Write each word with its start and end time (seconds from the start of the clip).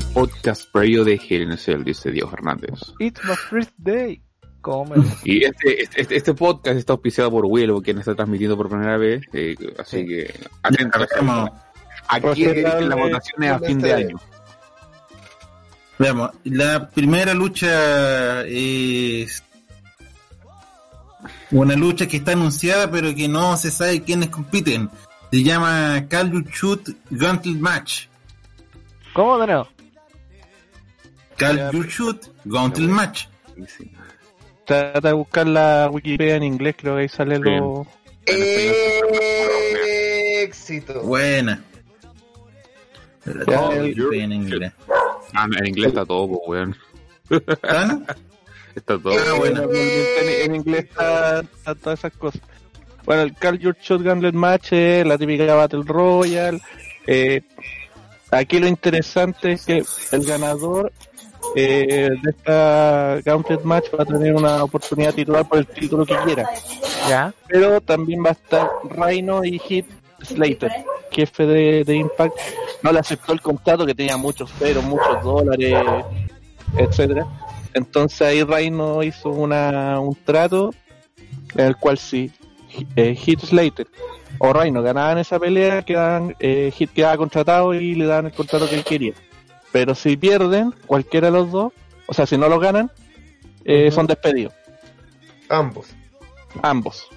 6 0.00 0.14
del 0.14 0.18
año, 0.18 0.24
el 0.24 0.28
podcast 0.28 0.70
previo 0.72 1.04
de 1.04 1.20
Hell 1.28 1.84
dice 1.84 2.10
Dios 2.10 2.32
Hernández. 2.32 2.70
It's 2.98 3.22
my 3.24 3.34
first 3.36 3.70
day. 3.78 4.20
Come. 4.60 4.94
Y 5.24 5.44
este, 5.44 5.82
este, 5.82 6.00
este, 6.00 6.16
este 6.16 6.34
podcast 6.34 6.78
está 6.78 6.94
auspiciado 6.94 7.30
por 7.30 7.44
Willow, 7.44 7.82
quien 7.82 7.98
está 7.98 8.14
transmitiendo 8.14 8.56
por 8.56 8.68
primera 8.70 8.96
vez, 8.96 9.22
eh, 9.34 9.54
así 9.78 9.98
Sí. 10.00 10.06
que 10.06 10.34
atentos. 10.62 11.06
Veamos, 11.14 11.50
Aquí 12.08 12.44
la 12.44 12.96
votación 12.96 13.42
es 13.42 13.50
a 13.50 13.58
fin 13.58 13.78
de 13.78 13.92
año. 13.94 14.16
veamos. 15.98 16.30
La 16.44 16.88
primera 16.88 17.34
lucha 17.34 18.42
es 18.46 19.42
una 21.50 21.76
lucha 21.76 22.06
que 22.06 22.16
está 22.18 22.32
anunciada 22.32 22.90
pero 22.90 23.14
que 23.14 23.28
no 23.28 23.56
se 23.56 23.70
sabe 23.70 24.02
quiénes 24.02 24.30
compiten. 24.30 24.88
Se 25.30 25.42
llama 25.42 26.06
Call 26.08 26.30
You 26.32 26.40
Shoot 26.50 26.88
Gauntlet 27.10 27.56
Match. 27.58 28.06
¿Cómo 29.12 29.38
de 29.38 29.46
nuevo? 29.46 29.68
Call 31.36 31.70
You 31.72 31.82
Shoot 31.84 32.26
Gauntlet 32.44 32.88
Match. 32.88 33.26
Sí. 33.66 33.90
Trata 34.64 35.08
de 35.08 35.14
buscar 35.14 35.46
la 35.46 35.88
Wikipedia 35.92 36.36
en 36.36 36.42
inglés, 36.42 36.74
creo 36.78 36.96
que 36.96 37.02
ahí 37.02 37.08
sale 37.08 37.38
lo... 37.38 37.86
Éxito. 40.42 41.02
Buena. 41.02 41.62
En 43.26 44.32
inglés. 44.32 44.72
Ah, 45.34 45.46
en 45.58 45.66
inglés 45.66 45.88
está 45.88 46.04
todo, 46.04 46.28
pues, 46.28 46.40
weón. 46.48 46.76
¿Ah? 47.62 47.98
Está 48.74 48.98
todo. 48.98 49.12
Ah, 49.12 49.34
bueno. 49.38 49.62
En, 49.72 50.50
en 50.50 50.54
inglés 50.56 50.86
está, 50.86 51.40
está 51.40 51.76
todas 51.76 52.00
esas 52.00 52.12
cosas. 52.14 52.42
Bueno, 53.04 53.22
el 53.22 53.34
Call 53.34 53.58
Your 53.60 53.76
Shot 53.80 54.02
Gauntlet 54.02 54.34
Match 54.34 54.72
es 54.72 55.06
la 55.06 55.16
típica 55.16 55.54
Battle 55.54 55.82
Royale. 55.84 56.60
Eh, 57.06 57.42
aquí 58.32 58.58
lo 58.58 58.66
interesante 58.66 59.52
es 59.52 59.64
que 59.64 59.84
el 60.10 60.24
ganador 60.24 60.92
eh, 61.54 62.10
de 62.22 62.30
esta 62.30 63.20
Gauntlet 63.24 63.62
Match 63.62 63.86
va 63.98 64.02
a 64.02 64.06
tener 64.06 64.34
una 64.34 64.64
oportunidad 64.64 65.14
titular 65.14 65.46
por 65.46 65.58
el 65.58 65.66
título 65.66 66.04
que 66.04 66.16
quiera. 66.24 66.48
Ya. 67.08 67.32
Pero 67.48 67.80
también 67.80 68.24
va 68.24 68.30
a 68.30 68.32
estar 68.32 68.70
Rhino 68.90 69.44
y 69.44 69.58
Hit 69.58 69.86
Slater, 70.22 70.72
jefe 71.10 71.46
de, 71.46 71.84
de 71.84 71.96
Impact. 71.96 72.34
No 72.82 72.92
le 72.92 72.98
aceptó 72.98 73.32
el 73.32 73.40
contrato 73.40 73.86
que 73.86 73.94
tenía 73.94 74.16
muchos 74.16 74.50
ceros, 74.58 74.84
muchos 74.84 75.22
dólares, 75.22 75.74
etcétera. 76.76 77.26
Entonces 77.72 78.22
ahí 78.22 78.42
Rhino 78.42 79.02
hizo 79.02 79.30
una, 79.30 79.98
un 80.00 80.14
trato 80.14 80.70
en 81.54 81.66
el 81.66 81.76
cual 81.76 81.98
si 81.98 82.30
eh, 82.96 83.14
Hit 83.14 83.40
Slater 83.40 83.86
o 84.38 84.52
Rhino 84.52 84.82
ganaban 84.82 85.18
esa 85.18 85.38
pelea, 85.38 85.82
quedaban, 85.82 86.34
eh, 86.40 86.72
Hit 86.74 86.92
quedaba 86.92 87.16
contratado 87.16 87.74
y 87.74 87.94
le 87.94 88.06
daban 88.06 88.26
el 88.26 88.32
contrato 88.32 88.68
que 88.68 88.76
él 88.76 88.84
quería. 88.84 89.12
Pero 89.74 89.96
si 89.96 90.16
pierden, 90.16 90.72
cualquiera 90.86 91.26
de 91.26 91.32
los 91.32 91.50
dos, 91.50 91.72
o 92.06 92.14
sea, 92.14 92.26
si 92.26 92.38
no 92.38 92.48
lo 92.48 92.60
ganan, 92.60 92.92
eh, 93.64 93.90
son 93.90 94.06
despedidos, 94.06 94.52
Ambos. 95.48 95.88
ambos. 96.62 97.08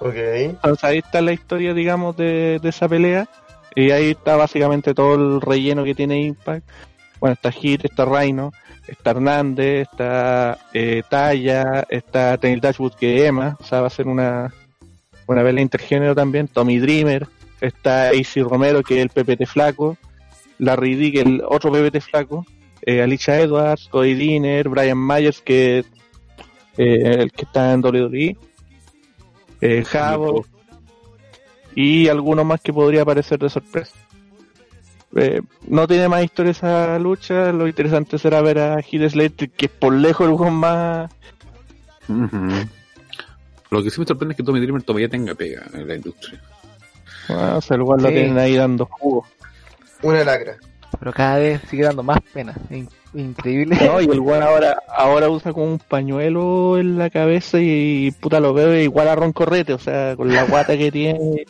Ok. 0.00 0.14
Entonces 0.16 0.82
ahí 0.82 0.98
está 0.98 1.20
la 1.20 1.34
historia, 1.34 1.74
digamos, 1.74 2.16
de, 2.16 2.58
de 2.62 2.68
esa 2.70 2.88
pelea. 2.88 3.28
Y 3.74 3.90
ahí 3.90 4.12
está 4.12 4.36
básicamente 4.36 4.94
todo 4.94 5.14
el 5.14 5.42
relleno 5.42 5.84
que 5.84 5.94
tiene 5.94 6.22
Impact. 6.22 6.66
Bueno, 7.20 7.34
está 7.34 7.52
Hit, 7.52 7.84
está 7.84 8.06
Rhino, 8.06 8.52
está 8.88 9.10
Hernández, 9.10 9.88
está 9.92 10.56
eh, 10.72 11.02
Taya, 11.10 11.84
está 11.90 12.38
Tenil 12.38 12.62
Dashwood 12.62 12.94
que 12.94 13.16
es 13.18 13.22
Emma, 13.28 13.58
o 13.60 13.64
sea, 13.64 13.82
va 13.82 13.88
a 13.88 13.90
ser 13.90 14.08
una, 14.08 14.54
una 15.26 15.42
pelea 15.42 15.60
intergénero 15.60 16.14
también. 16.14 16.48
Tommy 16.48 16.78
Dreamer, 16.78 17.28
está 17.60 18.08
AC 18.08 18.36
Romero 18.38 18.82
que 18.82 19.02
es 19.02 19.02
el 19.02 19.10
PPT 19.10 19.44
flaco, 19.46 19.98
Larry 20.58 20.94
D 20.94 21.12
que 21.12 21.20
es 21.20 21.26
el 21.26 21.42
otro 21.46 21.70
PPT 21.72 22.00
flaco, 22.00 22.46
eh, 22.82 23.02
Alicia 23.02 23.40
Edwards, 23.40 23.88
Cody 23.90 24.14
Diner, 24.14 24.68
Brian 24.68 24.98
Myers 24.98 25.40
que 25.40 25.84
eh, 26.76 27.16
el 27.18 27.32
que 27.32 27.42
está 27.44 27.72
en 27.72 27.84
WWE, 27.84 28.36
eh, 29.60 29.84
Javo, 29.84 30.44
y 31.74 32.08
alguno 32.08 32.44
más 32.44 32.60
que 32.60 32.72
podría 32.72 33.02
aparecer 33.02 33.38
de 33.38 33.48
sorpresa. 33.50 33.94
Eh, 35.14 35.42
no 35.68 35.86
tiene 35.86 36.08
más 36.08 36.24
historia 36.24 36.52
esa 36.52 36.98
lucha, 36.98 37.52
lo 37.52 37.66
interesante 37.68 38.18
será 38.18 38.40
ver 38.40 38.58
a 38.58 38.80
Heath 38.80 39.10
Slater, 39.10 39.50
que 39.50 39.66
es 39.66 39.72
por 39.72 39.92
lejos 39.92 40.26
el 40.26 40.34
juego 40.34 40.50
más... 40.50 41.10
Lo 43.70 43.82
que 43.82 43.90
sí 43.90 44.00
me 44.00 44.06
sorprende 44.06 44.32
es 44.32 44.36
que 44.36 44.42
Tommy 44.42 44.60
Dreamer 44.60 44.82
todavía 44.82 45.08
tenga 45.08 45.34
pega 45.34 45.66
en 45.72 45.88
la 45.88 45.94
industria. 45.96 46.40
Ah, 47.28 47.54
o 47.56 47.60
sea, 47.60 47.76
el 47.76 47.84
cual 47.84 48.02
lo 48.02 48.08
Sí. 48.08 48.14
tienen 48.14 48.38
ahí 48.38 48.54
dando 48.56 48.86
jugo. 48.86 49.26
Una 50.02 50.24
lacra. 50.24 50.56
Pero 50.98 51.12
cada 51.12 51.38
vez 51.38 51.60
sigue 51.70 51.84
dando 51.84 52.02
más 52.02 52.18
pena. 52.32 52.54
In- 52.70 52.88
increíble. 53.14 53.76
No, 53.84 54.00
y 54.00 54.04
el 54.04 54.20
weón 54.20 54.42
ahora, 54.42 54.76
ahora 54.88 55.28
usa 55.30 55.52
como 55.52 55.66
un 55.66 55.78
pañuelo 55.78 56.78
en 56.78 56.98
la 56.98 57.08
cabeza 57.10 57.58
y, 57.60 58.10
puta 58.20 58.40
lo 58.40 58.52
bebe 58.52 58.82
igual 58.84 59.08
a 59.08 59.14
Ron 59.14 59.32
Correte, 59.32 59.72
o 59.72 59.78
sea, 59.78 60.14
con 60.16 60.32
la 60.32 60.44
guata 60.44 60.76
que 60.76 60.92
tiene. 60.92 61.44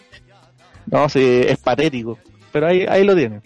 No, 0.87 1.09
sí, 1.09 1.43
es 1.47 1.59
patético. 1.59 2.19
Pero 2.53 2.67
ahí, 2.67 2.87
ahí 2.89 3.05
lo 3.05 3.15
tienen. 3.17 3.43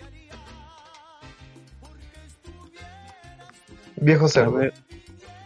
Viejo 3.96 4.26
A 4.26 4.28
cerdo. 4.28 4.52
ver. 4.52 4.74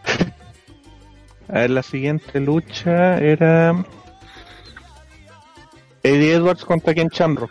A 1.49 1.53
ver, 1.61 1.71
la 1.71 1.83
siguiente 1.83 2.39
lucha 2.41 3.19
era 3.19 3.85
Eddie 6.03 6.35
Edwards 6.35 6.65
contra 6.65 6.95
Ken 6.95 7.09
Shamrock. 7.09 7.51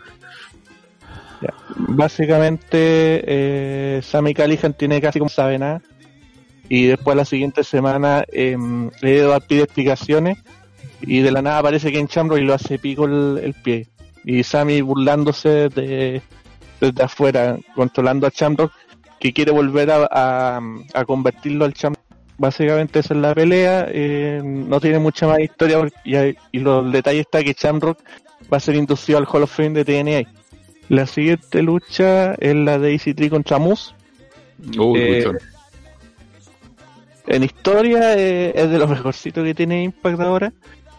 Básicamente, 1.76 3.22
eh, 3.26 4.00
Sammy 4.02 4.34
Callihan 4.34 4.74
tiene 4.74 5.00
casi 5.00 5.18
como 5.18 5.28
sabe 5.28 5.58
nada. 5.58 5.82
Y 6.68 6.86
después 6.86 7.16
la 7.16 7.24
siguiente 7.24 7.64
semana, 7.64 8.24
eh, 8.32 8.56
Eddie 9.02 9.20
Edwards 9.20 9.46
pide 9.46 9.62
explicaciones. 9.62 10.38
Y 11.02 11.20
de 11.20 11.32
la 11.32 11.42
nada 11.42 11.58
aparece 11.58 11.92
Ken 11.92 12.06
Shamrock 12.06 12.38
y 12.38 12.44
lo 12.44 12.54
hace 12.54 12.78
pico 12.78 13.06
el, 13.06 13.54
pie. 13.62 13.88
Y 14.24 14.42
Sammy 14.42 14.82
burlándose 14.82 15.70
de, 15.70 16.20
desde 16.80 17.02
afuera, 17.02 17.58
controlando 17.74 18.26
a 18.26 18.30
Shamrock, 18.34 18.72
que 19.18 19.32
quiere 19.32 19.50
volver 19.50 19.90
a, 19.90 20.60
a, 20.92 21.04
convertirlo 21.06 21.64
al 21.64 21.72
Shamrock 21.72 22.00
básicamente 22.40 23.00
esa 23.00 23.12
es 23.12 23.20
la 23.20 23.34
pelea, 23.34 23.86
eh, 23.90 24.40
no 24.42 24.80
tiene 24.80 24.98
mucha 24.98 25.26
más 25.26 25.40
historia 25.40 25.78
y, 26.04 26.16
y 26.52 26.58
los 26.58 26.90
detalles 26.90 27.26
está 27.26 27.44
que 27.44 27.52
Shamrock 27.52 27.98
va 28.50 28.56
a 28.56 28.60
ser 28.60 28.76
inducido 28.76 29.18
al 29.18 29.26
Hall 29.30 29.42
of 29.42 29.54
Fame 29.54 29.70
de 29.70 29.84
TNA. 29.84 30.39
La 30.90 31.06
siguiente 31.06 31.62
lucha 31.62 32.34
es 32.34 32.54
la 32.54 32.78
de 32.80 32.94
EC3 32.94 33.30
contra 33.30 33.58
Moose. 33.58 33.94
Uy, 34.76 34.98
Eh. 35.00 35.24
En 37.28 37.44
historia 37.44 38.18
eh, 38.18 38.52
es 38.56 38.68
de 38.70 38.76
los 38.78 38.90
mejorcitos 38.90 39.44
que 39.44 39.54
tiene 39.54 39.84
Impact 39.84 40.20
ahora. 40.20 40.52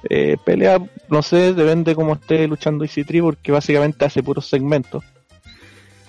Eh, 0.09 0.38
pelea, 0.45 0.79
no 1.09 1.21
sé, 1.21 1.53
depende 1.53 1.93
cómo 1.93 2.13
esté 2.13 2.47
luchando 2.47 2.85
EC3 2.85 3.21
porque 3.21 3.51
básicamente 3.51 4.05
hace 4.05 4.23
puros 4.23 4.47
segmentos. 4.47 5.03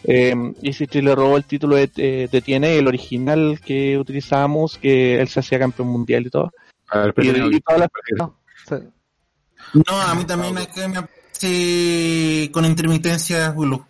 Eh, 0.04 0.32
EC3 0.62 1.02
le 1.02 1.14
robó 1.16 1.36
el 1.36 1.44
título 1.44 1.74
de, 1.74 1.88
de, 1.88 2.28
de 2.30 2.40
TNA, 2.40 2.68
el 2.68 2.86
original 2.86 3.60
que 3.64 3.98
utilizábamos, 3.98 4.78
que 4.78 5.20
él 5.20 5.26
se 5.26 5.40
hacía 5.40 5.58
campeón 5.58 5.88
mundial 5.88 6.24
y 6.26 6.30
todo. 6.30 6.52
A 6.88 6.98
ver, 7.00 7.14
Y, 7.18 7.56
y 7.56 7.60
todas 7.60 7.80
las- 7.80 8.80
No, 9.74 10.00
a 10.00 10.14
mí 10.14 10.24
también 10.24 10.56
acá 10.56 10.86
me 10.86 10.98
aparece 11.46 12.50
con 12.52 12.64
intermitencia 12.64 13.50
Hulu. 13.54 13.84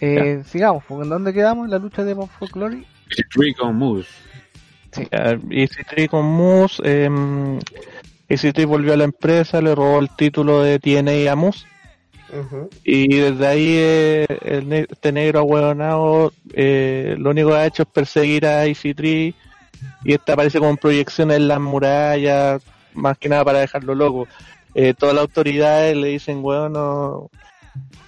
eh, 0.00 0.42
sigamos, 0.46 0.84
porque 0.86 1.04
¿en 1.04 1.10
dónde 1.10 1.32
quedamos? 1.32 1.64
En 1.66 1.70
la 1.72 1.78
lucha 1.78 2.04
de 2.04 2.14
Bob 2.14 2.28
for 2.38 2.48
Glory. 2.50 2.86
EC3 3.10 3.56
con 3.56 3.76
Moose. 3.76 4.08
Ya, 4.96 5.34
EC3 5.34 6.08
con 6.08 6.24
Moose, 6.24 6.82
eh, 6.84 7.08
EC3 8.28 8.66
volvió 8.66 8.94
a 8.94 8.96
la 8.96 9.04
empresa, 9.04 9.60
le 9.60 9.74
robó 9.74 9.98
el 10.00 10.08
título 10.16 10.62
de 10.62 10.78
TNA 10.78 11.30
a 11.32 11.36
Moose. 11.36 11.66
Y 12.84 13.08
desde 13.16 13.46
ahí 13.46 13.74
eh, 13.78 14.26
el 14.44 14.68
ne- 14.68 14.86
este 14.88 15.12
negro 15.12 15.40
ahueonado 15.40 16.32
eh, 16.52 17.14
lo 17.18 17.30
único 17.30 17.48
que 17.48 17.54
ha 17.56 17.66
hecho 17.66 17.84
es 17.84 17.88
perseguir 17.88 18.44
a 18.46 18.66
EC3 18.66 19.34
y 20.04 20.12
este 20.12 20.32
aparece 20.32 20.58
como 20.58 20.70
en 20.70 20.76
proyecciones 20.76 21.38
en 21.38 21.48
las 21.48 21.58
murallas, 21.60 22.62
más 22.94 23.18
que 23.18 23.28
nada 23.28 23.44
para 23.44 23.60
dejarlo 23.60 23.94
loco. 23.94 24.28
Eh, 24.74 24.94
todas 24.94 25.14
las 25.14 25.22
autoridades 25.22 25.96
le 25.96 26.08
dicen, 26.08 26.40
weón, 26.42 26.72
no, 26.72 27.30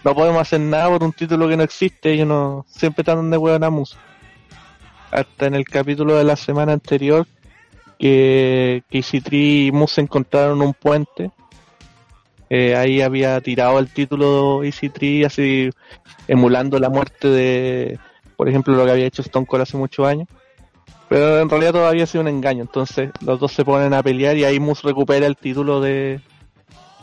no 0.05 0.15
podemos 0.15 0.43
hacer 0.43 0.61
nada 0.61 0.89
por 0.89 1.03
un 1.03 1.13
título 1.13 1.49
que 1.49 1.57
no 1.57 1.63
existe, 1.63 2.13
ellos 2.13 2.29
no, 2.29 2.65
siempre 2.69 3.03
están 3.03 3.31
de 3.31 3.37
weón 3.37 3.65
a 3.65 3.71
Moose. 3.71 3.97
Hasta 5.11 5.47
en 5.47 5.55
el 5.55 5.65
capítulo 5.65 6.17
de 6.17 6.25
la 6.25 6.37
semana 6.37 6.73
anterior 6.73 7.27
que, 7.99 8.83
que 8.89 8.99
EC3 9.01 9.67
y 9.67 9.73
Moose 9.73 9.97
se 9.97 10.01
encontraron 10.03 10.59
en 10.59 10.69
un 10.69 10.75
puente 10.75 11.31
eh, 12.53 12.75
ahí 12.75 13.01
había 13.01 13.41
tirado 13.41 13.79
el 13.79 13.89
título 13.89 14.65
EC3 14.65 15.25
así 15.25 15.71
emulando 16.27 16.81
la 16.81 16.91
muerte 16.91 17.29
de, 17.29 17.99
por 18.37 18.49
ejemplo, 18.49 18.75
lo 18.75 18.85
que 18.85 18.91
había 18.91 19.07
hecho 19.07 19.23
Stone 19.23 19.47
Cold 19.47 19.63
hace 19.63 19.77
muchos 19.77 20.05
años. 20.05 20.29
Pero 21.11 21.41
en 21.41 21.51
realidad 21.51 21.73
todavía 21.73 22.05
ha 22.05 22.07
sido 22.07 22.23
un 22.23 22.29
engaño. 22.29 22.63
Entonces 22.63 23.11
los 23.21 23.41
dos 23.41 23.51
se 23.51 23.65
ponen 23.65 23.93
a 23.93 24.03
pelear 24.03 24.37
y 24.37 24.45
ahí 24.45 24.61
Moose 24.61 24.87
recupera 24.87 25.27
el 25.27 25.37
título 25.37 25.81
de, 25.81 26.21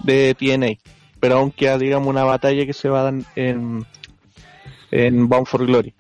de 0.02 0.34
TNA. 0.34 0.78
pero 1.20 1.36
aún 1.36 1.52
queda, 1.52 1.78
digamos, 1.78 2.08
una 2.08 2.24
batalla 2.24 2.66
que 2.66 2.72
se 2.72 2.88
va 2.88 3.02
a 3.02 3.12
dar 3.12 3.14
en, 3.36 3.86
en 4.92 5.28
Bound 5.28 5.46
for 5.46 5.66
Glory. 5.66 5.94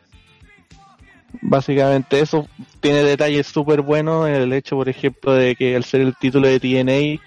Básicamente 1.41 2.21
eso 2.21 2.47
tiene 2.79 3.03
detalles 3.03 3.45
súper 3.45 3.81
buenos, 3.81 4.29
el 4.29 4.53
hecho, 4.53 4.77
por 4.77 4.87
ejemplo, 4.87 5.33
de 5.33 5.57
que 5.57 5.75
al 5.75 5.83
ser 5.83 5.99
el 5.99 6.15
título 6.15 6.47
de 6.47 6.61
TNA, 6.61 7.21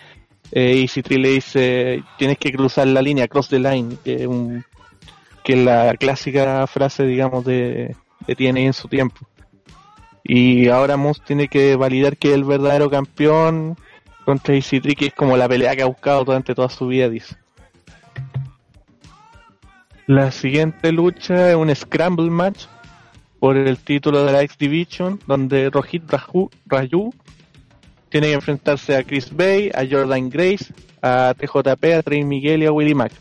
eh, 0.53 0.81
Easy 0.81 1.03
Tree 1.03 1.19
le 1.19 1.29
dice, 1.29 2.03
tienes 2.17 2.39
que 2.39 2.53
cruzar 2.53 2.87
la 2.87 3.03
línea, 3.03 3.29
cross 3.29 3.51
the 3.51 3.59
line, 3.59 3.99
que 4.03 4.15
es, 4.15 4.27
un, 4.27 4.65
que 5.45 5.53
es 5.53 5.59
la 5.59 5.95
clásica 5.99 6.67
frase, 6.67 7.05
digamos, 7.05 7.45
de, 7.45 7.95
de 8.27 8.35
TNA 8.35 8.61
en 8.61 8.73
su 8.73 8.89
tiempo. 8.89 9.27
Y 10.25 10.69
ahora 10.69 10.97
Moose 10.97 11.23
tiene 11.27 11.49
que 11.49 11.77
validar 11.77 12.17
que 12.17 12.29
es 12.29 12.35
el 12.35 12.45
verdadero 12.45 12.91
campeón 12.91 13.77
contra 14.25 14.55
Easy 14.55 14.81
Tree, 14.81 14.95
que 14.95 15.07
es 15.07 15.15
como 15.15 15.37
la 15.37 15.49
pelea 15.49 15.75
que 15.75 15.83
ha 15.83 15.87
buscado 15.87 16.25
durante 16.25 16.55
toda 16.55 16.69
su 16.69 16.87
vida, 16.87 17.09
dice. 17.09 17.37
La 20.07 20.31
siguiente 20.31 20.93
lucha 20.93 21.51
es 21.51 21.57
un 21.57 21.75
Scramble 21.75 22.31
Match 22.31 22.65
por 23.39 23.57
el 23.57 23.79
título 23.79 24.25
de 24.25 24.33
la 24.33 24.43
X 24.43 24.59
Division, 24.59 25.19
donde 25.27 25.71
Rohit 25.71 26.03
Raju, 26.11 27.15
tiene 28.11 28.27
que 28.27 28.33
enfrentarse 28.33 28.97
a 28.97 29.05
Chris 29.05 29.35
Bay, 29.35 29.71
a 29.73 29.87
Jordan 29.89 30.29
Grace, 30.29 30.75
a 31.01 31.33
TJP, 31.39 31.95
a 31.95 32.03
Trey 32.03 32.25
Miguel 32.25 32.63
y 32.63 32.67
a 32.67 32.73
Willie 32.73 32.95
Mack. 32.95 33.13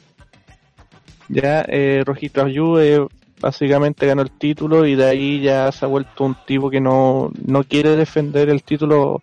Ya 1.30 1.64
eh, 1.68 2.04
Rohit 2.06 2.36
Raju 2.36 2.80
eh, 2.80 3.08
básicamente 3.40 4.06
ganó 4.06 4.22
el 4.22 4.32
título 4.32 4.86
y 4.86 4.96
de 4.96 5.06
ahí 5.06 5.42
ya 5.42 5.72
se 5.72 5.86
ha 5.86 5.88
vuelto 5.88 6.24
un 6.24 6.36
tipo 6.46 6.70
que 6.70 6.82
no, 6.82 7.32
no 7.46 7.64
quiere 7.64 7.96
defender 7.96 8.50
el 8.50 8.64
título 8.64 9.22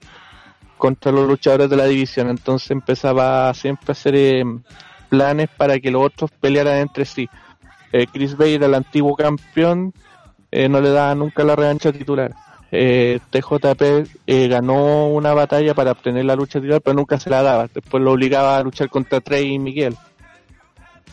contra 0.79 1.13
los 1.13 1.29
luchadores 1.29 1.71
de 1.71 1.77
la 1.77 1.87
división. 1.87 2.29
Entonces 2.29 2.71
empezaba 2.71 3.53
siempre 3.55 3.87
a 3.89 3.93
hacer 3.93 4.15
eh, 4.17 4.45
planes 5.09 5.49
para 5.57 5.79
que 5.79 5.91
los 5.91 6.05
otros 6.05 6.31
pelearan 6.41 6.79
entre 6.79 7.05
sí. 7.05 7.29
Eh, 7.93 8.07
Chris 8.13 8.37
Bay 8.37 8.55
el 8.55 8.75
antiguo 8.75 9.15
campeón, 9.17 9.93
eh, 10.51 10.69
no 10.69 10.81
le 10.81 10.91
daba 10.91 11.15
nunca 11.15 11.45
la 11.45 11.57
revancha 11.57 11.93
titular. 11.93 12.35
Eh, 12.73 13.21
TJP 13.31 14.09
eh, 14.27 14.49
ganó 14.49 15.09
una 15.09 15.33
batalla 15.33 15.73
para 15.75 15.93
obtener 15.93 16.25
la 16.25 16.35
lucha 16.35 16.59
titular, 16.59 16.81
pero 16.83 16.95
nunca 16.95 17.19
se 17.21 17.31
la 17.31 17.43
daba. 17.43 17.69
Después 17.73 18.03
lo 18.03 18.13
obligaba 18.13 18.59
a 18.59 18.63
luchar 18.63 18.89
contra 18.89 19.21
Trey 19.21 19.55
y 19.55 19.59
Miguel. 19.59 19.97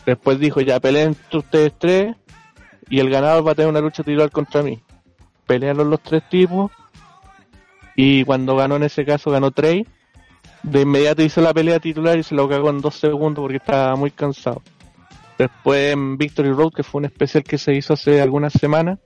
Después 0.04 0.38
dijo, 0.38 0.60
ya 0.60 0.80
peleen 0.80 1.16
ustedes 1.32 1.72
tres 1.78 2.16
y 2.88 3.00
el 3.00 3.10
ganador 3.10 3.46
va 3.46 3.52
a 3.52 3.54
tener 3.54 3.70
una 3.70 3.80
lucha 3.80 4.02
titular 4.02 4.30
contra 4.30 4.62
mí. 4.62 4.82
Pelearon 5.46 5.90
los 5.90 6.00
tres 6.00 6.22
tipos 6.28 6.70
y 7.96 8.24
cuando 8.24 8.56
ganó 8.56 8.76
en 8.76 8.84
ese 8.84 9.04
caso 9.04 9.30
ganó 9.30 9.50
Trey. 9.50 9.86
De 10.62 10.80
inmediato 10.80 11.22
hizo 11.22 11.40
la 11.40 11.52
pelea 11.52 11.78
titular 11.78 12.18
y 12.18 12.22
se 12.22 12.34
lo 12.34 12.48
cagó 12.48 12.70
en 12.70 12.80
dos 12.80 12.94
segundos 12.94 13.42
porque 13.42 13.58
estaba 13.58 13.96
muy 13.96 14.10
cansado. 14.10 14.62
Después 15.36 15.92
en 15.92 16.16
Victory 16.16 16.52
Road, 16.52 16.72
que 16.72 16.82
fue 16.82 17.00
un 17.00 17.04
especial 17.06 17.42
que 17.44 17.58
se 17.58 17.74
hizo 17.74 17.92
hace 17.94 18.22
algunas 18.22 18.52
semanas, 18.52 18.98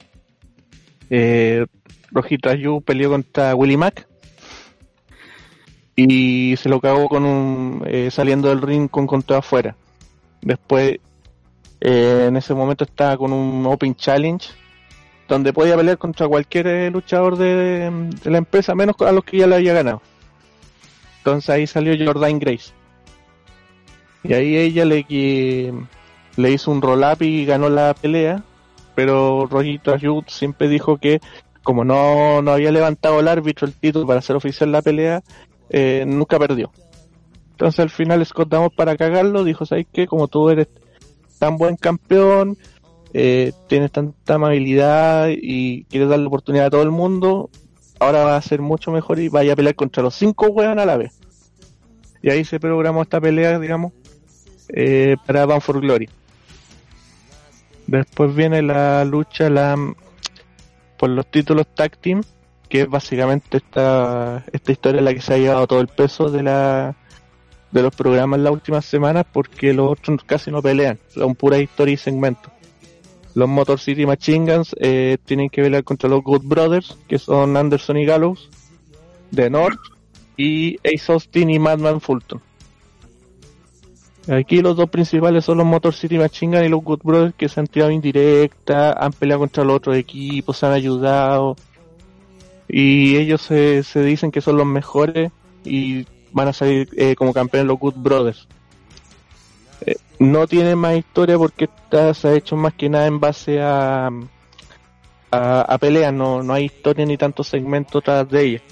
eh, 1.11 1.67
Rojita 2.11 2.55
Yu 2.55 2.83
peleó 2.83 3.11
contra 3.11 3.55
Willie 3.55 3.77
Mack 3.77 4.07
y 5.97 6.55
se 6.57 6.69
lo 6.69 6.81
cagó 6.81 7.09
con 7.09 7.25
un 7.25 7.83
eh, 7.87 8.11
saliendo 8.11 8.49
del 8.51 8.63
ring 8.63 8.89
con 8.89 9.07
control 9.07 9.41
afuera. 9.41 9.77
Después, 10.43 10.99
eh, 11.81 12.27
en 12.29 12.37
ese 12.37 12.55
momento 12.55 12.85
estaba 12.85 13.17
con 13.17 13.33
un 13.33 13.65
Open 13.67 13.95
Challenge 13.95 14.49
donde 15.29 15.53
podía 15.53 15.77
pelear 15.77 15.99
contra 15.99 16.27
cualquier 16.27 16.67
eh, 16.67 16.91
luchador 16.91 17.37
de, 17.37 18.11
la 18.25 18.39
empresa, 18.39 18.75
menos 18.75 18.97
a 19.01 19.13
los 19.13 19.25
que 19.25 19.39
ya 19.39 19.47
le 19.47 19.57
había 19.57 19.75
ganado. 19.75 20.01
Entonces 21.19 21.51
ahí 21.51 21.67
salió 21.67 21.95
Jordan 22.03 22.39
Grace. 22.39 22.73
Y 24.25 24.33
ahí 24.33 24.57
ella 24.57 24.85
le, 24.85 25.05
le 26.37 26.51
hizo 26.51 26.71
un 26.71 26.81
roll-up 26.81 27.23
y 27.23 27.45
ganó 27.45 27.69
la 27.69 27.95
pelea. 27.95 28.43
Pero 28.95 29.47
Rojito 29.47 29.95
Ayud 29.95 30.25
siempre 30.27 30.69
dijo 30.69 30.97
que 30.97 31.21
como 31.69 31.85
no, 31.85 32.41
no 32.41 32.53
había 32.53 32.73
levantado 32.73 33.21
el 33.21 33.29
árbitro 33.29 33.67
el 33.67 33.75
título 33.75 34.07
para 34.07 34.21
hacer 34.21 34.35
oficial 34.35 34.73
la 34.73 34.81
pelea, 34.81 35.23
eh, 35.69 36.05
nunca 36.07 36.39
perdió. 36.39 36.73
Entonces 37.51 37.81
al 37.81 37.91
final 37.91 38.25
Scott 38.25 38.49
para 38.75 38.97
cagarlo 38.97 39.45
dijo, 39.45 39.67
¿sabes 39.67 39.87
qué? 39.93 40.07
Como 40.07 40.29
tú 40.29 40.49
eres 40.49 40.69
tan 41.39 41.57
buen 41.57 41.77
campeón, 41.77 42.57
eh, 43.15 43.53
tienes 43.69 43.91
tanta 43.91 44.35
amabilidad 44.35 45.29
y 45.31 45.85
quieres 45.85 46.09
darle 46.09 46.27
oportunidad 46.27 46.67
a 46.67 46.71
todo 46.71 46.83
el 46.83 46.91
mundo, 46.91 47.51
ahora 47.99 48.25
va 48.25 48.37
a 48.37 48.43
ser 48.43 48.61
mucho 48.61 48.91
mejor 48.91 49.19
y 49.19 49.29
vaya 49.29 49.53
a 49.53 49.57
pelear 49.57 49.75
contra 49.75 50.03
los 50.03 50.15
cinco 50.15 50.49
hueones 50.49 50.83
a 50.83 50.87
la 50.87 50.97
vez. 50.97 51.19
Y 52.23 52.31
ahí 52.31 52.45
se 52.45 52.61
programó 52.61 53.03
esta 53.03 53.21
pelea, 53.21 53.59
digamos, 53.59 53.93
eh, 54.69 55.17
para 55.27 55.47
Bound 55.47 55.63
for 55.63 55.81
Glory. 55.81 56.09
Después 57.87 58.35
viene 58.35 58.61
la 58.61 59.05
lucha 59.05 59.49
la, 59.49 59.77
por 60.99 61.09
los 61.09 61.27
títulos 61.31 61.67
Tag 61.75 61.97
Team, 61.97 62.23
que 62.69 62.83
es 62.83 62.89
básicamente 62.89 63.59
esta, 63.59 64.45
esta 64.53 64.73
historia 64.73 64.99
en 64.99 65.07
la 65.07 65.15
que 65.15 65.23
se 65.23 65.35
ha 65.35 65.39
llevado 65.39 65.67
todo 65.67 65.81
el 65.81 65.89
peso 65.89 66.29
de 66.29 66.43
la 66.43 66.97
de 67.71 67.83
los 67.83 67.95
programas 67.95 68.41
las 68.41 68.53
últimas 68.53 68.85
semanas 68.85 69.27
porque 69.31 69.73
los 69.73 69.93
otros 69.93 70.25
casi 70.25 70.51
no 70.51 70.63
pelean, 70.63 70.99
son 71.09 71.35
pura 71.35 71.59
historia 71.59 71.95
y 71.95 71.99
segmentos. 71.99 72.53
Los 73.35 73.49
Motor 73.49 73.79
City 73.79 74.07
Machine 74.07 74.53
Guns 74.53 74.75
eh, 74.81 75.19
tienen 75.25 75.51
que 75.51 75.63
pelear 75.63 75.85
contra 75.85 76.09
los 76.09 76.23
Good 76.23 76.43
Brothers, 76.45 76.97
que 77.07 77.19
son 77.19 77.57
Anderson 77.57 77.99
y 77.99 78.05
Gallows, 78.05 78.49
de 79.31 79.51
North, 79.51 79.79
y 80.37 80.77
Ace 80.79 81.13
Austin 81.13 81.51
y 81.51 81.59
Madman 81.59 82.01
Fulton. 82.01 82.41
Aquí 84.29 84.61
los 84.61 84.77
dos 84.77 84.91
principales 84.91 85.45
son 85.45 85.59
los 85.59 85.67
Motor 85.67 85.95
City 85.95 86.19
Machine 86.19 86.57
Gun 86.57 86.67
y 86.67 86.69
los 86.69 86.83
Good 86.83 87.01
Brothers 87.03 87.35
que 87.37 87.49
se 87.49 87.61
han 87.61 87.67
tirado 87.67 87.91
indirecta, 87.91 88.93
han 88.93 89.13
peleado 89.13 89.41
contra 89.41 89.65
los 89.65 89.77
otros 89.77 89.97
equipos, 89.97 90.59
se 90.59 90.67
han 90.67 90.73
ayudado. 90.73 91.57
Y 92.69 93.17
ellos 93.17 93.41
se, 93.41 93.83
se 93.83 94.03
dicen 94.03 94.31
que 94.31 94.43
son 94.43 94.59
los 94.59 94.67
mejores 94.67 95.33
y 95.65 96.07
van 96.33 96.49
a 96.49 96.53
salir 96.53 96.89
eh, 96.97 97.15
como 97.15 97.33
campeones 97.33 97.67
los 97.67 97.79
Good 97.79 97.95
Brothers. 97.97 98.47
Eh, 99.87 99.97
no 100.19 100.47
tiene 100.47 100.75
más 100.77 100.97
historia 100.97 101.39
porque 101.39 101.65
esta 101.65 102.15
se 102.15 102.29
ha 102.29 102.35
hecho 102.35 102.57
más 102.57 102.75
que 102.75 102.89
nada 102.89 103.07
en 103.07 103.21
base 103.21 103.61
a, 103.61 104.11
a, 105.31 105.79
peleas, 105.79 106.13
no, 106.13 106.43
no 106.43 106.55
hay 106.55 106.67
historia 106.67 107.05
ni 107.07 107.17
tantos 107.17 107.49
segmentos 107.49 108.03
tras 108.03 108.29
de 108.29 108.43
ella. 108.43 108.63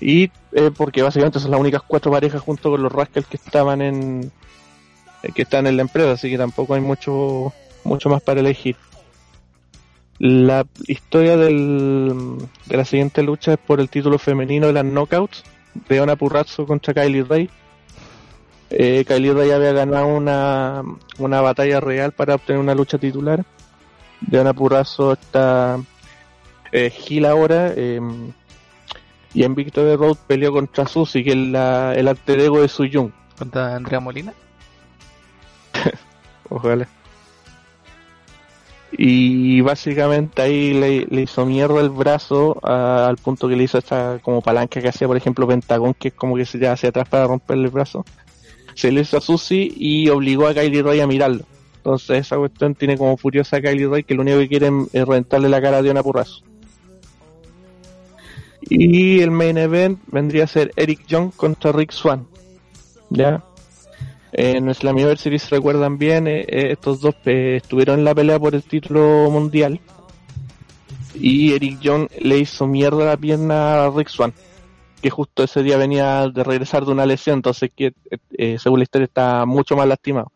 Y 0.00 0.30
eh, 0.52 0.70
porque 0.76 1.02
básicamente 1.02 1.40
son 1.40 1.50
las 1.50 1.60
únicas 1.60 1.82
cuatro 1.86 2.10
parejas 2.10 2.40
junto 2.40 2.70
con 2.70 2.82
los 2.82 2.90
Rascals 2.90 3.26
que 3.26 3.36
estaban 3.36 3.82
en 3.82 4.32
eh, 5.22 5.32
que 5.34 5.42
están 5.42 5.66
en 5.66 5.76
la 5.76 5.82
empresa, 5.82 6.12
así 6.12 6.30
que 6.30 6.38
tampoco 6.38 6.74
hay 6.74 6.80
mucho 6.80 7.52
mucho 7.84 8.08
más 8.08 8.22
para 8.22 8.40
elegir. 8.40 8.76
La 10.18 10.66
historia 10.86 11.36
del, 11.36 12.36
de 12.66 12.76
la 12.76 12.84
siguiente 12.84 13.22
lucha 13.22 13.54
es 13.54 13.58
por 13.58 13.80
el 13.80 13.88
título 13.88 14.18
femenino 14.18 14.66
de 14.66 14.74
las 14.74 14.84
Knockouts 14.84 15.44
de 15.74 16.00
Ona 16.00 16.16
Purrazzo 16.16 16.66
contra 16.66 16.94
Kylie 16.94 17.24
Ray. 17.24 17.50
Eh, 18.70 19.04
Kylie 19.06 19.32
Ray 19.32 19.50
había 19.50 19.72
ganado 19.72 20.06
una, 20.06 20.82
una 21.18 21.40
batalla 21.40 21.80
real 21.80 22.12
para 22.12 22.36
obtener 22.36 22.60
una 22.60 22.74
lucha 22.74 22.98
titular. 22.98 23.44
De 24.20 24.38
Ona 24.38 24.52
Purrazzo 24.52 25.12
está 25.12 25.78
eh, 26.72 26.90
Gil 26.90 27.26
ahora. 27.26 27.72
eh, 27.76 28.00
y 29.32 29.44
en 29.44 29.54
Victory 29.54 29.94
Road 29.94 30.16
peleó 30.26 30.52
contra 30.52 30.86
Susie, 30.86 31.22
que 31.22 31.30
es 31.30 31.36
la, 31.36 31.94
el 31.94 32.08
alter 32.08 32.40
ego 32.40 32.60
de 32.60 32.68
Suyun. 32.68 33.12
Contra 33.38 33.76
Andrea 33.76 34.00
Molina. 34.00 34.34
Ojalá. 36.48 36.88
Y 38.92 39.60
básicamente 39.60 40.42
ahí 40.42 40.74
le, 40.74 41.22
hizo 41.22 41.46
mierda 41.46 41.80
el 41.80 41.90
brazo 41.90 42.58
al 42.64 43.16
punto 43.16 43.48
que 43.48 43.56
le 43.56 43.64
hizo 43.64 43.78
esta 43.78 44.18
como 44.22 44.42
palanca 44.42 44.80
que 44.80 44.88
hacía, 44.88 45.06
por 45.06 45.16
ejemplo, 45.16 45.46
Pentagón, 45.46 45.94
que 45.94 46.08
es 46.08 46.14
como 46.14 46.36
que 46.36 46.44
se 46.44 46.58
lleva 46.58 46.72
hacia 46.72 46.88
atrás 46.88 47.08
para 47.08 47.26
romperle 47.26 47.64
el 47.64 47.70
brazo. 47.70 48.04
Se 48.74 48.90
le 48.90 49.02
hizo 49.02 49.18
a 49.18 49.20
Susie 49.20 49.72
y 49.76 50.08
obligó 50.08 50.46
a 50.46 50.54
Kylie 50.54 50.82
Roy 50.82 51.00
a 51.00 51.06
mirarlo. 51.06 51.44
Entonces 51.76 52.26
esa 52.26 52.36
cuestión 52.36 52.74
tiene 52.74 52.98
como 52.98 53.16
furiosa 53.16 53.56
a 53.56 53.60
Kylie 53.60 53.86
Roy 53.86 54.04
que 54.04 54.14
lo 54.14 54.22
único 54.22 54.38
que 54.38 54.48
quiere 54.48 54.70
es 54.92 55.06
reventarle 55.06 55.48
la 55.48 55.62
cara 55.62 55.82
de 55.82 55.90
una 55.90 56.02
porrazo. 56.02 56.42
Y 58.62 59.20
el 59.20 59.30
main 59.30 59.56
event 59.56 60.00
vendría 60.08 60.44
a 60.44 60.46
ser 60.46 60.72
Eric 60.76 61.06
Young 61.06 61.32
contra 61.34 61.72
Rick 61.72 61.92
Swan. 61.92 62.26
¿Ya? 63.08 63.42
En 64.32 64.72
Slammiversary, 64.72 65.38
si 65.38 65.48
recuerdan 65.48 65.98
bien, 65.98 66.26
eh, 66.28 66.40
eh, 66.42 66.72
estos 66.72 67.00
dos 67.00 67.14
eh, 67.24 67.56
estuvieron 67.56 67.98
en 67.98 68.04
la 68.04 68.14
pelea 68.14 68.38
por 68.38 68.54
el 68.54 68.62
título 68.62 69.28
mundial. 69.30 69.80
Y 71.14 71.52
Eric 71.54 71.80
Young 71.80 72.08
le 72.20 72.38
hizo 72.38 72.66
mierda 72.66 73.04
la 73.04 73.16
pierna 73.16 73.84
a 73.84 73.90
Rick 73.90 74.08
Swan, 74.08 74.32
que 75.02 75.10
justo 75.10 75.42
ese 75.42 75.62
día 75.62 75.76
venía 75.76 76.28
de 76.28 76.44
regresar 76.44 76.84
de 76.84 76.92
una 76.92 77.04
lesión, 77.06 77.38
entonces 77.38 77.70
que 77.74 77.92
eh, 78.38 78.58
según 78.58 78.78
la 78.78 78.84
historia 78.84 79.06
está 79.06 79.44
mucho 79.46 79.76
más 79.76 79.86
lastimado. 79.88 80.30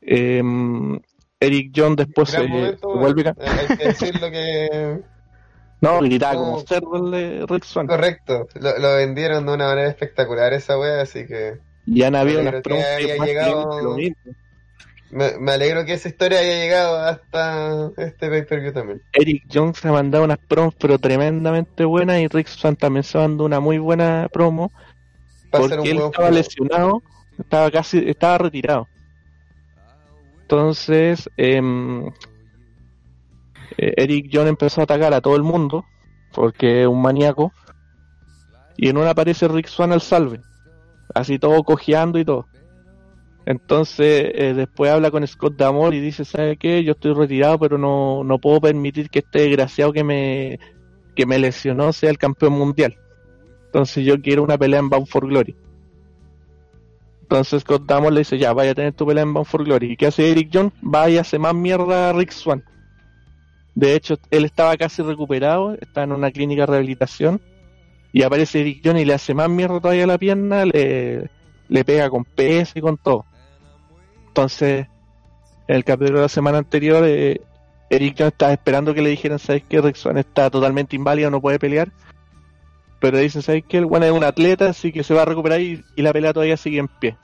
Em, 0.00 1.00
Eric 1.40 1.72
Young 1.72 1.96
después 1.96 2.36
momento, 2.38 2.96
vuelve 2.98 3.28
a- 3.28 3.34
hay 3.38 3.76
que 3.76 3.84
decirlo 3.88 4.30
que 4.30 5.00
No, 5.80 5.98
gritaba 6.00 6.34
No. 6.34 6.38
como 6.40 6.60
cerdo 6.60 6.96
el 7.04 7.10
de 7.10 7.46
Rick 7.48 7.64
Swan. 7.64 7.88
correcto. 7.88 8.46
Lo, 8.54 8.78
lo 8.78 8.94
vendieron 8.96 9.44
de 9.46 9.52
una 9.52 9.66
manera 9.66 9.88
espectacular 9.88 10.52
esa 10.52 10.78
wea, 10.78 11.02
así 11.02 11.26
que 11.26 11.58
Y 11.86 12.02
han 12.02 12.14
habido 12.14 12.40
unas 12.40 12.54
alegro 12.54 12.62
que 12.62 12.68
promos 12.68 12.84
que 12.84 12.90
haya 12.92 13.16
básicamente 13.16 13.32
llegado- 13.32 13.82
lo 13.82 13.94
mismo. 13.96 14.16
Me, 15.10 15.38
me 15.38 15.52
alegro 15.52 15.84
que 15.84 15.92
esa 15.92 16.08
historia 16.08 16.38
haya 16.38 16.54
llegado 16.54 16.96
hasta 16.98 17.90
este 17.98 18.30
pay-per-view 18.30 18.72
también. 18.72 19.02
Eric 19.12 19.44
Jones 19.52 19.76
se 19.78 19.88
ha 19.88 19.92
mandado 19.92 20.24
unas 20.24 20.38
promos 20.38 20.74
pero 20.78 20.98
tremendamente 20.98 21.84
buenas 21.84 22.18
y 22.20 22.28
Rick 22.28 22.46
Swan 22.46 22.76
también 22.76 23.02
se 23.02 23.18
mandó 23.18 23.44
una 23.44 23.60
muy 23.60 23.76
buena 23.76 24.30
promo 24.32 24.72
porque 25.50 25.74
él 25.90 25.96
estaba 25.98 26.10
juego. 26.12 26.30
lesionado, 26.30 27.02
estaba 27.38 27.70
casi, 27.70 27.98
estaba 28.08 28.38
retirado. 28.38 28.88
Entonces, 30.42 31.28
em, 31.36 32.06
eh, 33.76 33.94
Eric 33.96 34.30
Jones 34.32 34.48
empezó 34.50 34.80
a 34.80 34.84
atacar 34.84 35.12
a 35.14 35.20
todo 35.20 35.36
el 35.36 35.42
mundo 35.42 35.84
porque 36.32 36.82
es 36.82 36.86
un 36.86 37.02
maníaco 37.02 37.52
y 38.78 38.88
en 38.88 38.96
una 38.96 39.10
aparece 39.10 39.46
Rick 39.48 39.66
Swan 39.66 39.92
al 39.92 40.00
salve, 40.00 40.40
así 41.14 41.38
todo 41.38 41.62
cojeando 41.62 42.18
y 42.18 42.24
todo. 42.24 42.46
Entonces, 43.44 44.30
eh, 44.34 44.54
después 44.54 44.90
habla 44.90 45.10
con 45.10 45.26
Scott 45.26 45.56
Damore 45.56 45.96
y 45.96 46.00
dice, 46.00 46.24
¿sabe 46.24 46.56
qué? 46.56 46.84
Yo 46.84 46.92
estoy 46.92 47.12
retirado, 47.12 47.58
pero 47.58 47.76
no, 47.76 48.22
no 48.22 48.38
puedo 48.38 48.60
permitir 48.60 49.10
que 49.10 49.18
este 49.18 49.40
desgraciado 49.40 49.92
que 49.92 50.04
me, 50.04 50.60
que 51.16 51.26
me 51.26 51.38
lesionó 51.38 51.92
sea 51.92 52.10
el 52.10 52.18
campeón 52.18 52.52
mundial. 52.52 52.96
Entonces 53.66 54.04
yo 54.04 54.20
quiero 54.20 54.42
una 54.44 54.58
pelea 54.58 54.80
en 54.80 54.90
Bound 54.90 55.06
for 55.08 55.26
Glory. 55.26 55.56
Entonces 57.22 57.62
Scott 57.62 57.84
Damore 57.86 58.14
le 58.14 58.20
dice, 58.20 58.38
ya, 58.38 58.52
vaya 58.52 58.72
a 58.72 58.74
tener 58.74 58.92
tu 58.92 59.06
pelea 59.06 59.22
en 59.24 59.34
Bound 59.34 59.46
for 59.46 59.64
Glory. 59.64 59.92
¿Y 59.92 59.96
qué 59.96 60.06
hace 60.06 60.30
Eric 60.30 60.50
John? 60.52 60.72
Va 60.82 61.10
y 61.10 61.18
hace 61.18 61.38
más 61.38 61.54
mierda 61.54 62.10
a 62.10 62.12
Rick 62.12 62.30
Swan. 62.30 62.62
De 63.74 63.94
hecho, 63.94 64.18
él 64.30 64.44
estaba 64.44 64.76
casi 64.76 65.02
recuperado, 65.02 65.74
está 65.80 66.02
en 66.02 66.12
una 66.12 66.30
clínica 66.30 66.62
de 66.62 66.66
rehabilitación. 66.66 67.40
Y 68.12 68.22
aparece 68.22 68.60
Eric 68.60 68.82
John 68.84 68.98
y 68.98 69.04
le 69.04 69.14
hace 69.14 69.34
más 69.34 69.48
mierda 69.48 69.80
todavía 69.80 70.04
a 70.04 70.08
la 70.08 70.18
pierna, 70.18 70.64
le, 70.66 71.30
le 71.68 71.84
pega 71.84 72.10
con 72.10 72.24
peso 72.24 72.72
y 72.78 72.82
con 72.82 72.98
todo. 72.98 73.24
Entonces, 74.28 74.86
en 75.66 75.76
el 75.76 75.84
capítulo 75.84 76.18
de 76.18 76.24
la 76.24 76.28
semana 76.28 76.58
anterior, 76.58 77.04
eh, 77.06 77.40
Eric 77.88 78.16
John 78.18 78.28
estaba 78.28 78.52
esperando 78.52 78.94
que 78.94 79.02
le 79.02 79.10
dijeran, 79.10 79.38
¿sabes 79.38 79.62
qué? 79.68 79.80
Swan 79.94 80.18
está 80.18 80.50
totalmente 80.50 80.96
inválido, 80.96 81.30
no 81.30 81.40
puede 81.40 81.58
pelear. 81.58 81.90
Pero 83.00 83.18
dicen, 83.18 83.42
¿sabes 83.42 83.64
qué? 83.68 83.78
El 83.78 83.86
bueno 83.86 84.06
es 84.06 84.12
un 84.12 84.24
atleta, 84.24 84.68
así 84.68 84.92
que 84.92 85.02
se 85.02 85.14
va 85.14 85.22
a 85.22 85.26
recuperar 85.26 85.60
y, 85.60 85.82
y 85.96 86.02
la 86.02 86.12
pelea 86.12 86.32
todavía 86.32 86.56
sigue 86.56 86.78
en 86.78 86.88
pie. 86.88 87.16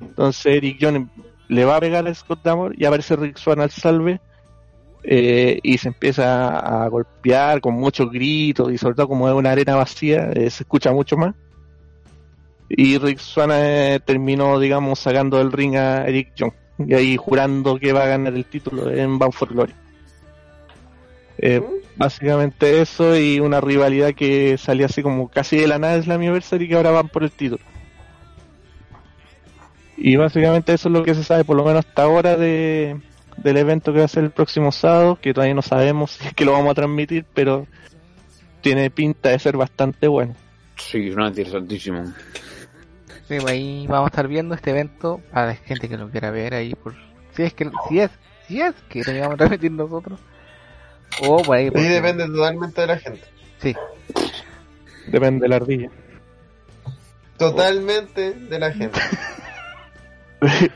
Entonces 0.00 0.46
Eric 0.46 0.78
John 0.80 1.10
le 1.48 1.64
va 1.64 1.76
a 1.76 1.80
pegar 1.80 2.06
a 2.06 2.14
Scott 2.14 2.42
Damore 2.42 2.74
y 2.78 2.84
aparece 2.84 3.16
Rick 3.16 3.38
Swan 3.38 3.60
al 3.60 3.70
salve 3.70 4.20
eh, 5.06 5.60
y 5.62 5.76
se 5.76 5.88
empieza 5.88 6.58
a 6.58 6.88
golpear 6.88 7.60
con 7.60 7.74
muchos 7.74 8.10
gritos 8.10 8.72
y 8.72 8.78
sobre 8.78 8.94
todo 8.94 9.08
como 9.08 9.28
es 9.28 9.34
una 9.34 9.50
arena 9.50 9.76
vacía, 9.76 10.30
eh, 10.32 10.48
se 10.50 10.62
escucha 10.62 10.92
mucho 10.92 11.16
más. 11.16 11.34
Y 12.70 12.96
Rick 12.96 13.18
Swan 13.18 13.50
eh, 13.52 14.00
terminó, 14.04 14.58
digamos, 14.58 14.98
sacando 14.98 15.36
del 15.38 15.52
ring 15.52 15.76
a 15.76 16.06
Eric 16.06 16.32
John 16.38 16.52
y 16.78 16.94
ahí 16.94 17.16
jurando 17.16 17.78
que 17.78 17.92
va 17.92 18.04
a 18.04 18.08
ganar 18.08 18.34
el 18.34 18.46
título 18.46 18.90
en 18.90 19.18
Bound 19.18 19.34
for 19.34 19.48
Glory. 19.52 19.74
Eh, 21.38 21.62
básicamente 21.96 22.80
eso 22.80 23.16
y 23.16 23.40
una 23.40 23.60
rivalidad 23.60 24.14
que 24.14 24.56
salió 24.56 24.86
así 24.86 25.02
como 25.02 25.28
casi 25.28 25.58
de 25.58 25.68
la 25.68 25.78
nada 25.78 25.96
de 25.96 26.02
Slammiversary 26.02 26.68
que 26.68 26.76
ahora 26.76 26.90
van 26.90 27.08
por 27.08 27.22
el 27.24 27.30
título. 27.30 27.62
Y 29.96 30.16
básicamente 30.16 30.72
eso 30.72 30.88
es 30.88 30.92
lo 30.92 31.04
que 31.04 31.14
se 31.14 31.22
sabe 31.22 31.44
por 31.44 31.56
lo 31.56 31.64
menos 31.64 31.84
hasta 31.84 32.02
ahora 32.02 32.36
de, 32.36 32.96
del 33.36 33.56
evento 33.56 33.92
que 33.92 33.98
va 34.00 34.04
a 34.04 34.08
ser 34.08 34.24
el 34.24 34.30
próximo 34.30 34.72
sábado, 34.72 35.18
que 35.20 35.34
todavía 35.34 35.54
no 35.54 35.62
sabemos 35.62 36.12
si 36.12 36.26
es 36.28 36.34
que 36.34 36.44
lo 36.44 36.52
vamos 36.52 36.70
a 36.70 36.74
transmitir, 36.74 37.24
pero 37.34 37.66
tiene 38.60 38.90
pinta 38.90 39.28
de 39.30 39.38
ser 39.38 39.56
bastante 39.56 40.08
bueno. 40.08 40.34
Sí, 40.76 41.10
no, 41.10 41.26
interesantísimo. 41.28 42.04
Sí, 43.28 43.38
pues 43.40 43.46
ahí 43.46 43.86
vamos 43.86 44.06
a 44.06 44.10
estar 44.10 44.28
viendo 44.28 44.54
este 44.54 44.70
evento 44.70 45.20
para 45.32 45.46
la 45.48 45.54
gente 45.54 45.88
que 45.88 45.96
lo 45.96 46.10
quiera 46.10 46.30
ver 46.30 46.54
ahí 46.54 46.74
por 46.74 46.94
si 47.34 47.42
es 47.42 47.54
que 47.54 47.70
si 47.88 48.00
es 48.00 48.10
si 48.46 48.60
es 48.60 48.74
que 48.88 49.02
lo 49.02 49.18
vamos 49.20 49.34
a 49.34 49.36
transmitir 49.38 49.70
nosotros 49.72 50.20
o 51.22 51.42
por 51.42 51.56
ahí 51.56 51.64
Ahí 51.64 51.70
porque- 51.70 51.88
depende 51.88 52.26
totalmente 52.26 52.80
de 52.82 52.86
la 52.86 52.98
gente. 52.98 53.20
sí 53.58 53.74
Depende 55.06 55.42
de 55.44 55.48
la 55.48 55.56
ardilla. 55.56 55.90
Totalmente 57.38 58.32
de 58.32 58.58
la 58.58 58.72
gente. 58.72 58.98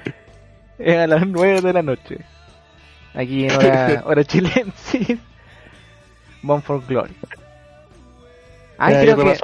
es 0.79 0.97
a 0.99 1.07
las 1.07 1.27
9 1.27 1.61
de 1.61 1.73
la 1.73 1.83
noche 1.83 2.19
aquí 3.19 3.45
en 3.45 3.51
hora, 3.57 4.03
hora 4.07 4.25
chilensis 4.25 5.19
Born 6.43 6.63
for 6.63 6.85
Glory 6.87 7.15
ah 8.79 8.91
creo 8.91 9.17
que. 9.17 9.35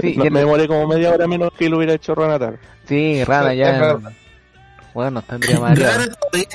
Sí, 0.00 0.14
No, 0.16 0.24
ya 0.24 0.30
me 0.30 0.40
demoré 0.40 0.68
como 0.68 0.86
media 0.86 1.10
hora 1.12 1.26
menos 1.26 1.50
que 1.58 1.68
lo 1.70 1.78
hubiera 1.78 1.94
hecho 1.94 2.14
Renatar. 2.14 2.58
sí 2.84 3.24
Rana 3.24 3.54
ya 3.54 3.72
verdad. 3.72 4.12
bueno 4.94 5.22
tendría 5.28 5.58
más 5.58 5.78
Rara 5.78 6.06
todavía 6.06 6.46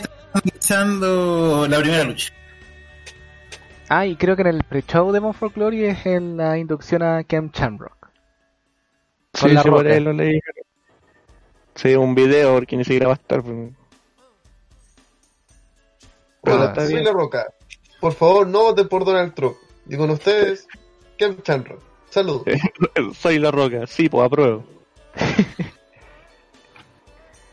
está 0.60 0.86
la 0.86 1.80
primera 1.80 2.04
lucha. 2.06 2.32
ah 3.90 4.06
y 4.06 4.16
creo 4.16 4.36
que 4.36 4.44
en 4.44 4.48
el 4.50 4.64
pre-show 4.64 5.12
de 5.12 5.20
Born 5.20 5.34
for 5.34 5.52
Glory 5.52 5.86
es 5.86 6.06
en 6.06 6.38
la 6.38 6.58
inducción 6.58 7.02
a 7.04 7.24
Kem 7.24 7.50
Shamrock 7.52 7.98
Con 9.40 9.50
Sí, 9.50 9.56
la 9.56 9.64
sí, 9.64 9.70
lo 10.00 10.14
leí. 10.14 10.40
Sí, 11.76 11.96
un 11.96 12.14
video 12.16 12.54
porque 12.56 12.76
ni 12.78 12.84
siquiera 12.84 13.08
va 13.08 13.14
a 13.14 13.16
estar. 13.16 13.42
pues. 13.42 13.56
Pero 13.56 13.81
Hola, 16.42 16.74
soy 16.76 16.94
bien. 16.94 17.06
La 17.06 17.12
Roca. 17.12 17.54
Por 18.00 18.14
favor, 18.14 18.48
no 18.48 18.64
voten 18.64 18.88
por 18.88 19.06
Donald 19.06 19.34
Trump. 19.34 19.58
Y 19.88 19.98
con 19.98 20.10
ustedes, 20.10 20.68
Kem 21.18 21.42
Chanro. 21.42 21.80
Saludos. 22.10 22.44
Soy 23.18 23.40
la 23.40 23.52
roca, 23.52 23.88
sí, 23.88 24.10
pues 24.10 24.26
apruebo. 24.26 24.64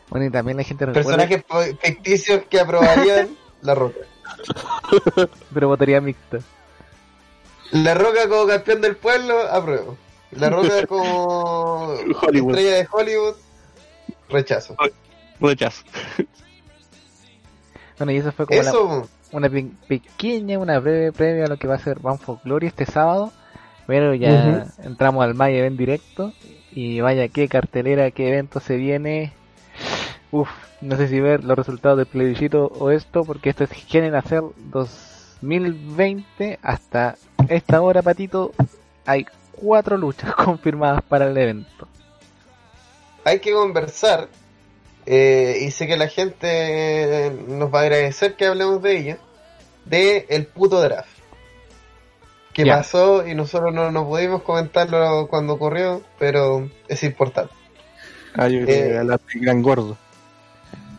bueno 0.09 0.25
y 0.25 0.31
también 0.31 0.57
la 0.57 0.63
gente 0.63 0.85
recuerda 0.85 1.27
Personajes 1.27 1.79
ficticios 1.81 2.43
que 2.49 2.59
aprobarían 2.59 3.29
La 3.61 3.75
Roca. 3.75 3.99
pero 5.53 5.67
votaría 5.67 5.99
mixta 6.01 6.39
La 7.71 7.93
Roca 7.93 8.27
como 8.29 8.47
campeón 8.47 8.81
del 8.81 8.95
pueblo, 8.95 9.37
apruebo. 9.51 9.97
La 10.31 10.49
Roca 10.49 10.85
como 10.87 11.93
Hollywood. 12.21 12.51
estrella 12.55 12.75
de 12.77 12.87
Hollywood, 12.91 13.35
rechazo. 14.29 14.75
Rechazo. 15.39 15.83
Bueno, 17.99 18.11
y 18.13 18.17
eso 18.17 18.31
fue 18.31 18.47
como 18.47 18.61
la- 18.63 18.69
Eso, 18.69 19.07
una 19.31 19.49
pe- 19.49 19.69
pequeña, 19.87 20.57
una 20.57 20.79
breve 20.79 21.11
previa 21.11 21.45
a 21.45 21.47
lo 21.47 21.57
que 21.57 21.67
va 21.67 21.75
a 21.75 21.79
ser 21.79 21.99
Bound 21.99 22.19
for 22.19 22.39
Glory 22.43 22.65
este 22.67 22.85
sábado. 22.87 23.31
Pero 23.85 24.13
ya 24.15 24.67
entramos 24.83 25.23
al 25.23 25.35
May 25.35 25.55
Event 25.57 25.77
directo. 25.77 26.33
Y 26.71 27.01
vaya, 27.01 27.27
qué 27.27 27.47
cartelera, 27.47 28.09
qué 28.11 28.29
evento 28.29 28.59
se 28.59 28.77
viene. 28.77 29.33
Uf, 30.31 30.49
no 30.81 30.95
sé 30.95 31.07
si 31.07 31.19
ver 31.19 31.43
los 31.43 31.57
resultados 31.57 31.97
del 31.97 32.05
plebiscito 32.07 32.67
o 32.67 32.91
esto, 32.91 33.23
porque 33.25 33.49
esto 33.49 33.63
es 33.63 33.71
Gen 33.71 34.13
Hacer 34.15 34.41
2020. 34.57 36.59
Hasta 36.61 37.15
esta 37.47 37.81
hora, 37.81 38.01
Patito, 38.01 38.51
hay 39.05 39.25
cuatro 39.51 39.97
luchas 39.97 40.33
confirmadas 40.35 41.01
para 41.03 41.27
el 41.27 41.37
evento. 41.37 41.87
hay 43.25 43.39
que 43.39 43.51
conversar. 43.51 44.27
Eh, 45.11 45.57
y 45.61 45.71
sé 45.71 45.87
que 45.87 45.97
la 45.97 46.07
gente 46.07 47.33
nos 47.47 47.73
va 47.73 47.79
a 47.79 47.81
agradecer 47.83 48.35
que 48.35 48.45
hablemos 48.45 48.81
de 48.83 48.97
ella. 48.97 49.17
De 49.85 50.27
el 50.29 50.45
puto 50.45 50.79
draft. 50.81 51.09
Que 52.53 52.63
pasó 52.65 53.25
y 53.27 53.33
nosotros 53.33 53.73
no, 53.73 53.89
no 53.91 54.05
pudimos 54.07 54.43
comentarlo 54.43 55.27
cuando 55.27 55.53
ocurrió, 55.53 56.01
pero 56.19 56.69
es 56.87 57.01
importante. 57.03 57.53
Ah, 58.35 58.47
yo 58.47 58.63
creo 58.65 58.75
Eh, 58.85 58.97
que 58.99 59.03
la 59.03 59.19
gran 59.35 59.61
gordo. 59.63 59.97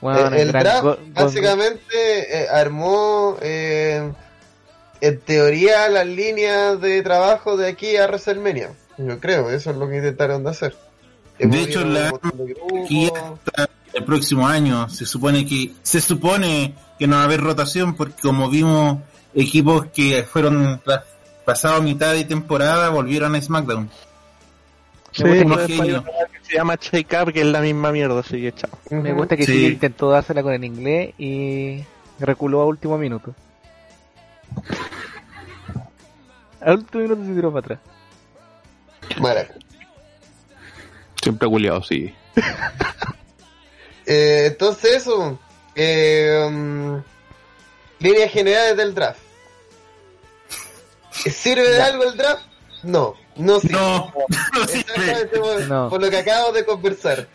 Bueno, 0.00 0.34
Eh, 0.34 0.42
el 0.42 0.48
gran 0.48 0.62
draft 0.64 0.82
go- 0.82 0.98
básicamente 1.12 2.42
eh, 2.42 2.46
armó 2.50 3.36
eh, 3.42 4.10
en 5.00 5.20
teoría 5.20 5.88
las 5.88 6.06
líneas 6.06 6.80
de 6.80 7.02
trabajo 7.02 7.56
de 7.56 7.68
aquí 7.68 7.96
a 7.96 8.06
WrestleMania. 8.06 8.70
Yo 8.98 9.20
creo, 9.20 9.50
eso 9.50 9.70
es 9.70 9.76
lo 9.76 9.88
que 9.88 9.96
intentaron 9.98 10.42
de 10.42 10.50
hacer. 10.50 10.74
De 11.38 11.60
hecho, 11.60 11.84
la- 11.84 12.12
el 13.92 14.04
próximo 14.04 14.46
año 14.46 14.88
se 14.88 15.06
supone 15.06 15.46
que 15.46 15.72
se 15.82 16.00
supone 16.00 16.74
que 16.98 17.06
no 17.06 17.16
va 17.16 17.22
a 17.22 17.24
haber 17.24 17.40
rotación 17.40 17.94
porque 17.94 18.20
como 18.22 18.48
vimos 18.50 18.98
equipos 19.34 19.86
que 19.86 20.22
fueron 20.24 20.80
tras- 20.84 21.04
pasado 21.44 21.82
mitad 21.82 22.12
de 22.12 22.24
temporada 22.24 22.90
volvieron 22.90 23.34
a 23.34 23.40
SmackDown. 23.40 23.90
Sí, 25.12 25.22
gusta 25.24 25.34
después 25.34 25.58
hay 25.70 25.76
genios. 25.76 26.02
una 26.02 26.12
que 26.32 26.44
se 26.44 26.54
llama 26.54 26.76
Shake 26.80 27.16
Up, 27.22 27.32
que 27.32 27.40
es 27.40 27.46
la 27.46 27.60
misma 27.60 27.90
mierda, 27.90 28.20
así 28.20 28.40
que 28.40 28.52
chao. 28.52 28.70
Me 28.90 29.12
gusta 29.12 29.36
que 29.36 29.44
Sí. 29.44 29.66
Intentó 29.66 30.10
dársela 30.10 30.42
con 30.42 30.52
el 30.52 30.62
inglés 30.64 31.14
y 31.18 31.82
reculó 32.20 32.60
a 32.60 32.66
último 32.66 32.96
minuto. 32.98 33.34
Al 36.60 36.78
último 36.78 37.02
minuto 37.02 37.24
se 37.24 37.34
tiró 37.34 37.52
para 37.52 37.60
atrás. 37.60 37.78
Maraca. 39.20 39.54
Siempre 41.22 41.48
culiado, 41.48 41.82
sí. 41.82 42.14
Eh, 44.12 44.46
entonces 44.46 44.96
eso, 44.96 45.38
eh, 45.76 46.44
um, 46.46 47.00
líneas 48.00 48.32
generales 48.32 48.76
del 48.76 48.92
draft. 48.94 49.20
¿Sirve 51.12 51.68
de 51.70 51.80
algo 51.82 52.04
el 52.04 52.16
draft? 52.16 52.42
No, 52.82 53.14
no 53.36 53.60
sirve. 53.60 53.74
No, 53.76 54.12
no 54.54 54.66
sirve. 54.66 54.80
Exactamente 54.80 55.38
por, 55.38 55.60
No. 55.68 55.88
por 55.90 56.00
lo 56.00 56.10
que 56.10 56.18
acabo 56.18 56.52
de 56.52 56.64
conversar. 56.64 57.28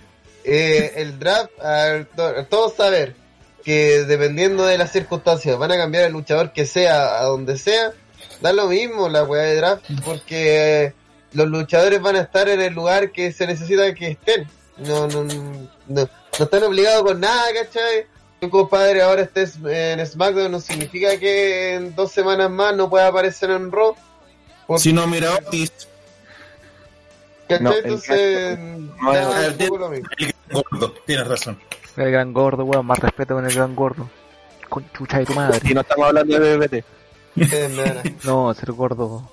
eh, 0.44 0.94
el 0.98 1.18
draft, 1.18 1.52
a 1.62 2.06
todos 2.50 2.76
saber 2.76 3.16
que 3.64 4.04
dependiendo 4.04 4.66
de 4.66 4.78
las 4.78 4.92
circunstancias 4.92 5.58
van 5.58 5.72
a 5.72 5.78
cambiar 5.78 6.04
el 6.04 6.12
luchador 6.14 6.54
que 6.54 6.66
sea 6.68 7.20
a 7.20 7.24
donde 7.24 7.58
sea, 7.58 7.94
da 8.42 8.54
lo 8.54 8.68
mismo 8.68 9.10
la 9.10 9.24
weá 9.24 9.44
de 9.44 9.56
draft, 9.56 9.86
porque 10.04 10.94
los 11.34 11.48
luchadores 11.48 12.00
van 12.02 12.16
a 12.18 12.22
estar 12.22 12.48
en 12.50 12.62
el 12.62 12.74
lugar 12.74 13.12
que 13.12 13.32
se 13.32 13.48
necesita 13.48 13.92
que 13.96 14.10
estén. 14.10 14.48
No, 14.78 15.08
no, 15.08 15.24
no, 15.88 16.10
no 16.40 16.46
están 16.46 16.64
obligados 16.64 17.04
con 17.04 17.20
nada, 17.20 17.44
¿cachai? 17.54 18.06
Tu 18.40 18.50
compadre 18.50 19.02
ahora 19.02 19.22
estés 19.24 19.56
en 19.66 20.06
SmackDown 20.06 20.52
no 20.52 20.60
significa 20.60 21.18
que 21.18 21.76
en 21.76 21.96
dos 21.96 22.12
semanas 22.12 22.50
más 22.52 22.76
no 22.76 22.90
pueda 22.90 23.08
aparecer 23.08 23.50
en 23.50 23.72
Raw. 23.72 23.96
Por- 24.68 24.80
Si 24.80 24.92
no, 24.94 25.08
mira 25.08 25.34
Otis, 25.36 25.72
¿cachai? 27.48 27.64
No, 27.64 27.74
Entonces, 27.74 28.60
no, 28.60 29.14
el- 29.16 29.52
un 29.52 29.58
poco 29.58 29.78
lo 29.78 29.90
mismo. 29.90 30.10
el 30.18 30.34
gordo, 30.52 30.92
tienes 31.06 31.28
razón. 31.28 31.60
El 31.96 32.12
gran 32.12 32.34
gordo, 32.34 32.66
weón, 32.66 32.86
más 32.86 33.00
respeto 33.00 33.36
con 33.36 33.46
el 33.46 33.54
gran 33.54 33.74
gordo. 33.76 34.10
Con 34.68 34.86
chucha 34.92 35.20
de 35.20 35.26
tu 35.26 35.34
madre. 35.34 35.60
Y 35.64 35.74
no 35.74 35.82
estamos 35.82 36.08
hablando 36.08 36.38
de 36.40 36.58
BBT. 36.58 36.84
No, 38.26 38.54
ser 38.54 38.72
gordo. 38.74 39.30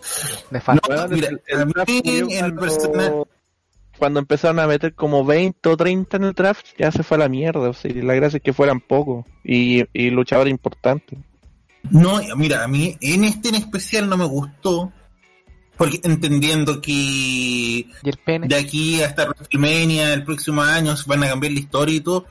Nefasto. 0.50 0.94
No, 0.94 1.08
mira, 1.08 1.28
el- 1.28 1.42
el 1.46 2.54
cuando- 3.98 4.20
empezaron 4.20 4.58
a 4.58 4.66
meter 4.66 4.94
como 4.94 5.24
20 5.24 5.68
o 5.68 5.76
30 5.76 6.16
en 6.16 6.24
el 6.24 6.32
draft, 6.32 6.66
ya 6.78 6.90
se 6.92 7.02
fue 7.02 7.16
a 7.16 7.20
la 7.20 7.28
mierda. 7.28 7.68
O 7.68 7.72
sea, 7.74 7.90
la 7.94 8.14
gracia 8.14 8.38
es 8.38 8.42
que 8.42 8.52
fueran 8.52 8.80
pocos 8.80 9.24
y, 9.44 9.84
y 9.92 10.10
luchadores 10.10 10.50
importantes. 10.50 11.18
No, 11.90 12.20
mira, 12.36 12.62
a 12.64 12.68
mí 12.68 12.96
en 13.00 13.24
este 13.24 13.48
en 13.48 13.56
especial 13.56 14.08
no 14.08 14.16
me 14.16 14.24
gustó, 14.24 14.92
porque 15.76 16.00
entendiendo 16.04 16.80
que 16.80 17.86
de 18.48 18.54
aquí 18.56 19.02
hasta 19.02 19.24
WrestleMania 19.26 20.12
el 20.14 20.24
próximo 20.24 20.62
año 20.62 20.96
se 20.96 21.08
van 21.08 21.24
a 21.24 21.28
cambiar 21.28 21.52
la 21.52 21.58
historia 21.60 21.96
y 21.96 22.00
todo, 22.00 22.24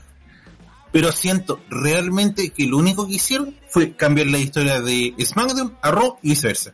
pero 0.92 1.12
siento 1.12 1.60
realmente 1.70 2.52
que 2.52 2.66
lo 2.66 2.78
único 2.78 3.08
que 3.08 3.16
hicieron 3.16 3.56
fue 3.68 3.94
cambiar 3.96 4.28
la 4.28 4.38
historia 4.38 4.80
de 4.80 5.14
SmackDown 5.22 5.78
a 5.82 5.92
Raw 5.92 6.18
y 6.22 6.30
viceversa. 6.30 6.74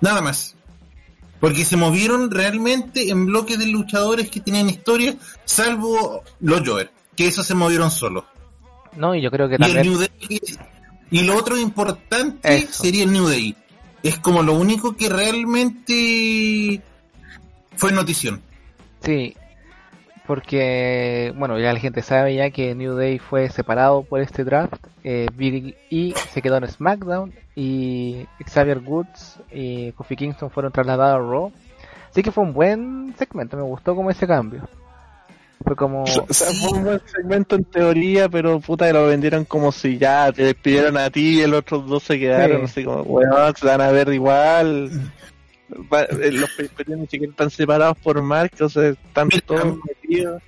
Nada 0.00 0.20
más. 0.20 0.56
Porque 1.42 1.64
se 1.64 1.76
movieron 1.76 2.30
realmente 2.30 3.10
en 3.10 3.26
bloques 3.26 3.58
de 3.58 3.66
luchadores 3.66 4.30
que 4.30 4.38
tenían 4.38 4.70
historia, 4.70 5.16
salvo 5.44 6.22
los 6.38 6.60
Jover, 6.60 6.92
que 7.16 7.26
esos 7.26 7.44
se 7.44 7.56
movieron 7.56 7.90
solos. 7.90 8.22
No, 8.96 9.12
y 9.12 9.20
yo 9.20 9.28
creo 9.32 9.48
que 9.48 9.56
Y 9.58 9.64
el 9.64 9.74
también. 9.74 9.88
New 9.88 9.98
Day. 9.98 10.40
Y 11.10 11.22
lo 11.22 11.36
otro 11.36 11.58
importante 11.58 12.58
Eso. 12.58 12.84
sería 12.84 13.02
el 13.02 13.10
New 13.12 13.26
Day. 13.26 13.56
Es 14.04 14.20
como 14.20 14.44
lo 14.44 14.52
único 14.52 14.96
que 14.96 15.08
realmente 15.08 16.80
fue 17.74 17.90
notición. 17.90 18.40
Sí, 19.04 19.34
porque, 20.26 21.32
bueno, 21.36 21.58
ya 21.58 21.72
la 21.72 21.80
gente 21.80 22.02
sabe 22.02 22.34
ya 22.34 22.50
que 22.50 22.74
New 22.74 22.94
Day 22.94 23.18
fue 23.18 23.48
separado 23.50 24.02
por 24.02 24.20
este 24.20 24.44
draft. 24.44 24.74
Eh, 25.04 25.26
Big 25.34 25.76
E 25.90 26.14
se 26.32 26.40
quedó 26.42 26.56
en 26.58 26.68
SmackDown 26.68 27.32
y 27.56 28.26
Xavier 28.46 28.78
Woods 28.78 29.40
y 29.50 29.92
Kofi 29.92 30.16
Kingston 30.16 30.50
fueron 30.50 30.72
trasladados 30.72 31.16
a 31.16 31.30
Raw. 31.30 31.52
Así 32.10 32.22
que 32.22 32.30
fue 32.30 32.44
un 32.44 32.52
buen 32.52 33.14
segmento, 33.18 33.56
me 33.56 33.62
gustó 33.62 33.96
como 33.96 34.10
ese 34.10 34.26
cambio. 34.26 34.68
Fue 35.64 35.76
como... 35.76 36.02
O 36.02 36.06
sea, 36.06 36.48
fue 36.60 36.78
un 36.78 36.84
buen 36.84 37.00
segmento 37.06 37.56
en 37.56 37.64
teoría, 37.64 38.28
pero 38.28 38.60
puta 38.60 38.86
que 38.86 38.92
lo 38.92 39.06
vendieron 39.06 39.44
como 39.44 39.72
si 39.72 39.96
ya 39.96 40.30
te 40.32 40.44
despidieron 40.44 40.96
a 40.96 41.08
ti 41.10 41.40
y 41.42 41.46
los 41.46 41.60
otros 41.60 41.86
dos 41.86 42.02
se 42.02 42.18
quedaron 42.18 42.58
Sí. 42.58 42.64
así 42.64 42.84
como, 42.84 43.02
weón, 43.02 43.54
se 43.56 43.66
van 43.66 43.80
a 43.80 43.90
ver 43.90 44.08
igual. 44.12 44.90
Va- 45.92 46.02
eh, 46.02 46.32
Los 46.32 46.50
pay-per-views 46.50 47.00
ni 47.00 47.06
siquiera 47.06 47.30
están 47.30 47.50
separados 47.50 47.96
por 48.02 48.20
marca, 48.22 48.64
o 48.64 48.68
sea, 48.68 48.88
están 48.90 49.28
Mira, 49.28 49.42
todos 49.46 49.78
metidos. 49.86 50.42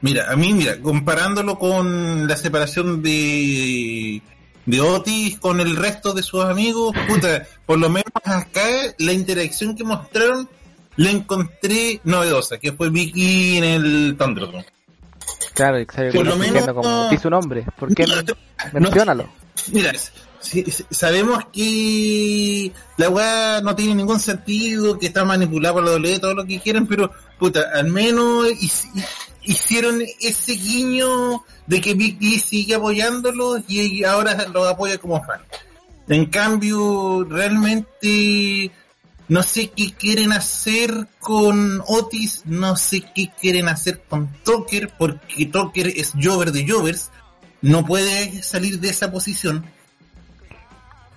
Mira, 0.00 0.30
a 0.32 0.36
mí, 0.36 0.52
mira, 0.52 0.80
comparándolo 0.80 1.58
con 1.58 2.26
la 2.26 2.36
separación 2.36 3.02
de, 3.02 4.20
de 4.66 4.80
Otis 4.80 5.38
con 5.38 5.60
el 5.60 5.76
resto 5.76 6.12
de 6.12 6.22
sus 6.22 6.44
amigos, 6.44 6.92
puta, 7.08 7.46
por 7.66 7.78
lo 7.78 7.88
menos 7.88 8.10
acá 8.24 8.62
la 8.98 9.12
interacción 9.12 9.76
que 9.76 9.84
mostraron 9.84 10.48
la 10.96 11.10
encontré 11.10 12.00
novedosa, 12.04 12.58
que 12.58 12.72
fue 12.72 12.90
Vicky 12.90 13.58
en 13.58 13.64
el 13.64 14.16
Thunderdome. 14.18 14.66
Claro, 15.54 15.78
Xavier 15.86 16.12
Por 16.14 16.26
lo 16.26 16.36
menos- 16.36 16.66
como... 16.72 17.10
Su 17.20 17.30
nombre, 17.30 17.64
¿por 17.78 17.94
qué 17.94 18.04
no? 18.06 18.16
No- 18.22 18.80
Menciónalo. 18.80 19.28
Mira, 19.72 19.92
sabemos 20.90 21.44
que 21.52 22.72
la 22.96 23.08
weá 23.08 23.60
no 23.62 23.74
tiene 23.74 23.94
ningún 23.94 24.20
sentido, 24.20 24.98
que 24.98 25.06
está 25.06 25.24
manipulada 25.24 25.74
por 25.74 25.84
la 25.84 25.90
doble, 25.92 26.18
todo 26.18 26.34
lo 26.34 26.44
que 26.46 26.60
quieran, 26.60 26.86
pero 26.86 27.10
puta, 27.38 27.70
al 27.74 27.88
menos 27.88 28.46
hic- 28.48 29.04
hicieron 29.42 30.02
ese 30.20 30.52
guiño 30.52 31.42
de 31.66 31.80
que 31.80 31.94
Big 31.94 32.18
E 32.20 32.38
sigue 32.38 32.74
apoyándolo 32.74 33.62
y 33.68 34.04
ahora 34.04 34.46
lo 34.52 34.66
apoya 34.68 34.98
como 34.98 35.22
fan. 35.24 35.40
En 36.08 36.26
cambio, 36.26 37.24
realmente 37.28 38.70
no 39.28 39.42
sé 39.42 39.70
qué 39.70 39.92
quieren 39.92 40.32
hacer 40.32 41.08
con 41.20 41.82
Otis, 41.86 42.42
no 42.44 42.76
sé 42.76 43.02
qué 43.14 43.30
quieren 43.40 43.68
hacer 43.68 44.02
con 44.08 44.28
Tucker, 44.44 44.92
porque 44.98 45.46
Tucker 45.46 45.86
es 45.88 46.12
Jover 46.20 46.52
de 46.52 46.68
Jovers, 46.68 47.10
no 47.62 47.86
puede 47.86 48.42
salir 48.42 48.80
de 48.80 48.90
esa 48.90 49.10
posición. 49.12 49.64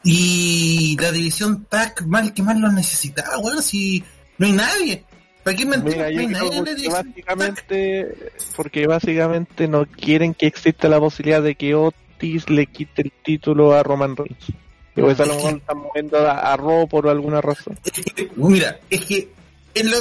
Y 0.08 0.96
la 1.02 1.12
división 1.12 1.66
TAC 1.66 2.04
mal 2.06 2.34
que 2.34 2.44
más 2.44 2.58
lo 2.60 2.72
necesitaba, 2.72 3.40
weón, 3.40 3.62
si 3.64 4.04
no 4.38 4.46
hay 4.46 4.52
nadie. 4.54 5.04
¿Para 5.44 5.58
qué 5.58 5.66
mentir? 5.66 5.94
Mira, 5.98 6.06
no 6.06 6.12
yo 6.12 6.20
hay 6.20 6.28
creo 6.28 6.44
nadie 6.44 6.58
en 6.60 6.66
la 6.66 6.72
porque 6.72 6.88
básicamente, 6.90 8.16
porque 8.56 8.88
básicamente 8.88 9.68
no 9.68 9.86
quieren 9.88 10.34
que 10.36 10.46
exista 10.48 10.88
la 10.90 11.00
posibilidad 11.00 11.42
de 11.42 11.56
que 11.56 11.74
Otis 11.76 12.50
le 12.50 12.68
quite 12.68 13.02
el 13.02 13.12
título 13.24 13.74
a 13.74 13.82
Roman 13.84 14.16
Reigns. 14.16 14.50
Y 14.96 15.02
pues 15.02 15.20
a 15.20 15.26
lo 15.26 15.36
mejor 15.36 15.58
están 15.58 15.78
moviendo 15.80 16.18
a, 16.20 16.54
a 16.54 16.56
Raw 16.58 16.88
por 16.88 17.08
alguna 17.10 17.42
razón. 17.42 17.78
Es 17.84 17.92
que, 17.92 18.30
mira, 18.36 18.80
es 18.90 19.04
que 19.06 19.30
en 19.74 19.92
lo- 19.92 19.98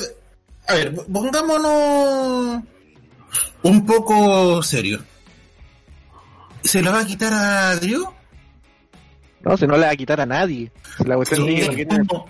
a 0.68 0.74
ver, 0.74 0.94
pongámonos 1.12 2.62
un 3.62 3.86
poco 3.86 4.62
serio. 4.62 5.02
¿Se 6.62 6.80
lo 6.80 6.92
va 6.92 7.00
a 7.00 7.06
quitar 7.06 7.32
a 7.32 7.76
Drew? 7.76 8.06
No, 9.44 9.56
si 9.56 9.66
no 9.66 9.76
le 9.76 9.86
va 9.86 9.92
a 9.92 9.96
quitar 9.96 10.20
a 10.20 10.26
nadie. 10.26 10.70
Si 10.96 11.04
la 11.04 11.16
cuestión 11.16 11.46
Sí, 11.46 11.54
es 11.56 11.68
que 11.70 11.84
no 11.86 12.26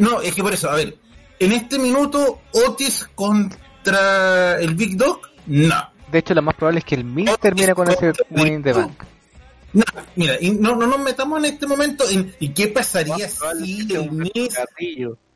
no. 0.00 0.20
es 0.20 0.34
que 0.34 0.42
por 0.42 0.52
eso, 0.52 0.70
a 0.70 0.74
ver, 0.76 0.96
en 1.38 1.52
este 1.52 1.78
minuto 1.78 2.40
Otis 2.52 3.08
contra 3.14 4.60
el 4.60 4.74
Big 4.74 4.96
Dog, 4.96 5.20
no. 5.46 5.90
De 6.10 6.18
hecho, 6.18 6.34
lo 6.34 6.42
más 6.42 6.54
probable 6.56 6.80
es 6.80 6.84
que 6.84 6.96
el 6.96 7.04
Miz 7.04 7.30
termine 7.40 7.74
con 7.74 7.88
ese 7.88 8.12
Money 8.30 8.54
in 8.54 8.62
the 8.62 8.72
Bank. 8.72 9.04
No, 9.72 9.84
mira, 10.16 10.36
y 10.40 10.50
no, 10.50 10.74
no 10.74 10.86
nos 10.86 10.98
metamos 10.98 11.38
en 11.38 11.44
este 11.44 11.66
momento 11.66 12.04
en 12.08 12.34
¿y 12.40 12.48
qué 12.48 12.66
pasaría 12.68 13.28
si 13.28 13.86
el 13.94 14.10
Miz. 14.10 14.58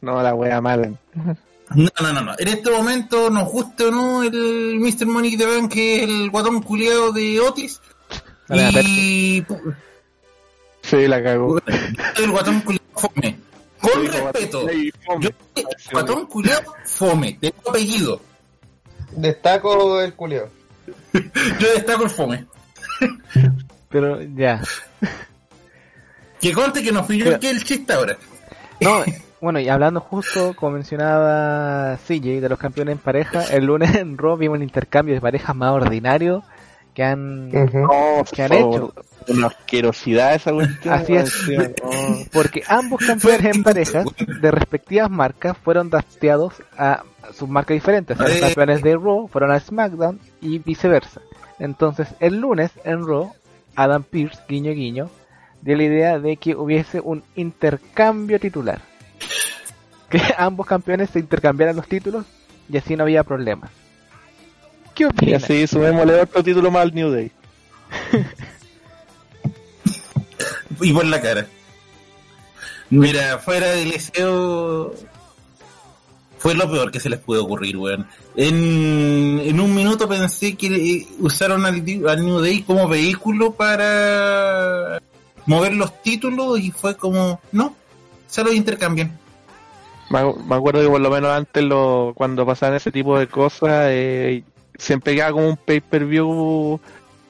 No, 0.00 0.22
la 0.22 0.34
wea 0.34 0.60
mala. 0.60 0.90
No, 1.14 1.88
no, 2.02 2.12
no, 2.12 2.20
no. 2.20 2.34
En 2.38 2.48
este 2.48 2.70
momento, 2.70 3.30
nos 3.30 3.48
guste 3.48 3.84
o 3.84 3.90
no 3.90 4.22
el 4.22 4.76
Mr. 4.80 5.06
Money 5.06 5.36
de 5.36 5.46
Bank, 5.46 5.72
que 5.72 5.96
es 5.96 6.02
el 6.02 6.30
guatón 6.30 6.62
culiado 6.62 7.12
de 7.12 7.40
Otis. 7.40 7.80
Vale, 8.48 8.82
y 8.82 9.44
Sí, 10.84 11.08
la 11.08 11.22
cagó. 11.22 11.58
el 12.22 12.30
guatón 12.30 12.60
culiado 12.60 12.84
fome. 12.94 13.38
Con 13.80 13.90
Sí, 13.92 14.06
respeto. 14.08 14.60
fome. 15.06 15.22
Yo, 15.22 15.30
guatón 15.92 16.26
culiado 16.26 16.74
fome. 16.84 17.38
Tengo 17.40 17.70
apellido. 17.70 18.20
Destaco 19.12 20.00
el 20.00 20.14
culeo. 20.14 20.48
Yo 21.12 21.72
destaco 21.74 22.04
el 22.04 22.10
fome. 22.10 22.46
Pero 23.88 24.20
ya. 24.22 24.60
Que 26.40 26.52
conste 26.52 26.82
que 26.82 26.92
no 26.92 27.04
fui 27.04 27.18
yo 27.18 27.32
el 27.32 27.38
que 27.38 27.48
el 27.50 27.64
chiste 27.64 27.92
ahora. 27.92 28.16
No, 28.80 29.02
bueno, 29.40 29.60
y 29.60 29.68
hablando 29.68 30.00
justo, 30.00 30.54
como 30.54 30.72
mencionaba 30.72 31.96
CJ, 32.06 32.40
de 32.40 32.48
los 32.48 32.58
campeones 32.58 32.92
en 32.92 32.98
pareja, 32.98 33.44
el 33.44 33.64
lunes 33.64 33.94
en 33.94 34.18
Raw 34.18 34.36
vimos 34.36 34.56
el 34.56 34.64
intercambio 34.64 35.14
de 35.14 35.20
parejas 35.22 35.54
más 35.56 35.70
ordinario 35.72 36.42
que 36.92 37.02
han... 37.02 37.50
¿Qué 37.50 37.58
han 38.42 38.48
favor, 38.50 38.74
hecho? 38.74 38.94
Una 39.28 39.46
asquerosidad 39.46 40.34
esa 40.34 40.52
cuestión. 40.52 40.94
Así 40.94 41.14
es. 41.14 41.32
Porque 42.32 42.62
ambos 42.68 43.00
campeones 43.04 43.56
en 43.56 43.62
parejas 43.62 44.06
de 44.40 44.50
respectivas 44.50 45.10
marcas 45.10 45.56
fueron 45.56 45.88
drafteados 45.90 46.54
a 46.76 47.02
sus 47.32 47.48
marcas 47.48 47.74
diferentes. 47.76 48.18
O 48.18 48.22
sea, 48.22 48.28
los 48.28 48.40
campeones 48.40 48.82
de 48.82 48.94
Raw 48.94 49.28
fueron 49.28 49.50
a 49.50 49.60
SmackDown 49.60 50.20
y 50.40 50.58
viceversa. 50.58 51.20
Entonces, 51.58 52.08
el 52.20 52.38
lunes 52.40 52.70
en 52.84 53.06
Raw, 53.06 53.32
Adam 53.76 54.02
Pierce, 54.02 54.40
guiño 54.48 54.72
guiño, 54.72 55.08
dio 55.62 55.76
la 55.76 55.82
idea 55.84 56.18
de 56.18 56.36
que 56.36 56.54
hubiese 56.54 57.00
un 57.00 57.22
intercambio 57.34 58.38
titular. 58.38 58.80
Que 60.10 60.20
ambos 60.36 60.66
campeones 60.66 61.10
se 61.10 61.18
intercambiaran 61.18 61.74
los 61.74 61.88
títulos 61.88 62.24
y 62.68 62.76
así 62.76 62.94
no 62.94 63.02
había 63.02 63.24
problema. 63.24 63.68
¿Qué 64.94 65.04
Y 65.04 65.06
opinas? 65.06 65.42
así 65.42 65.66
sumémosle 65.66 66.20
otro 66.20 66.42
título 66.44 66.70
más 66.70 66.82
al 66.82 66.94
New 66.94 67.10
Day. 67.10 67.32
Y 70.80 70.92
por 70.92 71.06
la 71.06 71.20
cara. 71.20 71.46
Mira, 72.90 73.38
fuera 73.38 73.68
del 73.68 73.90
deseo. 73.90 74.94
fue 76.38 76.54
lo 76.54 76.70
peor 76.70 76.90
que 76.90 77.00
se 77.00 77.08
les 77.08 77.18
puede 77.18 77.40
ocurrir, 77.40 77.76
weón. 77.76 78.06
En, 78.36 79.40
en 79.42 79.60
un 79.60 79.74
minuto 79.74 80.08
pensé 80.08 80.56
que 80.56 81.06
usaron 81.18 81.64
al, 81.66 81.84
New 81.84 82.40
Day 82.40 82.62
como 82.62 82.88
vehículo 82.88 83.52
para 83.52 85.00
mover 85.46 85.74
los 85.74 86.02
títulos 86.02 86.60
y 86.60 86.70
fue 86.70 86.96
como, 86.96 87.40
no, 87.52 87.74
se 88.26 88.44
los 88.44 88.54
intercambian. 88.54 89.18
Me 90.10 90.54
acuerdo 90.54 90.82
que 90.82 90.88
por 90.88 91.00
lo 91.00 91.10
menos 91.10 91.30
antes, 91.30 91.64
lo, 91.64 92.12
cuando 92.14 92.44
pasaban 92.44 92.76
ese 92.76 92.92
tipo 92.92 93.18
de 93.18 93.26
cosas, 93.26 93.86
eh, 93.88 94.44
siempre 94.78 95.14
quedaba 95.14 95.32
como 95.32 95.48
un 95.48 95.56
pay-per-view 95.56 96.80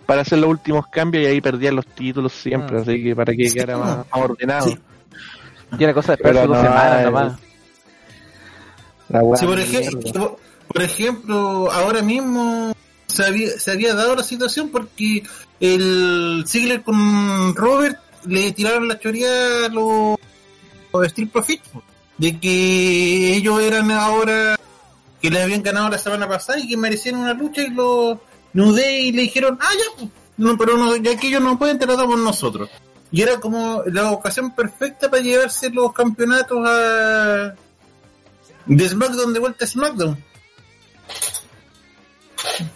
para 0.06 0.22
hacer 0.22 0.38
los 0.38 0.50
últimos 0.50 0.86
cambios 0.88 1.24
y 1.24 1.26
ahí 1.26 1.40
perdían 1.40 1.76
los 1.76 1.86
títulos 1.86 2.32
siempre, 2.32 2.78
Ah. 2.78 2.82
así 2.82 3.02
que 3.02 3.16
para 3.16 3.34
que 3.34 3.48
Sí, 3.48 3.54
quedara 3.54 3.78
más, 3.78 3.96
más 3.98 4.06
ordenado. 4.12 4.68
Sí. 4.68 4.78
Y 5.78 5.84
una 5.84 5.94
cosa 5.94 6.08
de 6.08 6.14
esperarse 6.14 6.40
Pero 6.42 6.54
dos 6.54 6.62
no, 6.62 6.68
semanas 6.70 6.98
es- 6.98 7.04
nomás. 7.06 7.32
Si 9.40 9.46
por, 9.46 9.60
ejemplo, 9.60 10.38
por 10.68 10.82
ejemplo, 10.82 11.70
ahora 11.72 12.02
mismo 12.02 12.72
se 13.06 13.24
había, 13.24 13.50
se 13.58 13.70
había 13.70 13.94
dado 13.94 14.16
la 14.16 14.24
situación 14.24 14.70
porque 14.70 15.22
el 15.60 16.44
Ziggler 16.48 16.82
con 16.82 17.54
Robert 17.54 17.98
le 18.26 18.52
tiraron 18.52 18.88
la 18.88 18.98
choría 18.98 19.66
a 19.66 19.68
los, 19.68 20.16
los 20.92 21.06
Street 21.06 21.28
Profits 21.30 21.62
de 22.18 22.40
que 22.40 23.36
ellos 23.36 23.60
eran 23.60 23.90
ahora 23.90 24.56
que 25.20 25.30
les 25.30 25.42
habían 25.42 25.62
ganado 25.62 25.88
la 25.90 25.98
semana 25.98 26.26
pasada 26.28 26.58
y 26.58 26.68
que 26.68 26.76
merecían 26.76 27.16
una 27.16 27.34
lucha 27.34 27.62
y 27.62 27.70
los 27.70 28.18
New 28.54 28.72
Day 28.72 29.12
le 29.12 29.22
dijeron, 29.22 29.58
ah, 29.60 29.68
ya, 29.72 29.84
pues, 29.96 30.10
no, 30.38 30.56
pero 30.56 30.76
no, 30.76 30.96
ya 30.96 31.16
que 31.16 31.28
ellos 31.28 31.42
no 31.42 31.58
pueden, 31.58 31.78
te 31.78 31.86
lo 31.86 31.96
damos 31.96 32.18
nosotros. 32.18 32.70
Y 33.12 33.22
era 33.22 33.38
como 33.38 33.82
la 33.86 34.10
ocasión 34.10 34.54
perfecta 34.54 35.08
para 35.10 35.22
llevarse 35.22 35.70
los 35.70 35.92
campeonatos 35.92 36.58
a 36.66 37.54
de 38.66 38.88
SmackDown 38.88 39.32
de 39.32 39.38
vuelta 39.40 39.64
a 39.64 39.68
SmackDown. 39.68 40.24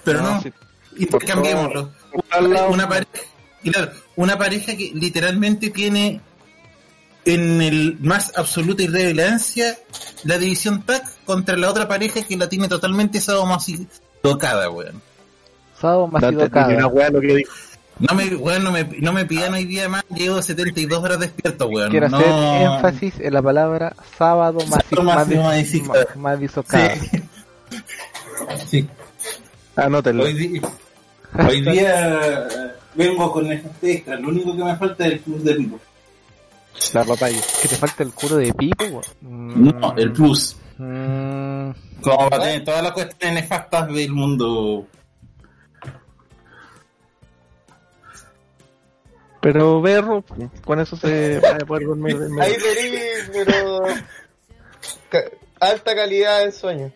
Pero 0.05 0.23
no, 0.23 0.43
sí. 0.43 0.53
intercambiémoslo. 0.97 1.93
Lado- 2.41 2.71
Una 2.71 2.89
pareja, 2.89 3.09
claro, 3.63 3.93
una 4.17 4.39
pareja 4.39 4.77
que 4.77 4.93
literalmente 4.95 5.71
tiene 5.71 6.21
en 7.25 7.61
el 7.61 7.99
más 8.01 8.33
absoluta 8.37 8.83
irrelevancia 8.83 9.79
la 10.25 10.39
división 10.39 10.83
tag 10.85 11.03
contra 11.25 11.57
la 11.57 11.69
otra 11.69 11.87
pareja 11.87 12.23
que 12.23 12.37
la 12.37 12.49
tiene 12.49 12.69
totalmente 12.69 13.21
tocada, 14.23 14.71
weón. 14.71 15.03
Sábado 15.81 16.07
más 16.09 16.23
No 16.23 16.29
sido 16.31 16.45
entendí 16.45 16.75
una 16.75 16.87
weá 16.87 17.11
lo 17.11 17.21
que 17.21 17.37
dijo. 17.37 17.53
No 18.01 18.15
me, 18.15 18.37
weón, 18.37 18.63
no 18.63 18.71
me, 18.71 18.85
no 19.01 19.13
me 19.13 19.25
pidan 19.25 19.55
hoy 19.55 19.65
día 19.65 19.89
más, 19.89 20.05
llevo 20.15 20.41
72 20.41 21.03
horas 21.03 21.19
despierto, 21.19 21.67
weón. 21.67 21.91
Quiero 21.91 22.09
no, 22.09 22.19
hacer 22.19 22.63
énfasis 22.63 23.15
en 23.19 23.35
la 23.35 23.43
palabra 23.43 23.93
sábado 24.17 24.61
más 26.17 26.39
disocado. 26.41 26.91
Sí. 26.95 27.23
sí. 28.67 28.89
Anótenlo. 29.75 30.25
Hoy 30.25 30.33
día, 30.35 30.63
hoy 31.49 31.61
día 31.63 32.21
vengo 32.95 33.33
con 33.33 33.51
este 33.51 33.93
extra. 33.95 34.17
Lo 34.17 34.29
único 34.29 34.57
que 34.57 34.65
me 34.65 34.77
falta 34.77 35.07
es 35.07 35.13
el 35.15 35.19
plus 35.21 35.45
de 35.45 35.55
pipo. 35.55 35.81
La 36.95 37.05
papaya. 37.05 37.41
Que 37.63 37.69
te 37.69 37.77
falta 37.77 38.03
el 38.05 38.13
culo 38.13 38.37
de 38.37 38.55
pipo, 38.55 38.85
weón. 38.85 39.81
No, 39.81 39.95
el 39.97 40.13
plus. 40.13 40.57
mm, 40.79 41.71
Como 42.01 42.31
para 42.31 42.45
tener 42.45 42.65
todas 42.65 42.83
las 42.85 42.93
cuestiones 42.93 43.43
nefastas 43.43 43.89
del 43.89 44.13
mundo. 44.13 44.87
Pero 49.41 49.81
berro, 49.81 50.25
con 50.65 50.81
eso 50.81 50.97
se 50.97 51.39
va 51.41 51.51
a 51.51 51.59
poder 51.59 51.87
dormir. 51.87 52.19
de 52.19 52.43
Ahí 52.43 52.55
pero. 53.33 53.83
alta 55.61 55.95
calidad 55.95 56.43
en 56.45 56.53
sueño. 56.53 56.93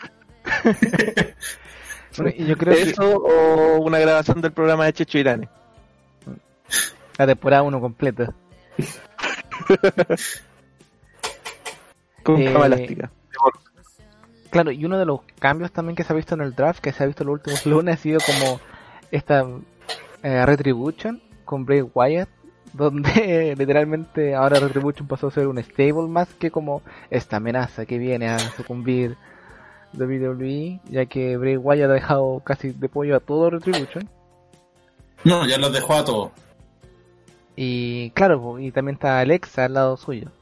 bueno, 2.17 2.33
y 2.37 2.47
yo 2.47 2.57
creo 2.57 2.75
que 2.75 2.83
Eso 2.83 3.17
o 3.17 3.81
una 3.81 3.99
grabación 4.01 4.41
del 4.41 4.53
programa 4.53 4.87
de 4.87 4.93
Checho 4.93 5.19
Irane. 5.19 5.49
la 7.19 7.27
temporada 7.27 7.63
1 7.63 7.81
completa. 7.81 8.33
Con 12.23 12.41
Eh, 12.41 12.53
cama 12.53 12.67
elástica. 12.67 13.11
Claro, 14.51 14.71
y 14.71 14.85
uno 14.85 14.99
de 14.99 15.07
los 15.07 15.21
cambios 15.39 15.73
también 15.73 15.97
que 15.97 16.05
se 16.05 16.13
ha 16.13 16.17
visto 16.17 16.35
en 16.35 16.43
el 16.43 16.55
draft, 16.55 16.81
que 16.81 16.93
se 16.93 17.03
ha 17.03 17.07
visto 17.07 17.23
en 17.23 17.29
los 17.29 17.35
últimos 17.35 17.65
lunes, 17.67 17.99
ha 17.99 18.03
sido 18.03 18.21
como 18.21 18.61
esta 19.11 19.47
eh, 20.23 20.45
Retribution 20.47 21.23
con 21.53 21.67
Bray 21.67 21.83
Wyatt, 21.83 22.31
donde 22.73 23.55
literalmente 23.59 24.35
ahora 24.35 24.59
Retribution 24.59 25.07
pasó 25.07 25.27
a 25.27 25.31
ser 25.31 25.49
un 25.49 25.63
stable 25.63 26.09
más 26.09 26.33
que 26.33 26.51
como 26.51 26.81
esta 27.11 27.37
amenaza 27.37 27.85
que 27.85 27.99
viene 27.99 28.31
a 28.31 28.39
sucumbir 28.39 29.19
WWE, 29.93 30.81
ya 30.89 31.05
que 31.05 31.37
Bray 31.37 31.59
Wyatt 31.59 31.91
ha 31.91 31.93
dejado 31.93 32.41
casi 32.43 32.71
de 32.71 32.89
pollo 32.89 33.17
a 33.17 33.21
todo 33.21 33.51
Retribution. 33.51 34.09
No, 35.25 35.47
ya 35.47 35.59
los 35.59 35.75
dejó 35.75 35.93
a 35.93 36.05
todos. 36.07 36.33
Y 37.55 38.13
claro, 38.13 38.59
y 38.59 38.73
también 38.73 38.95
está 38.95 39.21
Alexa 39.21 39.67
al 39.67 39.75
lado 39.75 39.99
suyo. 39.99 40.33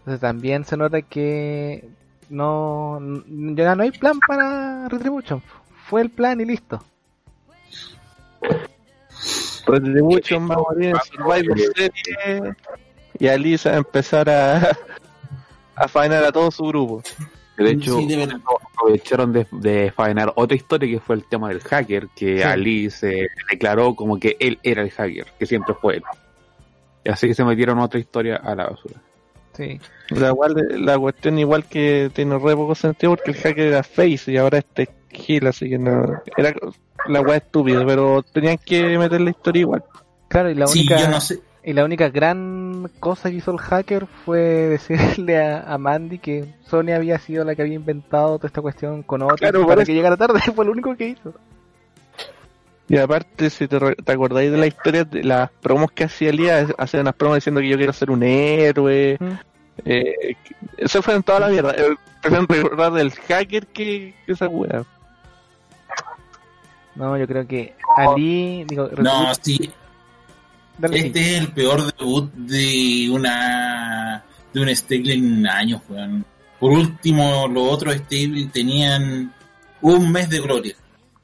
Entonces 0.00 0.20
también 0.20 0.66
se 0.66 0.76
nota 0.76 1.00
que 1.00 1.88
no, 2.28 3.00
ya 3.26 3.74
no 3.74 3.82
hay 3.84 3.90
plan 3.90 4.20
para 4.20 4.86
Retribution. 4.90 5.40
Fue 5.88 6.02
el 6.02 6.10
plan 6.10 6.42
y 6.42 6.44
listo. 6.44 6.84
Retribution 9.66 10.48
va 10.48 10.54
a 10.54 10.58
morir 10.58 10.90
en 10.90 10.96
Survivor 11.12 11.58
Series 11.58 12.56
y 13.18 13.28
a 13.28 13.76
empezar 13.76 14.28
a, 14.28 14.76
a 15.76 15.88
faenar 15.88 16.24
a 16.24 16.32
todo 16.32 16.50
su 16.50 16.64
grupo. 16.64 17.02
De 17.56 17.70
hecho, 17.70 17.98
Sí, 17.98 18.06
de 18.06 18.24
aprovecharon 18.24 19.32
de, 19.32 19.46
de 19.52 19.92
faenar 19.92 20.32
otra 20.34 20.56
historia 20.56 20.90
que 20.90 20.98
fue 21.00 21.16
el 21.16 21.24
tema 21.24 21.48
del 21.48 21.60
hacker, 21.60 22.08
que 22.16 22.38
Sí. 22.38 22.42
Ali 22.42 22.90
se 22.90 23.28
declaró 23.50 23.94
como 23.94 24.18
que 24.18 24.36
él 24.40 24.58
era 24.62 24.82
el 24.82 24.90
hacker, 24.90 25.26
que 25.38 25.46
siempre 25.46 25.74
fue 25.74 25.96
él. 25.96 26.02
Y 27.04 27.10
así 27.10 27.28
que 27.28 27.34
se 27.34 27.44
metieron 27.44 27.78
otra 27.78 28.00
historia 28.00 28.36
a 28.36 28.54
la 28.56 28.70
basura. 28.70 29.00
Sí. 29.52 29.78
La, 30.10 30.28
igual, 30.28 30.54
la 30.84 30.98
cuestión 30.98 31.38
igual 31.38 31.64
que 31.66 32.10
tiene 32.12 32.36
re 32.38 32.56
poco 32.56 32.74
sentido 32.74 33.14
porque 33.14 33.30
el 33.30 33.36
hacker 33.36 33.66
era 33.68 33.82
face 33.84 34.32
y 34.32 34.36
ahora 34.36 34.58
este 34.58 34.82
es 34.82 34.88
Gil, 35.10 35.46
así 35.46 35.70
que 35.70 35.78
no... 35.78 36.20
Era 36.36 36.52
la 37.06 37.20
weá 37.20 37.36
estúpida, 37.38 37.84
pero 37.86 38.22
tenían 38.22 38.58
que 38.58 38.98
meter 38.98 39.20
la 39.20 39.30
historia 39.30 39.60
igual. 39.60 39.84
Claro, 40.28 40.50
y 40.50 40.54
la 40.54 40.66
Sí, 40.66 40.80
única 40.80 40.96
yo 40.98 41.08
no 41.08 41.20
sé. 41.20 41.40
y 41.62 41.72
la 41.72 41.84
única 41.84 42.08
gran 42.08 42.90
cosa 43.00 43.30
que 43.30 43.36
hizo 43.36 43.50
el 43.52 43.58
hacker 43.58 44.06
fue 44.24 44.38
decirle 45.18 45.38
a, 45.42 45.60
a 45.62 45.78
Mandy 45.78 46.18
que 46.18 46.46
Sony 46.66 46.92
había 46.94 47.18
sido 47.18 47.44
la 47.44 47.54
que 47.54 47.62
había 47.62 47.74
inventado 47.74 48.36
toda 48.38 48.48
esta 48.48 48.60
cuestión 48.62 49.02
con 49.02 49.22
otra 49.22 49.36
Claro, 49.36 49.66
para 49.66 49.84
que 49.84 49.94
llegara 49.94 50.16
tarde, 50.16 50.40
fue 50.54 50.64
lo 50.64 50.72
único 50.72 50.96
que 50.96 51.08
hizo. 51.08 51.34
Y 52.86 52.98
aparte, 52.98 53.48
si 53.48 53.66
te, 53.66 53.78
te 53.96 54.12
acordáis 54.12 54.50
de 54.52 54.58
la 54.58 54.66
historia, 54.66 55.04
de 55.04 55.24
las 55.24 55.50
promos 55.62 55.90
que 55.92 56.04
hacía 56.04 56.30
Lía, 56.32 56.66
hacía 56.76 57.00
unas 57.00 57.14
promos 57.14 57.36
diciendo 57.36 57.60
que 57.62 57.68
yo 57.68 57.78
quiero 57.78 57.92
ser 57.94 58.10
un 58.10 58.22
héroe. 58.22 59.16
Mm. 59.18 59.32
Eh, 59.86 60.36
que- 60.44 60.54
eso 60.76 61.00
fue 61.02 61.14
en 61.14 61.22
toda 61.22 61.40
la 61.40 61.48
mierda. 61.48 61.72
Eh, 61.76 61.96
Prefiero 62.20 62.46
recordar 62.46 62.92
del 62.92 63.10
hacker 63.10 63.66
que, 63.66 64.14
que 64.26 64.32
esa 64.32 64.48
weá. 64.48 64.84
No, 66.94 67.16
yo 67.18 67.26
creo 67.26 67.46
que 67.46 67.74
Ali, 67.96 68.64
digo, 68.64 68.88
No, 68.98 69.34
sí. 69.40 69.70
dale, 70.78 71.00
sí. 71.00 71.06
Este 71.08 71.20
es 71.36 71.40
el 71.40 71.52
peor 71.52 71.92
debut 71.96 72.32
de 72.34 73.08
una 73.10 74.24
de 74.52 74.60
un 74.60 74.68
stable 74.76 75.14
en 75.14 75.46
años, 75.46 75.82
weón. 75.88 76.24
Por 76.60 76.70
último, 76.72 77.48
los 77.48 77.72
otros 77.72 77.94
stable 77.96 78.48
tenían 78.52 79.32
un 79.82 80.12
mes 80.12 80.28
de 80.30 80.40
gloria. 80.40 80.74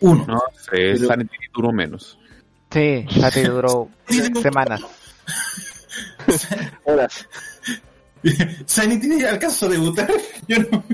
Uno. 0.01 0.25
No 0.27 0.39
sé, 0.57 0.71
Pero- 0.73 1.07
Sanity 1.07 1.37
duró 1.55 1.73
menos. 1.73 2.19
Sí, 2.73 3.05
Sanity 3.11 3.43
duró 3.43 3.89
semanas. 4.43 4.81
Horas. 6.85 7.27
Sanity 8.67 9.25
alcanzó 9.25 9.67
a 9.67 9.69
debutar. 9.71 10.11
Yo 10.49 10.59
no. 10.71 10.85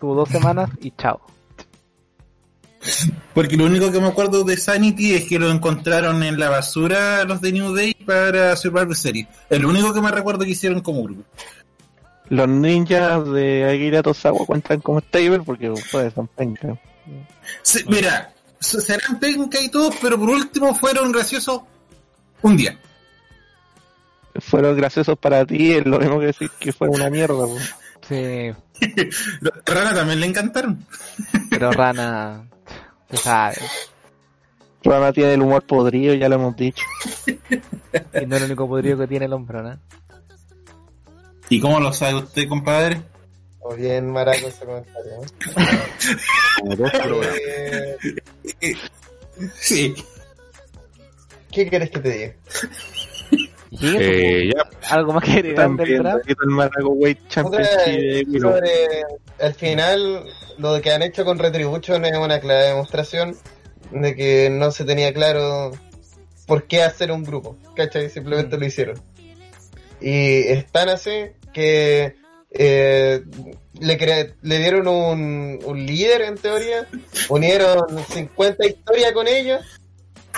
Tuvo 0.00 0.14
dos 0.14 0.28
semanas 0.28 0.70
y 0.80 0.90
chao. 0.92 1.20
Porque 3.34 3.56
lo 3.56 3.64
único 3.64 3.90
que 3.90 4.00
me 4.00 4.08
acuerdo 4.08 4.44
de 4.44 4.56
Sanity 4.56 5.14
es 5.14 5.24
que 5.24 5.38
lo 5.38 5.50
encontraron 5.50 6.22
en 6.22 6.38
la 6.38 6.50
basura 6.50 7.24
los 7.24 7.40
de 7.40 7.52
New 7.52 7.74
Day 7.74 7.94
para 7.94 8.54
Survivor 8.56 8.94
Series. 8.94 9.26
Es 9.50 9.60
lo 9.60 9.68
único 9.68 9.92
que 9.94 10.00
me 10.00 10.10
recuerdo 10.10 10.44
que 10.44 10.50
hicieron 10.50 10.80
como 10.80 11.02
grupo. 11.04 11.22
Los 12.28 12.48
ninjas 12.48 13.28
de 13.30 13.64
Aguila 13.64 14.02
Tosawa 14.02 14.46
cuentan 14.46 14.80
como 14.80 15.00
stable 15.00 15.40
porque 15.40 15.72
pues, 15.92 16.14
son 16.14 16.26
penca. 16.28 16.78
Se- 17.62 17.84
mira, 17.84 18.32
serán 18.60 19.18
penca 19.20 19.60
y 19.60 19.68
todo, 19.68 19.90
pero 20.00 20.18
por 20.18 20.30
último 20.30 20.74
fueron 20.74 21.12
graciosos 21.12 21.62
un 22.42 22.56
día. 22.56 22.78
Fueron 24.40 24.76
graciosos 24.76 25.16
para 25.18 25.44
ti, 25.46 25.72
es 25.72 25.86
lo 25.86 25.98
mismo 26.00 26.18
que 26.18 26.26
decir 26.26 26.50
que 26.58 26.72
fue 26.72 26.88
una 26.88 27.08
mierda. 27.08 27.34
po. 27.46 27.56
Sí, 28.08 28.50
Rana 29.66 29.94
también 29.94 30.20
le 30.20 30.26
encantaron. 30.26 30.84
pero 31.50 31.70
Rana, 31.72 32.44
se 33.16 33.22
sabe. 33.22 33.56
Rana 34.82 35.12
tiene 35.12 35.34
el 35.34 35.42
humor 35.42 35.62
podrido, 35.64 36.14
ya 36.14 36.28
lo 36.28 36.34
hemos 36.36 36.56
dicho. 36.56 36.84
Y 37.26 38.26
no 38.26 38.36
es 38.36 38.42
el 38.42 38.44
único 38.44 38.68
podrido 38.68 38.98
que 38.98 39.06
tiene 39.06 39.26
el 39.26 39.32
hombro, 39.32 39.62
¿no? 39.62 39.78
¿Y 41.48 41.60
cómo 41.60 41.80
lo 41.80 41.92
sabe 41.92 42.16
usted, 42.16 42.48
compadre? 42.48 43.00
O 43.60 43.74
bien 43.74 44.10
maraco 44.10 44.46
ese 44.46 44.64
comentario. 44.64 45.12
¿eh? 45.12 46.16
Como 46.60 46.76
dos 46.76 46.90
programas. 46.90 47.38
Eh, 48.60 48.74
Sí. 49.54 49.94
¿Qué 51.50 51.68
quieres 51.68 51.90
que 51.90 51.98
te 52.00 52.10
diga? 52.10 52.34
Y 53.80 53.88
eso, 53.88 53.98
Eh, 54.00 54.50
ya, 54.54 54.64
pues, 54.64 54.92
algo 54.92 55.12
más 55.12 55.24
que 55.24 55.30
agregar 55.32 55.56
del 55.84 55.86
draft. 56.02 56.26
sobre 58.40 58.70
al 59.40 59.54
final 59.54 60.24
lo 60.58 60.80
que 60.80 60.92
han 60.92 61.02
hecho 61.02 61.24
con 61.24 61.38
Retribution 61.38 62.04
es 62.04 62.16
una 62.16 62.40
clara 62.40 62.62
demostración 62.64 63.36
de 63.90 64.14
que 64.14 64.48
no 64.50 64.70
se 64.70 64.84
tenía 64.84 65.12
claro 65.12 65.72
por 66.46 66.64
qué 66.66 66.82
hacer 66.82 67.10
un 67.10 67.24
grupo, 67.24 67.56
¿cachai? 67.74 68.08
Simplemente 68.10 68.56
lo 68.58 68.64
hicieron. 68.66 69.00
Y 70.00 70.48
es 70.48 70.66
tan 70.70 70.88
así 70.88 71.30
que 71.52 72.14
eh, 72.50 73.22
le, 73.80 73.98
cre- 73.98 74.34
le 74.42 74.58
dieron 74.58 74.86
un, 74.86 75.58
un 75.64 75.86
líder 75.86 76.22
en 76.22 76.36
teoría, 76.36 76.86
unieron 77.28 77.80
50 78.10 78.66
historias 78.66 79.12
con 79.12 79.26
ellos 79.26 79.60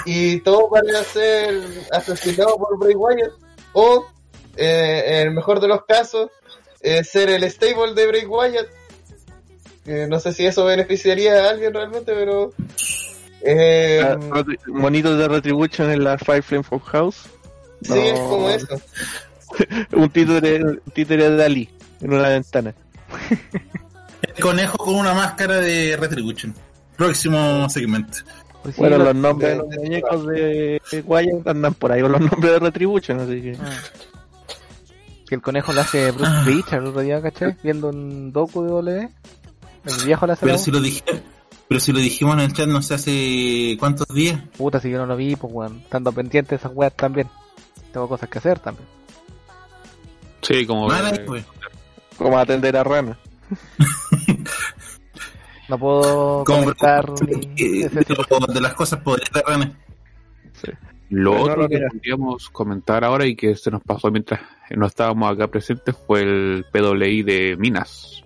y 0.05 0.41
todo 0.41 0.69
para 0.69 1.03
ser 1.05 1.63
asesinado 1.93 2.57
por 2.57 2.79
Bray 2.79 2.95
Wyatt 2.95 3.33
o 3.73 4.07
eh, 4.57 5.03
en 5.07 5.29
el 5.29 5.35
mejor 5.35 5.61
de 5.61 5.69
los 5.69 5.85
casos 5.85 6.31
eh, 6.81 7.03
ser 7.05 7.31
el 7.31 7.45
stable 7.51 7.95
de 7.95 8.07
Bray 8.07 8.25
Wyatt 8.27 8.67
Eh, 9.87 10.07
no 10.09 10.19
sé 10.19 10.33
si 10.33 10.45
eso 10.45 10.65
beneficiaría 10.65 11.45
a 11.45 11.51
alguien 11.51 11.73
realmente 11.73 12.13
pero 12.13 12.53
eh, 13.43 14.01
Ah, 14.03 14.45
Monitos 14.67 15.17
de 15.17 15.29
Retribution 15.29 15.91
en 15.93 16.03
la 16.05 16.19
Fire 16.19 16.43
Flame 16.43 16.65
Folk 16.65 16.85
House. 16.87 17.29
sí 17.83 17.93
es 17.99 18.19
como 18.19 18.51
eso 18.51 18.81
Un 19.93 20.11
títere, 20.11 20.63
un 20.65 20.81
títere 20.93 21.31
de 21.31 21.37
Dalí 21.37 21.69
en 22.01 22.13
una 22.13 22.29
ventana. 22.31 22.75
El 24.23 24.43
conejo 24.43 24.77
con 24.77 24.97
una 24.97 25.15
máscara 25.15 25.57
de 25.61 25.97
Retribution. 25.97 26.53
Próximo 26.97 27.69
segmento. 27.71 28.19
Pues 28.67 28.75
sí, 28.75 28.81
Bueno, 28.81 28.99
lo- 28.99 29.05
los 29.05 29.15
nombres 29.15 29.51
de 29.51 29.57
los 29.59 29.67
muñecos 29.77 30.27
de 30.27 30.81
Wyatt 31.07 31.47
andan 31.47 31.75
por 31.75 31.93
ahí 31.93 32.03
con 32.03 32.11
los 32.13 32.21
nombres 32.21 32.53
de 32.53 32.59
Retribution, 32.59 33.21
así 33.21 33.43
que. 33.43 33.57
Ah. 33.61 33.79
Que 35.29 35.35
el 35.37 35.41
conejo 35.41 35.73
lo 35.73 35.83
hace 35.83 36.11
Bruce 36.11 36.31
Ah. 36.35 36.43
Richard 36.45 36.81
el 36.83 36.87
otro 36.89 37.01
día, 37.03 37.23
¿cachai? 37.23 37.57
Viendo 37.63 37.91
un 37.91 38.33
docu 38.33 38.63
de 38.65 38.69
W. 38.71 39.09
El 39.85 40.05
viejo 40.05 40.27
lo 40.27 40.33
hace 40.33 40.41
Pero 40.41 40.53
la 40.57 40.59
si 40.59 40.71
lo 40.73 40.81
dije, 40.81 41.03
pero 41.69 41.79
si 41.81 41.93
lo 41.93 42.01
dijimos 42.01 42.35
en 42.35 42.41
el 42.41 42.53
chat 42.53 42.67
no 42.67 42.83
sé 42.83 42.95
hace 42.95 43.77
cuántos 43.79 44.09
días. 44.09 44.41
Puta, 44.57 44.81
si 44.81 44.91
yo 44.91 44.99
no 44.99 45.07
lo 45.07 45.17
vi, 45.17 45.37
pues 45.37 45.53
weón. 45.53 45.79
Estando 45.85 46.11
pendiente 46.11 46.51
de 46.51 46.57
esas 46.57 46.73
weas 46.75 46.93
también. 46.95 47.29
Tengo 47.93 48.09
cosas 48.09 48.29
que 48.29 48.39
hacer 48.39 48.59
también. 48.59 48.89
sí, 50.43 50.67
como. 50.67 50.93
Eh, 50.93 51.23
pues. 51.25 51.45
Como 52.19 52.37
atender 52.37 52.77
a 52.77 52.83
Rana. 52.83 53.17
No 55.69 55.79
puedo 55.79 56.45
comentar 56.45 57.11
ni 57.29 57.83
de, 57.83 58.05
lo- 58.09 58.61
las 58.61 58.75
cosas 58.75 59.01
de 59.05 59.43
Rana. 59.47 59.79
Lo 61.09 61.31
Bueno, 61.33 61.45
otro 61.45 61.63
no, 61.63 61.69
que 61.69 61.81
podríamos 61.93 62.51
comentar 62.51 63.05
ahora 63.05 63.27
y 63.27 63.37
que 63.37 63.55
se 63.55 63.71
nos 63.71 63.83
pasó 63.83 64.11
mientras 64.11 64.41
no 64.71 64.87
estábamos 64.87 65.33
acá 65.33 65.47
presentes 65.49 65.95
fue 66.07 66.23
el 66.23 66.65
PWI 66.73 67.23
de 67.23 67.57
Minas. 67.59 68.23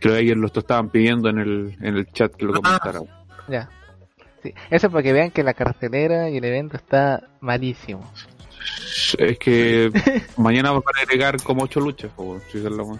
Creo 0.00 0.14
que 0.14 0.20
ayer 0.20 0.36
lo 0.36 0.48
estaban 0.48 0.90
pidiendo 0.90 1.28
en 1.28 1.38
el, 1.38 1.76
en 1.80 1.96
el 1.96 2.06
chat 2.12 2.34
que 2.34 2.46
lo 2.46 2.54
Ah. 2.56 2.78
comentara. 2.80 3.00
Ya. 3.48 3.68
Sí. 4.42 4.52
Eso 4.70 4.88
es 4.88 4.92
para 4.92 5.02
que 5.04 5.12
vean 5.12 5.30
que 5.30 5.42
la 5.44 5.54
cartelera 5.54 6.28
y 6.30 6.36
el 6.38 6.44
evento 6.44 6.76
está 6.76 7.22
malísimo. 7.40 8.12
Es 9.18 9.38
que 9.38 9.90
mañana 10.36 10.72
van 10.72 10.82
a 10.98 11.00
agregar 11.02 11.40
como 11.42 11.62
ocho 11.62 11.78
luchas. 11.80 12.10
si 12.50 12.58
es 12.58 12.64
la- 12.64 12.98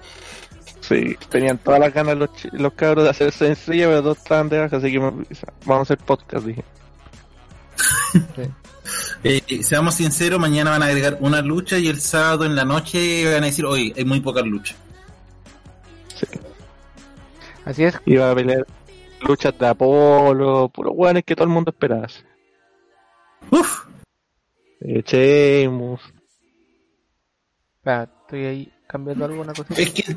Sí, 0.88 1.16
tenían 1.30 1.56
todas 1.58 1.80
las 1.80 1.94
ganas 1.94 2.16
los, 2.16 2.32
chi- 2.34 2.50
los 2.52 2.72
cabros 2.74 3.04
de 3.04 3.10
hacer 3.10 3.32
sencilla, 3.32 3.86
pero 3.86 4.02
dos 4.02 4.18
estaban 4.18 4.48
de 4.48 4.58
baja, 4.58 4.76
así 4.76 4.92
que 4.92 4.98
vamos 4.98 5.26
a 5.68 5.80
hacer 5.80 5.98
podcast, 5.98 6.46
dije. 6.46 6.64
Eh, 9.26 9.40
seamos 9.62 9.94
sinceros, 9.94 10.38
mañana 10.38 10.70
van 10.72 10.82
a 10.82 10.86
agregar 10.86 11.16
una 11.20 11.40
lucha 11.40 11.78
y 11.78 11.88
el 11.88 11.98
sábado 12.02 12.44
en 12.44 12.54
la 12.54 12.66
noche 12.66 13.24
van 13.32 13.42
a 13.42 13.46
decir, 13.46 13.64
oye, 13.64 13.94
hay 13.96 14.04
muy 14.04 14.20
pocas 14.20 14.44
luchas. 14.44 14.76
Así 17.64 17.84
es. 17.84 17.98
Iba 18.04 18.30
a 18.30 18.34
pelear 18.34 18.66
luchas 19.22 19.58
de 19.58 19.66
Apolo, 19.66 20.68
puros 20.68 20.92
hueones 20.94 21.24
que 21.24 21.34
todo 21.34 21.44
el 21.46 21.54
mundo 21.54 21.70
esperaba. 21.70 22.06
Uf, 23.50 23.86
Eh, 24.82 25.02
Sheamus. 25.02 26.02
Espera, 27.78 28.02
estoy 28.22 28.44
ahí 28.44 28.72
cambiando 28.86 29.24
alguna 29.24 29.54
cosita. 29.54 29.80
es 29.80 29.90
que 29.90 30.16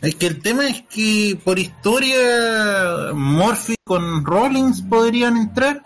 es 0.00 0.14
que 0.16 0.26
el 0.26 0.40
tema 0.42 0.66
es 0.68 0.82
que 0.82 1.38
por 1.44 1.58
historia 1.58 3.12
Murphy 3.14 3.74
con 3.84 4.24
Rollins 4.24 4.82
podrían 4.82 5.36
entrar. 5.36 5.82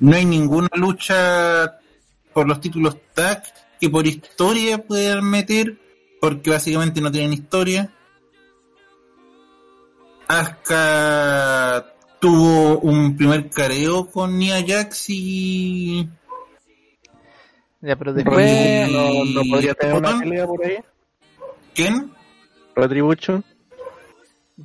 No 0.00 0.14
hay 0.16 0.24
ninguna 0.24 0.68
lucha 0.74 1.78
por 2.32 2.46
los 2.48 2.60
títulos 2.60 2.96
tag 3.14 3.42
que 3.80 3.88
por 3.88 4.06
historia 4.06 4.78
puedan 4.78 5.24
meter 5.30 5.78
porque 6.20 6.50
básicamente 6.50 7.00
no 7.00 7.10
tienen 7.12 7.32
historia. 7.32 7.90
Asuka 10.26 11.86
tuvo 12.20 12.78
un 12.78 13.16
primer 13.16 13.50
careo 13.50 14.06
con 14.10 14.38
Nia 14.38 14.64
Jax 14.66 15.04
y 15.10 16.08
Ya, 17.82 17.96
pero 17.96 18.12
Y- 18.12 18.14
después. 18.14 18.90
No, 18.90 19.24
no 19.24 19.42
podría 19.50 19.74
tener 19.74 19.96
una 19.96 20.18
pelea 20.18 20.46
por 20.46 20.64
ahí. 20.64 20.76
¿quién? 21.74 22.10
Retribution. 22.74 23.44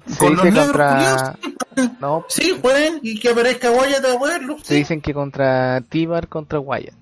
Se 0.05 0.17
con 0.17 0.35
los 0.35 0.43
dice 0.45 0.55
negros 0.59 0.65
contra. 0.77 1.35
No, 2.01 2.25
Sí, 2.27 2.57
pueden 2.61 2.99
y 3.01 3.19
que 3.19 3.29
aparezca 3.29 3.71
Wyatt 3.71 4.03
a 4.05 4.19
verlo. 4.19 4.57
se 4.61 4.75
dicen 4.75 4.99
que 5.01 5.13
contra 5.13 5.79
Tibar 5.87 6.27
contra 6.27 6.59
Wyatt. 6.59 6.93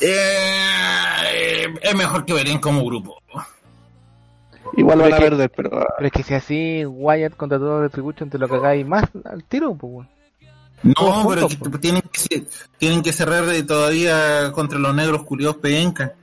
Eh, 0.00 1.66
es 1.82 1.94
mejor 1.94 2.24
que 2.24 2.32
verén 2.32 2.58
como 2.58 2.84
grupo. 2.84 3.18
Igual 4.76 4.98
van 5.00 5.12
a 5.12 5.16
que- 5.18 5.22
perder, 5.24 5.50
pero 5.54 5.70
Pero 5.96 6.06
es 6.06 6.12
que 6.12 6.22
si 6.22 6.34
así 6.34 6.84
Wyatt 6.86 7.36
contra 7.36 7.58
todo 7.58 7.82
Retribution 7.82 8.30
te 8.30 8.38
lo 8.38 8.48
cagáis 8.48 8.86
más 8.86 9.04
al 9.24 9.44
tiro, 9.44 9.74
pues. 9.74 10.08
No, 10.82 10.92
Todos 10.94 11.26
pero 11.28 11.48
juntos, 11.48 11.70
que 11.72 11.78
tienen 11.78 12.02
que 12.02 12.20
se- 12.20 12.46
tienen 12.78 13.02
que 13.02 13.12
cerrar 13.12 13.44
de 13.46 13.62
todavía 13.62 14.50
contra 14.52 14.78
los 14.78 14.94
negros 14.94 15.22
culiados 15.24 15.56
penca. 15.56 16.14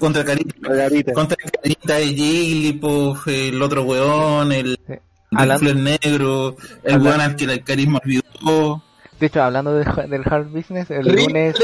Contra, 0.00 0.24
Carita, 0.24 0.54
Margarita. 0.60 1.12
contra 1.12 1.36
Carita 1.36 1.94
de 1.94 2.06
Jigglypuff, 2.06 3.28
el 3.28 3.62
otro 3.62 3.84
weón, 3.84 4.50
el, 4.52 4.76
Sí. 4.86 4.92
el 4.94 5.00
Hablando- 5.38 5.74
negro, 5.74 6.56
el 6.82 6.94
Hablando- 6.94 7.08
weón 7.08 7.20
al 7.20 7.36
que 7.36 7.44
el 7.44 7.62
carisma 7.64 8.00
olvidó. 8.04 8.82
De 9.20 9.26
hecho, 9.26 9.42
hablando 9.42 9.72
de- 9.74 10.06
del 10.08 10.22
hard 10.24 10.48
business, 10.48 10.90
el 10.90 11.06
lunes. 11.06 11.54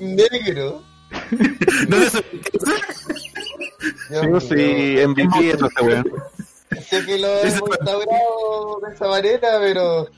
Negro 0.00 0.82
No, 1.88 1.96
eso- 1.96 2.22
Dios 4.10 4.44
Sí, 4.48 4.96
MVP 5.06 5.50
eso 5.50 5.66
ese 5.66 5.84
weón. 5.84 6.04
sé 6.82 7.04
que 7.06 7.18
lo 7.18 7.28
hemos 7.38 7.44
instaurado 7.70 8.80
de 8.86 8.94
esa 8.94 9.06
manera 9.08 9.48
pero 9.60 10.08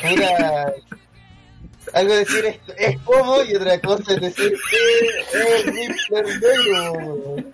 pura 0.00 0.72
algo 1.94 2.14
decir 2.14 2.44
es, 2.44 2.58
es 2.76 2.98
como 3.02 3.42
y 3.42 3.54
otra 3.56 3.80
cosa 3.80 4.14
es 4.14 4.20
decir 4.20 4.52
que 4.70 5.38
es 5.38 5.66
Riddler 5.66 6.26
negro 6.40 7.52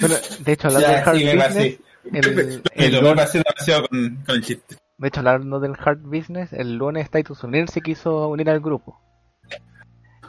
Bueno, 0.00 0.14
de 0.40 0.52
hecho, 0.52 0.68
hablando 0.68 0.88
Ya, 0.88 0.94
del 0.94 1.08
hard 1.08 1.16
sí, 1.16 1.24
business, 1.24 1.78
el, 2.12 2.62
el 2.74 2.92
lo 2.92 3.00
lunes- 3.02 3.16
pasé 3.16 3.38
demasiado 3.44 3.88
con, 3.88 4.16
con 4.26 4.34
el 4.34 4.42
chiste. 4.42 4.76
de 4.98 5.08
hecho, 5.08 5.20
hablando 5.20 5.60
del 5.60 5.74
hard 5.78 6.00
business, 6.00 6.52
el 6.52 6.76
lunes 6.76 7.10
Titus 7.10 7.42
O'Neill 7.44 7.68
se 7.68 7.80
quiso 7.80 8.28
unir 8.28 8.48
al 8.50 8.60
grupo. 8.60 9.00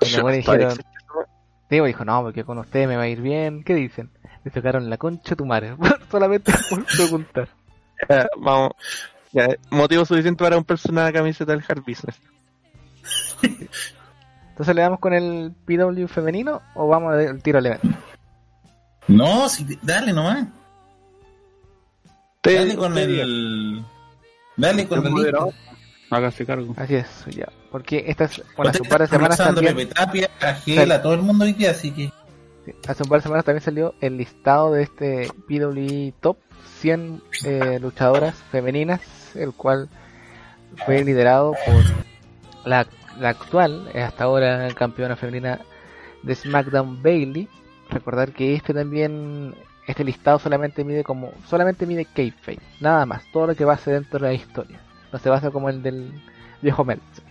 Y 0.02 0.12
luego 0.14 0.30
dijeron, 0.30 0.78
Diego 1.70 1.86
dijo, 1.88 2.06
no, 2.06 2.22
porque 2.22 2.44
con 2.44 2.58
ustedes 2.60 2.88
me 2.88 2.96
va 2.98 3.04
a 3.04 3.08
ir 3.08 3.22
bien. 3.22 3.64
¿Qué 3.64 3.74
dicen? 3.74 4.12
Le 4.44 4.52
tocaron 4.52 4.90
la 4.90 4.98
concha 4.98 5.34
a 5.34 5.38
tu 5.38 5.46
madre. 5.46 5.76
Solamente 6.12 6.54
por 6.70 6.86
preguntar. 6.86 7.50
Vamos. 8.38 8.74
Ya, 9.32 9.48
motivo 9.72 10.06
suficiente 10.06 10.44
para 10.44 10.58
un 10.58 10.64
personaje 10.64 11.08
de 11.08 11.14
camiseta 11.14 11.52
del 11.54 11.64
Hard 11.68 11.80
Business. 11.82 12.22
Entonces 14.50 14.76
le 14.76 14.82
damos 14.82 15.00
con 15.00 15.14
el 15.14 15.54
PW 15.66 16.08
femenino 16.08 16.62
o 16.76 16.88
vamos 16.88 17.14
al 17.14 17.42
tiro 17.42 17.58
al 17.60 17.66
evento. 17.66 17.88
No, 19.08 19.48
sí, 19.50 19.66
dale 19.82 20.14
nomás. 20.14 20.48
Te- 22.42 22.56
Dale 22.56 22.76
con 22.76 22.94
te 22.94 23.08
digo. 23.08 23.24
el. 23.24 23.84
Dale 24.56 24.88
con 24.88 25.06
El. 25.06 25.36
Hágase 26.12 26.46
cargo. 26.46 26.74
Así 26.78 26.96
es, 26.96 27.26
ya. 27.36 27.48
Porque 27.72 28.06
estas, 28.08 28.42
bueno, 28.56 28.70
hace 28.70 28.82
un 28.84 28.88
par 28.88 29.00
de 29.00 29.06
está 29.06 29.16
semanas 29.18 29.38
también, 29.38 29.76
Pepe 29.76 29.94
Tapia, 29.94 30.30
a 30.40 30.54
Gel, 30.54 30.92
a 30.92 31.02
todo 31.02 31.16
el 31.16 31.22
mundo 31.24 31.44
hoy 31.46 31.54
día, 31.54 31.72
así 31.72 31.92
que. 31.92 32.12
sí, 32.66 32.72
hace 32.88 33.04
un 33.04 33.10
par 33.10 33.20
de 33.20 33.24
semanas 33.24 33.44
también 33.44 33.64
salió 33.64 33.96
el 34.02 34.18
listado 34.18 34.72
de 34.72 34.84
este 34.84 35.28
PW 35.48 36.12
Top 36.22 36.38
100 36.80 37.22
eh, 37.46 37.80
luchadoras 37.82 38.36
femeninas, 38.52 39.02
el 39.36 39.52
cual 39.54 39.90
fue 40.86 41.04
liderado 41.04 41.54
por 41.66 41.84
la, 42.70 42.86
la 43.20 43.30
actual, 43.30 43.90
hasta 43.96 44.24
ahora 44.24 44.68
campeona 44.74 45.16
femenina 45.16 45.60
de 46.24 46.36
SmackDown 46.36 47.02
Bailey, 47.02 47.48
recordar 47.90 48.32
que 48.32 48.56
este 48.56 48.74
también, 48.74 49.54
este 49.88 50.04
listado 50.04 50.40
solamente 50.40 50.84
mide 50.84 51.04
como, 51.04 51.32
solamente 51.48 51.86
mide 51.86 52.06
kayfabe, 52.06 52.60
nada 52.80 53.06
más, 53.06 53.24
todo 53.32 53.48
lo 53.48 53.56
que 53.56 53.66
base 53.66 53.92
dentro 53.92 54.20
de 54.20 54.28
la 54.28 54.34
historia. 54.34 54.80
No 55.12 55.20
se 55.20 55.30
basa 55.30 55.52
como 55.52 55.70
el 55.70 55.82
del 55.82 56.12
viejo 56.62 56.84
Meltzer. 56.84 57.24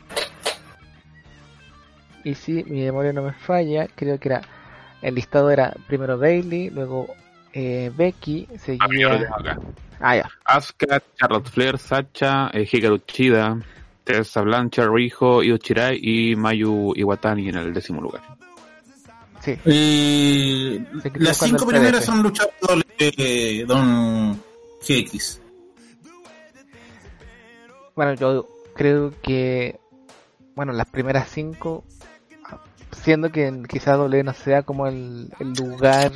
Y 2.25 2.35
si 2.35 2.65
mi 2.65 2.83
memoria 2.83 3.13
no 3.13 3.23
me 3.23 3.33
falla, 3.33 3.87
creo 3.95 4.19
que 4.19 4.29
era, 4.29 4.43
el 5.03 5.15
listado 5.15 5.51
era 5.51 5.75
primero 5.87 6.17
Bailey, 6.17 6.71
luego 6.71 7.09
eh, 7.53 7.93
Becky, 7.95 8.49
seguía... 8.59 9.29
Ah, 10.01 10.17
ya. 10.17 10.31
Asuka, 10.45 11.01
Charlotte 11.17 11.49
Flair, 11.49 11.79
Sacha, 11.79 12.51
eh, 12.53 12.69
Hikaru 12.71 13.01
Shida, 13.07 13.59
Tessa 14.05 14.43
Blanchard, 14.43 14.91
Riho, 14.93 15.43
Io 15.43 15.57
Shirai 15.57 15.99
y 16.01 16.37
Mayu 16.37 16.93
Iwatani 16.95 17.49
en 17.49 17.57
el 17.57 17.73
décimo 17.75 18.01
lugar. 18.01 18.23
Sí, 19.41 19.59
Eh, 19.65 20.85
las 21.17 21.39
cinco 21.39 21.67
primeras 21.67 22.05
son 22.05 22.23
luchadores 22.23 22.85
de 22.99 23.65
Don 23.67 24.41
GX. 24.87 25.41
Bueno, 27.95 28.15
yo 28.15 28.49
creo 28.75 29.13
que, 29.23 29.79
bueno, 30.55 30.73
las 30.73 30.87
primeras 30.89 31.29
cinco, 31.29 31.85
siendo 33.03 33.31
que 33.31 33.63
quizás 33.69 33.99
W 33.99 34.25
no 34.25 34.33
sea 34.33 34.63
como 34.63 34.87
el, 34.87 35.31
el 35.39 35.53
lugar 35.53 36.11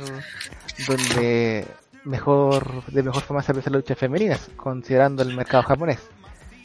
donde 0.87 1.65
mejor, 2.03 2.83
de 2.87 3.03
mejor 3.03 3.21
forma 3.21 3.43
se 3.43 3.51
aprecia 3.51 3.71
la 3.71 3.77
lucha 3.77 3.95
femenina, 3.95 4.37
considerando 4.55 5.21
el 5.21 5.35
mercado 5.35 5.63
japonés. 5.63 5.99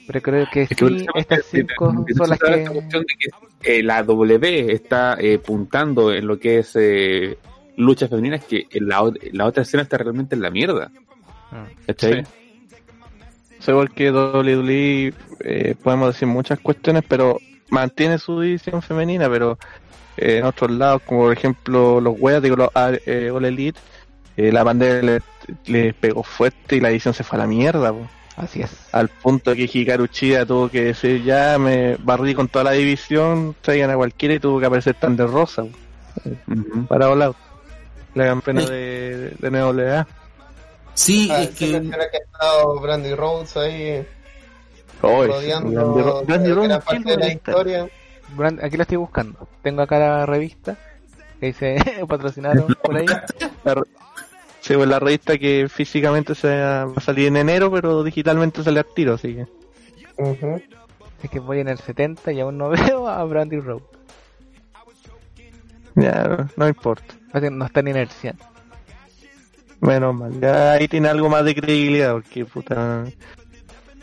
Pero 0.07 0.21
creo 0.23 0.47
que 0.53 0.62
Es 0.62 0.69
que 0.69 0.75
sí, 0.75 0.85
precisamente 0.85 1.35
estas 1.35 1.45
cinco 1.51 2.05
son 2.17 2.29
las 2.29 2.38
que... 2.38 2.64
cuestión 2.67 3.03
de 3.03 3.14
que, 3.19 3.79
eh, 3.79 3.83
la 3.83 4.03
W 4.03 4.73
está 4.73 5.17
eh, 5.19 5.38
puntando 5.38 6.12
en 6.12 6.27
lo 6.27 6.38
que 6.38 6.59
es 6.59 6.73
eh, 6.77 7.38
lucha 7.77 8.09
femenina, 8.09 8.37
es 8.37 8.45
que 8.45 8.67
en 8.71 8.88
la, 8.88 9.11
la 9.33 9.47
otra 9.47 9.62
escena 9.62 9.83
está 9.83 9.99
realmente 9.99 10.35
en 10.35 10.43
la 10.43 10.51
mierda. 10.51 10.90
¿Cachai? 11.87 12.25
Sí. 12.25 12.31
O 13.59 13.62
sea, 13.62 13.73
igual 13.73 13.90
que 13.93 14.12
WWE, 14.12 15.14
eh, 15.40 15.75
podemos 15.83 16.12
decir 16.12 16.29
muchas 16.29 16.61
cuestiones, 16.61 17.03
pero 17.09 17.38
mantiene 17.71 18.19
su 18.19 18.40
división 18.40 18.83
femenina, 18.83 19.31
pero 19.31 19.59
eh, 20.17 20.38
en 20.38 20.45
otros 20.45 20.71
lados, 20.71 21.03
como 21.07 21.23
por 21.23 21.33
ejemplo 21.33 22.01
los 22.01 22.14
weas, 22.19 22.43
digo, 22.43 22.57
los 22.57 22.69
ah, 22.75 22.93
eh, 23.07 23.31
All 23.31 23.45
Elite, 23.45 23.81
la 24.37 24.64
bandera 24.64 25.01
le, 25.01 25.21
le 25.67 25.95
pegó 25.95 26.23
fuerte 26.25 26.77
y 26.77 26.81
la 26.81 26.88
división 26.88 27.14
se 27.14 27.25
fue 27.25 27.38
a 27.38 27.43
la 27.43 27.47
mierda, 27.47 27.93
po. 27.93 28.07
Así 28.37 28.62
es. 28.62 28.70
al 28.92 29.09
punto 29.09 29.55
que 29.55 29.70
Hikaru 29.73 30.09
Chida 30.09 30.44
tuvo 30.44 30.68
que 30.68 30.87
decir, 30.87 31.23
ya 31.23 31.57
me 31.59 31.97
barrí 32.01 32.35
con 32.35 32.49
toda 32.49 32.64
la 32.64 32.73
división, 32.73 33.55
traigan 33.61 33.90
a 33.90 33.97
cualquiera 33.97 34.35
y 34.35 34.40
tuvo 34.40 34.59
que 34.59 34.66
aparecer 34.66 34.94
tan 34.94 35.16
de 35.16 35.25
rosa, 35.27 35.62
po, 35.62 35.70
Ujú. 36.53 36.87
para 36.87 37.07
Out, 37.07 37.37
la 38.14 38.25
campeona 38.27 38.64
de, 38.66 39.31
de 39.38 39.51
NWA. 39.51 40.07
Sí, 40.94 41.29
Ah, 41.31 41.42
es 41.42 41.51
que 41.51 41.70
que 42.11 42.16
ha 42.16 42.20
estado 42.20 42.81
Brandy 42.81 43.14
Rhodes 43.14 43.57
ahí 43.57 44.07
Oy, 45.03 45.27
rodeando 45.29 45.81
Randy 45.81 46.03
Ro- 46.03 46.25
Randy 46.27 46.51
gran 46.51 46.59
Orton, 46.59 46.81
parte 46.83 47.03
¿quién 47.03 47.03
de 47.05 47.16
la 47.27 47.33
historia. 47.33 47.88
Brand- 48.37 48.64
Aquí 48.64 48.77
la 48.77 48.83
estoy 48.83 48.97
buscando. 48.97 49.49
Tengo 49.62 49.83
acá 49.83 49.99
la 49.99 50.27
revista 50.27 50.77
que 51.40 51.47
dice 51.47 51.77
patrocinaron 52.09 52.66
por 52.83 52.97
ahí. 52.97 53.07
La, 53.64 53.75
sí, 54.64 54.74
pues, 54.74 54.88
la 54.88 54.98
revista 54.98 55.38
que 55.38 55.68
físicamente 55.68 56.35
se 56.35 56.48
va 56.48 56.83
a 56.96 57.00
salir 57.00 57.29
en 57.29 57.37
enero, 57.37 57.70
pero 57.70 58.03
digitalmente 58.03 58.62
sale 58.62 58.81
al 58.81 58.87
tiro, 58.94 59.14
así 59.14 59.35
que. 59.35 59.46
Es 61.22 61.31
que 61.31 61.40
voy 61.40 61.61
en 61.61 61.68
el 61.68 61.79
70 61.79 62.33
y 62.33 62.40
aún 62.40 62.59
no 62.59 62.68
veo 62.70 63.09
a 63.09 63.22
Brandy 63.24 63.59
Road. 63.61 63.83
Ya, 65.94 66.24
no, 66.24 66.48
no 66.57 66.68
importa. 66.68 67.14
No 67.50 67.66
está 67.66 67.81
en 67.81 67.88
inercia. 67.88 68.35
Menos 69.81 70.14
mal. 70.14 70.40
Ya 70.40 70.72
ahí 70.72 70.88
tiene 70.88 71.09
algo 71.09 71.29
más 71.29 71.44
de 71.44 71.55
credibilidad, 71.55 72.12
porque 72.12 72.44
puta. 72.44 73.05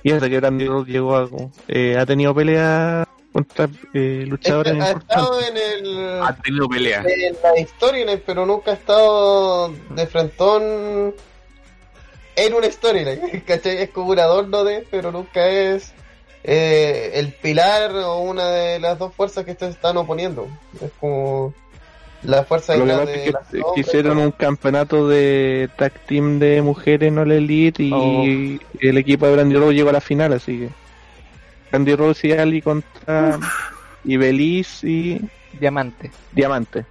Y 0.04 0.12
hasta 0.12 0.30
que 0.30 0.40
Brandy 0.40 0.68
Rhodes 0.68 0.88
llegó 0.88 1.18
a. 1.18 1.28
eh, 1.68 1.98
ha 1.98 2.06
tenido 2.06 2.34
pelea 2.36 3.08
contra 3.32 3.70
eh, 3.94 4.26
luchadores 4.28 4.82
ha 4.82 4.92
estado 4.92 5.40
en 5.42 5.58
el 5.58 6.22
Ha 6.22 6.36
tenido 6.36 6.68
pelea. 6.68 7.04
en 7.06 7.36
la 7.42 7.66
storyline, 7.66 8.22
pero 8.26 8.46
nunca 8.46 8.72
ha 8.72 8.74
estado 8.76 9.74
de 9.90 10.08
frentón 10.08 11.14
en 12.36 12.54
una 12.54 12.70
storyline. 12.72 13.42
¿Cachai? 13.46 13.78
Es 13.78 13.90
como 13.90 14.12
un 14.12 14.20
adorno 14.20 14.64
de, 14.64 14.86
pero 14.90 15.12
nunca 15.12 15.48
es 15.48 15.94
eh, 16.44 17.12
el 17.16 17.34
pilar 17.34 17.92
o 17.96 18.20
una 18.20 18.50
de 18.50 18.80
las 18.80 18.98
dos 18.98 19.14
fuerzas 19.14 19.46
que 19.46 19.56
se 19.56 19.70
están 19.70 19.98
oponiendo. 19.98 20.48
Es 20.82 20.92
como 21.00 21.54
la 22.24 22.44
fuerza 22.44 22.76
Lo 22.76 22.86
que 22.86 22.92
pasa 22.92 23.06
de 23.06 23.14
es 23.16 23.24
que, 23.24 23.62
hombres, 23.62 23.88
hicieron 23.88 24.18
¿no? 24.18 24.24
un 24.26 24.32
campeonato 24.32 25.08
de 25.08 25.70
tag 25.76 25.94
team 26.06 26.38
de 26.40 26.62
mujeres 26.62 27.12
no 27.12 27.26
la 27.26 27.36
elite 27.36 27.84
y 27.84 28.60
el 28.80 28.98
equipo 28.98 29.26
de 29.26 29.34
Brandy 29.34 29.56
llegó 29.74 29.90
a 29.90 29.94
la 29.94 30.02
final, 30.02 30.34
así 30.34 30.60
que 30.60 30.81
Brandy 31.72 31.96
Rhodes 31.96 32.24
y 32.26 32.32
Ali 32.34 32.62
contra 32.62 33.40
y 34.04 34.18
Belize 34.18 34.88
y 34.88 35.22
Diamante. 35.60 36.12
Diamante. 36.32 36.86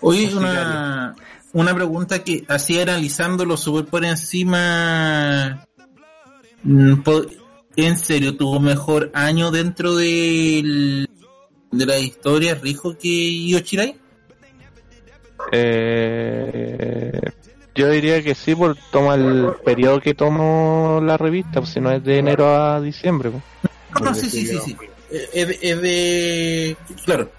Oye, 0.00 0.26
Así 0.26 0.36
una, 0.36 1.14
una 1.52 1.74
pregunta 1.74 2.22
que 2.22 2.44
así 2.48 2.80
analizándolo 2.80 3.56
súper 3.56 3.86
por 3.86 4.04
encima. 4.04 5.66
mm, 6.62 7.00
¿En 7.76 7.98
serio 7.98 8.36
tuvo 8.36 8.60
mejor 8.60 9.10
año 9.14 9.50
dentro 9.50 9.96
del, 9.96 11.08
de 11.72 11.86
la 11.86 11.98
historia 11.98 12.54
Rijo 12.54 12.96
que 12.96 13.08
Io 13.08 13.58
Shirai? 13.58 13.96
Eh, 15.50 17.20
yo 17.74 17.88
diría 17.90 18.22
que 18.22 18.34
sí, 18.36 18.54
por 18.54 18.76
toma 18.92 19.16
el 19.16 19.52
periodo 19.64 20.00
que 20.00 20.14
tomó 20.14 21.00
la 21.02 21.16
revista, 21.16 21.60
pues 21.60 21.70
si 21.70 21.80
no 21.80 21.90
es 21.90 22.04
de 22.04 22.18
enero 22.18 22.54
a 22.54 22.80
diciembre. 22.80 23.30
pues. 23.30 23.73
No, 24.00 24.06
no, 24.06 24.14
sí, 24.14 24.30
sí, 24.30 24.46
sí, 24.46 24.58
sí. 24.64 24.76
Eh, 25.10 25.28
Es 25.32 25.48
de, 25.48 25.58
es 25.62 25.82
de- 25.82 26.76
Claro. 27.04 27.30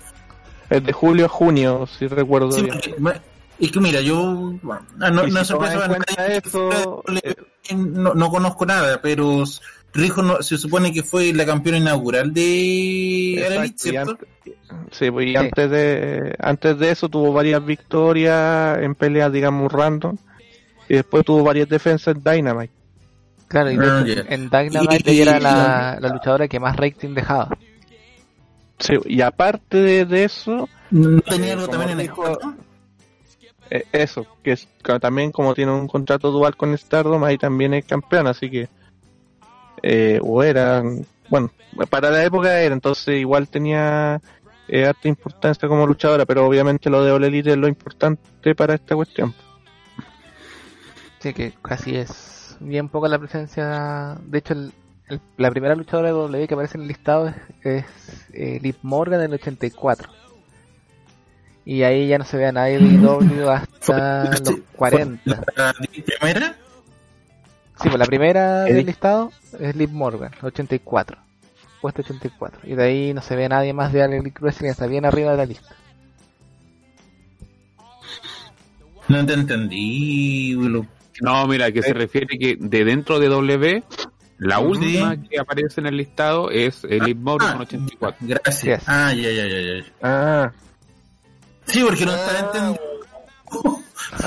Es 0.70 0.84
de 0.84 0.94
julio 0.94 1.26
a 1.26 1.30
junio, 1.30 1.88
si 1.88 2.08
recuerdo 2.08 2.52
Sí, 2.52 2.62
bien. 2.64 2.74
porque, 2.74 2.96
ma- 3.00 3.22
es 3.60 3.72
que 3.72 3.80
mira, 3.80 4.02
yo. 4.02 4.54
bueno, 4.62 4.86
ah, 5.00 5.10
no, 5.12 5.28
Y 5.28 5.32
no 5.32 5.38
si 5.38 5.42
es 5.42 5.48
sorpresa 5.48 5.98
eso, 6.28 7.04
eh, 7.24 7.36
no, 7.76 8.14
no 8.16 8.30
conozco 8.30 8.66
nada, 8.66 9.00
pero 9.02 9.44
Rijo 9.94 10.22
no, 10.24 10.42
se 10.42 10.58
supone 10.58 10.92
que 10.92 11.04
fue 11.04 11.32
la 11.34 11.46
campeona 11.46 11.78
inaugural 11.78 12.34
de 12.34 12.42
y 12.44 13.38
¿cierto? 13.78 14.12
antes- 14.12 14.26
Sí, 14.92 15.10
pues 15.12 15.28
y 15.28 15.32
Sí. 15.32 15.36
antes 15.38 15.70
de 15.70 16.36
antes 16.40 16.78
de 16.80 16.92
eso 16.92 17.08
tuvo 17.10 17.32
varias 17.32 17.64
victorias 17.66 18.80
en 18.82 18.96
peleas, 18.96 19.32
digamos, 19.32 19.72
random. 19.72 20.18
Y 20.90 20.96
después 20.96 21.26
tuvo 21.26 21.44
varias 21.44 21.68
defensas 21.70 22.16
en 22.16 22.24
Dynamite. 22.24 22.74
Claro, 23.48 23.72
y 23.72 23.76
en 23.76 24.50
Dynamite 24.50 25.14
Y- 25.14 25.22
era 25.22 25.40
la, 25.40 25.98
la 26.00 26.10
luchadora 26.10 26.48
que 26.48 26.60
más 26.60 26.76
rating 26.76 27.14
dejaba. 27.14 27.50
Sí, 28.80 28.96
y 29.06 29.22
aparte 29.22 29.78
de, 29.78 30.06
de 30.06 30.24
eso, 30.26 30.68
¿No 30.92 31.22
tenía 31.22 31.50
Eh, 31.50 31.54
algo 31.54 31.68
también 31.68 31.92
en 31.92 31.98
dijo- 32.00 32.26
Stardom? 32.26 32.56
eh, 33.70 33.84
eso, 33.92 34.26
que 34.44 34.52
es 34.54 34.68
que 34.84 35.00
también 35.00 35.32
como 35.32 35.54
tiene 35.56 35.72
un 35.72 35.88
contrato 35.88 36.32
dual 36.32 36.56
con 36.58 36.78
Stardom, 36.78 37.24
ahí 37.24 37.38
también 37.38 37.74
es 37.74 37.86
campeón, 37.86 38.28
así 38.28 38.50
que 38.50 38.68
eh, 39.84 40.20
o 40.22 40.44
era, 40.44 40.84
bueno, 41.30 41.52
para 41.90 42.10
la 42.12 42.24
época 42.24 42.60
era, 42.62 42.74
entonces 42.74 43.18
igual 43.20 43.48
tenía 43.48 44.20
eh, 44.68 44.86
harta 44.86 45.08
importancia 45.08 45.68
como 45.68 45.86
luchadora, 45.88 46.26
pero 46.26 46.46
obviamente 46.46 46.90
lo 46.90 47.04
de 47.04 47.12
All 47.12 47.24
Elite 47.24 47.52
es 47.52 47.58
lo 47.58 47.68
importante 47.68 48.56
para 48.56 48.76
esta 48.76 48.96
cuestión. 48.96 49.34
Sí, 51.20 51.34
que 51.34 51.54
casi 51.62 51.96
es 51.96 52.35
bien 52.60 52.90
poca 52.90 53.08
la 53.08 53.20
presencia. 53.20 54.18
De 54.26 54.38
hecho, 54.40 54.54
el- 54.54 54.72
el- 55.08 55.22
la 55.38 55.52
primera 55.52 55.76
luchadora 55.76 56.08
de 56.10 56.14
W 56.14 56.48
que 56.48 56.54
aparece 56.54 56.78
en 56.78 56.84
el 56.84 56.88
listado 56.88 57.28
es, 57.28 57.36
es 57.64 57.86
eh, 58.34 58.60
Liv 58.62 58.76
Morgan 58.82 59.20
del 59.20 59.34
84. 59.34 60.10
Y 61.66 61.82
ahí 61.84 62.08
ya 62.08 62.18
no 62.20 62.26
se 62.26 62.38
ve 62.38 62.46
a 62.48 62.52
nadie 62.52 62.78
de 62.80 62.98
W 62.98 63.50
hasta 63.50 64.26
los 64.40 64.60
40. 64.76 65.42
¿La 65.56 65.74
primera? 66.20 66.56
Sí, 67.82 67.90
pues 67.90 68.00
la 68.00 68.06
primera 68.06 68.64
del 68.64 68.86
listado 68.86 69.32
es 69.60 69.76
Liv 69.76 69.90
Morgan, 69.92 70.32
84. 70.42 71.18
Puesto 71.82 72.02
84. 72.02 72.62
Y 72.64 72.76
de 72.76 72.84
ahí 72.84 73.14
no 73.14 73.22
se 73.22 73.36
ve 73.36 73.50
nadie 73.50 73.74
más 73.74 73.92
de 73.92 74.02
Elite 74.04 74.40
Wrestling, 74.40 74.70
está 74.70 74.88
bien 74.88 75.06
arriba 75.06 75.32
de 75.32 75.38
la 75.38 75.46
lista. 75.46 75.76
No 79.08 79.26
te 79.26 79.34
entendí, 79.34 80.56
Willow. 80.56 80.86
No, 81.22 81.48
mira, 81.48 81.72
que 81.72 81.82
se 81.82 81.94
refiere 81.94 82.38
que 82.38 82.58
de 82.60 82.84
dentro 82.86 83.20
de 83.20 83.28
W, 83.30 83.84
la 84.40 84.58
Sí. 84.58 84.64
última 84.64 85.16
que 85.22 85.40
aparece 85.40 85.80
en 85.82 85.88
el 85.88 85.98
listado 85.98 86.50
es 86.52 86.84
el 86.84 87.16
Morgan 87.16 87.50
Ah, 87.50 87.54
con 87.54 87.62
84. 87.62 88.18
Gracias. 88.28 88.84
Ah, 88.88 89.14
ya, 89.14 89.30
ya, 89.32 89.48
ya, 89.48 89.62
ya. 89.62 89.86
Ah, 90.02 90.52
Sí, 91.68 91.82
porque 91.84 92.06
no 92.06 92.12
Ah, 92.12 92.16
estaba 92.16 92.40
entendiendo. 93.60 93.80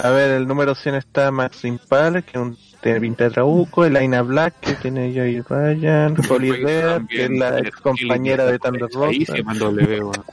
a 0.03 0.11
ver, 0.11 0.30
el 0.32 0.49
número 0.49 0.74
100 0.74 0.95
está 0.97 1.30
Max 1.30 1.64
Impal, 1.64 2.24
que 2.24 2.30
es 2.32 2.36
un 2.36 2.59
tiene 2.80 3.01
pinta 3.01 3.24
de 3.24 3.30
trabuco, 3.30 3.84
Elaina 3.84 4.22
Black, 4.22 4.61
que 4.61 4.72
tiene 4.74 5.12
Joey 5.12 5.41
Ryan, 5.43 6.16
Holly 6.30 6.53
Red, 6.53 7.07
que 7.09 7.24
es 7.24 7.30
la 7.30 7.59
ex 7.59 7.76
compañera 7.80 8.47
de 8.47 8.59
Thunder 8.61 8.84
Ahí 9.09 9.18
Rosa. 9.24 9.36
se 9.36 9.43
mandó 9.43 9.70
W, 9.72 10.01
weón. 10.01 10.24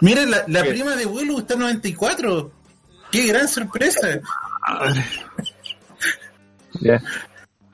Mira, 0.00 0.22
la, 0.48 0.64
prima 0.64 0.96
de 0.96 1.06
Willow 1.06 1.38
está 1.38 1.54
en 1.54 1.60
94. 1.60 2.50
¡Qué 3.12 3.26
gran 3.28 3.46
sorpresa! 3.46 4.20
Ya. 6.82 7.02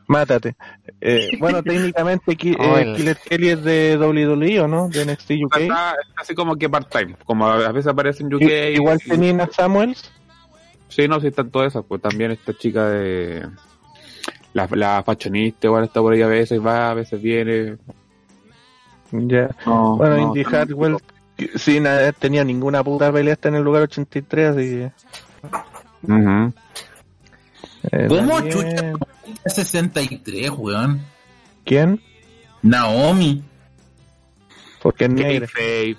Mátate. 0.06 0.56
Eh, 1.00 1.30
bueno, 1.38 1.62
técnicamente 1.62 2.34
Ki- 2.36 2.56
Oh, 2.58 2.78
eh, 2.78 2.94
Killer 2.96 3.16
Kelly 3.18 3.48
es 3.50 3.62
de 3.64 3.96
WWE, 3.98 4.60
¿o 4.60 4.68
no? 4.68 4.88
De 4.88 5.04
NXT 5.04 5.30
UK. 5.44 5.56
Está, 5.58 5.90
está 5.92 6.20
así 6.22 6.34
como 6.34 6.56
que 6.56 6.68
part-time, 6.68 7.14
como 7.24 7.46
a 7.46 7.72
veces 7.72 7.88
aparece 7.88 8.22
en 8.22 8.32
UK. 8.34 8.42
Igual 8.74 9.00
y- 9.04 9.10
que 9.10 9.18
Nina 9.18 9.48
Samuels. 9.52 10.10
Sí, 10.88 11.06
no, 11.06 11.20
sí 11.20 11.26
están 11.26 11.50
todas 11.50 11.68
esas. 11.72 11.84
Pues 11.86 12.00
también 12.00 12.30
esta 12.30 12.54
chica 12.56 12.88
de. 12.88 13.46
La, 14.54 14.66
la 14.72 15.02
fashionista 15.04 15.66
igual 15.66 15.84
está 15.84 16.00
por 16.00 16.14
ahí 16.14 16.22
a 16.22 16.26
veces 16.26 16.64
va, 16.64 16.90
a 16.90 16.94
veces 16.94 17.20
viene. 17.20 17.76
Ya. 19.12 19.50
No, 19.66 19.96
Bueno, 19.96 20.16
no, 20.16 20.22
Indy 20.28 20.44
Hartwell 20.50 20.96
sin 21.54 21.86
haber 21.86 22.14
tenido 22.14 22.44
ninguna 22.44 22.82
puta 22.82 23.12
pelea 23.12 23.34
hasta 23.34 23.48
en 23.48 23.56
el 23.56 23.62
lugar 23.62 23.82
83, 23.82 24.48
así 24.50 24.58
que. 24.70 24.92
Ujú. 26.02 26.52
Eh, 27.92 28.06
¿Cómo 28.08 28.34
también- 28.36 28.52
chucha 28.52 28.92
63, 29.46 30.50
weón? 30.56 31.02
¿Quién? 31.64 32.00
Naomi. 32.62 33.42
Porque 34.82 35.04
es 35.04 35.10
negra. 35.10 35.46
Eh, 35.56 35.96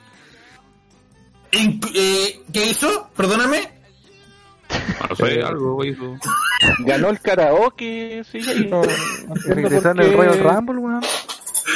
¿Qué 1.51 2.65
hizo? 2.69 3.09
Perdóname. 3.15 3.71
No 5.09 5.15
sé, 5.15 5.41
algo 5.41 5.83
hizo. 5.83 6.15
Ganó 6.85 7.09
el 7.09 7.19
karaoke, 7.19 8.23
sí, 8.29 8.37
y 8.39 8.67
no, 8.67 8.81
por 8.81 9.59
el 9.59 10.13
Royal 10.13 10.39
Rumble, 10.39 10.77
weón. 10.77 11.01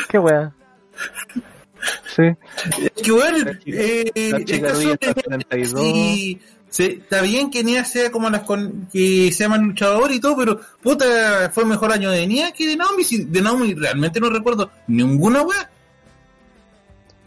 Qué 0.09 0.19
weá. 0.19 0.51
Sí. 2.15 2.23
Es 2.95 3.03
que 3.03 3.11
bueno, 3.11 3.51
eh, 3.65 4.11
el 4.15 4.61
caso 4.61 4.91
está 4.91 5.13
que 5.13 5.21
32. 5.23 5.81
sí, 5.81 6.41
se- 6.69 6.91
está 6.93 7.21
bien 7.21 7.49
que 7.51 7.63
Nia 7.63 7.83
sea 7.85 8.11
como 8.11 8.29
las 8.29 8.41
con, 8.43 8.87
que 8.91 9.31
sea 9.31 9.49
más 9.49 9.59
luchador 9.59 10.11
y 10.11 10.19
todo, 10.19 10.35
pero 10.37 10.59
puta, 10.81 11.51
fue 11.53 11.65
mejor 11.65 11.91
año 11.91 12.09
de 12.11 12.25
Nia 12.27 12.51
que 12.51 12.67
de 12.67 12.77
Naomi. 12.77 13.03
Si 13.03 13.23
de 13.25 13.41
Naomi 13.41 13.73
realmente 13.73 14.19
no 14.19 14.29
recuerdo 14.29 14.69
ninguna 14.87 15.41
weá. 15.41 15.69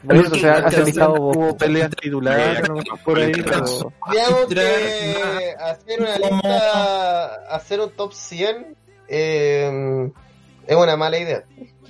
Por 0.07 0.15
eso 0.17 0.25
Porque 0.27 0.41
se 0.41 0.49
ha, 0.49 0.55
ha 0.55 0.61
la 0.61 0.71
solicitado 0.71 1.15
Hubo 1.15 1.57
peleas 1.57 1.91
titulares, 2.01 2.63
a 2.63 2.67
lo 2.69 2.75
mejor 2.77 2.99
por 3.03 3.19
ahí, 3.19 3.33
pero... 3.33 3.93
Digamos 4.13 4.43
Entrar 4.43 4.49
que 4.49 5.55
hacer 5.59 6.01
una 6.01 6.17
lista, 6.19 7.25
hacer 7.51 7.81
un 7.81 7.91
top 7.91 8.13
100 8.13 8.67
eh, 9.09 10.11
es 10.67 10.77
una 10.77 10.97
mala 10.97 11.19
idea. 11.19 11.45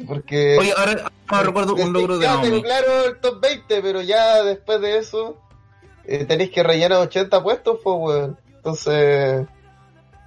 Porque 0.06 0.56
Oye, 0.58 0.72
ahora 0.76 1.10
no 1.30 1.42
recuerdo 1.42 1.74
un 1.74 1.92
logro 1.92 2.18
de 2.18 2.24
ya 2.26 2.32
tengo 2.40 2.46
Naomi. 2.46 2.62
claro 2.62 3.04
el 3.06 3.18
top 3.20 3.40
20, 3.40 3.82
pero 3.82 4.02
ya 4.02 4.42
después 4.42 4.80
de 4.80 4.98
eso 4.98 5.36
eh, 6.04 6.24
tenéis 6.24 6.50
que 6.50 6.62
rellenar 6.62 6.98
80 7.00 7.42
puestos, 7.42 7.78
pues, 7.82 7.96
weón. 7.98 8.38
Entonces, 8.56 9.46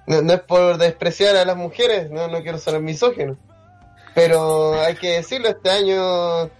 no, 0.06 0.22
no 0.22 0.32
es 0.32 0.40
por 0.40 0.76
despreciar 0.78 1.36
a 1.36 1.44
las 1.44 1.56
mujeres, 1.56 2.10
no, 2.10 2.28
no 2.28 2.42
quiero 2.42 2.58
ser 2.58 2.80
misógino. 2.80 3.36
Pero 4.14 4.74
hay 4.80 4.94
que 4.96 5.12
decirlo, 5.16 5.48
este 5.48 5.70
año 5.70 6.50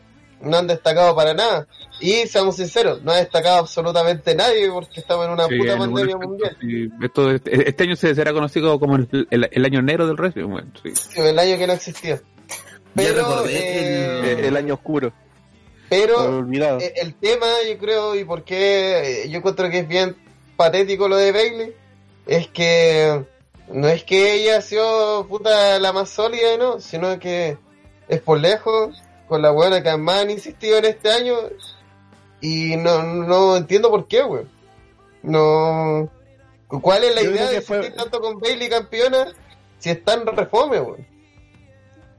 no 0.42 0.56
han 0.56 0.66
destacado 0.66 1.14
para 1.16 1.34
nada. 1.34 1.66
Y 2.00 2.26
seamos 2.28 2.56
sinceros, 2.56 3.02
no 3.02 3.12
ha 3.12 3.16
destacado 3.16 3.58
absolutamente 3.58 4.34
nadie 4.34 4.70
porque 4.70 5.00
estamos 5.00 5.26
en 5.26 5.32
una 5.32 5.46
Sí, 5.48 5.58
puta 5.58 5.72
en 5.72 5.78
pandemia 5.78 6.14
aspecto, 6.14 6.28
mundial. 6.28 6.56
sí. 6.60 6.88
Esto, 7.02 7.30
este, 7.32 7.68
este 7.68 7.82
año 7.84 7.96
se 7.96 8.14
será 8.14 8.32
conocido 8.32 8.78
como 8.78 8.96
el, 8.96 9.26
el, 9.30 9.48
el 9.52 9.64
año 9.64 9.82
negro 9.82 10.06
del 10.06 10.16
wrestling. 10.16 10.46
Bueno, 10.48 10.70
sí. 10.82 10.92
Sí, 10.94 11.20
el 11.20 11.38
año 11.38 11.58
que 11.58 11.66
no 11.66 11.72
existía. 11.74 12.20
Ya 12.94 13.04
Pero, 13.04 13.16
recordé 13.28 13.52
eh, 13.58 14.32
Eh, 14.32 14.48
el 14.48 14.56
año 14.56 14.74
oscuro, 14.74 15.12
pero 15.88 16.38
olvidado. 16.38 16.80
Eh, 16.80 16.92
el 16.96 17.14
tema, 17.14 17.46
yo 17.68 17.78
creo, 17.78 18.14
y 18.16 18.24
por 18.24 18.44
qué 18.44 19.26
yo 19.28 19.38
encuentro 19.38 19.70
que 19.70 19.78
es 19.80 19.88
bien 19.88 20.16
patético 20.56 21.08
lo 21.08 21.16
de 21.16 21.32
Bailey, 21.32 21.74
es 22.26 22.48
que 22.48 23.24
no 23.68 23.88
es 23.88 24.02
que 24.04 24.34
ella 24.34 24.58
ha 24.58 24.60
sido 24.60 25.26
puta 25.28 25.78
la 25.78 25.92
más 25.92 26.10
sólida, 26.10 26.56
¿no? 26.58 26.80
Sino 26.80 27.18
que 27.18 27.56
es 28.08 28.20
por 28.20 28.38
lejos, 28.40 29.02
con 29.28 29.40
la 29.42 29.50
buena 29.50 29.82
que 29.82 29.96
más 29.96 30.22
han 30.22 30.30
insistido 30.30 30.78
en 30.78 30.84
este 30.86 31.10
año, 31.10 31.34
y 32.40 32.76
no, 32.76 33.02
no 33.02 33.56
entiendo 33.56 33.90
por 33.90 34.08
qué, 34.08 34.22
güey. 34.22 34.44
No. 35.22 36.08
¿Cuál 36.68 37.04
es 37.04 37.14
la 37.14 37.22
Yo 37.22 37.30
idea 37.30 37.46
de 37.48 37.56
que 37.56 37.60
fue- 37.62 37.76
insistir 37.78 38.00
tanto 38.02 38.20
con 38.20 38.38
Bailey 38.40 38.68
campeona 38.68 39.28
si 39.78 39.90
es 39.90 40.04
tan 40.04 40.26
refome, 40.26 40.78
güey? 40.78 41.09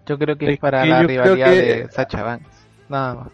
Yo 0.06 0.18
creo 0.18 0.38
que 0.38 0.45
Es 0.45 0.52
es 0.54 0.60
para 0.60 0.84
que 0.84 0.89
la 0.89 1.04
rivalidad 1.04 1.54
que- 1.54 1.62
de 1.62 1.91
Sacha 1.91 2.24
Banks. 2.24 2.49
Nada 2.89 3.14
más. 3.16 3.28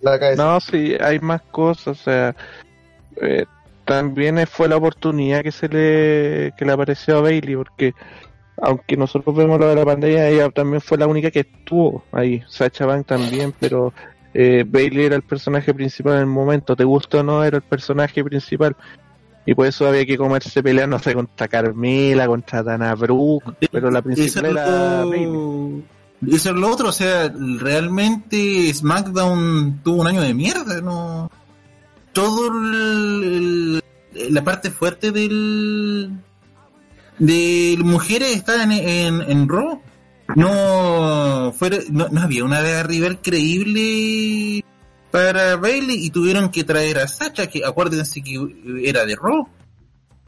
La. 0.00 0.34
No, 0.36 0.60
sí, 0.60 0.94
hay 1.00 1.18
más 1.20 1.40
cosas, 1.50 1.86
o 1.88 1.94
sea, 1.94 2.36
eh, 3.22 3.46
también 3.86 4.46
fue 4.46 4.68
la 4.68 4.76
oportunidad 4.76 5.42
que 5.42 5.52
se 5.52 5.68
le, 5.68 6.52
que 6.56 6.64
le 6.64 6.72
apareció 6.72 7.18
a 7.18 7.20
Bailey, 7.22 7.56
porque 7.56 7.94
aunque 8.60 8.96
nosotros 8.96 9.34
vemos 9.34 9.58
lo 9.58 9.68
de 9.68 9.74
la 9.76 9.84
pandemia, 9.84 10.28
ella 10.28 10.50
también 10.50 10.80
fue 10.80 10.98
la 10.98 11.06
única 11.06 11.30
que 11.30 11.40
estuvo 11.40 12.04
ahí, 12.12 12.42
Sacha 12.48 12.84
Banks 12.86 13.06
también, 13.06 13.54
pero 13.58 13.92
eh, 14.34 14.64
Bailey 14.66 15.06
era 15.06 15.16
el 15.16 15.22
personaje 15.22 15.72
principal 15.72 16.14
en 16.14 16.20
el 16.20 16.26
momento, 16.26 16.76
te 16.76 16.84
gusta 16.84 17.20
o 17.20 17.22
no, 17.22 17.42
era 17.42 17.56
el 17.56 17.62
personaje 17.62 18.22
principal. 18.22 18.76
Y 19.46 19.54
por 19.54 19.66
eso 19.66 19.86
había 19.86 20.06
que 20.06 20.16
comerse 20.16 20.62
peleas, 20.62 20.88
no 20.88 20.98
sé, 20.98 21.14
contra 21.14 21.48
Carmela, 21.48 22.26
contra 22.26 22.62
Dana 22.62 22.94
Brooke, 22.94 23.68
pero 23.70 23.90
la 23.90 24.00
principal 24.02 24.46
era 24.46 25.04
Bailey. 25.04 25.84
Eso 26.32 26.50
es 26.50 26.56
lo 26.56 26.70
otro, 26.70 26.88
o 26.88 26.92
sea, 26.92 27.30
realmente 27.58 28.72
SmackDown 28.72 29.80
tuvo 29.84 30.00
un 30.00 30.06
año 30.06 30.22
de 30.22 30.32
mierda, 30.32 30.80
no. 30.80 31.30
Todo 32.14 32.46
el- 32.48 33.82
el- 34.14 34.32
la 34.34 34.42
parte 34.44 34.70
fuerte 34.70 35.10
del 35.10 36.10
de 37.18 37.76
mujeres 37.84 38.36
está 38.36 38.62
en, 38.62 38.72
en, 38.72 39.20
en 39.22 39.48
Raw. 39.48 39.80
No, 40.36 41.52
fuera, 41.54 41.78
no, 41.90 42.08
no 42.08 42.20
había 42.22 42.44
una 42.44 42.82
rival 42.84 43.18
creíble 43.20 44.64
para 45.14 45.54
Bailey 45.54 46.06
y 46.06 46.10
tuvieron 46.10 46.48
que 46.48 46.64
traer 46.64 46.98
a 46.98 47.06
Sacha, 47.06 47.46
que 47.46 47.64
acuérdense 47.64 48.20
que 48.20 48.34
era 48.82 49.06
de 49.06 49.14
Raw. 49.14 49.46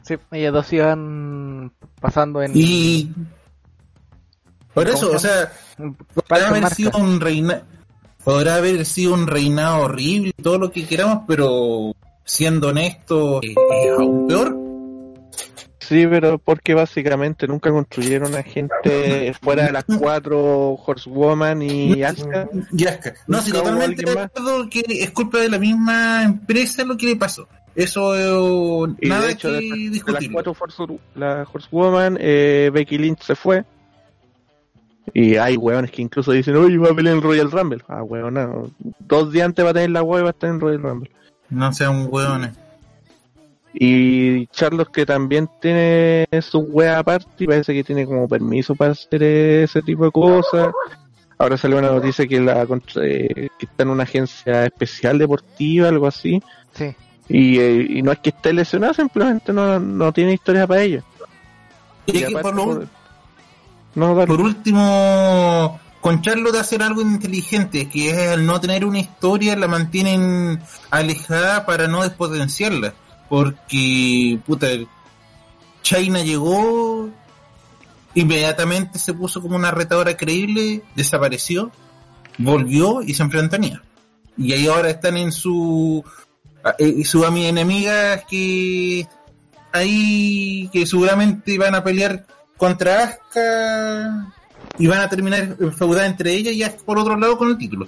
Sí, 0.01 0.15
ellos 0.31 0.53
dos 0.53 0.71
iban 0.71 1.73
pasando 1.99 2.41
en 2.41 2.53
Y 2.55 3.11
por 4.73 4.85
¿Cómo 4.85 4.97
eso, 4.97 5.11
o 5.11 5.19
se 5.19 5.27
sea, 5.27 5.51
podrá 6.13 6.47
haber 6.47 6.69
sido 6.69 6.97
un 6.97 7.19
reina 7.19 7.63
podrá 8.23 8.55
haber 8.55 8.85
sido 8.85 9.13
un 9.13 9.27
reinado 9.27 9.81
horrible 9.81 10.33
y 10.37 10.41
todo 10.41 10.57
lo 10.57 10.71
que 10.71 10.87
queramos 10.87 11.23
pero 11.27 11.93
siendo 12.23 12.69
honesto 12.69 13.41
eh, 13.43 13.55
es 13.83 13.91
aún 13.91 14.27
peor 14.27 14.66
Sí, 15.87 16.05
pero 16.05 16.37
porque 16.37 16.73
básicamente 16.73 17.47
nunca 17.47 17.69
construyeron 17.69 18.35
a 18.35 18.43
gente 18.43 19.33
fuera 19.41 19.67
de 19.67 19.71
las 19.71 19.85
cuatro 19.85 20.73
Horsewoman 20.73 21.61
y 21.61 22.03
Asuka. 22.03 22.49
Yaska. 22.73 23.13
no 23.27 23.41
si 23.41 23.53
totalmente 23.53 24.03
de 24.03 24.19
acuerdo 24.19 24.69
que 24.69 24.83
es 24.89 25.11
culpa 25.11 25.37
de 25.37 25.47
la 25.47 25.57
misma 25.57 26.23
empresa 26.23 26.83
lo 26.83 26.97
que 26.97 27.05
le 27.05 27.15
pasó 27.15 27.47
eso 27.73 28.17
eh, 28.89 28.95
Y 28.99 29.07
nada 29.07 29.27
de 29.27 29.31
hecho, 29.31 29.47
que 29.47 29.53
de, 29.53 29.61
de 29.61 29.79
las 29.83 29.91
discutir 29.91 30.31
cuatro 30.33 30.53
Horse, 30.59 30.83
la 31.15 31.47
Horsewoman, 31.49 32.17
eh, 32.19 32.69
Becky 32.73 32.97
Lynch 32.97 33.21
se 33.21 33.35
fue. 33.35 33.63
Y 35.13 35.37
hay 35.37 35.55
hueones 35.55 35.91
que 35.91 36.01
incluso 36.01 36.33
dicen, 36.33 36.57
oye, 36.57 36.77
va 36.77 36.89
a 36.89 36.95
pelear 36.95 37.15
en 37.15 37.21
Royal 37.21 37.49
Rumble. 37.49 37.81
Ah, 37.87 38.03
hueón, 38.03 38.33
no. 38.33 38.71
Dos 38.99 39.31
días 39.31 39.45
antes 39.45 39.63
va 39.63 39.69
a 39.69 39.73
tener 39.73 39.91
la 39.91 40.03
hueá 40.03 40.19
y 40.19 40.23
va 40.23 40.29
a 40.29 40.31
estar 40.31 40.49
en 40.49 40.59
Royal 40.59 40.81
Rumble. 40.81 41.11
no 41.49 41.71
sean 41.71 42.07
hueones 42.11 42.51
Y 43.73 44.47
Charlos 44.47 44.89
que 44.89 45.05
también 45.05 45.49
tiene 45.61 46.27
su 46.41 46.59
wea 46.59 46.99
aparte 46.99 47.27
y 47.43 47.47
parece 47.47 47.73
que 47.73 47.83
tiene 47.83 48.05
como 48.05 48.27
permiso 48.27 48.75
para 48.75 48.91
hacer 48.93 49.21
ese 49.23 49.81
tipo 49.81 50.05
de 50.05 50.11
cosas. 50.11 50.69
Ahora 51.37 51.57
salió 51.57 51.77
una 51.77 51.91
noticia 51.91 52.25
que 52.25 52.39
la 52.39 52.63
eh, 52.95 53.49
que 53.59 53.65
está 53.65 53.83
en 53.83 53.89
una 53.89 54.03
agencia 54.03 54.65
especial 54.65 55.19
deportiva, 55.19 55.87
algo 55.89 56.07
así. 56.07 56.41
Sí. 56.73 56.95
Y, 57.29 57.59
eh, 57.59 57.85
y 57.89 58.01
no 58.01 58.11
es 58.11 58.19
que 58.19 58.29
esté 58.29 58.53
lesionada, 58.53 58.93
simplemente 58.93 59.53
no, 59.53 59.79
no 59.79 60.11
tiene 60.13 60.33
historia 60.33 60.65
para 60.65 60.83
y 60.85 60.99
Y 62.07 62.23
aparte 62.23 62.41
por, 62.41 62.55
lo- 62.55 62.87
No, 63.95 64.15
dale. 64.15 64.27
por 64.27 64.41
último 64.41 65.79
con 66.01 66.21
Charlotte 66.21 66.55
hacer 66.55 66.81
algo 66.81 67.01
inteligente 67.01 67.89
que 67.89 68.11
es 68.11 68.29
al 68.29 68.45
no 68.45 68.61
tener 68.61 68.85
una 68.85 68.99
historia 68.99 69.55
la 69.57 69.67
mantienen 69.67 70.59
alejada 70.89 71.65
para 71.65 71.87
no 71.87 72.03
despotenciarla 72.03 72.93
porque 73.29 74.39
puta 74.45 74.67
China 75.81 76.21
llegó 76.23 77.09
inmediatamente 78.13 78.99
se 78.99 79.13
puso 79.13 79.41
como 79.41 79.55
una 79.55 79.71
retadora 79.71 80.17
creíble 80.17 80.81
desapareció 80.95 81.71
volvió 82.37 83.01
y 83.01 83.13
se 83.13 83.23
enfrentó 83.23 83.55
a 83.55 83.59
Nia. 83.59 83.83
y 84.37 84.53
ahí 84.53 84.67
ahora 84.67 84.89
están 84.89 85.17
en 85.17 85.31
su 85.31 86.03
eh, 86.79 87.03
su 87.05 87.23
ami- 87.23 87.45
enemigas 87.45 88.23
que 88.29 89.07
ahí 89.71 90.69
que 90.73 90.85
seguramente 90.85 91.57
van 91.57 91.75
a 91.75 91.83
pelear 91.83 92.25
contra 92.57 93.03
Asuka 93.03 94.33
y 94.79 94.87
van 94.87 94.99
a 95.01 95.09
terminar 95.09 95.55
enfeudadas 95.59 96.09
entre 96.09 96.33
ellas 96.33 96.53
y 96.53 96.63
Asuka 96.63 96.83
por 96.85 96.99
otro 96.99 97.17
lado 97.17 97.37
con 97.37 97.49
el 97.49 97.57
título 97.57 97.87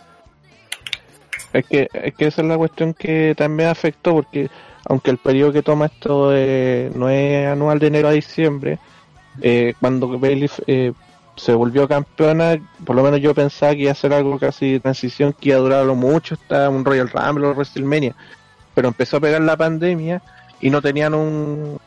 Es 1.53 1.65
que, 1.65 1.87
es 1.91 2.13
que 2.13 2.27
esa 2.27 2.41
es 2.43 2.47
la 2.47 2.57
cuestión 2.57 2.93
que 2.93 3.33
también 3.35 3.69
afectó, 3.69 4.13
porque 4.13 4.49
aunque 4.89 5.11
el 5.11 5.19
periodo 5.19 5.53
que 5.53 5.61
toma 5.61 5.85
esto 5.85 6.31
eh, 6.35 6.91
no 6.95 7.09
es 7.09 7.47
anual 7.47 7.77
de 7.77 7.87
enero 7.87 8.07
a 8.07 8.11
diciembre, 8.11 8.79
eh, 9.39 9.75
cuando 9.79 10.17
Bailey 10.17 10.49
eh, 10.65 10.93
se 11.35 11.53
volvió 11.53 11.87
campeona, 11.87 12.57
por 12.83 12.95
lo 12.95 13.03
menos 13.03 13.21
yo 13.21 13.35
pensaba 13.35 13.73
que 13.73 13.83
iba 13.83 13.91
a 13.91 13.95
ser 13.95 14.13
algo 14.13 14.39
casi 14.39 14.73
de 14.73 14.79
transición 14.79 15.31
que 15.31 15.49
iba 15.49 15.59
a 15.59 15.61
durar 15.61 15.85
mucho, 15.85 16.33
está 16.33 16.69
un 16.69 16.83
Royal 16.83 17.07
Rumble 17.07 17.45
o 17.45 17.51
WrestleMania, 17.51 18.15
pero 18.73 18.87
empezó 18.87 19.17
a 19.17 19.19
pegar 19.21 19.41
la 19.41 19.55
pandemia 19.55 20.23
y 20.59 20.71
no 20.71 20.81
tenían 20.81 21.13
un 21.13 21.79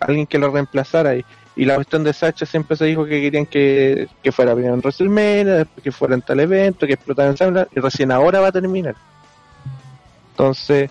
alguien 0.00 0.26
que 0.26 0.38
lo 0.38 0.50
reemplazara 0.50 1.16
y, 1.16 1.24
y 1.54 1.66
la 1.66 1.74
cuestión 1.74 2.02
de 2.02 2.14
Sacha 2.14 2.46
siempre 2.46 2.78
se 2.78 2.86
dijo 2.86 3.04
que 3.04 3.20
querían 3.20 3.44
que, 3.44 4.08
fuera 4.32 4.54
primero 4.54 4.72
en 4.72 4.80
WrestleMania, 4.80 5.54
después 5.54 5.84
que 5.84 5.92
fuera 5.92 6.14
en 6.14 6.22
tal 6.22 6.40
evento, 6.40 6.86
que 6.86 6.94
explotara 6.94 7.28
en 7.28 7.36
SummerSlam, 7.36 7.66
y 7.76 7.80
recién 7.80 8.10
ahora 8.10 8.40
va 8.40 8.48
a 8.48 8.52
terminar. 8.52 8.94
Entonces, 10.30 10.90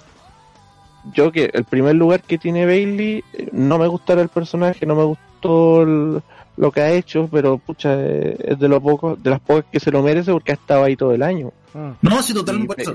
yo 1.14 1.32
que 1.32 1.50
el 1.54 1.64
primer 1.66 1.96
lugar 1.96 2.22
que 2.22 2.38
tiene 2.38 2.66
Bailey, 2.66 3.24
eh, 3.34 3.50
no 3.52 3.78
me 3.78 3.88
gustará 3.88 4.22
el 4.22 4.30
personaje, 4.30 4.86
no 4.86 4.96
me 4.96 5.04
gustó 5.04 5.82
el- 5.84 6.22
lo 6.58 6.72
que 6.72 6.82
ha 6.82 6.92
hecho, 6.92 7.30
pero 7.32 7.60
pucha, 7.60 7.94
eh, 7.94 8.36
es 8.40 8.58
de 8.60 8.68
lo 8.68 8.82
poco, 8.82 9.16
de 9.16 9.30
las 9.30 9.40
pocas 9.40 9.66
que 9.72 9.80
se 9.80 9.92
lo 9.92 10.02
merece 10.02 10.32
porque 10.32 10.52
ha 10.54 10.56
estado 10.56 10.84
ahí 10.86 10.96
todo 10.96 11.14
el 11.14 11.22
año. 11.22 11.52
Mm. 11.74 11.90
No, 12.02 12.24
sí, 12.24 12.32
Y, 12.32 12.36
totalmente. 12.36 12.68
por 12.68 12.82
eso. 12.82 12.94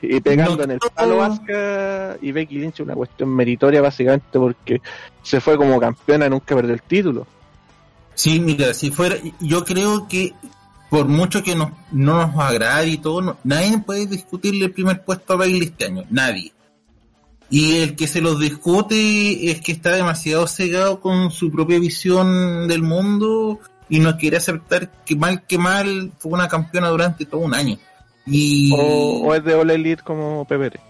Y 0.00 0.18
pegando 0.20 0.56
no- 0.56 0.62
en 0.64 0.70
el 0.72 0.78
palo 0.94 1.22
Asuka 1.22 2.16
y 2.22 2.32
Becky 2.32 2.58
Lynch 2.58 2.80
una 2.80 2.94
cuestión 2.94 3.28
meritoria 3.28 3.82
básicamente 3.82 4.38
porque 4.38 4.80
se 5.22 5.40
fue 5.40 5.58
como 5.58 5.78
campeona 5.78 6.26
y 6.26 6.30
nunca 6.30 6.54
perdió 6.56 6.72
el 6.72 6.80
título. 6.82 7.26
Sí, 8.14 8.40
mira, 8.40 8.72
si 8.72 8.90
fuera, 8.90 9.16
yo 9.40 9.64
creo 9.64 10.08
que 10.08 10.32
por 10.88 11.06
mucho 11.06 11.42
que 11.42 11.54
nos, 11.54 11.70
no 11.90 12.26
nos 12.26 12.36
agrade 12.38 12.88
y 12.88 12.98
todo, 12.98 13.20
no- 13.22 13.36
nadie 13.44 13.76
puede 13.78 14.06
discutirle 14.06 14.66
el 14.66 14.72
primer 14.72 15.02
puesto 15.04 15.34
a 15.34 15.36
Bailey 15.36 15.64
este 15.68 15.86
año, 15.86 16.04
nadie. 16.10 16.52
Y 17.50 17.80
el 17.80 17.96
que 17.96 18.06
se 18.06 18.20
los 18.20 18.40
discute 18.40 19.50
es 19.50 19.60
que 19.60 19.72
está 19.72 19.92
demasiado 19.92 20.46
cegado 20.46 21.00
con 21.00 21.30
su 21.30 21.50
propia 21.50 21.78
visión 21.78 22.66
del 22.68 22.82
mundo 22.82 23.58
y 23.88 23.98
no 24.00 24.16
quiere 24.16 24.38
aceptar 24.38 24.90
que 25.04 25.16
mal 25.16 25.42
que 25.46 25.58
mal 25.58 26.12
fue 26.18 26.32
una 26.32 26.48
campeona 26.48 26.88
durante 26.88 27.26
todo 27.26 27.40
un 27.42 27.54
año. 27.54 27.76
Y 28.26 28.72
O, 28.72 29.22
o 29.28 29.34
es 29.34 29.44
de 29.44 29.54
All 29.54 29.70
Elite 29.70 30.02
como 30.02 30.44
PPR. 30.46 30.80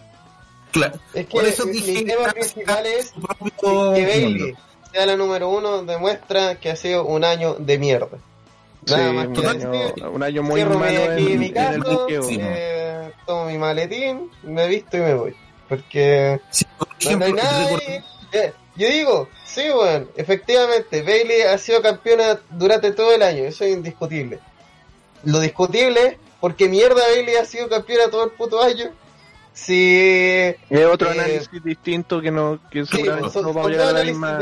claro, 0.70 0.98
Es 1.14 1.26
que 1.26 1.32
por 1.32 1.44
eso 1.44 1.66
mi 1.66 1.72
dije 1.72 2.04
tema 2.04 2.28
principal 2.28 2.86
es 2.86 3.12
que 3.60 3.66
Bailey 4.06 4.54
sea 4.92 5.06
la 5.06 5.16
número 5.16 5.48
uno 5.48 5.82
demuestra 5.82 6.56
que 6.60 6.70
ha 6.70 6.76
sido 6.76 7.06
un 7.06 7.24
año 7.24 7.54
de 7.58 7.78
mierda. 7.78 8.18
Nada 8.86 9.08
Sí, 9.10 9.14
más 9.16 9.26
un, 9.28 9.32
que 9.34 9.46
año, 9.46 9.70
decir. 9.70 10.04
un 10.06 10.22
año 10.22 10.42
muy 10.42 10.64
malo 10.64 11.12
en, 11.12 11.24
mi 11.24 11.32
en 11.32 11.42
el 11.44 11.52
caso, 11.54 12.00
buqueo. 12.00 12.22
Sí. 12.24 12.38
eh, 12.40 13.10
tomo 13.26 13.46
mi 13.46 13.56
maletín, 13.58 14.28
me 14.42 14.68
visto 14.68 14.96
y 14.96 15.00
me 15.00 15.14
voy. 15.14 15.34
Porque 15.72 16.38
Sí, 16.50 16.66
por 16.76 16.88
no, 17.08 17.24
hay 17.24 17.76
ahí. 17.80 18.04
Eh, 18.32 18.52
yo 18.76 18.88
digo, 18.88 19.28
sí, 19.46 19.62
bueno, 19.74 20.06
efectivamente, 20.16 21.00
Bailey 21.00 21.42
ha 21.42 21.56
sido 21.56 21.80
campeona 21.80 22.38
durante 22.50 22.92
todo 22.92 23.10
el 23.14 23.22
año, 23.22 23.44
eso 23.44 23.64
es 23.64 23.72
indiscutible. 23.72 24.38
Lo 25.24 25.40
discutible 25.40 26.06
es 26.08 26.16
porque 26.42 26.68
mierda 26.68 27.00
Bailey 27.08 27.36
ha 27.36 27.46
sido 27.46 27.70
campeona 27.70 28.10
todo 28.10 28.24
el 28.24 28.32
puto 28.32 28.62
año. 28.62 28.90
Si 29.54 29.98
Es 30.68 30.84
otro 30.90 31.08
Eh, 31.08 31.12
análisis 31.12 31.64
distinto 31.64 32.20
que 32.20 32.30
no 32.30 32.60
que 32.70 32.84
Sí, 32.84 32.96
seguramente 32.96 33.30
son, 33.30 33.42
no 33.44 33.54
vamos 33.54 33.68
a 33.68 33.70
llegar 33.70 33.88
a 33.88 33.92
la 33.92 34.04
misma. 34.04 34.38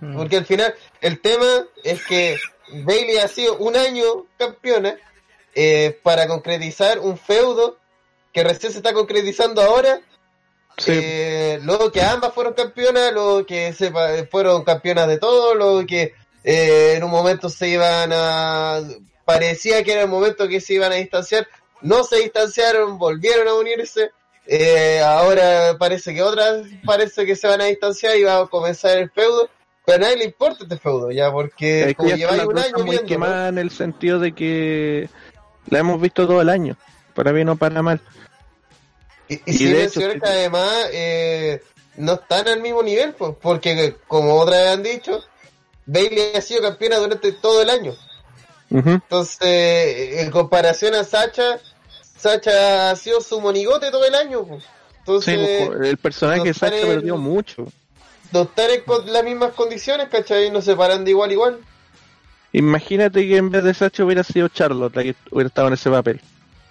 Mm. 0.00 0.16
porque 0.16 0.36
al 0.36 0.46
final 0.46 0.74
el 1.00 1.20
tema 1.20 1.64
es 1.82 2.04
que 2.04 2.36
Bailey 2.84 3.16
ha 3.18 3.26
sido 3.26 3.56
un 3.56 3.76
año 3.76 4.04
campeona 4.38 4.96
eh, 5.56 5.98
para 6.04 6.28
concretizar 6.28 7.00
un 7.00 7.18
feudo 7.18 7.78
que 8.32 8.44
recién 8.44 8.70
se 8.72 8.78
está 8.78 8.92
concretizando 8.92 9.60
ahora. 9.60 10.00
Sí. 10.78 10.92
Eh, 10.94 11.60
luego 11.62 11.92
que 11.92 12.02
ambas 12.02 12.32
fueron 12.32 12.54
campeonas, 12.54 13.12
luego 13.12 13.46
que 13.46 13.72
se 13.72 13.92
fueron 14.30 14.64
campeonas 14.64 15.08
de 15.08 15.18
todo, 15.18 15.54
luego 15.54 15.86
que 15.86 16.14
eh, 16.44 16.94
en 16.96 17.04
un 17.04 17.10
momento 17.10 17.48
se 17.48 17.68
iban 17.68 18.10
a... 18.12 18.80
parecía 19.24 19.84
que 19.84 19.92
era 19.92 20.02
el 20.02 20.08
momento 20.08 20.48
que 20.48 20.60
se 20.60 20.74
iban 20.74 20.92
a 20.92 20.96
distanciar, 20.96 21.46
no 21.80 22.04
se 22.04 22.16
distanciaron, 22.16 22.98
volvieron 22.98 23.48
a 23.48 23.54
unirse. 23.54 24.10
Eh, 24.46 25.00
ahora 25.00 25.76
parece 25.78 26.12
que 26.12 26.22
otras 26.22 26.66
parece 26.84 27.24
que 27.24 27.36
se 27.36 27.46
van 27.46 27.60
a 27.60 27.66
distanciar 27.66 28.16
y 28.16 28.24
va 28.24 28.40
a 28.40 28.46
comenzar 28.46 28.98
el 28.98 29.10
feudo. 29.10 29.48
Pero 29.84 29.96
a 29.96 30.00
nadie 30.00 30.16
le 30.16 30.24
importa 30.26 30.62
este 30.62 30.78
feudo 30.78 31.10
ya, 31.10 31.30
porque 31.32 31.80
Es 31.82 31.86
que 31.88 31.94
como 31.94 32.08
está 32.10 32.18
lleváis 32.18 32.44
un 32.44 32.58
año 32.58 32.78
muy 32.78 32.90
viendo, 32.90 33.06
quemada 33.06 33.48
en 33.48 33.58
el 33.58 33.70
sentido 33.70 34.20
de 34.20 34.32
que 34.32 35.08
la 35.68 35.80
hemos 35.80 36.00
visto 36.00 36.26
todo 36.26 36.40
el 36.40 36.48
año, 36.48 36.76
para 37.14 37.32
bien 37.32 37.48
o 37.48 37.56
para 37.56 37.82
mal. 37.82 38.00
Y, 39.32 39.50
y 39.50 39.54
Y 39.54 39.58
sin 39.58 39.72
de 39.72 39.84
hecho, 39.84 40.00
sí. 40.00 40.20
que 40.20 40.28
además 40.28 40.70
eh, 40.92 41.62
no 41.96 42.14
están 42.14 42.48
al 42.48 42.60
mismo 42.60 42.82
nivel, 42.82 43.14
pues, 43.14 43.32
porque 43.40 43.96
como 44.08 44.34
otra 44.38 44.56
vez 44.58 44.68
han 44.70 44.82
dicho, 44.82 45.22
Bailey 45.86 46.34
ha 46.36 46.40
sido 46.40 46.62
campeona 46.62 46.96
durante 46.98 47.32
todo 47.32 47.62
el 47.62 47.70
año. 47.70 47.94
Entonces, 48.70 49.38
eh, 49.42 50.22
en 50.22 50.30
comparación 50.30 50.94
a 50.94 51.04
Sacha, 51.04 51.60
Sacha 52.16 52.90
ha 52.90 52.96
sido 52.96 53.20
su 53.20 53.40
monigote 53.40 53.90
todo 53.90 54.04
el 54.06 54.14
año. 54.14 54.44
pues. 54.44 54.62
Sí, 54.62 54.68
Entonces, 54.98 55.68
pues, 55.68 55.88
el 55.90 55.96
personaje 55.98 56.38
no 56.38 56.44
de 56.44 56.54
Sacha 56.54 56.78
en- 56.78 56.86
perdió 56.86 57.16
mucho. 57.18 57.66
no 58.32 58.42
están 58.42 58.70
en 58.70 58.80
con- 58.82 59.12
las 59.12 59.24
mismas 59.24 59.52
condiciones, 59.52 60.08
¿cachai? 60.08 60.50
No 60.50 60.62
se 60.62 60.74
paran 60.76 61.04
de 61.04 61.10
igual 61.10 61.30
a 61.30 61.32
igual. 61.34 61.58
Imagínate 62.52 63.26
que 63.26 63.36
en 63.36 63.50
vez 63.50 63.64
de 63.64 63.74
Sacha 63.74 64.04
hubiera 64.04 64.22
sido 64.24 64.48
Charlotte 64.48 64.94
la 64.96 65.02
que 65.02 65.14
hubiera 65.30 65.48
estado 65.48 65.68
en 65.68 65.74
ese 65.74 65.90
papel. 65.90 66.20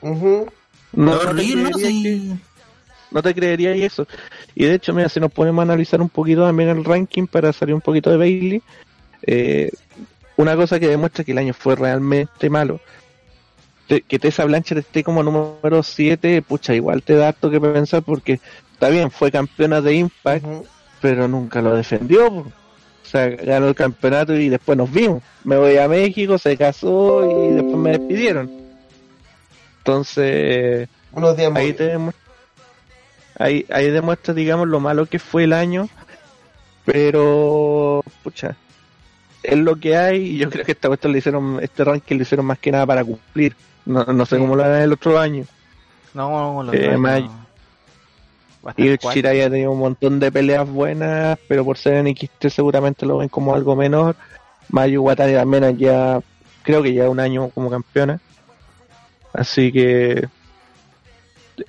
Ujú. 0.01 0.47
No, 0.93 1.15
no 1.15 1.29
horrible, 1.29 1.69
¿no? 1.71 1.77
Sí. 1.77 2.33
No 3.11 3.21
te 3.21 3.33
creería 3.35 3.71
eso. 3.73 4.07
Y 4.55 4.65
de 4.65 4.75
hecho, 4.75 4.93
mira, 4.93 5.09
si 5.09 5.19
nos 5.19 5.31
ponemos 5.31 5.59
a 5.61 5.63
analizar 5.63 6.01
un 6.01 6.09
poquito 6.09 6.43
también 6.45 6.69
el 6.69 6.83
ranking 6.83 7.27
para 7.27 7.53
salir 7.53 7.75
un 7.75 7.81
poquito 7.81 8.09
de 8.09 8.17
Bailey, 8.17 8.61
eh, 9.27 9.69
una 10.37 10.55
cosa 10.55 10.79
que 10.79 10.87
demuestra 10.87 11.23
que 11.23 11.31
el 11.33 11.37
año 11.37 11.53
fue 11.53 11.75
realmente 11.75 12.49
malo, 12.49 12.79
te- 13.87 14.01
que 14.01 14.17
Tessa 14.19 14.45
Blanchard 14.45 14.79
esté 14.79 15.03
como 15.03 15.21
número 15.23 15.83
7, 15.83 16.41
pucha, 16.41 16.73
igual 16.73 17.03
te 17.03 17.15
da 17.15 17.27
harto 17.29 17.49
que 17.51 17.59
pensar 17.61 18.01
porque 18.03 18.39
está 18.73 18.89
bien, 18.89 19.11
fue 19.11 19.31
campeona 19.31 19.81
de 19.81 19.95
Impact, 19.95 20.45
pero 21.01 21.27
nunca 21.27 21.61
lo 21.61 21.75
defendió. 21.75 22.29
po. 22.29 22.39
O 23.03 23.05
sea, 23.11 23.27
ganó 23.27 23.67
el 23.67 23.75
campeonato 23.75 24.33
y 24.35 24.47
después 24.47 24.77
nos 24.77 24.89
vimos. 24.89 25.21
Me 25.43 25.57
voy 25.57 25.75
a 25.77 25.87
México, 25.89 26.37
se 26.37 26.55
casó 26.55 27.25
y 27.29 27.49
después 27.55 27.75
me 27.75 27.89
despidieron. 27.91 28.49
Entonces, 29.79 30.87
Unos 31.11 31.35
días 31.35 31.51
ahí 31.55 31.65
muy- 31.67 31.73
te 31.73 31.83
demuestra, 31.87 32.20
ahí, 33.41 33.65
ahí 33.69 33.89
demuestra, 33.89 34.33
digamos, 34.33 34.67
lo 34.67 34.79
malo 34.79 35.05
que 35.05 35.19
fue 35.19 35.43
el 35.45 35.53
año, 35.53 35.89
pero, 36.85 38.03
pucha, 38.23 38.55
es 39.43 39.57
lo 39.57 39.75
que 39.75 39.95
hay 39.97 40.21
y 40.35 40.37
yo 40.37 40.49
creo 40.49 40.65
que 40.65 40.71
esta 40.73 40.87
cuestión 40.87 41.13
le 41.13 41.19
hicieron, 41.19 41.59
este 41.61 41.83
ranking 41.83 42.15
le 42.17 42.23
hicieron 42.23 42.45
más 42.45 42.59
que 42.59 42.71
nada 42.71 42.85
para 42.85 43.03
cumplir. 43.03 43.55
No, 43.85 44.03
no 44.05 44.25
sé 44.25 44.35
Sí. 44.35 44.41
cómo 44.41 44.55
lo 44.55 44.63
harán 44.63 44.81
el 44.81 44.93
otro 44.93 45.19
año. 45.19 45.45
No, 46.13 46.63
Eh, 46.73 46.97
más- 46.97 47.21
no. 47.21 47.41
Va 48.65 48.71
a 48.77 48.83
estar 48.83 49.11
Y. 49.11 49.15
Shirai 49.15 49.41
ha 49.41 49.49
tenido 49.49 49.71
un 49.71 49.79
montón 49.79 50.19
de 50.19 50.31
peleas 50.31 50.67
buenas, 50.69 51.39
pero 51.47 51.65
por 51.65 51.77
ser 51.77 51.95
en 51.95 52.07
XT 52.15 52.49
seguramente 52.49 53.05
lo 53.07 53.17
ven 53.17 53.29
como 53.29 53.55
algo 53.55 53.75
menor. 53.75 54.15
Mayu 54.69 55.01
Watari 55.01 55.33
también 55.33 55.77
ya, 55.77 56.19
creo 56.61 56.83
que 56.83 56.93
ya 56.93 57.09
un 57.09 57.19
año 57.19 57.49
como 57.49 57.71
campeona. 57.71 58.19
Así 59.33 59.71
que 59.71 60.27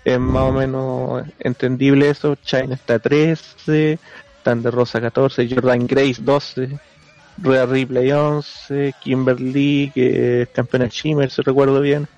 es 0.04 0.18
más 0.18 0.42
o 0.42 0.52
menos 0.52 1.24
entendible 1.38 2.10
eso. 2.10 2.36
China 2.36 2.74
está 2.74 2.98
13, 2.98 3.98
Thunder 4.42 4.72
Rosa 4.72 5.00
14, 5.00 5.48
Jordan 5.48 5.86
Grace 5.86 6.20
12, 6.20 6.78
Rhea 7.38 7.66
Ripley 7.66 8.12
11, 8.12 8.94
Kimberly 9.00 9.90
que 9.94 10.42
es 10.42 10.48
campeona 10.48 10.86
de 10.86 10.90
Shimmer, 10.90 11.30
si 11.30 11.42
recuerdo 11.42 11.80
bien. 11.80 12.08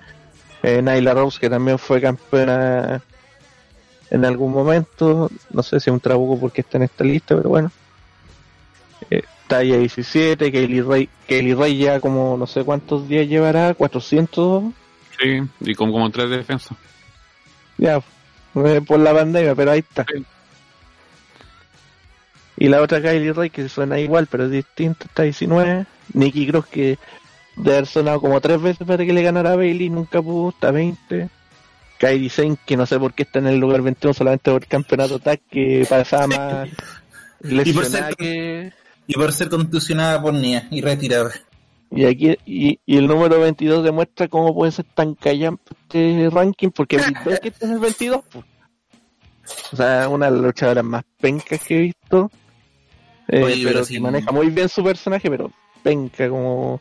Eh, 0.63 0.81
Nyla 0.81 1.15
Rose 1.15 1.39
que 1.39 1.51
también 1.51 1.79
fue 1.79 2.01
campeona 2.01 3.03
en 4.11 4.25
algún 4.25 4.53
momento, 4.53 5.31
no 5.51 5.63
sé 5.63 5.81
si 5.81 5.91
es 5.91 5.95
un 5.95 6.01
trabuco 6.01 6.39
porque 6.39 6.61
está 6.61 6.79
en 6.79 6.85
esta 6.85 7.05
lista, 7.05 7.37
pero 7.37 7.51
bueno. 7.51 7.71
Eh, 9.11 9.23
talla 9.47 9.77
17, 9.77 10.51
Kaylee 10.51 10.83
Ray, 10.83 11.09
Kaylee 11.29 11.55
Ray 11.55 11.79
ya 11.79 12.01
como 12.01 12.37
no 12.37 12.47
sé 12.47 12.65
cuántos 12.65 13.09
días 13.09 13.29
llevará, 13.29 13.75
400, 13.75 14.65
Sí, 15.19 15.41
y 15.61 15.75
como, 15.75 15.93
como 15.93 16.11
tres 16.11 16.31
de 16.31 16.39
defensa. 16.39 16.75
Ya, 17.79 18.01
por 18.53 18.99
la 19.01 19.13
pandemia, 19.15 19.55
pero 19.55 19.71
ahí 19.73 19.81
está. 19.81 20.05
Sí. 20.13 20.25
Y 22.57 22.69
la 22.69 22.81
otra 22.81 23.03
Kylie 23.03 23.33
Ray 23.33 23.51
que 23.51 23.69
suena 23.69 23.99
igual, 23.99 24.27
pero 24.31 24.45
es 24.45 24.51
distinta, 24.51 25.07
está 25.07 25.25
19. 25.25 25.87
Nikki 26.13 26.47
Cross 26.47 26.67
que 26.67 26.99
debe 27.57 27.77
haber 27.79 27.87
sonado 27.87 28.21
como 28.21 28.41
tres 28.41 28.61
veces 28.61 28.87
para 28.87 29.05
que 29.05 29.13
le 29.13 29.23
ganara 29.23 29.53
a 29.53 29.57
Bailey, 29.57 29.91
nunca 29.91 30.23
pudo, 30.23 30.51
está 30.51 30.71
20. 30.71 31.29
Kairi 31.99 32.29
Sane 32.29 32.57
que 32.65 32.77
no 32.77 32.87
sé 32.87 32.99
por 32.99 33.13
qué 33.15 33.23
está 33.23 33.39
en 33.39 33.47
el 33.47 33.59
lugar 33.59 33.81
21 33.83 34.15
solamente 34.15 34.51
por 34.51 34.63
el 34.63 34.69
campeonato 34.69 35.19
tag 35.21 35.41
que 35.51 35.87
pasaba 35.89 36.27
más 36.27 36.69
Y 37.45 37.73
por 37.73 37.87
ser- 37.87 38.17
que... 38.17 38.73
Y 39.07 39.15
por 39.15 39.33
ser 39.33 39.49
contusionada 39.51 40.21
por 40.23 40.33
Nia 40.33 40.67
y 40.71 40.81
retirada. 40.81 41.31
Y 41.95 42.05
aquí 42.07 42.37
y, 42.45 42.81
y 42.85 42.97
el 42.97 43.07
número 43.07 43.39
22 43.39 43.85
demuestra 43.85 44.27
cómo 44.27 44.53
puede 44.53 44.73
ser 44.73 44.85
tan 44.95 45.15
callampa 45.15 45.75
este 45.83 46.29
ranking, 46.31 46.71
porque 46.71 46.97
que 47.41 47.49
este 47.49 47.49
es 47.49 47.71
el 47.71 47.79
22. 47.79 48.25
po. 48.25 48.45
O 49.73 49.77
sea, 49.77 50.09
una 50.09 50.27
de 50.27 50.33
las 50.33 50.41
luchadoras 50.41 50.85
más 50.85 51.05
pencas 51.21 51.61
que 51.63 51.77
he 51.77 51.81
visto. 51.81 52.31
Eh, 53.29 53.43
Oye, 53.43 53.57
pero 53.59 53.71
pero 53.71 53.85
sí. 53.85 53.95
que 53.95 54.01
maneja 54.01 54.33
muy 54.33 54.49
bien 54.49 54.69
su 54.69 54.83
personaje, 54.83 55.31
pero 55.31 55.53
penca 55.83 56.29
como, 56.29 56.81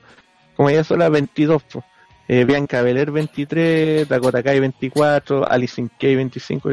como 0.55 0.69
ella 0.69 0.83
sola 0.83 1.09
22. 1.09 1.61
po. 1.63 1.83
Eh, 2.27 2.45
Bianca 2.45 2.81
Belair 2.81 3.11
23, 3.11 4.07
Dakota 4.07 4.41
Kai 4.41 4.59
24, 4.59 5.45
Alison 5.47 5.91
Kay 5.99 6.15
25, 6.15 6.71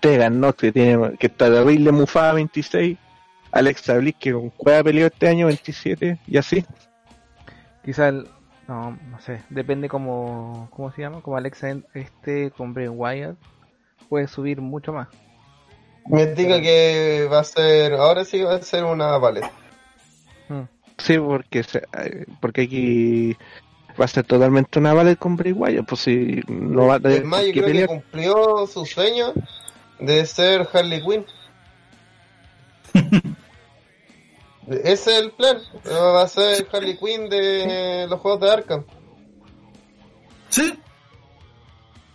Tegan 0.00 0.40
Nox 0.40 0.58
que 0.58 0.72
tiene 0.72 1.16
que 1.18 1.26
está 1.26 1.50
terrible 1.50 1.92
Mufada 1.92 2.32
26, 2.32 2.96
Alexa 3.52 3.98
Bliss 3.98 4.14
que 4.18 4.32
con 4.32 4.50
cueva 4.50 4.82
peleó 4.82 5.06
este 5.06 5.28
año 5.28 5.46
27 5.46 6.18
y 6.26 6.36
así. 6.38 6.64
Quizá 7.86 8.08
el. 8.08 8.28
No, 8.68 8.98
no 9.10 9.18
sé. 9.20 9.40
Depende 9.48 9.88
como. 9.88 10.68
¿Cómo 10.72 10.92
se 10.92 11.00
llama? 11.00 11.22
Como 11.22 11.38
Alexa 11.38 11.74
este 11.94 12.50
con 12.50 12.74
Bray 12.74 12.88
Wyatt. 12.88 13.36
Puede 14.10 14.28
subir 14.28 14.60
mucho 14.60 14.92
más. 14.92 15.08
Me 16.08 16.26
diga 16.26 16.60
que 16.60 17.26
va 17.32 17.40
a 17.40 17.44
ser, 17.44 17.94
ahora 17.94 18.24
sí 18.24 18.42
va 18.42 18.54
a 18.56 18.62
ser 18.62 18.84
una 18.84 19.18
paleta. 19.20 19.50
Mm. 20.48 20.62
Sí, 20.98 21.18
porque 21.18 21.62
se- 21.64 21.82
eh, 22.00 22.26
porque 22.40 22.62
aquí 22.62 23.36
va 24.00 24.04
a 24.04 24.08
ser 24.08 24.24
totalmente 24.24 24.78
una 24.78 24.92
ballet 24.94 25.18
con 25.18 25.36
Bray 25.36 25.52
Wyatt, 25.52 25.86
pues 25.88 26.02
si 26.02 26.42
no 26.48 26.86
va 26.86 26.96
a 26.96 27.00
tener 27.00 27.18
Es 27.18 27.24
más, 27.24 27.44
yo 27.46 27.62
creo 27.62 27.66
que 27.74 27.86
cumplió 27.88 28.66
su 28.68 28.84
sueño 28.86 29.32
de 29.98 30.24
ser 30.26 30.68
Harley 30.72 31.02
Quinn. 31.02 31.24
Ese 34.68 34.92
es 34.92 35.06
el 35.22 35.30
plan. 35.32 35.58
Va 35.86 36.22
a 36.22 36.28
ser 36.28 36.66
Harley 36.72 36.96
Quinn 36.96 37.28
de 37.28 38.06
los 38.08 38.20
juegos 38.20 38.40
de 38.40 38.50
Arkham. 38.50 38.84
Sí, 40.48 40.72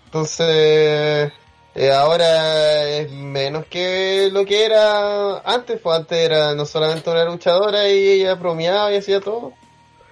Entonces, 0.06 1.32
eh, 1.76 1.91
ahora 1.93 2.88
es 2.89 3.12
menos 3.12 3.66
que 3.68 4.30
lo 4.32 4.45
que 4.45 4.66
era 4.66 5.39
antes. 5.39 5.80
Pues 5.80 5.99
antes 5.99 6.18
era 6.18 6.54
no 6.56 6.66
solamente 6.66 7.10
una 7.10 7.26
luchadora 7.26 7.88
y 7.89 8.08
ella 8.08 8.36
bromeaba 8.36 8.91
y 8.91 8.97
hacía 8.97 9.22
todo, 9.22 9.54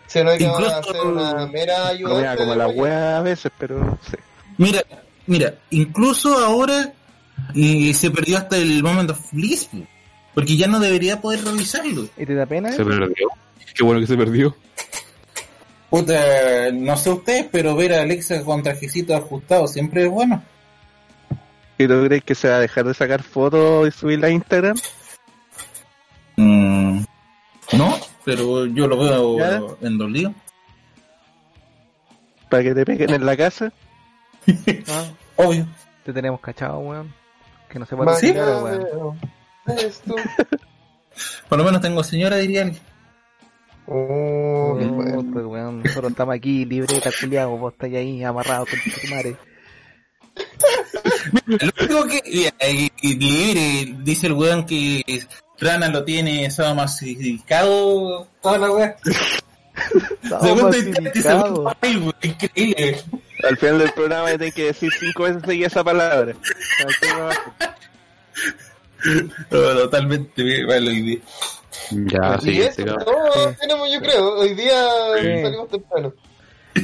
sino 0.07 0.35
que 0.37 0.47
ahora 0.47 0.69
va 0.69 0.77
a 0.77 0.83
ser 0.83 1.01
una 1.01 1.45
mera 1.47 1.87
ayudante. 1.87 2.37
como 2.37 2.55
la 2.55 2.67
wea 2.67 3.17
a 3.17 3.21
veces, 3.21 3.51
pero 3.57 3.97
sí. 4.09 4.15
mira, 4.57 4.83
mira, 5.25 5.55
incluso 5.69 6.37
ahora 6.37 6.93
eh, 7.55 7.93
se 7.93 8.11
perdió 8.11 8.37
hasta 8.37 8.57
el 8.57 8.81
Moment 8.81 9.11
of 9.11 9.19
Bliss, 9.31 9.65
po, 9.65 9.77
porque 10.33 10.57
ya 10.57 10.67
no 10.67 10.79
debería 10.79 11.21
poder 11.21 11.43
realizarlo. 11.43 12.07
¿Y 12.17 12.25
te 12.25 12.33
da 12.35 12.45
pena? 12.45 12.71
Se 12.71 12.83
perdió. 12.85 13.27
Qué 13.75 13.83
bueno 13.83 13.99
que 13.99 14.07
se 14.07 14.17
perdió. 14.17 14.55
Puta, 15.89 16.71
no 16.71 16.95
sé 16.97 17.09
ustedes, 17.09 17.47
pero 17.51 17.75
ver 17.75 17.93
a 17.93 18.01
Alexa 18.03 18.43
con 18.43 18.61
trajecito 18.61 19.15
ajustado 19.15 19.67
siempre 19.67 20.03
es 20.03 20.09
bueno. 20.09 20.43
¿Y 21.77 21.87
tú 21.87 22.03
crees 22.05 22.23
que 22.23 22.35
se 22.35 22.49
va 22.49 22.57
a 22.57 22.59
dejar 22.59 22.85
de 22.85 22.93
sacar 22.93 23.23
fotos 23.23 23.87
y 23.87 23.91
subirla 23.91 24.27
a 24.27 24.31
Instagram? 24.31 24.77
Mm, 26.35 26.99
no, 27.73 27.97
pero 28.25 28.65
yo 28.67 28.87
lo 28.87 28.97
veo 28.97 29.37
¿Ya? 29.39 29.61
en 29.87 29.97
dos 29.97 30.11
líos. 30.11 30.33
Para 32.49 32.63
que 32.63 32.73
te 32.73 32.85
peguen 32.85 33.11
en 33.11 33.25
la 33.25 33.35
casa. 33.37 33.71
Ah, 34.87 35.05
Obvio. 35.35 35.67
te 36.03 36.11
tenemos 36.13 36.39
cachado, 36.39 36.79
weón. 36.79 37.13
Que 37.69 37.77
no 37.79 37.85
se 37.85 37.95
puede 37.95 38.15
Sí. 38.17 38.27
tirar, 38.27 38.63
weón. 38.63 39.19
Veo, 39.69 39.79
eres 39.79 40.01
tú. 40.01 40.15
Por 41.47 41.57
lo 41.57 41.63
menos 41.63 41.81
tengo 41.81 42.03
señora, 42.03 42.37
diría 42.37 42.63
alguien. 42.63 42.81
Oh, 43.87 44.75
qué 44.79 44.85
bueno. 44.85 45.23
Puta, 45.23 45.47
weón. 45.47 45.83
Nosotros 45.83 46.11
estamos 46.11 46.35
aquí, 46.35 46.65
libreta, 46.65 47.09
culiado. 47.19 47.57
Vos 47.57 47.73
estáis 47.73 47.95
ahí 47.95 48.23
amarrado 48.23 48.65
con 48.65 48.79
tu 48.79 49.15
madre. 49.15 49.37
Lo 51.45 51.85
único 51.85 52.07
que 52.07 52.53
eh, 52.61 52.89
libre, 53.01 53.95
dice 54.03 54.27
el 54.27 54.33
weón 54.33 54.65
que 54.65 55.03
Rana 55.59 55.89
lo 55.89 56.03
tiene 56.03 56.49
sadomasoficado 56.51 58.27
toda 58.41 58.57
la 58.59 58.71
weá. 58.71 58.95
Segundo 60.41 60.77
intento 60.77 61.75
increíble. 62.21 63.01
Al 63.47 63.57
final 63.57 63.79
del 63.79 63.93
programa 63.93 64.27
tienes 64.29 64.53
que 64.53 64.65
decir 64.65 64.91
cinco 64.99 65.23
veces 65.23 65.41
seguida 65.45 65.67
esa 65.67 65.83
palabra. 65.83 66.33
No, 69.51 69.59
totalmente 69.75 70.43
me- 70.43 70.65
malo 70.65 70.91
idea. 70.91 71.19
Ya, 71.91 72.37
y 72.41 72.45
sí, 72.45 72.61
eso, 72.61 72.83
todo 73.05 73.53
tenemos, 73.59 73.91
yo 73.91 73.99
creo. 74.01 74.39
Hoy 74.39 74.53
día 74.53 74.87
Sí. 75.21 75.41
salimos 75.43 75.69
temprano. 75.69 76.13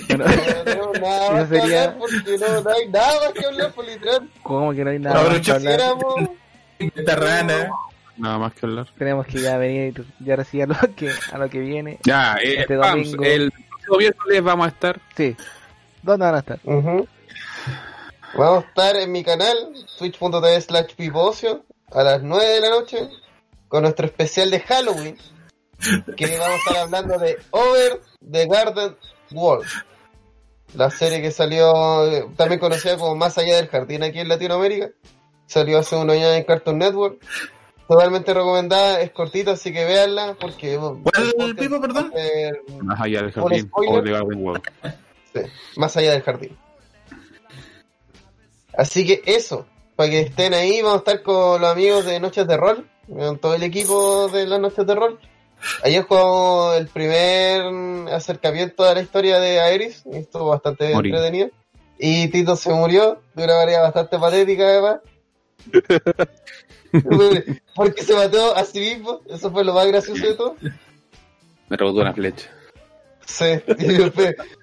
Bueno, 0.07 0.26
No 0.26 0.63
tenemos 0.63 0.99
nada 0.99 1.32
más 1.32 1.41
Eso 1.43 1.49
que 1.53 1.61
sería- 1.61 1.84
hablar 1.84 1.97
porque 1.99 2.38
no, 2.38 2.61
no 2.61 2.70
hay 2.70 2.88
nada 2.89 3.13
más 3.22 3.34
que 3.34 3.45
hablar 3.45 3.72
por 3.74 3.86
literal. 3.86 4.30
como 4.43 4.74
que 4.74 4.84
no 4.84 4.89
hay 4.91 4.99
nada 4.99 5.30
más 5.30 5.39
que 5.41 5.51
hablar. 5.51 5.80
Esta 6.80 7.16
rana. 7.16 7.70
Nada 8.18 8.38
más 8.38 8.53
que 8.53 8.66
hablar. 8.66 8.88
Tenemos 8.97 9.28
que 9.28 9.41
ya 9.41 9.57
venir, 9.57 10.05
ya 10.20 10.41
sí 10.45 10.61
a 10.61 10.68
lo 10.68 10.76
que, 10.95 11.11
a 11.32 11.38
lo 11.38 11.49
que 11.49 11.59
viene. 11.59 11.99
Ya, 12.03 12.36
eh, 12.38 12.61
Este 12.61 12.78
vamos, 12.78 13.11
domingo. 13.11 13.24
el 13.26 13.51
próximo 13.51 13.97
miércoles 13.97 14.43
vamos 14.43 14.66
a 14.68 14.70
estar. 14.70 14.99
Sí. 15.18 15.36
¿Dónde 16.01 16.26
van 16.26 16.36
a 16.36 16.39
estar? 16.39 16.59
Ujú. 16.63 17.07
Vamos 18.38 18.63
a 18.63 18.68
estar 18.68 18.95
en 18.95 19.11
mi 19.11 19.24
canal, 19.24 19.55
twitch.tv 19.97 20.61
slash 20.61 20.93
a 21.96 22.04
las 22.04 22.22
9 22.22 22.46
de 22.46 22.60
la 22.60 22.70
noche, 22.70 23.10
con 23.70 23.84
nuestro 23.84 24.06
especial 24.06 24.52
de 24.52 24.60
Halloween, 24.60 25.18
que 26.18 26.38
vamos 26.38 26.56
a 26.56 26.58
estar 26.58 26.78
hablando 26.78 27.18
de 27.18 27.38
Over 27.52 28.02
the 28.32 28.46
Garden 28.48 28.98
Wall. 29.32 29.64
La 30.76 30.89
serie 30.89 31.22
que 31.22 31.32
salió, 31.32 32.30
también 32.36 32.60
conocida 32.60 32.98
como 32.98 33.16
Más 33.16 33.38
allá 33.38 33.56
del 33.56 33.70
jardín 33.70 34.04
aquí 34.04 34.20
en 34.20 34.28
Latinoamérica, 34.28 34.89
salió 35.46 35.80
hace 35.80 35.96
unos 35.96 36.18
años 36.18 36.36
en 36.36 36.43
Cartoon 36.43 36.80
Network. 36.80 37.18
Totalmente 37.88 38.34
recomendada, 38.34 39.00
es 39.00 39.12
cortita, 39.12 39.52
así 39.52 39.72
que 39.72 39.86
véanla, 39.86 40.36
porque... 40.39 40.78
¿Cuál, 40.78 41.56
Pipo, 41.56 41.80
perdón? 41.80 42.12
Más 42.82 43.00
allá 43.00 43.22
del 43.22 43.28
¿Un 43.28 43.32
jardín. 43.32 43.68
spoiler? 43.68 44.00
O 44.00 44.02
de 44.02 44.12
Garden 44.12 44.43
World. 44.43 44.64
Sí, 45.34 45.41
más 45.78 45.96
allá 45.96 46.12
del 46.12 46.24
jardín. 46.24 46.58
Así 48.78 49.06
que 49.06 49.22
eso, 49.26 49.68
para 49.96 50.10
que 50.10 50.22
estén 50.22 50.54
ahí, 50.54 50.82
vamos 50.82 50.96
a 50.96 51.00
estar 51.00 51.24
con 51.24 51.62
los 51.62 51.72
amigos 51.72 52.06
de 52.06 52.20
Noches 52.20 52.48
de 52.48 52.58
Rol, 52.58 52.88
con 53.08 53.39
todo 53.39 53.56
el 53.56 53.64
equipo 53.64 54.28
de 54.28 54.46
las 54.46 54.60
Noches 54.60 54.86
de 54.86 54.96
Rol. 54.96 55.20
Ayer 55.84 56.04
jugamos 56.04 56.78
el 56.78 56.88
primer 56.88 57.64
acercamiento 58.12 58.84
a 58.84 58.93
la 58.93 59.02
historia 59.02 59.39
de 59.39 59.60
Aeris, 59.60 60.04
y 60.12 60.18
estuvo 60.18 60.48
bastante 60.48 60.93
Morí. 60.93 61.10
entretenido. 61.10 61.50
Y 61.98 62.28
Tito 62.28 62.56
se 62.56 62.72
murió 62.72 63.22
de 63.34 63.46
una 63.46 63.56
manera 63.56 63.82
bastante 63.82 64.20
patética 64.20 64.64
además. 64.64 65.00
Porque 67.76 68.04
se 68.04 68.14
mató 68.14 68.56
a 68.56 68.64
sí 68.66 68.80
mismo, 68.80 69.22
eso 69.28 69.52
fue 69.52 69.64
lo 69.64 69.74
más 69.74 69.88
gracioso 69.88 70.26
de 70.26 70.34
todo. 70.34 70.56
Me 71.70 71.78
rebotó 71.78 72.02
una 72.02 72.14
flecha. 72.14 72.50
Sí, 73.28 73.59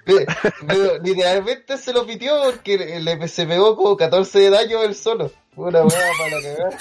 pero, 0.04 0.98
literalmente 1.02 1.76
se 1.76 1.92
lo 1.92 2.06
pitió 2.06 2.40
porque 2.44 3.00
le, 3.00 3.28
se 3.28 3.44
pegó 3.46 3.76
como 3.76 3.96
14 3.96 4.38
de 4.38 4.50
daño 4.50 4.82
él 4.82 4.94
solo. 4.94 5.32
Fue 5.54 5.68
Una 5.68 5.82
hueá 5.82 6.10
para 6.18 6.40
cagar. 6.40 6.78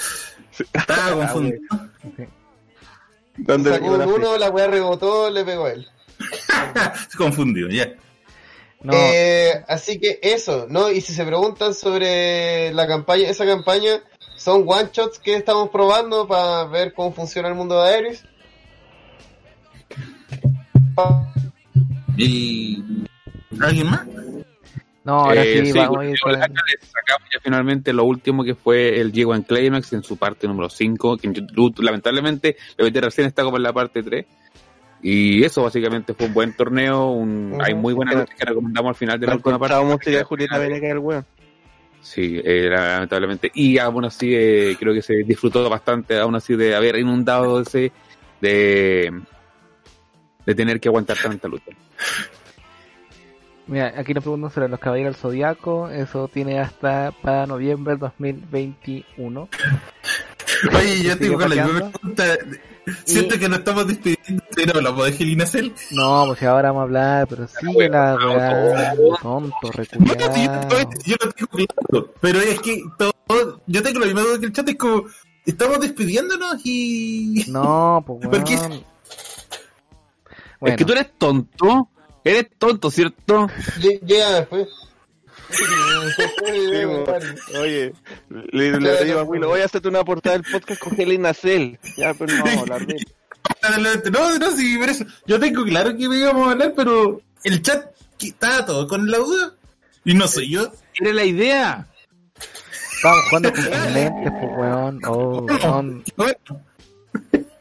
Estaba 0.72 1.12
confundido. 1.16 1.60
¿Dónde 3.36 3.70
le 3.70 3.76
Sacó 3.76 3.96
la 3.96 4.06
uno, 4.06 4.38
la 4.38 4.50
weá 4.50 4.66
rebotó, 4.68 5.30
le 5.30 5.44
pegó 5.44 5.66
a 5.66 5.72
él. 5.72 5.88
Confundido, 7.16 7.68
ya. 7.68 7.92
No, 8.82 8.92
Eh, 8.94 9.64
así 9.68 9.98
que 9.98 10.18
eso, 10.22 10.66
¿no? 10.68 10.90
Y 10.90 11.00
si 11.00 11.14
se 11.14 11.24
preguntan 11.24 11.74
sobre 11.74 12.72
la 12.72 12.86
campaña, 12.86 13.28
esa 13.28 13.46
campaña 13.46 14.02
son 14.36 14.64
one 14.66 14.90
shots 14.92 15.18
que 15.18 15.36
estamos 15.36 15.70
probando 15.70 16.26
para 16.26 16.64
ver 16.64 16.92
cómo 16.94 17.12
funciona 17.12 17.48
el 17.48 17.54
mundo 17.54 17.82
de 17.82 17.88
Aeris. 17.88 18.24
¿Y 22.22 22.84
alguien 23.60 23.90
más? 23.90 24.06
no, 25.04 25.12
ahora 25.14 25.42
Eh, 25.44 25.64
sí, 25.64 25.72
sí, 25.72 25.78
vamos 25.78 25.90
a 25.90 25.94
porque 25.94 26.10
ir 26.10 26.20
con 26.20 26.34
acá 26.34 26.46
les 26.46 26.88
sacamos 26.88 27.28
ya 27.32 27.40
finalmente 27.42 27.92
lo 27.92 28.04
último 28.04 28.44
que 28.44 28.54
fue 28.54 29.00
el 29.00 29.10
Diego 29.10 29.34
en 29.34 29.42
Climax 29.42 29.92
en 29.92 30.02
su 30.02 30.16
parte 30.16 30.46
número 30.46 30.68
5, 30.68 31.16
que 31.16 31.26
en 31.26 31.34
YouTube, 31.34 31.82
lamentablemente 31.82 32.56
la 32.76 32.88
BT 32.88 32.96
recién 33.00 33.26
está 33.26 33.42
como 33.42 33.56
en 33.56 33.64
la 33.64 33.72
parte 33.72 34.02
3. 34.02 34.26
Y 35.04 35.42
eso 35.42 35.64
básicamente 35.64 36.14
fue 36.14 36.26
un 36.26 36.34
buen 36.34 36.54
torneo, 36.54 37.10
un, 37.10 37.58
hay 37.60 37.74
muy 37.74 37.92
buenas 37.92 38.14
noches 38.14 38.36
que 38.38 38.44
recomendamos 38.44 38.90
al 38.90 38.94
final 38.94 39.18
de 39.18 39.26
la 39.26 39.34
última 39.34 39.58
parte. 39.58 39.74
encontraba 39.74 39.96
música 39.96 40.16
de 40.16 40.22
Julieta 40.22 40.58
Venegas 40.58 40.90
el 40.92 40.98
weón. 40.98 41.26
Sí, 42.00 42.40
eh, 42.44 42.68
lamentablemente. 42.68 43.50
Y 43.54 43.78
aún 43.78 44.04
así 44.04 44.32
eh, 44.32 44.76
creo 44.78 44.94
que 44.94 45.02
se 45.02 45.14
disfrutó 45.24 45.68
bastante, 45.68 46.18
aún 46.18 46.36
así 46.36 46.54
de 46.54 46.76
haber 46.76 46.96
inundado 46.96 47.60
ese, 47.60 47.90
de, 48.40 49.12
de 50.46 50.54
tener 50.54 50.80
que 50.80 50.88
aguantar 50.88 51.16
tanta 51.22 51.48
lucha. 51.48 51.70
Mira, 53.66 53.94
aquí 53.96 54.12
nos 54.12 54.24
preguntan 54.24 54.50
sobre 54.50 54.68
los 54.68 54.80
caballeros 54.80 55.14
del 55.14 55.20
zodiaco. 55.20 55.88
Eso 55.88 56.28
tiene 56.28 56.58
hasta 56.58 57.12
para 57.22 57.46
noviembre 57.46 57.92
del 57.92 58.00
2021. 58.00 59.48
Oye, 60.74 61.02
yo 61.02 61.14
¿Sigue 61.14 61.16
tengo 61.16 61.40
la 61.40 61.64
misma 61.66 61.90
pregunta. 61.90 62.24
Siento 63.04 63.38
que 63.38 63.48
nos 63.48 63.58
estamos 63.60 63.86
despidiendo, 63.86 64.42
pero 64.56 64.76
hablamos 64.78 65.06
de 65.06 65.12
Gelina 65.12 65.46
Cell. 65.46 65.70
No, 65.92 66.24
pues 66.26 66.40
si 66.40 66.46
ahora 66.46 66.68
vamos 66.72 66.80
a 66.80 66.84
hablar, 66.84 67.28
pero 67.28 67.46
sí, 67.46 67.66
la 67.88 68.16
weá, 68.16 68.94
tonto, 69.22 69.56
No, 69.62 69.72
sí, 69.72 69.78
reculeado. 69.78 70.68
yo, 70.68 70.90
yo 71.04 71.16
lo 71.24 71.32
tengo 71.32 71.50
claro. 71.50 72.12
Pero 72.20 72.40
es 72.40 72.60
que 72.60 72.82
todo, 72.98 73.62
yo 73.66 73.82
tengo 73.82 74.00
la 74.00 74.06
misma 74.06 74.22
duda 74.22 74.40
que 74.40 74.46
el 74.46 74.52
chat, 74.52 74.68
es 74.68 74.76
como, 74.76 75.04
estamos 75.46 75.80
despidiéndonos 75.80 76.60
y... 76.64 77.44
No, 77.48 78.02
pues 78.04 78.18
¿Por 78.28 78.44
qué? 78.44 78.58
Weón. 80.62 80.72
Es 80.72 80.76
que 80.78 80.84
tú 80.84 80.92
eres 80.92 81.10
tonto. 81.18 81.88
Eres 82.24 82.46
tonto, 82.58 82.90
¿cierto? 82.90 83.48
Lle- 83.80 84.00
Llega 84.00 84.30
después. 84.40 84.68
Oye, 87.60 87.92
le, 88.52 88.80
le 88.80 89.04
digo 89.04 89.20
a 89.20 89.22
Willow, 89.24 89.50
voy 89.50 89.60
a 89.60 89.64
hacerte 89.66 89.88
una 89.88 90.04
portada 90.04 90.38
del 90.38 90.50
podcast 90.50 90.80
con 90.80 90.98
Helena 91.00 91.34
Cell. 91.34 91.76
Ya, 91.96 92.14
pero 92.14 92.34
no 92.36 92.44
vamos 92.44 92.58
a 92.58 92.60
hablar 92.60 92.86
de. 92.86 92.96
No, 94.12 94.38
no, 94.38 94.50
sí, 94.52 94.78
por 94.78 94.88
eso. 94.88 95.04
Yo 95.26 95.38
tengo 95.38 95.64
claro 95.64 95.96
que 95.96 96.02
íbamos 96.04 96.48
a 96.48 96.52
hablar, 96.52 96.72
pero 96.76 97.20
el 97.44 97.60
chat 97.60 97.86
estaba 98.20 98.64
todo 98.64 98.86
con 98.88 99.10
la 99.10 99.18
duda. 99.18 99.54
Y 100.04 100.14
no 100.14 100.26
soy 100.28 100.50
yo. 100.50 100.70
Era 101.00 101.12
la 101.12 101.24
idea. 101.24 101.86
Estamos 102.96 103.20
jugando 103.28 103.52
con 103.52 103.64
lentes, 103.94 104.32
pues 104.40 104.52
weón. 104.58 105.00
Oh, 105.06 105.46
weón. 105.46 106.04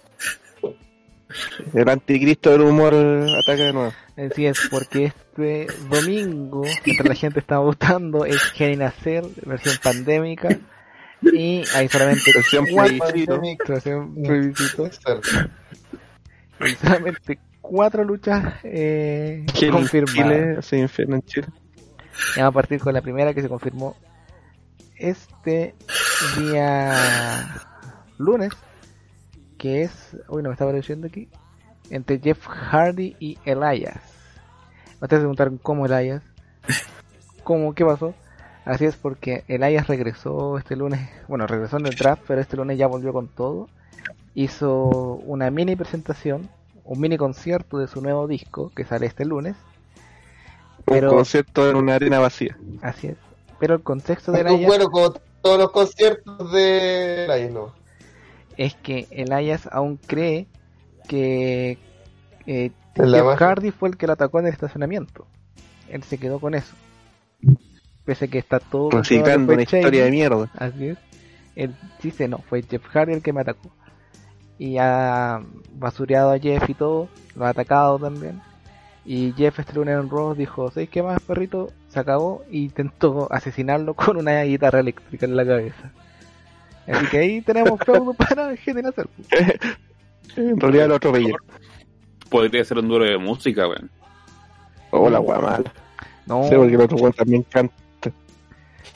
El 1.73 1.89
anticristo 1.89 2.51
del 2.51 2.61
humor 2.61 2.93
ataca 2.93 3.63
de 3.63 3.73
nuevo. 3.73 3.93
Así 4.17 4.45
es, 4.45 4.67
porque 4.69 5.05
este 5.05 5.67
domingo, 5.89 6.63
mientras 6.85 7.07
la 7.07 7.15
gente 7.15 7.39
estaba 7.39 7.61
votando, 7.61 8.25
es 8.25 8.41
Gen 8.51 8.79
Nacer, 8.79 9.23
versión 9.45 9.75
pandémica. 9.81 10.59
Y 11.21 11.63
hay 11.75 11.87
solamente 11.87 12.31
Versión 12.33 12.65
cuatro. 12.71 13.41
Hay 16.59 16.75
solamente 16.75 17.39
cuatro 17.61 18.03
luchas 18.03 18.55
eh, 18.63 19.45
confirmadas. 19.71 20.73
Infierno 20.73 21.15
en 21.15 21.21
Chile. 21.23 21.47
Y 22.35 22.39
vamos 22.39 22.51
a 22.51 22.53
partir 22.53 22.79
con 22.79 22.93
la 22.93 23.01
primera 23.01 23.33
que 23.33 23.41
se 23.41 23.49
confirmó 23.49 23.95
este 24.97 25.75
día 26.37 27.55
lunes, 28.17 28.51
que 29.61 29.83
es, 29.83 30.17
uy, 30.27 30.41
no 30.41 30.49
me 30.49 30.53
estaba 30.53 30.73
leyendo 30.73 31.05
aquí, 31.05 31.29
entre 31.91 32.17
Jeff 32.17 32.47
Hardy 32.47 33.15
y 33.19 33.37
Elias. 33.45 34.01
Ustedes 34.93 35.19
se 35.19 35.19
preguntaron 35.19 35.59
cómo 35.61 35.85
Elias, 35.85 36.23
cómo, 37.43 37.75
qué 37.75 37.85
pasó. 37.85 38.15
Así 38.65 38.85
es 38.85 38.95
porque 38.95 39.43
Elias 39.47 39.85
regresó 39.87 40.57
este 40.57 40.75
lunes, 40.75 41.07
bueno, 41.27 41.45
regresó 41.45 41.77
en 41.77 41.85
el 41.85 41.95
draft, 41.95 42.23
pero 42.27 42.41
este 42.41 42.57
lunes 42.57 42.79
ya 42.79 42.87
volvió 42.87 43.13
con 43.13 43.27
todo. 43.27 43.69
Hizo 44.33 44.85
una 45.27 45.51
mini 45.51 45.75
presentación, 45.75 46.49
un 46.83 46.99
mini 46.99 47.17
concierto 47.17 47.77
de 47.77 47.87
su 47.87 48.01
nuevo 48.01 48.25
disco 48.27 48.71
que 48.75 48.83
sale 48.83 49.05
este 49.05 49.25
lunes. 49.25 49.55
Pero- 50.85 51.11
Un 51.11 51.17
concierto 51.17 51.69
en 51.69 51.75
una 51.75 51.95
arena 51.95 52.17
vacía. 52.17 52.57
Así 52.81 53.09
es. 53.09 53.17
Pero 53.59 53.75
el 53.75 53.83
contexto 53.83 54.31
de 54.31 54.41
Elias 54.41 54.65
Bueno, 54.65 54.89
como 54.89 55.13
todos 55.43 55.59
los 55.59 55.71
conciertos 55.71 56.51
de 56.51 57.25
la 57.27 57.37
no. 57.51 57.80
Es 58.65 58.75
que 58.75 59.07
Elias 59.09 59.67
aún 59.71 59.97
cree 59.97 60.45
que 61.07 61.79
eh, 62.45 62.71
Jeff. 62.95 63.41
Hardy 63.41 63.71
fue 63.71 63.89
el 63.89 63.97
que 63.97 64.05
lo 64.05 64.13
atacó 64.13 64.39
en 64.39 64.45
el 64.45 64.53
estacionamiento. 64.53 65.25
Él 65.89 66.03
se 66.03 66.19
quedó 66.19 66.39
con 66.39 66.53
eso. 66.53 66.75
Pese 68.05 68.25
a 68.25 68.27
que 68.27 68.37
está 68.37 68.59
todo 68.59 68.89
una 68.89 69.63
historia 69.63 70.05
de 70.05 70.11
mierda. 70.11 70.51
Así 70.55 70.89
es. 70.89 70.97
Él 71.55 71.75
dice 72.03 72.27
no, 72.27 72.37
fue 72.37 72.61
Jeff 72.61 72.85
Hardy 72.85 73.13
el 73.13 73.23
que 73.23 73.33
me 73.33 73.41
atacó. 73.41 73.71
Y 74.59 74.77
ha 74.77 75.41
basureado 75.73 76.31
a 76.31 76.37
Jeff 76.37 76.69
y 76.69 76.75
todo, 76.75 77.09
lo 77.35 77.45
ha 77.45 77.49
atacado 77.49 77.97
también. 77.97 78.41
Y 79.05 79.33
Jeff 79.35 79.57
lunes 79.73 79.97
en 79.97 80.07
Raw 80.07 80.35
dijo, 80.35 80.69
¿sabes 80.69 80.87
qué 80.89 81.01
más, 81.01 81.19
perrito? 81.23 81.71
Se 81.87 81.99
acabó 81.99 82.43
y 82.51 82.65
intentó 82.65 83.27
asesinarlo 83.31 83.95
con 83.95 84.17
una 84.17 84.43
guitarra 84.43 84.81
eléctrica 84.81 85.25
en 85.25 85.35
la 85.35 85.45
cabeza. 85.45 85.91
Así 86.87 87.05
que 87.07 87.17
ahí 87.19 87.41
tenemos 87.41 87.79
feudo 87.85 88.13
para 88.13 88.55
generar 88.57 88.93
En 90.35 90.59
realidad 90.59 90.87
lo 90.87 90.95
atropelló. 90.95 91.35
Podría 92.29 92.63
ser 92.65 92.77
un 92.79 92.87
duelo 92.87 93.05
de 93.05 93.17
música, 93.17 93.67
weón. 93.67 93.89
Oh, 94.91 95.09
la 95.09 95.19
wea 95.19 95.39
mala. 95.39 95.73
No, 96.25 96.43
Sí, 96.43 96.55
porque 96.55 96.73
el 96.75 96.81
otro 96.81 96.97
weón 96.97 97.13
también 97.13 97.43
canta. 97.43 97.73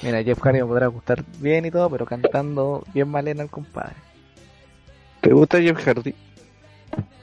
mira, 0.01 0.23
Jeff 0.23 0.39
Hardy 0.41 0.59
me 0.59 0.65
podrá 0.65 0.87
gustar 0.87 1.23
bien 1.39 1.65
y 1.65 1.71
todo, 1.71 1.89
pero 1.89 2.05
cantando 2.05 2.83
bien 2.93 3.09
malena 3.09 3.43
el 3.43 3.49
compadre. 3.49 3.95
¿Te 5.21 5.31
gusta 5.31 5.59
Jeff 5.61 5.77
Hardy? 5.85 6.13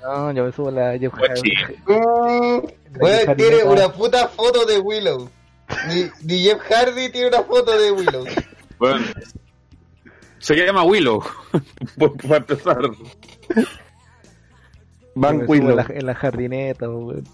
No, 0.02 0.32
yo 0.32 0.44
me 0.44 0.52
subo 0.52 0.70
la 0.70 0.98
Jeff 0.98 1.12
Pues 1.16 1.30
Hardy. 1.30 1.54
Weón, 1.86 2.62
Jeff 3.00 3.36
tiene 3.36 3.64
una 3.64 3.88
puta 3.92 4.28
foto 4.28 4.66
de 4.66 4.78
Willow. 4.78 5.28
Ni, 5.88 6.04
ni 6.24 6.42
Jeff 6.42 6.60
Hardy 6.70 7.10
tiene 7.10 7.28
una 7.28 7.42
foto 7.42 7.76
de 7.78 7.92
Willow. 7.92 8.24
Bueno, 8.78 9.04
se 10.42 10.54
llama 10.56 10.82
Willow. 10.84 11.22
Por- 11.98 12.16
Para 12.18 12.36
empezar. 12.38 12.78
Van 15.14 15.40
subo 15.40 15.54
en 15.54 15.62
Willow. 15.64 15.76
la, 15.76 15.86
en 15.88 16.06
la 16.06 16.14
jardineta, 16.14 16.88
weón. 16.88 17.24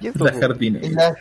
¿Y 0.00 0.06
eso, 0.08 0.24
la 0.24 0.32
la 0.32 0.40
jardineta, 0.40 1.16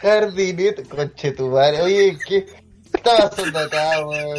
madre. 1.50 1.82
Oye, 1.82 2.18
¿qué 2.28 2.46
está 2.94 3.30
pasando 3.30 3.60
acá, 3.60 4.06
weón? 4.08 4.38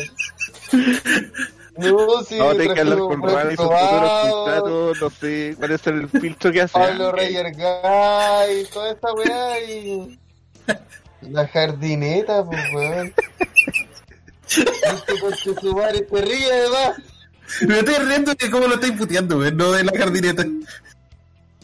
No, 1.76 2.22
si 2.22 2.38
No, 2.38 2.54
tengo 2.54 2.74
que 2.74 2.80
hablar 2.80 2.98
con 2.98 3.20
Juan 3.20 3.52
y 3.52 3.56
sus 3.56 3.64
futuros 3.66 5.00
no 5.00 5.11
sé 5.11 5.54
cuál 5.59 5.70
es 5.72 5.86
el 5.86 6.09
filtro 6.09 6.52
que 6.52 6.62
hace. 6.62 6.72
Pablo 6.78 7.12
Reyer 7.12 7.52
Guy, 7.52 8.64
toda 8.72 8.92
esta 8.92 9.12
weá 9.12 9.61
y. 9.61 10.18
La 11.22 11.46
jardineta, 11.48 12.44
pues 12.44 12.61
weón. 12.74 13.12
Este 14.49 15.20
conche 15.20 15.55
tu 15.55 15.74
madre 15.76 16.01
te 16.03 16.20
ríe 16.22 16.53
además. 16.53 16.96
Me 17.66 17.78
estoy 17.78 17.94
riendo 18.07 18.34
de 18.34 18.51
cómo 18.51 18.66
lo 18.66 18.74
estoy 18.74 18.92
puteando, 18.92 19.36
güey, 19.36 19.53
no 19.55 19.72
de 19.72 19.84
la 19.84 19.92
jardineta. 19.96 20.44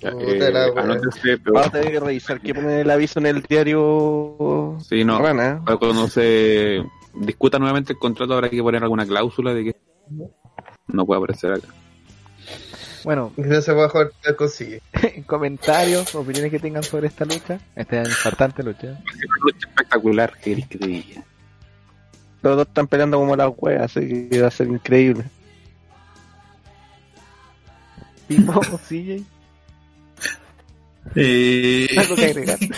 La 0.01 0.11
Eh, 0.11 0.37
pero- 0.39 0.74
Vamos 0.74 1.66
a 1.66 1.70
tener 1.70 1.93
que 1.93 2.01
revisar 2.01 2.41
que 2.41 2.55
pone 2.55 2.80
el 2.82 2.91
aviso 2.91 3.18
en 3.20 3.26
el 3.26 3.43
diario. 3.43 4.78
Sí, 4.89 5.05
no. 5.05 5.18
Rana. 5.18 5.62
Cuando 5.78 6.09
se 6.09 6.82
discuta 7.14 7.59
nuevamente 7.59 7.93
el 7.95 7.99
contrato 7.99 8.35
habrá 8.35 8.51
que 8.51 8.62
poner 8.62 8.82
alguna 8.82 9.07
cláusula 9.07 9.55
de 9.55 9.64
que 9.64 9.76
no 10.89 11.07
puede 11.07 11.18
aparecer 11.18 11.53
acá. 11.53 11.68
Bueno, 13.05 13.32
No 13.37 13.61
se 13.61 13.72
puede 13.74 13.89
jugar, 13.89 14.11
te 14.22 14.35
consigue. 14.37 14.80
comentarios, 15.26 16.14
opiniones 16.14 16.51
que 16.51 16.59
tengan 16.59 16.82
sobre 16.82 17.07
esta 17.09 17.24
lucha. 17.24 17.59
Esta 17.76 18.03
importante 18.03 18.62
lucha. 18.62 18.80
Ser 18.80 18.91
una 19.28 19.37
lucha 19.43 19.68
espectacular, 19.68 20.32
¿qué 20.43 20.51
querés 20.51 20.68
que 20.68 20.78
te 20.78 20.87
diga? 20.87 21.22
Los 22.45 22.57
dos 22.59 22.66
están 22.68 22.86
peleando 22.86 23.16
como 23.18 23.34
las 23.36 23.51
weas, 23.57 23.84
así 23.97 24.28
que 24.28 24.42
va 24.42 24.49
a 24.49 24.51
ser 24.51 24.66
increíble. 24.68 25.24
Pipo, 28.28 28.61
CJ, 28.88 29.22
Eh... 31.14 31.86
algo 31.97 32.16
que 32.16 32.24
agregar. 32.26 32.59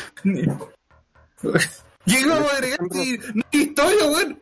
¿Qué 2.06 2.26
vamos 2.28 2.52
a 2.52 2.54
agregar? 2.54 2.78
No 2.80 2.88
hay 3.00 3.18
historia, 3.52 4.06
weón. 4.06 4.40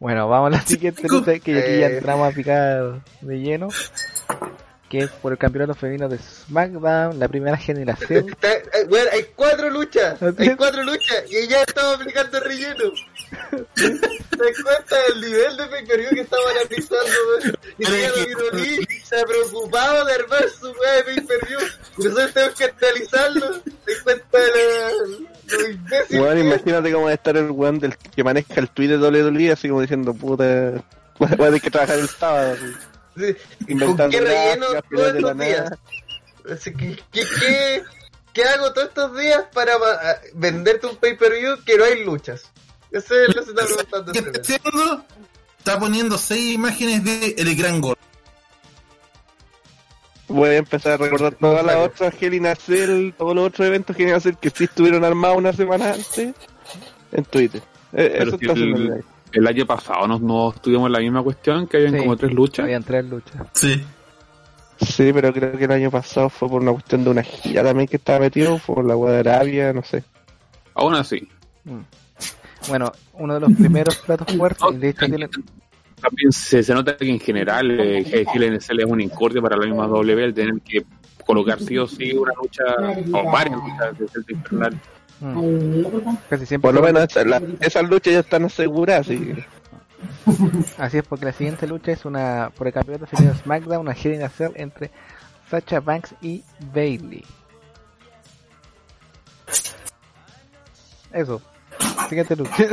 Bueno, 0.00 0.28
vamos 0.28 0.48
a 0.48 0.56
la 0.56 0.62
siguiente 0.66 1.02
que 1.02 1.30
aquí 1.36 1.52
ya 1.52 1.58
Eh. 1.60 1.96
entramos 1.98 2.28
a 2.32 2.34
picar 2.34 3.04
de 3.20 3.38
lleno. 3.38 3.68
Que 4.92 4.98
es 5.04 5.10
por 5.10 5.32
el 5.32 5.38
campeonato 5.38 5.72
femenino 5.74 6.06
de 6.06 6.18
SmackDown, 6.18 7.18
la 7.18 7.26
primera 7.26 7.56
generación. 7.56 8.28
Está- 8.28 8.52
eh, 8.52 8.84
weón, 8.90 9.08
hay 9.10 9.24
cuatro 9.34 9.70
luchas. 9.70 10.22
Así 10.22 10.50
Hay 10.50 10.54
cuatro 10.54 10.82
luchas 10.82 11.24
y 11.30 11.48
ya 11.48 11.62
estamos 11.62 11.94
aplicando 11.94 12.38
relleno. 12.40 12.90
¿Te 13.74 13.88
das 13.88 14.62
cuenta 14.62 14.96
del 15.08 15.20
nivel 15.22 15.56
de 15.56 15.66
pecorío 15.66 16.10
que 16.10 16.20
estamos 16.20 16.46
analizando? 16.50 17.56
Y 17.78 17.84
Virolí 17.86 18.86
se 19.02 19.16
ha 19.18 19.24
preocupado 19.24 20.04
de 20.04 20.12
armar 20.12 20.44
su 20.60 20.66
weá 20.72 20.92
de 20.96 21.02
pay 21.04 21.20
per 21.26 21.48
view. 21.48 21.60
Y 21.96 22.04
nosotros 22.04 22.32
tenemos 22.34 22.54
que 22.58 22.64
analizarlo. 22.64 23.60
¿Te 23.62 23.92
cuenta 24.04 24.38
de 24.38 24.46
la, 24.46 25.56
lo 25.56 25.70
imbécil 25.70 26.26
es? 26.26 26.38
imagínate 26.44 26.92
cómo 26.92 27.04
va 27.06 27.10
a 27.12 27.14
estar 27.14 27.36
el 27.38 27.50
weón 27.50 27.78
del 27.78 27.96
que 27.96 28.22
maneja 28.22 28.60
el 28.60 28.68
tweet 28.68 28.88
de 28.88 28.98
WWE, 28.98 29.52
así 29.52 29.68
como 29.68 29.80
diciendo, 29.80 30.12
puta, 30.12 30.72
voy 31.18 31.28
a 31.30 31.36
tener 31.36 31.60
que 31.62 31.70
trabajar 31.70 31.98
el 31.98 32.08
sábado. 32.10 32.52
así. 32.52 32.74
¿Con 33.14 34.10
qué 34.10 34.20
relleno 34.20 34.66
todos 34.90 35.14
estos 35.14 35.38
días? 35.38 35.60
nada. 35.64 35.78
Así 36.52 36.72
que, 36.74 36.96
¿qué, 37.12 37.22
qué, 37.40 37.82
qué 38.32 38.44
hago 38.44 38.72
todos 38.72 38.88
estos 38.88 39.16
días 39.18 39.44
para 39.52 39.78
ma- 39.78 39.98
venderte 40.34 40.86
un 40.86 40.96
pay-per-view 40.96 41.62
que 41.64 41.76
no 41.76 41.84
hay 41.84 42.04
luchas? 42.04 42.50
Eso 42.90 43.14
es 43.20 43.28
lo 43.28 43.34
que 43.34 43.42
se 43.44 43.50
está 43.50 43.64
preguntando. 43.66 44.12
¿Qué 44.12 44.18
este 44.18 44.30
está 44.54 44.68
haciendo? 44.68 45.04
Está 45.58 45.78
poniendo 45.78 46.18
seis 46.18 46.52
imágenes 46.54 47.04
de 47.04 47.34
El 47.38 47.54
Gran 47.54 47.80
Gol. 47.80 47.96
Voy 50.28 50.48
a 50.50 50.56
empezar 50.56 50.92
a 50.92 50.96
recordar 50.96 51.34
todas 51.34 51.64
las 51.64 51.76
otras 51.76 52.14
Hell 52.20 52.34
in 52.34 52.46
a 52.46 52.54
Cell, 52.54 53.12
todos 53.16 53.34
los 53.34 53.46
otros 53.48 53.66
eventos 53.68 53.94
Hell 53.98 54.08
in 54.08 54.14
a 54.14 54.20
Cell 54.20 54.34
que 54.40 54.50
sí 54.50 54.64
estuvieron 54.64 55.04
armados 55.04 55.36
una 55.36 55.52
semana 55.52 55.90
antes 55.92 56.34
en 57.12 57.24
Twitter. 57.26 57.62
Eh, 57.92 58.16
eso 58.18 58.30
si 58.38 58.46
está 58.46 58.52
haciendo 58.52 58.78
el- 58.94 59.04
el 59.32 59.46
año 59.46 59.66
pasado 59.66 60.06
no, 60.06 60.18
no 60.18 60.50
estuvimos 60.50 60.86
en 60.86 60.92
la 60.92 61.00
misma 61.00 61.22
cuestión, 61.22 61.66
que 61.66 61.78
habían 61.78 61.92
Sí. 61.94 61.98
como 62.00 62.16
tres 62.16 62.32
luchas. 62.32 62.64
Habían 62.64 62.82
tres 62.82 63.04
luchas. 63.04 63.42
Sí. 63.52 63.82
Sí, 64.80 65.12
pero 65.12 65.32
creo 65.32 65.56
que 65.56 65.64
el 65.64 65.70
año 65.70 65.90
pasado 65.90 66.28
fue 66.28 66.48
por 66.48 66.60
una 66.62 66.72
cuestión 66.72 67.04
de 67.04 67.10
una 67.10 67.22
gira 67.22 67.62
también 67.62 67.86
que 67.86 67.96
estaba 67.96 68.18
metido, 68.18 68.58
por 68.58 68.84
la 68.84 68.96
wea 68.96 69.12
de 69.12 69.20
Arabia, 69.20 69.72
no 69.72 69.82
sé. 69.82 70.02
Aún 70.74 70.94
así. 70.94 71.28
Mm. 71.64 71.78
Bueno, 72.68 72.92
uno 73.14 73.34
de 73.34 73.40
los 73.40 73.52
primeros 73.52 73.96
platos 73.98 74.34
fuertes, 74.36 74.80
de 74.80 74.88
hecho 74.88 75.06
tiene, 75.06 75.28
También 76.00 76.32
se, 76.32 76.62
se 76.62 76.74
nota 76.74 76.96
que 76.96 77.08
en 77.08 77.20
general 77.20 77.78
eh, 77.80 78.24
Cell 78.60 78.80
es 78.80 78.86
un 78.86 79.00
incordio 79.00 79.40
para 79.42 79.56
la 79.56 79.66
misma 79.66 79.86
W 79.86 80.24
el 80.24 80.34
tener 80.34 80.60
que 80.62 80.84
colocar 81.24 81.60
sí 81.60 81.78
o 81.78 81.86
sí 81.86 82.12
una 82.12 82.32
lucha 82.34 82.64
o 83.12 83.30
varias 83.30 83.56
luchas 83.56 83.98
de 83.98 84.08
Celta 84.08 84.32
Infernal. 84.32 84.80
Mm, 85.22 86.16
casi 86.28 86.46
siempre 86.46 86.68
Por 86.68 86.74
lo 86.74 86.82
menos 86.82 87.04
esa- 87.04 87.24
la- 87.24 87.42
esas 87.60 87.84
luchas 87.88 88.12
ya 88.14 88.20
están 88.20 88.44
aseguradas, 88.44 89.06
así 89.06 89.18
que 89.18 89.44
Así 90.78 90.98
es, 90.98 91.04
porque 91.04 91.26
la 91.26 91.32
siguiente 91.32 91.66
lucha 91.66 91.92
es 91.92 92.04
una 92.04 92.50
por 92.56 92.66
el 92.66 92.72
campeonato 92.72 93.06
femenino 93.06 93.38
SmackDown, 93.38 93.80
una 93.82 93.92
Hell 93.92 94.14
in 94.14 94.22
a 94.22 94.28
Cell 94.28 94.50
entre 94.56 94.90
Sacha 95.48 95.78
Banks 95.80 96.14
y 96.20 96.42
Bailey. 96.74 97.24
Eso. 101.12 101.40
Siguiente 102.08 102.34
lucha. 102.36 102.52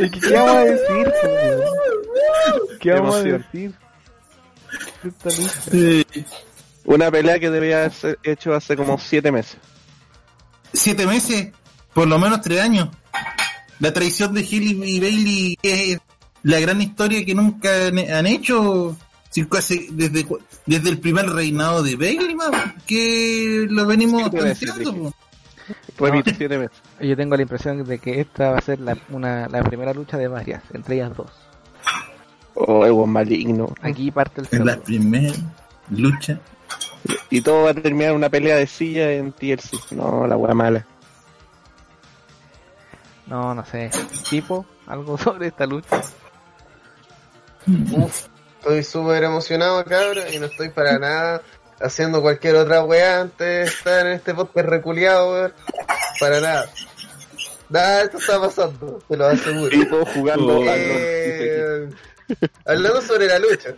¿Y 0.00 0.10
¿Qué, 0.10 0.20
qué 0.20 0.34
vamos 0.34 0.56
a 0.56 0.64
decir? 0.64 1.12
weón? 1.22 1.60
¿Qué 2.80 2.90
vamos 2.92 3.14
a 3.16 3.22
decir? 3.22 3.74
Esta 5.04 5.30
lucha. 5.30 5.60
Eh, 5.72 6.04
una 6.88 7.10
pelea 7.10 7.38
que 7.38 7.50
debía 7.50 7.84
haber 7.84 8.18
hecho 8.22 8.54
hace 8.54 8.74
como 8.74 8.98
siete 8.98 9.30
meses. 9.30 9.58
siete 10.72 11.06
meses, 11.06 11.52
por 11.92 12.08
lo 12.08 12.18
menos 12.18 12.40
tres 12.40 12.60
años. 12.60 12.88
La 13.78 13.92
traición 13.92 14.32
de 14.32 14.40
Hill 14.40 14.82
y 14.84 14.98
Bailey 14.98 15.58
es 15.62 15.98
la 16.42 16.58
gran 16.60 16.80
historia 16.80 17.24
que 17.24 17.34
nunca 17.34 17.68
han, 17.88 18.26
hecho. 18.26 18.96
Desde, 19.90 20.26
desde 20.64 20.88
el 20.88 20.98
primer 20.98 21.28
reinado 21.28 21.82
de 21.82 21.94
Bailey, 21.94 22.34
que 22.86 23.66
lo 23.68 23.86
venimos 23.86 24.30
planteando. 24.30 25.12
Repito, 25.98 26.30
siete 26.36 26.58
meses. 26.58 26.82
Yo 27.00 27.16
tengo 27.16 27.36
la 27.36 27.42
impresión 27.42 27.84
de 27.84 27.98
que 27.98 28.20
esta 28.20 28.52
va 28.52 28.58
a 28.58 28.62
ser 28.62 28.80
la, 28.80 28.96
una, 29.10 29.46
la 29.48 29.62
primera 29.62 29.92
lucha 29.92 30.16
de 30.16 30.26
varias, 30.26 30.62
entre 30.72 30.96
ellas 30.96 31.14
dos. 31.14 31.30
Oh, 32.54 32.86
el 32.86 32.92
buen 32.92 33.10
maligno. 33.10 33.74
Aquí 33.82 34.10
parte 34.10 34.40
el 34.40 34.48
En 34.50 34.66
la 34.66 34.80
primera 34.80 35.34
lucha. 35.90 36.40
Y 37.30 37.40
todo 37.40 37.64
va 37.64 37.70
a 37.70 37.74
terminar 37.74 38.10
en 38.10 38.16
una 38.16 38.28
pelea 38.28 38.56
de 38.56 38.66
silla 38.66 39.12
en 39.12 39.32
TLC. 39.32 39.92
No, 39.92 40.26
la 40.26 40.36
wea 40.36 40.54
mala. 40.54 40.86
No, 43.26 43.54
no 43.54 43.64
sé. 43.64 43.90
Tipo, 44.28 44.64
algo 44.86 45.18
sobre 45.18 45.48
esta 45.48 45.66
lucha. 45.66 46.00
Estoy 48.58 48.82
súper 48.82 49.24
emocionado, 49.24 49.84
cabrón, 49.84 50.24
y 50.32 50.38
no 50.38 50.46
estoy 50.46 50.70
para 50.70 50.98
nada 50.98 51.42
haciendo 51.80 52.22
cualquier 52.22 52.56
otra 52.56 52.82
weá 52.82 53.20
antes 53.20 53.38
de 53.46 53.62
estar 53.62 54.06
en 54.06 54.14
este 54.14 54.34
podcast 54.34 54.68
reculeado, 54.68 55.32
weón. 55.32 55.52
Para 56.18 56.40
nada. 56.40 56.70
Nada, 57.68 58.02
esto 58.02 58.18
está 58.18 58.40
pasando, 58.40 58.98
te 59.06 59.16
lo 59.16 59.26
aseguro. 59.26 59.76
Y 59.76 59.86
todos 59.86 60.08
jugando 60.14 60.62
Eh, 60.66 61.88
hablando 62.64 63.02
sobre 63.02 63.26
la 63.26 63.38
lucha, 63.38 63.74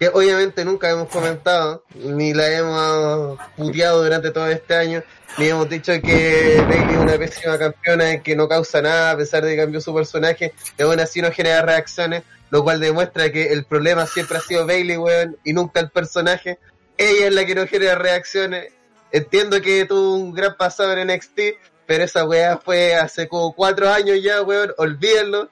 que 0.00 0.08
obviamente 0.08 0.64
nunca 0.64 0.88
hemos 0.88 1.10
comentado, 1.10 1.84
ni 1.94 2.32
la 2.32 2.50
hemos 2.50 3.38
puteado 3.54 4.02
durante 4.02 4.30
todo 4.30 4.48
este 4.48 4.74
año, 4.74 5.04
ni 5.36 5.48
hemos 5.48 5.68
dicho 5.68 5.92
que 6.00 6.64
Bailey 6.66 6.94
es 6.94 6.96
una 6.96 7.18
pésima 7.18 7.58
campeona 7.58 8.22
que 8.22 8.34
no 8.34 8.48
causa 8.48 8.80
nada 8.80 9.10
a 9.10 9.16
pesar 9.18 9.44
de 9.44 9.50
que 9.50 9.60
cambió 9.60 9.78
su 9.82 9.94
personaje, 9.94 10.54
y 10.78 10.82
aún 10.82 10.98
así 11.00 11.20
no 11.20 11.30
genera 11.30 11.60
reacciones, 11.60 12.22
lo 12.48 12.64
cual 12.64 12.80
demuestra 12.80 13.30
que 13.30 13.52
el 13.52 13.66
problema 13.66 14.06
siempre 14.06 14.38
ha 14.38 14.40
sido 14.40 14.66
Bailey, 14.66 14.96
weón, 14.96 15.36
y 15.44 15.52
nunca 15.52 15.80
el 15.80 15.90
personaje. 15.90 16.58
Ella 16.96 17.26
es 17.26 17.34
la 17.34 17.44
que 17.44 17.54
no 17.54 17.66
genera 17.66 17.94
reacciones. 17.94 18.72
Entiendo 19.12 19.60
que 19.60 19.84
tuvo 19.84 20.16
un 20.16 20.32
gran 20.32 20.56
pasado 20.56 20.96
en 20.96 21.08
NXT, 21.08 21.40
pero 21.84 22.04
esa 22.04 22.24
weá 22.24 22.56
fue 22.56 22.94
hace 22.94 23.28
como 23.28 23.52
cuatro 23.54 23.90
años 23.90 24.18
ya, 24.22 24.40
weón, 24.40 24.72
olvídenlo. 24.78 25.50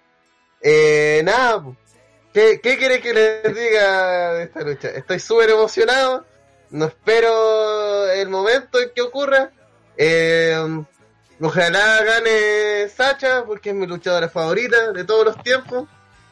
Eh, 0.62 1.20
nada. 1.22 1.62
¿Qué, 2.32 2.60
¿qué 2.60 2.76
quiere 2.76 3.00
que 3.00 3.14
les 3.14 3.54
diga 3.54 4.34
de 4.34 4.44
esta 4.44 4.60
lucha? 4.60 4.88
Estoy 4.88 5.18
súper 5.18 5.50
emocionado, 5.50 6.24
no 6.70 6.86
espero 6.86 8.10
el 8.10 8.28
momento 8.28 8.80
en 8.80 8.90
que 8.94 9.02
ocurra. 9.02 9.50
Eh, 9.96 10.84
ojalá 11.40 12.04
gane 12.04 12.88
Sacha, 12.88 13.44
porque 13.44 13.70
es 13.70 13.74
mi 13.74 13.86
luchadora 13.86 14.28
favorita 14.28 14.92
de 14.92 15.04
todos 15.04 15.24
los 15.24 15.42
tiempos. 15.42 15.88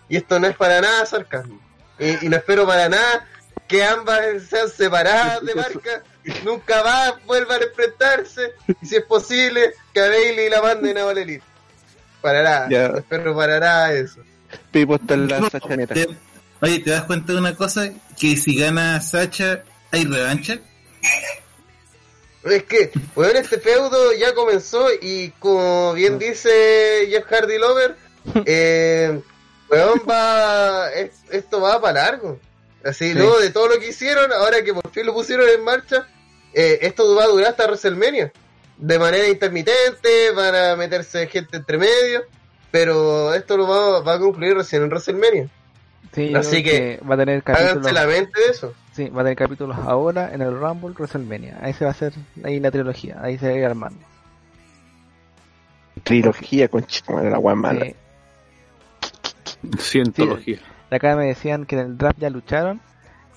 Y 0.08 0.16
esto 0.18 0.38
no 0.38 0.46
es 0.46 0.56
para 0.56 0.80
nada 0.80 1.06
sarcasmo. 1.06 1.60
Y, 1.98 2.26
y 2.26 2.28
no 2.28 2.36
espero 2.36 2.66
para 2.66 2.88
nada 2.88 3.26
que 3.66 3.84
ambas 3.84 4.20
sean 4.48 4.68
separadas 4.68 5.44
de 5.44 5.54
marca, 5.54 6.02
nunca 6.44 6.82
más 6.84 7.24
vuelvan 7.24 7.60
a 7.60 7.64
enfrentarse. 7.64 8.52
Y 8.80 8.86
si 8.86 8.96
es 8.96 9.04
posible, 9.04 9.74
que 9.92 10.00
a 10.00 10.08
Bailey 10.08 10.48
la 10.48 10.62
manden 10.62 10.98
a 10.98 11.06
All 11.06 11.18
Elite. 11.18 11.44
Para 12.20 12.42
nada, 12.42 12.88
no 12.88 12.98
espero 12.98 13.34
para 13.34 13.58
nada 13.60 13.92
eso. 13.92 14.20
Pipo 14.70 14.96
está 14.96 15.14
en 15.14 15.28
la 15.28 15.40
No, 15.40 15.50
sachaneta. 15.50 15.94
te- 15.94 16.08
oye, 16.60 16.78
¿te 16.80 16.90
das 16.90 17.04
cuenta 17.04 17.32
de 17.32 17.38
una 17.38 17.54
cosa? 17.54 17.90
Que 18.18 18.36
si 18.36 18.56
gana 18.56 19.00
Sacha, 19.00 19.62
¿hay 19.90 20.04
revancha? 20.04 20.58
Es 22.44 22.62
que, 22.64 22.92
weón, 23.16 23.36
este 23.36 23.58
feudo 23.58 24.12
ya 24.12 24.32
comenzó 24.34 24.88
y 25.02 25.30
como 25.40 25.92
bien 25.94 26.18
dice 26.18 27.08
Jeff 27.10 27.24
Hardy 27.26 27.58
Lover, 27.58 27.96
eh, 28.44 29.20
weón, 29.68 30.00
va, 30.08 30.92
es- 30.92 31.22
esto 31.30 31.60
va 31.60 31.80
para 31.80 32.02
largo. 32.04 32.38
Así, 32.84 33.08
Sí. 33.08 33.14
luego 33.14 33.40
de 33.40 33.50
todo 33.50 33.66
lo 33.68 33.80
que 33.80 33.88
hicieron, 33.88 34.32
ahora 34.32 34.62
que 34.62 34.72
por 34.72 34.88
fin 34.92 35.06
lo 35.06 35.12
pusieron 35.12 35.48
en 35.48 35.64
marcha, 35.64 36.06
eh, 36.54 36.78
esto 36.82 37.16
va 37.16 37.24
a 37.24 37.28
durar 37.28 37.50
hasta 37.50 37.64
WrestleMania. 37.66 38.32
De 38.78 38.98
manera 38.98 39.26
intermitente, 39.26 40.30
van 40.32 40.54
a 40.54 40.76
meterse 40.76 41.26
gente 41.26 41.56
entre 41.56 41.78
medio, 41.78 42.24
pero 42.76 43.32
esto 43.32 43.56
lo 43.56 43.66
va, 43.66 44.00
va 44.02 44.14
a 44.16 44.18
concluir 44.18 44.54
recién 44.54 44.82
en 44.82 44.90
WrestleMania. 44.90 45.48
Sí, 46.12 46.34
Así 46.34 46.62
creo 46.62 47.00
va 47.08 47.14
a 47.14 47.18
tener 47.18 47.42
Háganse 47.46 47.64
capítulos. 47.68 47.92
la 47.92 48.06
mente 48.06 48.38
de 48.38 48.46
eso. 48.50 48.74
Sí, 48.92 49.08
va 49.08 49.22
a 49.22 49.24
tener 49.24 49.38
capítulos 49.38 49.78
ahora 49.78 50.34
en 50.34 50.42
el 50.42 50.52
Rumble 50.58 50.90
WrestleMania. 50.90 51.58
Ahí 51.62 51.72
se 51.72 51.86
va 51.86 51.90
a 51.90 51.92
hacer 51.92 52.12
ahí 52.44 52.60
la 52.60 52.70
trilogía, 52.70 53.18
ahí 53.22 53.38
se 53.38 53.48
va 53.48 53.54
a 53.54 53.56
ir 53.56 53.64
armando. 53.64 54.00
Trilogía 56.02 56.68
con 56.68 56.84
la 57.30 57.38
wea 57.38 57.54
mala. 57.54 57.86
Sí. 57.86 57.94
Cientología. 59.78 60.58
De 60.90 60.96
acá 60.96 61.16
me 61.16 61.24
decían 61.28 61.64
que 61.64 61.76
en 61.76 61.86
el 61.86 61.96
draft 61.98 62.18
ya 62.18 62.28
lucharon, 62.28 62.82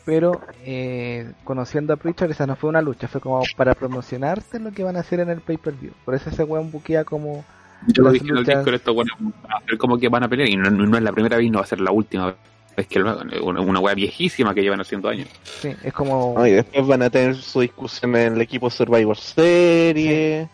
pero 0.05 0.41
eh, 0.65 1.31
conociendo 1.45 1.93
a 1.93 1.95
Pritchard 1.97 2.31
esa 2.31 2.45
no 2.45 2.57
fue 2.57 2.69
una 2.69 2.81
lucha, 2.81 3.07
fue 3.07 3.21
como 3.21 3.41
para 3.55 3.73
promocionarte 3.73 4.59
lo 4.59 4.71
que 4.73 4.83
van 4.83 4.97
a 4.97 4.99
hacer 4.99 5.21
en 5.21 5.29
el 5.29 5.39
pay-per-view. 5.39 5.93
Por 6.03 6.13
eso 6.13 6.29
ese 6.29 6.43
weón 6.43 6.71
buquea 6.71 7.05
como... 7.05 7.45
Yo 7.88 8.03
lo 8.03 8.11
dije 8.11 8.27
en 8.30 8.38
el 8.38 8.73
estos 8.73 8.93
buenos 8.93 9.15
van 9.19 9.34
a 9.51 9.57
hacer 9.57 9.77
como 9.77 9.97
que 9.97 10.09
van 10.09 10.23
a 10.23 10.27
pelear 10.27 10.49
y 10.49 10.55
no, 10.55 10.69
no 10.69 10.97
es 10.97 11.03
la 11.03 11.11
primera 11.11 11.38
vez 11.38 11.49
no 11.49 11.59
va 11.59 11.63
a 11.63 11.67
ser 11.67 11.80
la 11.80 11.91
última 11.91 12.36
vez 12.75 12.88
que 12.88 12.99
lo 12.99 13.09
hagan. 13.09 13.32
Una, 13.41 13.61
una 13.61 13.80
wea 13.80 13.95
viejísima 13.95 14.53
que 14.53 14.61
llevan 14.61 14.82
haciendo 14.82 15.09
años. 15.09 15.27
Sí, 15.43 15.73
es 15.84 15.93
como... 15.93 16.36
No, 16.38 16.47
y 16.47 16.51
después 16.51 16.86
van 16.88 17.01
a 17.03 17.09
tener 17.09 17.36
su 17.36 17.61
discusión 17.61 18.15
en 18.15 18.34
el 18.34 18.41
equipo 18.41 18.69
Survivor 18.69 19.17
Series. 19.17 20.49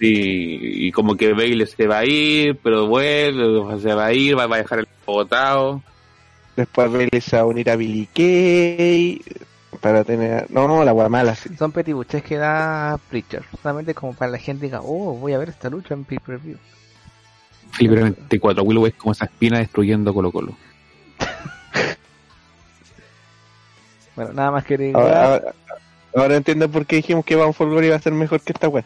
Y, 0.00 0.86
y 0.88 0.92
como 0.92 1.16
que 1.16 1.32
Bailey 1.32 1.66
se 1.66 1.86
va 1.86 1.98
a 1.98 2.04
ir, 2.04 2.58
pero 2.62 2.86
vuelve, 2.86 3.80
se 3.80 3.94
va 3.94 4.06
a 4.06 4.12
ir, 4.12 4.38
va, 4.38 4.46
va 4.46 4.56
a 4.56 4.58
dejar 4.58 4.80
el 4.80 4.88
botado. 5.04 5.82
Después 6.56 6.90
Bailey 6.90 7.20
se 7.20 7.36
va 7.36 7.42
a 7.42 7.46
unir 7.46 7.70
a 7.70 7.76
Billy 7.76 8.08
Kay. 8.12 9.20
Para 9.80 10.04
tener. 10.04 10.50
No, 10.50 10.66
no, 10.68 10.84
la 10.84 10.92
wea 10.92 11.08
mala, 11.08 11.34
sí. 11.34 11.50
Son 11.56 11.72
petibuches 11.72 12.22
que 12.22 12.36
da 12.36 12.98
Pritchard, 13.10 13.44
solamente 13.62 13.94
como 13.94 14.14
para 14.14 14.30
la 14.30 14.38
gente 14.38 14.66
diga, 14.66 14.80
oh, 14.82 15.14
voy 15.14 15.32
a 15.32 15.38
ver 15.38 15.48
esta 15.50 15.68
lucha 15.70 15.94
en 15.94 16.04
pay-per-view. 16.04 16.56
Felipe 17.72 18.02
24, 18.02 18.62
Willow 18.62 18.86
es 18.86 18.94
como 18.94 19.12
esa 19.12 19.26
espina 19.26 19.58
destruyendo 19.58 20.14
Colo 20.14 20.32
Colo. 20.32 20.54
Bueno, 24.16 24.32
nada 24.32 24.50
más 24.50 24.64
que. 24.64 24.92
Ahora, 24.94 25.24
ahora, 25.26 25.54
ahora 26.14 26.36
entiendo 26.36 26.70
por 26.70 26.86
qué 26.86 26.96
dijimos 26.96 27.22
que 27.22 27.36
Bound 27.36 27.52
for 27.52 27.68
Glory 27.68 27.90
va 27.90 27.96
a 27.96 28.00
ser 28.00 28.14
mejor 28.14 28.40
que 28.40 28.54
esta 28.54 28.66
wea. 28.66 28.82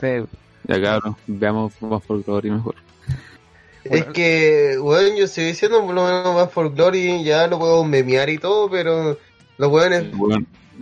Sí, 0.00 0.24
Ya 0.68 0.80
cabrón, 0.80 1.16
veamos 1.26 1.72
más 1.82 2.00
por 2.02 2.22
Glory 2.22 2.52
mejor. 2.52 2.76
Es 3.82 4.04
que, 4.06 4.76
weón, 4.80 5.16
yo 5.16 5.24
estoy 5.24 5.46
diciendo 5.46 5.84
por 5.84 5.94
lo 5.94 6.04
menos 6.04 6.32
más 6.32 6.52
for 6.52 6.72
Glory, 6.72 7.24
ya 7.24 7.48
lo 7.48 7.58
puedo 7.58 7.82
memear 7.82 8.28
y 8.28 8.38
todo, 8.38 8.70
pero 8.70 9.18
los 9.58 9.70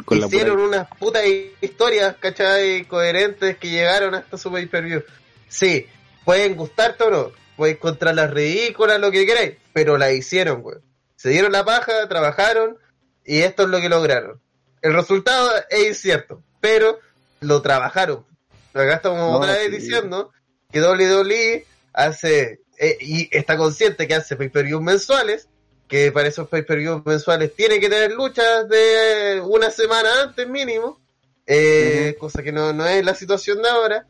con 0.04 0.20
la 0.20 0.26
hicieron 0.26 0.60
unas 0.60 0.88
putas 0.98 1.22
historias, 1.60 2.16
¿cachai? 2.18 2.84
Coherentes 2.84 3.56
que 3.56 3.70
llegaron 3.70 4.14
hasta 4.14 4.36
su 4.36 4.52
pay-per-view. 4.52 5.02
Sí, 5.48 5.86
pueden 6.24 6.54
gustarte 6.54 7.04
o 7.04 7.10
no, 7.10 7.32
pueden 7.56 7.76
encontrarlas 7.76 8.30
ridículas, 8.30 9.00
lo 9.00 9.10
que 9.10 9.26
queráis, 9.26 9.54
pero 9.72 9.96
la 9.96 10.12
hicieron, 10.12 10.60
weón. 10.62 10.82
Se 11.16 11.30
dieron 11.30 11.52
la 11.52 11.64
paja, 11.64 12.06
trabajaron, 12.08 12.76
y 13.24 13.38
esto 13.38 13.62
es 13.62 13.68
lo 13.70 13.80
que 13.80 13.88
lograron. 13.88 14.40
El 14.82 14.92
resultado 14.92 15.50
es 15.70 15.88
incierto, 15.88 16.42
pero 16.60 17.00
lo 17.40 17.62
trabajaron. 17.62 18.26
Acá 18.74 18.96
estamos 18.96 19.18
No, 19.18 19.38
otra 19.38 19.54
vez 19.54 19.70
sí. 19.70 19.76
diciendo 19.78 20.30
que 20.70 20.82
WWE 20.82 21.66
hace, 21.94 22.60
eh, 22.78 22.98
y 23.00 23.34
está 23.34 23.56
consciente 23.56 24.06
que 24.06 24.14
hace 24.14 24.36
pay-per-views 24.36 24.82
mensuales, 24.82 25.48
que 25.88 26.10
para 26.12 26.28
esos 26.28 26.48
pay-per-views 26.48 27.04
mensuales 27.04 27.54
tiene 27.54 27.78
que 27.78 27.88
tener 27.88 28.12
luchas 28.12 28.68
de 28.68 29.40
una 29.44 29.70
semana 29.70 30.08
antes 30.22 30.48
mínimo, 30.48 31.00
eh, 31.46 32.16
cosa 32.18 32.42
que 32.42 32.52
no, 32.52 32.72
no 32.72 32.86
es 32.86 33.04
la 33.04 33.14
situación 33.14 33.62
de 33.62 33.68
ahora. 33.68 34.06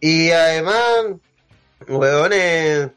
Y 0.00 0.30
además, 0.30 1.06
weón, 1.88 2.32
eh, 2.32 2.88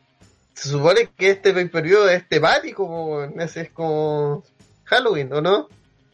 se 0.53 0.69
supone 0.69 1.09
que 1.17 1.32
este 1.32 1.53
pay-per-view 1.53 2.03
es 2.05 2.28
temático, 2.30 2.86
weón, 2.86 3.39
es 3.41 3.72
como 3.74 4.43
Halloween, 4.86 5.34
¿o 5.34 5.41
no? 5.41 5.67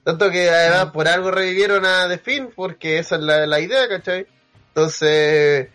Tanto 0.04 0.32
que 0.32 0.50
además 0.50 0.94
por 0.94 1.08
algo 1.10 1.32
revivieron 1.32 1.86
a 1.86 2.08
The 2.08 2.18
Finn, 2.20 2.50
porque 2.56 3.00
esa 3.00 3.16
es 3.16 3.22
la, 3.22 3.46
la 3.46 3.60
idea, 3.60 3.90
¿cachai? 3.90 4.26
Entonces, 4.70 5.68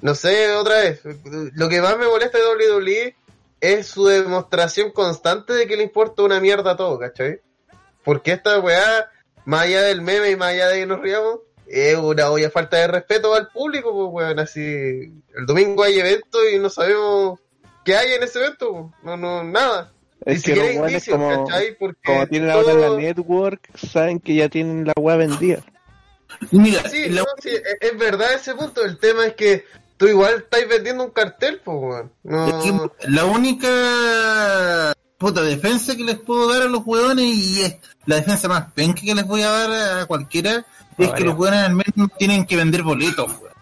no 0.00 0.14
sé, 0.16 0.50
otra 0.52 0.80
vez, 0.80 1.02
lo 1.54 1.68
que 1.68 1.80
más 1.80 1.96
me 1.96 2.06
molesta 2.06 2.38
de 2.38 2.44
WWE 2.44 3.14
es 3.60 3.86
su 3.86 4.06
demostración 4.06 4.90
constante 4.92 5.52
de 5.52 5.66
que 5.66 5.76
le 5.76 5.82
importa 5.82 6.22
una 6.22 6.40
mierda 6.40 6.76
todo, 6.76 6.98
¿cachai? 6.98 7.40
Porque 8.04 8.32
esta 8.32 8.58
weá, 8.60 9.10
más 9.44 9.62
allá 9.62 9.82
del 9.82 10.02
meme 10.02 10.30
y 10.30 10.36
más 10.36 10.52
allá 10.52 10.68
de 10.68 10.80
que 10.80 10.86
nos 10.86 11.00
riamos, 11.00 11.40
es 11.66 11.96
una 11.96 12.30
olla 12.30 12.50
falta 12.50 12.76
de 12.76 12.86
respeto 12.86 13.34
al 13.34 13.48
público, 13.48 13.92
pues 13.92 14.24
weón, 14.26 14.38
así, 14.38 14.60
el 14.60 15.46
domingo 15.46 15.82
hay 15.82 15.98
evento 15.98 16.38
y 16.48 16.58
no 16.58 16.70
sabemos 16.70 17.40
qué 17.84 17.96
hay 17.96 18.12
en 18.12 18.22
ese 18.22 18.38
evento, 18.40 18.72
pues. 18.72 19.04
no, 19.04 19.16
no, 19.16 19.42
nada. 19.44 19.92
Es 20.24 20.38
Ni 20.38 20.42
que 20.42 20.46
siquiera 20.48 20.66
los 20.68 20.76
weones 20.76 20.92
indicios, 20.92 21.16
como, 21.18 21.46
¿cachai? 21.46 21.76
Porque 21.78 22.00
como 22.04 22.26
tienen 22.28 22.50
ahora 22.50 22.72
en 22.72 22.80
la 22.80 22.86
todo- 22.88 22.98
network, 22.98 23.76
saben 23.76 24.20
que 24.20 24.34
ya 24.34 24.48
tienen 24.48 24.84
la 24.86 24.92
weá 24.98 25.16
vendida. 25.16 25.62
Mira, 26.50 26.88
Sí, 26.88 27.08
la- 27.08 27.20
no, 27.22 27.26
sí, 27.40 27.50
es, 27.50 27.62
es 27.80 27.98
verdad 27.98 28.32
ese 28.34 28.54
punto. 28.54 28.84
El 28.84 28.98
tema 28.98 29.26
es 29.26 29.34
que 29.34 29.64
tú 29.96 30.06
igual 30.06 30.34
estás 30.38 30.60
vendiendo 30.68 31.04
un 31.04 31.10
cartel, 31.10 31.60
pues, 31.64 31.76
weón. 31.80 32.12
No, 32.24 32.46
es 32.46 32.54
que 32.64 33.08
la 33.08 33.24
única 33.24 34.92
puta 35.18 35.42
defensa 35.42 35.96
que 35.96 36.04
les 36.04 36.18
puedo 36.18 36.52
dar 36.52 36.62
a 36.62 36.66
los 36.66 36.82
hueones 36.84 37.24
y 37.24 37.62
es 37.62 37.76
la 38.04 38.16
defensa 38.16 38.48
más 38.48 38.70
penca 38.72 39.00
que 39.02 39.14
les 39.14 39.26
voy 39.26 39.42
a 39.42 39.50
dar 39.50 40.00
a 40.00 40.06
cualquiera 40.06 40.64
es 40.98 41.10
que 41.12 41.24
los 41.24 41.36
hueones 41.38 41.60
al 41.60 41.74
menos 41.74 42.10
tienen 42.18 42.44
que 42.46 42.56
vender 42.56 42.82
boletos, 42.82 43.26
weón. 43.40 43.54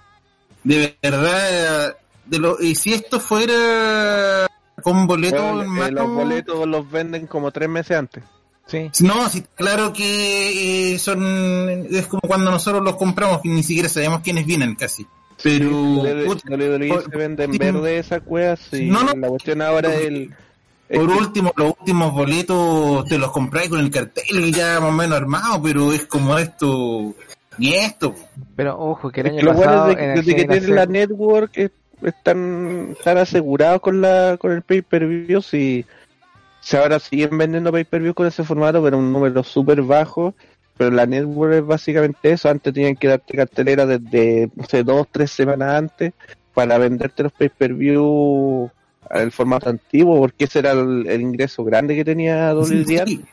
De 0.65 0.97
verdad, 1.03 1.97
de 2.25 2.39
lo, 2.39 2.59
y 2.61 2.75
si 2.75 2.95
esto 2.95 3.21
fuera 3.21 4.47
con 4.83 5.07
boletos 5.07 5.67
más 5.67 5.89
eh, 5.89 5.93
los 5.93 6.03
como- 6.05 6.15
boletos 6.17 6.67
los 6.67 6.91
venden 6.91 7.27
como 7.27 7.51
tres 7.53 7.69
meses 7.69 7.97
antes. 7.99 8.25
Sí. 8.67 8.91
No, 9.01 9.29
sí, 9.29 9.45
claro 9.55 9.93
que 9.93 10.95
eh, 10.95 10.99
son 10.99 11.87
es 11.91 12.07
como 12.07 12.23
cuando 12.23 12.51
nosotros 12.51 12.83
los 12.83 12.97
compramos 12.97 13.41
y 13.45 13.49
ni 13.51 13.63
siquiera 13.63 13.91
sabemos 13.91 14.23
quiénes 14.23 14.47
vienen 14.47 14.75
casi. 14.75 15.07
Pero 15.45 15.71
WWE 15.71 16.25
puta, 16.25 16.49
WWE 16.57 16.89
por- 16.89 17.05
se 17.05 17.17
vende 17.17 17.45
en 17.45 17.53
sí. 17.53 17.59
verde 17.59 17.99
esa 17.99 18.21
cueva, 18.21 18.57
sí. 18.57 18.89
No, 18.89 19.05
no. 19.05 19.13
La 19.15 19.29
cuestión 19.29 19.61
ahora 19.61 19.95
es 19.95 20.07
el... 20.07 20.35
es 20.89 20.99
por 20.99 21.11
último, 21.11 21.53
los 21.55 21.75
últimos 21.79 22.13
boletos 22.15 23.05
te 23.05 23.19
los 23.19 23.31
compráis 23.31 23.69
con 23.69 23.79
el 23.81 23.91
cartel 23.91 24.25
y 24.43 24.53
ya 24.53 24.81
más 24.81 24.89
o 24.89 24.93
menos 24.93 25.19
armado, 25.19 25.63
pero 25.63 25.93
es 25.93 26.07
como 26.07 26.39
esto, 26.39 27.15
ni 27.59 27.75
esto. 27.75 28.15
Pero 28.57 28.79
ojo, 28.81 29.11
que 29.11 29.21
el 29.21 29.27
es 29.27 29.33
año 29.33 29.41
que 29.41 29.45
los 29.45 29.57
pasado 29.57 29.85
buenos 29.85 29.97
de, 29.99 30.05
en 30.05 30.11
el 30.11 30.17
desde 30.17 30.37
que 30.37 30.45
tienen 30.49 30.75
la 30.75 30.87
network 30.87 31.51
eh, 31.59 31.69
están, 32.03 32.95
están 32.99 33.19
asegurados 33.19 33.81
con 33.83 34.01
la 34.01 34.37
con 34.39 34.51
el 34.53 34.63
pay-per-view 34.63 35.43
si, 35.43 35.85
si 36.61 36.77
ahora 36.77 36.99
siguen 36.99 37.37
vendiendo 37.37 37.71
pay-per-view 37.71 38.15
con 38.15 38.27
ese 38.27 38.45
formato 38.45 38.83
pero 38.83 38.99
un 38.99 39.13
número 39.13 39.43
súper 39.45 39.83
bajo 39.83 40.35
pero 40.77 40.91
la 40.91 41.07
network 41.07 41.55
es 41.55 41.67
básicamente 41.67 42.33
eso 42.33 42.49
antes 42.49 42.73
tenían 42.73 42.97
que 42.97 43.09
darte 43.09 43.37
cartelera 43.37 43.87
desde 43.87 44.51
no 44.55 44.65
sé 44.65 44.83
dos 44.83 45.07
tres 45.11 45.31
semanas 45.31 45.75
antes 45.75 46.13
para 46.53 46.79
venderte 46.79 47.23
los 47.23 47.33
pay-per-view 47.33 48.71
el 49.11 49.33
formato 49.33 49.71
antiguo 49.71 50.19
porque 50.19 50.45
ese 50.45 50.61
era 50.61 50.73
el, 50.73 51.07
el 51.07 51.21
ingreso 51.21 51.65
grande 51.65 51.95
que 51.95 52.05
tenía 52.05 52.55
WWE 52.55 53.07
Sí. 53.07 53.25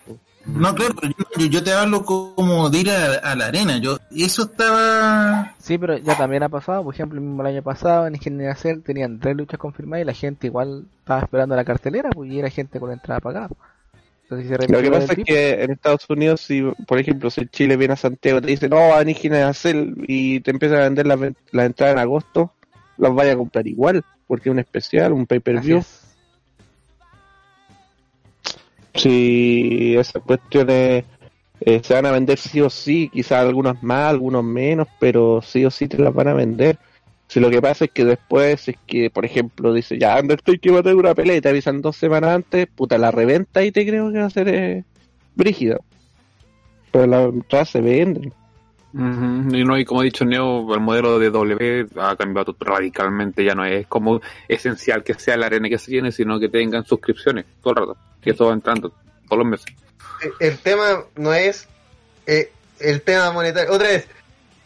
No, 0.45 0.73
claro, 0.73 0.95
pero 0.99 1.13
yo, 1.37 1.45
yo 1.45 1.63
te 1.63 1.71
hablo 1.71 2.03
como 2.03 2.69
de 2.69 2.79
ir 2.79 2.89
a, 2.89 3.13
a 3.17 3.35
la 3.35 3.47
arena. 3.47 3.77
Yo 3.77 3.97
Eso 4.09 4.43
estaba... 4.43 5.53
Sí, 5.59 5.77
pero 5.77 5.97
ya 5.97 6.17
también 6.17 6.43
ha 6.43 6.49
pasado, 6.49 6.83
por 6.83 6.93
ejemplo, 6.93 7.19
el 7.19 7.25
mismo 7.25 7.43
año 7.43 7.61
pasado 7.61 8.07
en 8.07 8.15
Ingeniería 8.15 8.55
Cell 8.55 8.81
tenían 8.81 9.19
tres 9.19 9.35
luchas 9.35 9.59
confirmadas 9.59 10.03
y 10.03 10.05
la 10.05 10.13
gente 10.13 10.47
igual 10.47 10.85
estaba 10.99 11.21
esperando 11.21 11.55
la 11.55 11.63
cartelera, 11.63 12.09
pues 12.09 12.31
y 12.31 12.39
era 12.39 12.49
gente 12.49 12.79
con 12.79 12.91
entrada 12.91 13.19
pagada. 13.19 13.49
Entonces, 14.31 14.57
si 14.59 14.65
se 14.65 14.71
Lo 14.71 14.81
que 14.81 14.91
pasa 14.91 15.13
es 15.13 15.23
que 15.25 15.63
en 15.63 15.71
Estados 15.71 16.09
Unidos, 16.09 16.39
si 16.39 16.61
por 16.87 16.97
ejemplo, 16.97 17.29
si 17.29 17.47
Chile 17.47 17.75
viene 17.75 17.95
a 17.95 17.97
Santiago, 17.97 18.39
te 18.39 18.47
dice, 18.47 18.69
no, 18.69 18.77
va 18.77 18.99
a 18.99 19.49
Hacer 19.49 19.87
y 20.07 20.39
te 20.39 20.51
empiezan 20.51 20.79
a 20.79 20.83
vender 20.83 21.05
las 21.05 21.19
las 21.51 21.65
entradas 21.65 21.95
en 21.95 21.99
agosto, 21.99 22.53
las 22.97 23.13
vaya 23.13 23.33
a 23.33 23.35
comprar 23.35 23.67
igual, 23.67 24.03
porque 24.27 24.47
es 24.47 24.53
un 24.53 24.59
especial, 24.59 25.11
un 25.11 25.25
pay-per-view. 25.25 25.83
Si 28.95 29.97
esas 29.97 30.23
cuestiones 30.23 31.03
eh, 31.59 31.81
se 31.83 31.93
van 31.93 32.05
a 32.05 32.11
vender 32.11 32.37
sí 32.37 32.61
o 32.61 32.69
sí, 32.69 33.09
quizás 33.11 33.39
algunas 33.39 33.83
más, 33.83 34.11
algunos 34.11 34.45
menos, 34.45 34.87
pero 34.97 35.41
sí 35.41 35.65
o 35.65 35.71
sí 35.71 35.89
te 35.89 35.97
las 35.97 36.13
van 36.13 36.29
a 36.29 36.33
vender. 36.33 36.79
Si 37.31 37.39
lo 37.39 37.49
que 37.49 37.61
pasa 37.61 37.85
es 37.85 37.91
que 37.91 38.03
después 38.03 38.67
es 38.67 38.75
que, 38.85 39.09
por 39.09 39.23
ejemplo, 39.23 39.73
dice, 39.73 39.97
ya, 39.97 40.19
Undertaker 40.19 40.75
va 40.75 40.79
a 40.79 40.83
tener 40.83 40.97
una 40.97 41.15
pelea 41.15 41.37
y 41.37 41.39
te 41.39 41.47
avisan 41.47 41.81
dos 41.81 41.95
semanas 41.95 42.35
antes, 42.35 42.67
puta, 42.67 42.97
la 42.97 43.09
reventa 43.09 43.63
y 43.63 43.71
te 43.71 43.87
creo 43.87 44.11
que 44.11 44.19
va 44.19 44.25
a 44.25 44.29
ser 44.29 44.49
eh, 44.49 44.83
brígida. 45.33 45.77
Pero 46.91 47.07
las 47.07 47.29
entradas 47.29 47.69
se 47.69 47.79
venden. 47.79 48.33
Ujú, 48.93 49.55
Y 49.55 49.63
no, 49.63 49.77
y 49.77 49.85
como 49.85 50.01
ha 50.01 50.03
dicho 50.03 50.25
Neo, 50.25 50.73
el 50.73 50.81
modelo 50.81 51.19
de 51.19 51.29
W 51.29 51.87
ha 52.01 52.17
cambiado 52.17 52.53
radicalmente, 52.59 53.45
ya 53.45 53.55
no 53.55 53.63
es 53.63 53.87
como 53.87 54.19
esencial 54.49 55.01
que 55.01 55.13
sea 55.13 55.37
la 55.37 55.45
arena 55.45 55.69
que 55.69 55.77
se 55.77 55.89
llene, 55.89 56.11
sino 56.11 56.37
que 56.37 56.49
tengan 56.49 56.83
suscripciones 56.83 57.45
todo 57.63 57.71
el 57.71 57.79
rato, 57.79 57.97
que 58.21 58.31
eso 58.31 58.47
va 58.47 58.51
entrando 58.51 58.91
todos 59.29 59.37
los 59.37 59.47
meses. 59.47 59.73
Eh, 60.21 60.31
el 60.41 60.57
tema 60.57 61.05
no 61.15 61.33
es 61.33 61.65
eh, 62.27 62.51
el 62.81 63.01
tema 63.03 63.31
monetario. 63.31 63.71
Otra 63.71 63.87
vez, 63.87 64.05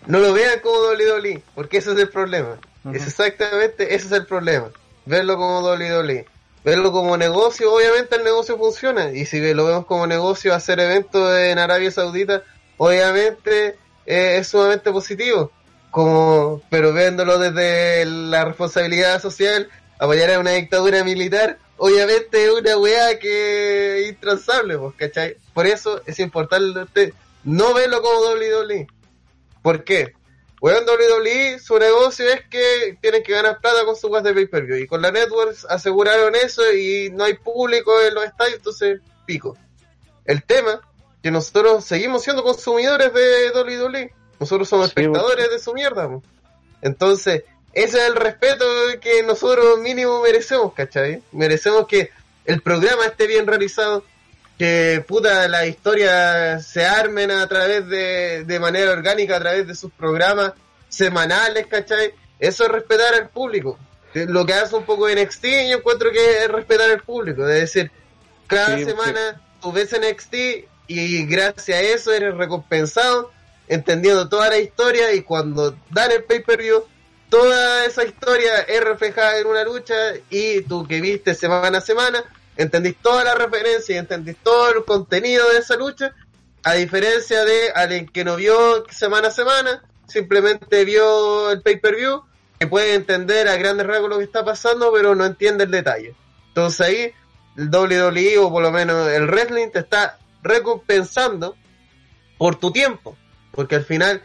no 0.08 0.20
lo 0.20 0.34
vean 0.34 0.60
como 0.62 0.78
WWE, 0.78 1.42
porque 1.54 1.78
ese 1.78 1.94
es 1.94 2.00
el 2.00 2.10
problema. 2.10 2.58
Es 2.94 3.08
exactamente, 3.08 3.96
ese 3.96 4.06
es 4.08 4.12
el 4.12 4.26
problema. 4.26 4.70
Verlo 5.06 5.38
como 5.38 5.62
WWE. 5.62 6.26
Verlo 6.64 6.92
como 6.92 7.16
negocio, 7.18 7.74
obviamente 7.74 8.16
el 8.16 8.24
negocio 8.24 8.58
funciona. 8.58 9.12
Y 9.12 9.26
si 9.26 9.40
lo 9.54 9.66
vemos 9.66 9.86
como 9.86 10.08
negocio, 10.08 10.54
hacer 10.54 10.80
eventos 10.80 11.38
en 11.38 11.60
Arabia 11.60 11.92
Saudita, 11.92 12.44
obviamente 12.78 13.78
eh, 14.06 14.38
es 14.38 14.48
sumamente 14.48 14.92
positivo. 14.92 15.52
Como, 15.92 16.62
pero 16.70 16.92
viéndolo 16.94 17.38
desde 17.38 18.06
la 18.06 18.46
responsabilidad 18.46 19.22
social, 19.22 19.70
apoyar 20.00 20.32
a 20.32 20.40
una 20.40 20.52
dictadura 20.52 21.04
militar, 21.04 21.60
obviamente 21.78 22.46
es 22.46 22.52
una 22.52 22.78
weá 22.78 23.18
que 23.20 24.02
es 24.02 24.10
intransable, 24.10 24.78
pues, 24.78 24.96
¿cachai? 24.96 25.38
Por 25.54 25.68
eso 25.68 26.02
es 26.06 26.20
importante 26.20 27.14
no 27.44 27.74
verlo 27.74 28.02
como 28.02 28.20
WWE. 28.22 28.88
¿Por 29.66 29.84
qué? 29.84 30.14
Weón, 30.62 30.86
WWE, 30.86 31.58
su 31.58 31.80
negocio 31.80 32.30
es 32.30 32.42
que 32.48 33.00
tienen 33.02 33.24
que 33.24 33.32
ganar 33.32 33.60
plata 33.60 33.84
con 33.84 33.96
su 33.96 34.10
web 34.10 34.22
de 34.22 34.32
pay-per-view. 34.32 34.78
Y 34.78 34.86
con 34.86 35.02
la 35.02 35.10
networks 35.12 35.66
aseguraron 35.68 36.36
eso 36.36 36.72
y 36.72 37.10
no 37.12 37.24
hay 37.24 37.34
público 37.34 37.92
en 38.00 38.14
los 38.14 38.26
estadios, 38.26 38.58
entonces 38.58 39.02
pico. 39.26 39.58
El 40.24 40.44
tema, 40.44 40.82
que 41.24 41.32
nosotros 41.32 41.84
seguimos 41.84 42.22
siendo 42.22 42.44
consumidores 42.44 43.12
de 43.12 43.50
WWE. 43.56 44.14
Nosotros 44.40 44.70
somos 44.70 44.86
Sí, 44.86 44.94
espectadores 44.98 45.50
de 45.50 45.58
su 45.58 45.74
mierda. 45.74 46.12
Entonces, 46.84 47.44
ese 47.74 47.98
es 47.98 48.04
el 48.04 48.16
respeto 48.16 48.66
que 49.02 49.24
nosotros 49.24 49.80
mínimo 49.80 50.22
merecemos, 50.22 50.76
¿cachai? 50.76 51.24
Merecemos 51.32 51.88
que 51.88 52.12
el 52.46 52.62
programa 52.62 53.08
esté 53.08 53.26
bien 53.26 53.48
realizado, 53.48 54.04
que 54.58 55.04
puta 55.08 55.48
las 55.48 55.68
historias 55.68 56.66
se 56.66 56.86
armen 56.86 57.32
a 57.32 57.48
través 57.48 57.88
de, 57.88 58.44
de 58.46 58.60
manera 58.60 58.92
orgánica, 58.92 59.36
a 59.36 59.40
través 59.40 59.68
de 59.68 59.76
sus 59.76 59.92
programas 59.92 60.54
semanales, 60.88 61.68
¿cachai? 61.68 62.14
Eso 62.40 62.66
es 62.66 62.72
respetar 62.72 63.14
al 63.16 63.30
público. 63.30 63.78
Eh, 64.14 64.26
Lo 64.30 64.46
que 64.46 64.54
hace 64.54 64.76
un 64.76 64.86
poco 64.86 65.10
NXT, 65.10 65.44
yo 65.70 65.78
encuentro 65.78 66.12
que 66.12 66.44
es 66.44 66.48
respetar 66.50 66.90
al 66.92 67.02
público, 67.04 67.48
es 67.48 67.62
decir, 67.62 67.92
cada 68.48 68.78
Sí, 68.78 68.86
semana 68.86 69.42
tú 69.62 69.72
ves 69.72 69.92
NXT 69.94 70.34
y 70.88 71.26
gracias 71.26 71.78
a 71.78 71.82
eso 71.82 72.14
eres 72.14 72.36
recompensado, 72.36 73.32
entendiendo 73.68 74.30
toda 74.30 74.50
la 74.50 74.58
historia 74.60 75.14
y 75.14 75.24
cuando 75.24 75.76
dan 75.90 76.12
el 76.12 76.24
pay-per-view, 76.24 76.84
toda 77.30 77.86
esa 77.86 78.04
historia 78.06 78.60
es 78.62 78.82
reflejada 78.84 79.40
en 79.40 79.48
una 79.48 79.64
lucha 79.64 79.96
y 80.30 80.62
tú 80.62 80.88
que 80.88 81.02
viste 81.02 81.34
semana 81.34 81.80
a 81.80 81.82
semana, 81.82 82.24
entendís 82.58 82.96
toda 83.02 83.24
la 83.24 83.36
referencia 83.36 83.96
y 83.96 83.98
entendís 83.98 84.38
todo 84.44 84.72
el 84.72 84.86
contenido 84.86 85.50
de 85.50 85.60
esa 85.60 85.76
lucha, 85.76 86.14
a 86.64 86.74
diferencia 86.74 87.46
de 87.46 87.72
alguien 87.72 88.08
que 88.08 88.24
no 88.24 88.36
vio 88.36 88.86
semana 88.90 89.28
a 89.28 89.32
semana, 89.32 89.84
simplemente 90.08 90.86
vio 90.86 91.52
el 91.52 91.62
pay-per-view, 91.62 92.24
que 92.60 92.68
puede 92.68 92.96
entender 92.96 93.48
a 93.48 93.58
grandes 93.58 93.86
rasgos 93.86 94.10
lo 94.10 94.18
que 94.18 94.24
está 94.24 94.44
pasando, 94.44 94.92
pero 94.94 95.14
no 95.14 95.26
entiende 95.26 95.66
el 95.66 95.72
detalle. 95.72 96.16
Entonces 96.48 96.82
ahí 96.82 97.14
el 97.58 97.70
WWE 97.70 98.38
o 98.40 98.50
por 98.50 98.64
lo 98.64 98.72
menos 98.72 99.10
el 99.10 99.28
wrestling 99.28 99.70
te 99.70 99.80
está 99.80 100.18
recompensando 100.42 101.56
por 102.38 102.56
tu 102.56 102.72
tiempo, 102.72 103.18
porque 103.52 103.76
al 103.76 103.86
final 103.86 104.24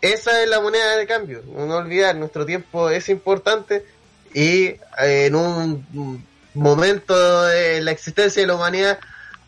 esa 0.00 0.42
es 0.42 0.48
la 0.48 0.60
moneda 0.60 0.96
de 0.96 1.06
cambio, 1.06 1.42
no 1.46 1.76
olvidar, 1.76 2.16
nuestro 2.16 2.46
tiempo 2.46 2.90
es 2.90 3.08
importante 3.08 3.84
y 4.32 4.66
eh, 4.66 5.26
en 5.26 5.34
un 5.34 6.24
momento 6.58 7.44
de 7.44 7.80
la 7.80 7.90
existencia 7.90 8.42
de 8.42 8.48
la 8.48 8.54
humanidad 8.54 8.98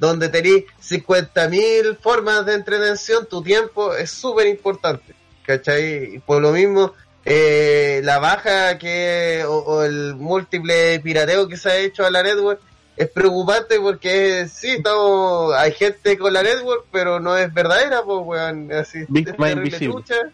donde 0.00 0.30
tenés 0.30 0.64
50.000 0.82 1.98
formas 1.98 2.46
de 2.46 2.54
entretención, 2.54 3.26
tu 3.26 3.42
tiempo 3.42 3.94
es 3.94 4.10
súper 4.10 4.46
importante, 4.46 5.14
¿cachai? 5.44 6.14
Y 6.14 6.18
por 6.20 6.40
lo 6.40 6.52
mismo, 6.52 6.94
eh, 7.24 8.00
la 8.02 8.18
baja 8.18 8.78
que 8.78 9.44
o, 9.46 9.84
el 9.84 10.14
múltiple 10.16 10.98
pirateo 11.00 11.48
que 11.48 11.58
se 11.58 11.70
ha 11.70 11.76
hecho 11.76 12.06
a 12.06 12.10
la 12.10 12.22
network 12.22 12.60
es 12.96 13.08
preocupante 13.10 13.78
porque 13.78 14.48
sí, 14.52 14.68
estamos, 14.68 15.54
hay 15.54 15.72
gente 15.72 16.16
con 16.16 16.32
la 16.32 16.42
network, 16.42 16.86
pero 16.90 17.20
no 17.20 17.36
es 17.36 17.52
verdadera, 17.52 18.02
pues, 18.02 18.18
weón, 18.24 18.72
así. 18.72 19.00
Víctima 19.08 19.50
invisible. 19.50 19.94
Chucha. 19.94 20.30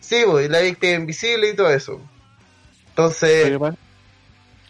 Sí, 0.00 0.22
pues, 0.26 0.50
la 0.50 0.60
víctima 0.60 0.92
invisible 0.92 1.50
y 1.50 1.56
todo 1.56 1.70
eso. 1.70 2.00
Entonces, 2.90 3.58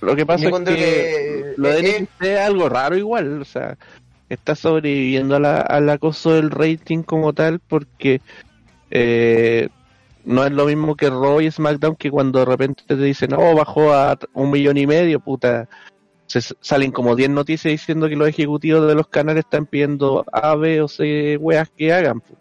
lo 0.00 0.16
que 0.16 0.26
pasa 0.26 0.44
yo 0.50 0.56
es 0.56 0.64
que, 0.64 0.74
que, 0.74 1.54
lo 1.56 1.68
de 1.68 1.80
eh, 1.80 2.00
NXT 2.00 2.22
es 2.22 2.40
algo 2.40 2.68
raro 2.68 2.96
igual, 2.96 3.40
o 3.40 3.44
sea, 3.44 3.76
está 4.28 4.54
sobreviviendo 4.54 5.36
a 5.36 5.40
la- 5.40 5.60
al 5.60 5.88
acoso 5.88 6.32
del 6.32 6.50
rating 6.50 7.02
como 7.02 7.32
tal 7.32 7.60
porque 7.60 8.20
eh, 8.90 9.68
no 10.24 10.44
es 10.44 10.52
lo 10.52 10.66
mismo 10.66 10.96
que 10.96 11.08
Raw 11.08 11.40
y 11.40 11.50
SmackDown 11.50 11.96
que 11.96 12.10
cuando 12.10 12.40
de 12.40 12.44
repente 12.44 12.82
te 12.86 12.96
dicen, 12.96 13.32
oh, 13.34 13.54
bajó 13.54 13.92
a 13.92 14.18
un 14.34 14.50
millón 14.50 14.76
y 14.76 14.86
medio, 14.86 15.20
puta, 15.20 15.68
se 16.26 16.40
salen 16.60 16.90
como 16.90 17.14
10 17.14 17.30
noticias 17.30 17.70
diciendo 17.70 18.08
que 18.08 18.16
los 18.16 18.28
ejecutivos 18.28 18.86
de 18.88 18.94
los 18.96 19.06
canales 19.08 19.44
están 19.44 19.66
pidiendo 19.66 20.24
A, 20.32 20.56
B 20.56 20.82
o 20.82 20.88
C 20.88 21.36
weas 21.36 21.70
que 21.70 21.92
hagan. 21.92 22.20
pu. 22.20 22.34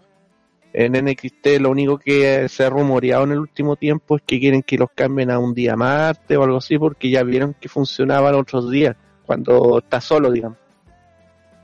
En 0.78 0.92
NXT 0.92 1.62
lo 1.62 1.72
único 1.72 1.98
que 1.98 2.50
se 2.50 2.66
ha 2.66 2.70
rumoreado 2.70 3.24
en 3.24 3.32
el 3.32 3.40
último 3.40 3.78
tiempo 3.78 4.18
es 4.18 4.24
que 4.24 4.42
quieren 4.42 4.62
que 4.62 4.78
los 4.78 4.90
cambien 4.94 5.32
a 5.32 5.40
un 5.40 5.54
día 5.54 5.78
martes 5.78 6.38
o 6.38 6.44
algo 6.44 6.58
así 6.58 6.78
porque 6.78 7.10
ya 7.10 7.24
vieron 7.24 7.54
que 7.54 7.70
funcionaban 7.70 8.36
otros 8.36 8.70
días, 8.70 8.94
cuando 9.26 9.78
está 9.78 10.02
solo, 10.02 10.30
digamos. 10.30 10.58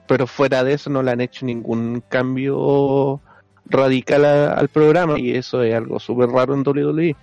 Pero 0.08 0.28
fuera 0.28 0.64
de 0.64 0.76
eso 0.76 0.90
no 0.90 1.04
le 1.04 1.12
han 1.12 1.20
hecho 1.20 1.46
ningún 1.46 2.02
cambio 2.08 3.20
radical 3.66 4.24
al 4.24 4.70
programa 4.70 5.20
y 5.20 5.36
eso 5.36 5.62
es 5.62 5.76
algo 5.76 6.00
súper 6.00 6.30
raro 6.30 6.54
en 6.54 6.66
WWE. 6.66 7.14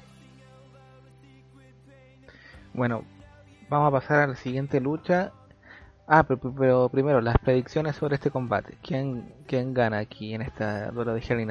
Bueno, 2.74 3.03
vamos 3.70 3.89
a 3.89 3.93
pasar 3.93 4.18
a 4.18 4.26
la 4.26 4.36
siguiente 4.36 4.78
lucha. 4.78 5.32
Ah, 6.11 6.23
pero, 6.23 6.41
pero 6.59 6.89
primero, 6.89 7.21
las 7.21 7.37
predicciones 7.37 7.95
sobre 7.97 8.15
este 8.15 8.31
combate. 8.31 8.79
¿Quién, 8.83 9.31
quién 9.47 9.75
gana 9.75 9.99
aquí 9.99 10.33
en 10.33 10.41
esta 10.41 10.91
duelo 10.91 11.13
de 11.13 11.21
Cell? 11.21 11.47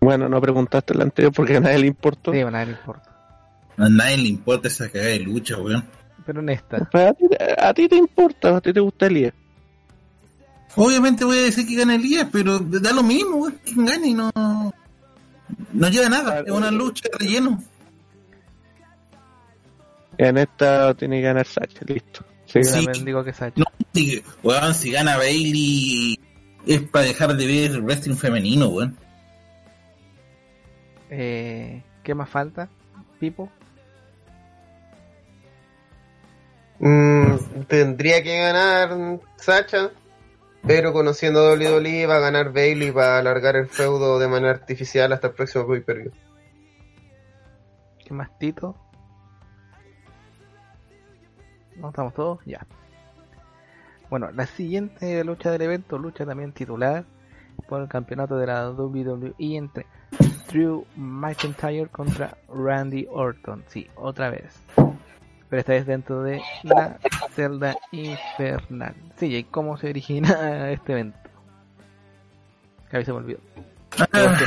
Bueno, 0.00 0.28
no 0.28 0.40
preguntaste 0.40 0.94
el 0.94 1.02
anterior 1.02 1.32
porque 1.32 1.56
a 1.56 1.60
nadie 1.60 1.80
le 1.80 1.86
importó. 1.88 2.32
Sí, 2.32 2.40
a 2.40 2.50
nadie 2.50 2.66
le 2.66 2.72
importa. 2.72 3.10
A 3.76 3.88
nadie 3.88 4.16
le 4.18 4.28
importa 4.28 4.68
esa 4.68 4.88
cagada 4.88 5.10
de 5.10 5.18
lucha, 5.18 5.58
weón. 5.58 5.84
Pero 6.24 6.40
en 6.40 6.50
esta, 6.50 6.76
a, 6.92 7.12
ti, 7.12 7.24
a 7.58 7.74
ti 7.74 7.88
te 7.88 7.96
importa, 7.96 8.56
a 8.56 8.60
ti 8.60 8.72
te 8.72 8.78
gusta 8.78 9.06
Elías. 9.06 9.34
Obviamente 10.76 11.24
voy 11.24 11.38
a 11.38 11.42
decir 11.42 11.66
que 11.66 11.74
gana 11.74 11.96
Elías, 11.96 12.28
pero 12.30 12.60
da 12.60 12.92
lo 12.92 13.02
mismo, 13.02 13.36
weón. 13.38 13.58
Quien 13.64 13.84
gane 13.84 14.06
y 14.06 14.14
no. 14.14 14.30
No 15.72 15.88
lleva 15.88 16.08
nada. 16.08 16.40
Es 16.40 16.52
una 16.52 16.70
lucha 16.70 17.08
de 17.12 17.18
relleno. 17.18 17.60
En 20.18 20.38
esta 20.38 20.94
tiene 20.94 21.16
que 21.16 21.22
ganar 21.22 21.46
Sacha, 21.46 21.80
listo. 21.84 22.24
Sí, 22.52 22.58
yo 22.58 22.64
Sí. 22.64 22.84
también 22.84 23.04
digo 23.04 23.24
que 23.24 23.32
Sacha. 23.32 23.54
No, 23.56 23.64
si, 23.94 24.22
weón, 24.42 24.74
si 24.74 24.90
gana 24.92 25.16
Bailey 25.16 26.18
es 26.66 26.82
para 26.82 27.06
dejar 27.06 27.34
de 27.34 27.46
ver 27.46 27.80
wrestling 27.80 28.16
femenino, 28.16 28.68
weón. 28.68 28.96
Eh, 31.10 31.82
¿Qué 32.02 32.14
más 32.14 32.28
falta? 32.28 32.68
Pipo. 33.20 33.50
mm, 36.78 37.36
tendría 37.68 38.22
que 38.22 38.36
ganar 38.38 39.20
Sacha, 39.36 39.90
pero 40.66 40.92
conociendo 40.92 41.40
a 41.40 41.52
WWE 41.54 42.06
va 42.06 42.16
a 42.16 42.20
ganar 42.20 42.52
Bailey 42.52 42.90
para 42.92 43.18
alargar 43.18 43.56
el 43.56 43.68
feudo 43.68 44.18
de 44.18 44.28
manera 44.28 44.52
artificial 44.52 45.12
hasta 45.12 45.28
el 45.28 45.34
próximo 45.34 45.66
pay-per-view. 45.68 46.12
¿Qué 48.04 48.14
más 48.14 48.36
Tito? 48.38 48.76
¿No 51.76 51.88
estamos 51.88 52.14
todos? 52.14 52.40
Ya. 52.44 52.66
Bueno, 54.10 54.30
la 54.32 54.46
siguiente 54.46 55.24
lucha 55.24 55.50
del 55.50 55.62
evento, 55.62 55.98
lucha 55.98 56.26
también 56.26 56.52
titular 56.52 57.04
por 57.68 57.80
el 57.80 57.88
campeonato 57.88 58.36
de 58.36 58.46
la 58.46 58.70
WWE 58.70 59.34
entre 59.38 59.86
Drew 60.50 60.84
McIntyre 60.96 61.88
contra 61.88 62.36
Randy 62.48 63.06
Orton. 63.10 63.64
Sí, 63.68 63.88
otra 63.96 64.30
vez. 64.30 64.54
Pero 65.48 65.60
esta 65.60 65.72
vez 65.72 65.86
dentro 65.86 66.22
de 66.22 66.42
la 66.62 66.98
celda 67.34 67.76
infernal. 67.90 68.94
Sí, 69.16 69.34
¿y 69.34 69.44
cómo 69.44 69.76
se 69.76 69.88
origina 69.90 70.70
este 70.70 70.92
evento? 70.92 71.18
Que 72.90 72.96
a 72.96 73.00
mí 73.00 73.04
se 73.04 73.12
me 73.12 73.18
olvidó. 73.18 73.40
Ah, 74.12 74.38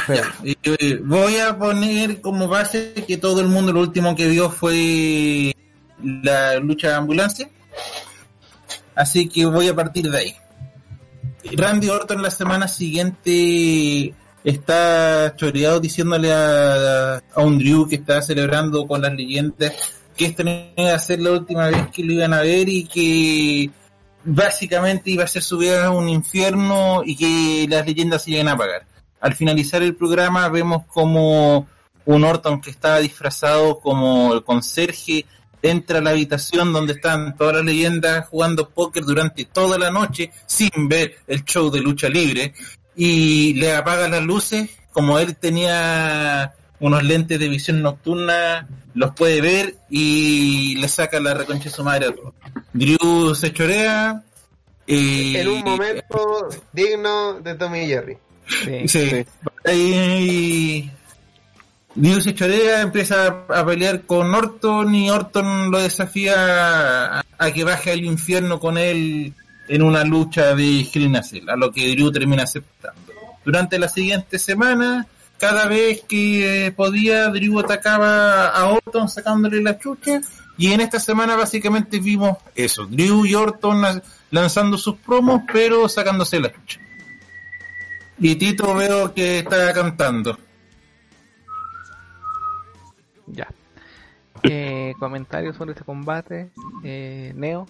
voy 1.04 1.38
a 1.38 1.58
poner 1.58 2.22
como 2.22 2.48
base 2.48 2.94
que 3.08 3.18
todo 3.18 3.42
el 3.42 3.48
mundo 3.48 3.74
lo 3.74 3.82
último 3.82 4.16
que 4.16 4.28
vio 4.28 4.50
fue 4.50 5.54
la 6.04 6.58
lucha 6.60 6.90
de 6.90 6.96
ambulancia. 6.96 7.50
Así 8.96 9.28
que 9.28 9.46
voy 9.46 9.68
a 9.68 9.76
partir 9.76 10.10
de 10.10 10.18
ahí. 10.18 10.36
Randy 11.56 11.90
Orton 11.90 12.22
la 12.22 12.32
semana 12.32 12.68
siguiente 12.68 14.14
está 14.44 15.34
choreado 15.36 15.80
diciéndole 15.80 16.32
a, 16.32 17.18
a 17.18 17.42
un 17.42 17.60
Drew 17.60 17.88
que 17.88 17.96
está 17.96 18.22
celebrando 18.22 18.88
con 18.88 19.02
las 19.02 19.14
leyendas 19.14 19.74
que 20.16 20.26
esta 20.26 20.44
no 20.44 20.52
iba 20.76 20.94
a 20.94 21.00
ser 21.00 21.20
la 21.20 21.32
última 21.32 21.68
vez 21.68 21.88
que 21.92 22.04
lo 22.04 22.14
iban 22.14 22.34
a 22.34 22.42
ver 22.42 22.70
y 22.70 22.86
que 22.86 23.70
básicamente 24.24 25.12
iba 25.12 25.24
a 25.24 25.28
ser 25.28 25.44
su 25.44 25.58
vida 25.58 25.92
un 25.92 26.10
infierno 26.10 27.04
y 27.06 27.16
que 27.16 27.68
las 27.70 27.86
leyendas 27.86 28.24
se 28.24 28.32
iban 28.32 28.48
a 28.48 28.54
apagar. 28.54 28.88
Al 29.20 29.36
finalizar 29.36 29.84
el 29.84 29.96
programa 29.96 30.48
vemos 30.50 30.86
como 30.86 31.68
un 32.06 32.24
Orton 32.24 32.62
que 32.62 32.70
estaba 32.70 33.00
disfrazado 33.00 33.80
como 33.80 34.34
el 34.34 34.44
conserje 34.44 35.26
entra 35.70 36.00
a 36.00 36.02
la 36.02 36.12
habitación 36.12 36.74
donde 36.74 36.94
están 36.94 37.36
todas 37.38 37.56
las 37.56 37.66
leyendas 37.66 38.28
jugando 38.28 38.70
póker 38.70 39.04
durante 39.04 39.46
toda 39.46 39.78
la 39.78 39.92
noche 39.92 40.32
sin 40.46 40.88
ver 40.88 41.18
el 41.28 41.44
show 41.44 41.70
de 41.70 41.82
lucha 41.82 42.10
libre 42.10 42.54
y 42.96 43.54
le 43.56 43.76
apaga 43.76 44.08
las 44.08 44.24
luces 44.24 44.70
como 44.92 45.20
él 45.20 45.36
tenía 45.36 46.54
unos 46.80 47.04
lentes 47.04 47.40
de 47.40 47.50
visión 47.50 47.82
nocturna 47.82 48.68
los 48.96 49.14
puede 49.14 49.42
ver 49.42 49.76
y 49.90 50.76
le 50.76 50.88
saca 50.88 51.20
la 51.20 51.34
reconcha 51.34 51.66
de 51.66 51.70
su 51.70 51.84
madre 51.84 52.08
a 52.08 52.16
todos. 52.16 52.34
Drew 52.74 53.36
se 53.36 53.52
chorea 53.52 54.24
y 54.88 55.36
En 55.36 55.48
un 55.50 55.64
momento 55.64 56.48
digno 56.72 57.40
de 57.42 57.56
Tommy 57.56 57.80
y 57.82 57.88
Jerry. 57.88 58.18
Sí. 58.48 58.88
Sí. 58.88 59.26
Se 62.22 62.34
chorea, 62.34 62.82
empieza 62.82 63.46
a 63.48 63.66
pelear 63.66 64.02
con 64.04 64.34
Orton 64.34 64.94
y 64.94 65.10
Orton 65.10 65.72
lo 65.72 65.80
desafía 65.80 67.20
a, 67.20 67.52
que 67.54 67.64
baje 67.64 67.92
al 67.92 68.04
infierno 68.04 68.60
con 68.60 68.78
él 68.78 69.34
en 69.68 69.82
una 69.82 70.04
lucha 70.04 70.54
de 70.56 70.88
in 70.94 71.16
a 71.16 71.56
lo 71.56 71.72
que 71.72 71.92
Drew 71.92 72.12
termina 72.12 72.44
aceptando. 72.44 73.02
Durante 73.46 73.80
la 73.80 73.88
siguiente 73.88 74.40
semana, 74.40 75.08
cada 75.40 75.68
vez 75.68 76.02
que 76.08 76.66
eh, 76.68 76.72
podía, 76.72 77.30
Drew 77.30 77.60
atacaba 77.60 78.48
a 78.48 78.66
Orton 78.70 79.08
sacándole 79.08 79.62
la 79.62 79.78
chucha. 79.80 80.22
Y 80.58 80.72
en 80.72 80.82
esta 80.82 81.00
semana 81.00 81.36
básicamente 81.36 82.00
vimos 82.00 82.38
eso, 82.56 82.86
Drew 82.86 83.26
y 83.26 83.36
Orton 83.36 83.82
la- 83.82 84.02
lanzando 84.32 84.78
sus 84.78 84.96
promos, 84.98 85.42
pero 85.52 85.88
sacándose 85.90 86.40
la 86.40 86.52
chucha. 86.52 86.80
Y 88.20 88.36
Tito 88.36 88.74
veo 88.74 89.14
que 89.14 89.40
está 89.40 89.74
cantando. 89.74 90.38
Ya. 93.28 93.48
Eh, 94.44 94.94
comentarios 95.00 95.56
sobre 95.56 95.72
este 95.72 95.84
combate. 95.84 96.50
Eh, 96.84 97.34
Neo. 97.36 97.68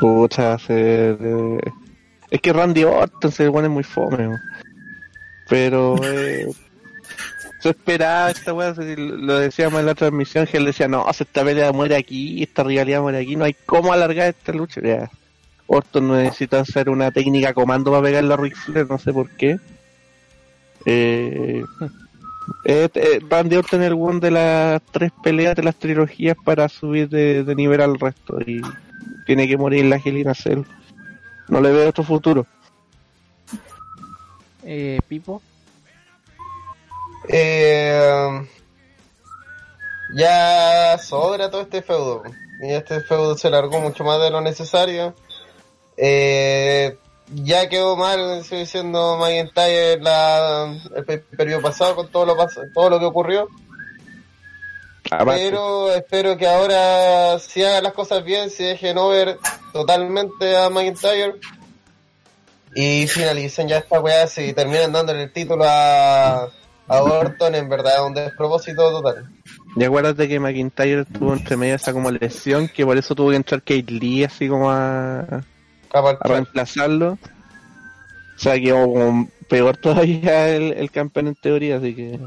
Pucha, 0.00 0.58
se- 0.58 1.10
eh, 1.20 1.60
es 2.30 2.40
que 2.40 2.52
Randy 2.52 2.84
Orton 2.84 3.30
se 3.30 3.50
pone 3.50 3.68
muy 3.68 3.82
fome. 3.84 4.38
Pero 5.48 5.96
eh, 6.04 6.46
se 7.60 7.70
esperaba 7.70 8.30
esta 8.30 8.54
weá, 8.54 8.72
lo 8.76 9.38
decíamos 9.38 9.80
en 9.80 9.86
la 9.86 9.94
transmisión, 9.94 10.46
que 10.46 10.56
él 10.56 10.64
decía, 10.64 10.88
no, 10.88 11.06
esta 11.10 11.44
pelea 11.44 11.72
muere 11.72 11.96
aquí, 11.96 12.42
esta 12.42 12.62
rivalidad 12.62 13.02
muere 13.02 13.18
aquí, 13.18 13.36
no 13.36 13.44
hay 13.44 13.54
cómo 13.66 13.92
alargar 13.92 14.28
esta 14.28 14.52
lucha. 14.52 14.80
Ya. 14.80 15.10
Orton 15.66 16.10
necesita 16.12 16.60
hacer 16.60 16.88
una 16.88 17.10
técnica 17.10 17.52
comando 17.52 17.90
para 17.90 18.02
pegarle 18.02 18.32
a 18.34 18.36
Ric 18.36 18.56
Flair, 18.56 18.86
no 18.88 18.98
sé 18.98 19.12
por 19.12 19.28
qué. 19.30 19.58
Eh, 20.86 21.62
eh, 22.70 22.88
eh, 22.94 23.20
Randy 23.28 23.56
Orton 23.56 23.82
es 23.82 23.88
el 23.88 23.94
one 23.94 24.20
de 24.20 24.30
las 24.30 24.82
tres 24.92 25.10
peleas 25.22 25.56
de 25.56 25.62
las 25.62 25.76
trilogías 25.76 26.36
para 26.44 26.68
subir 26.68 27.08
de, 27.08 27.42
de 27.42 27.54
nivel 27.54 27.80
al 27.80 27.98
resto 27.98 28.40
y 28.40 28.62
tiene 29.26 29.48
que 29.48 29.56
morir 29.56 29.84
la 29.84 29.96
Angelina 29.96 30.34
Cell. 30.34 30.62
No 31.48 31.60
le 31.60 31.72
veo 31.72 31.88
otro 31.88 32.04
futuro. 32.04 32.46
Eh, 34.62 35.00
Pipo. 35.08 35.42
Eh, 37.28 38.46
ya 40.14 40.98
sobra 40.98 41.50
todo 41.50 41.62
este 41.62 41.82
feudo. 41.82 42.22
Y 42.62 42.72
este 42.72 43.00
feudo 43.00 43.36
se 43.36 43.50
largó 43.50 43.80
mucho 43.80 44.04
más 44.04 44.20
de 44.20 44.30
lo 44.30 44.40
necesario. 44.40 45.14
Eh, 45.96 46.96
ya 47.34 47.68
quedó 47.68 47.96
mal, 47.96 48.40
estoy 48.40 48.60
diciendo 48.60 49.16
McIntyre 49.18 50.00
la, 50.00 50.76
el 50.94 51.20
periodo 51.20 51.62
pasado 51.62 51.96
con 51.96 52.08
todo 52.08 52.26
lo, 52.26 52.36
todo 52.74 52.90
lo 52.90 52.98
que 52.98 53.04
ocurrió. 53.04 53.48
Aparte, 55.10 55.40
Pero 55.40 55.92
espero 55.92 56.36
que 56.36 56.46
ahora 56.46 57.38
si 57.38 57.64
hagan 57.64 57.84
las 57.84 57.92
cosas 57.92 58.24
bien, 58.24 58.50
se 58.50 58.64
dejen 58.64 58.98
over 58.98 59.38
totalmente 59.72 60.56
a 60.56 60.70
McIntyre 60.70 61.34
y 62.74 63.06
finalicen 63.08 63.68
ya 63.68 63.78
esta 63.78 64.00
weá, 64.00 64.26
si 64.26 64.52
terminan 64.52 64.92
dándole 64.92 65.24
el 65.24 65.32
título 65.32 65.64
a, 65.66 66.44
a 66.86 67.02
Orton, 67.02 67.54
en 67.54 67.68
verdad 67.68 67.94
es 67.96 68.00
un 68.00 68.14
despropósito 68.14 68.90
total. 68.90 69.28
Y 69.76 69.84
acuérdate 69.84 70.28
que 70.28 70.38
McIntyre 70.38 71.04
tuvo 71.04 71.32
entre 71.32 71.56
medio 71.56 71.74
esa 71.74 71.92
como 71.92 72.10
lesión, 72.10 72.68
que 72.68 72.84
por 72.84 72.96
eso 72.96 73.14
tuvo 73.14 73.30
que 73.30 73.36
entrar 73.36 73.60
Kate 73.60 73.86
Lee 73.88 74.24
así 74.24 74.48
como 74.48 74.70
a, 74.70 75.42
a 75.90 75.92
Capaz 75.92 76.18
que- 76.18 76.28
reemplazarlo. 76.28 77.12
O 77.12 78.38
sea, 78.42 78.58
quedó 78.58 78.84
como 78.86 79.28
peor 79.48 79.76
todavía 79.82 80.48
el, 80.48 80.72
el 80.72 80.90
campeón 80.90 81.28
en 81.28 81.34
teoría, 81.34 81.76
así 81.76 81.94
que... 81.94 82.18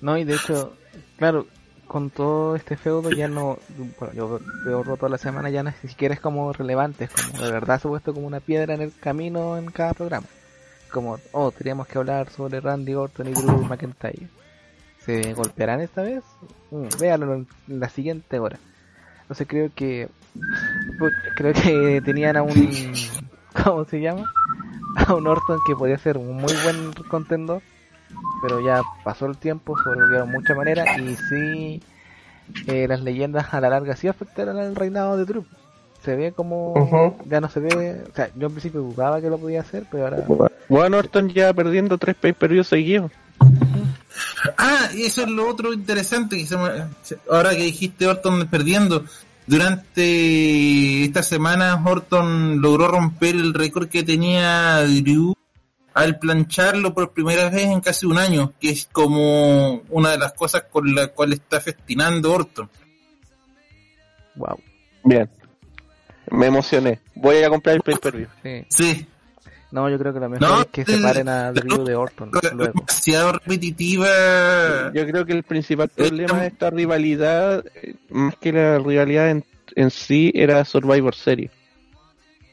No, 0.00 0.16
y 0.16 0.24
de 0.24 0.34
hecho, 0.34 0.72
claro, 1.18 1.46
con 1.86 2.08
todo 2.10 2.56
este 2.56 2.76
feudo 2.76 3.10
ya 3.10 3.28
no, 3.28 3.58
bueno, 3.98 4.14
yo 4.14 4.40
veo 4.64 4.82
roto 4.82 5.08
la 5.08 5.18
semana 5.18 5.50
ya 5.50 5.62
no 5.62 5.72
ni 5.82 5.88
siquiera 5.88 6.14
es 6.14 6.20
como 6.20 6.52
relevante, 6.52 7.04
es 7.04 7.10
como 7.10 7.44
de 7.44 7.52
verdad 7.52 7.80
se 7.80 7.88
ha 7.88 7.90
puesto 7.90 8.14
como 8.14 8.26
una 8.26 8.40
piedra 8.40 8.74
en 8.74 8.80
el 8.80 8.92
camino 8.98 9.58
en 9.58 9.70
cada 9.70 9.92
programa. 9.92 10.26
Como, 10.90 11.18
oh, 11.32 11.52
teníamos 11.52 11.86
que 11.86 11.98
hablar 11.98 12.30
sobre 12.30 12.60
Randy 12.60 12.94
Orton 12.94 13.28
y 13.28 13.32
Drew 13.32 13.62
McIntyre. 13.64 14.28
¿Se 15.04 15.34
golpearán 15.34 15.80
esta 15.80 16.02
vez? 16.02 16.22
Mm, 16.70 16.86
véanlo 16.98 17.34
en 17.34 17.46
la 17.68 17.88
siguiente 17.88 18.38
hora. 18.38 18.58
Entonces 19.22 19.46
creo 19.48 19.70
que, 19.74 20.08
creo 21.36 21.52
que 21.52 22.00
tenían 22.04 22.36
a 22.36 22.42
un, 22.42 22.92
¿cómo 23.64 23.84
se 23.84 24.00
llama? 24.00 24.24
A 25.06 25.14
un 25.14 25.26
Orton 25.26 25.58
que 25.66 25.74
podía 25.76 25.98
ser 25.98 26.16
un 26.18 26.34
muy 26.36 26.52
buen 26.64 26.92
contendor 27.08 27.62
pero 28.42 28.60
ya 28.60 28.80
pasó 29.04 29.26
el 29.26 29.36
tiempo, 29.36 29.76
sobrevivió 29.82 30.20
de 30.20 30.32
mucha 30.32 30.54
manera 30.54 30.98
y 30.98 31.14
sí, 31.28 31.82
eh, 32.66 32.86
las 32.88 33.02
leyendas 33.02 33.52
a 33.54 33.60
la 33.60 33.68
larga 33.68 33.94
sí 33.96 34.08
afectaron 34.08 34.58
al 34.58 34.74
reinado 34.74 35.16
de 35.16 35.26
Drew. 35.26 35.44
Se 36.02 36.16
ve 36.16 36.32
como 36.32 36.72
ya 37.26 37.40
no 37.40 37.48
se 37.50 37.60
ve, 37.60 38.02
o 38.10 38.14
sea, 38.14 38.30
yo 38.34 38.46
en 38.46 38.52
principio 38.52 38.80
dudaba 38.80 39.20
que 39.20 39.28
lo 39.28 39.38
podía 39.38 39.60
hacer, 39.60 39.84
pero 39.90 40.04
ahora 40.04 40.24
Bueno, 40.68 40.96
Orton 40.96 41.28
ya 41.28 41.52
perdiendo 41.52 41.98
tres 41.98 42.16
pay-per-views 42.16 42.66
seguidos. 42.66 43.12
Ah, 44.56 44.88
y 44.94 45.02
eso 45.02 45.22
es 45.22 45.28
lo 45.28 45.48
otro 45.48 45.72
interesante 45.72 46.38
que 46.38 46.46
se 46.46 46.56
me- 46.56 46.86
ahora 47.30 47.50
que 47.50 47.62
dijiste 47.64 48.06
Orton 48.06 48.46
perdiendo. 48.48 49.04
Durante 49.46 51.04
esta 51.04 51.22
semana 51.22 51.82
Orton 51.84 52.60
logró 52.60 52.88
romper 52.88 53.34
el 53.34 53.54
récord 53.54 53.88
que 53.88 54.02
tenía 54.02 54.80
Drew 54.82 55.34
al 55.92 56.18
plancharlo 56.18 56.94
por 56.94 57.12
primera 57.12 57.50
vez 57.50 57.66
en 57.66 57.80
casi 57.80 58.06
un 58.06 58.18
año, 58.18 58.52
que 58.60 58.70
es 58.70 58.88
como 58.92 59.82
una 59.88 60.10
de 60.10 60.18
las 60.18 60.32
cosas 60.34 60.64
con 60.70 60.94
la 60.94 61.08
cual 61.08 61.32
está 61.32 61.60
festinando 61.60 62.32
Orton. 62.32 62.70
wow, 64.36 64.58
Bien. 65.04 65.28
Me 66.30 66.46
emocioné. 66.46 67.00
Voy 67.16 67.42
a 67.42 67.48
comprar 67.48 67.74
el 67.74 67.82
pay-per-view. 67.82 68.28
sí. 68.42 68.64
Sí, 68.68 69.06
No, 69.72 69.88
yo 69.88 69.98
creo 69.98 70.12
que 70.12 70.20
lo 70.20 70.28
mejor 70.28 70.48
No, 70.48 70.60
es 70.62 70.66
que 70.68 70.84
separen 70.84 71.28
a 71.28 71.52
Drew 71.52 71.84
de 71.84 71.94
Orton 71.94 72.30
luego. 72.32 72.72
demasiado 72.74 73.32
repetitiva. 73.32 74.90
Yo 74.92 75.06
creo 75.06 75.24
que 75.24 75.32
el 75.32 75.42
principal 75.44 75.88
problema 75.88 76.40
de 76.40 76.48
esta 76.48 76.70
rivalidad, 76.70 77.64
eh, 77.74 77.94
más 78.10 78.34
que 78.36 78.52
la 78.52 78.78
rivalidad 78.78 79.30
en, 79.30 79.44
en 79.76 79.90
sí, 79.90 80.32
era 80.34 80.64
Survivor 80.64 81.14
Series. 81.14 81.50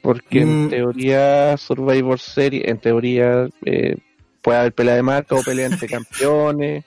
Porque 0.02 0.42
en 0.42 0.66
Mm. 0.66 0.70
teoría, 0.70 1.58
Survivor 1.58 2.20
Series, 2.20 2.68
en 2.68 2.78
teoría, 2.78 3.48
eh, 3.66 3.98
puede 4.42 4.60
haber 4.60 4.74
pelea 4.74 4.96
de 4.96 5.04
marca 5.04 5.36
o 5.36 5.44
pelea 5.44 5.66
entre 5.66 5.88
campeones. 5.90 6.86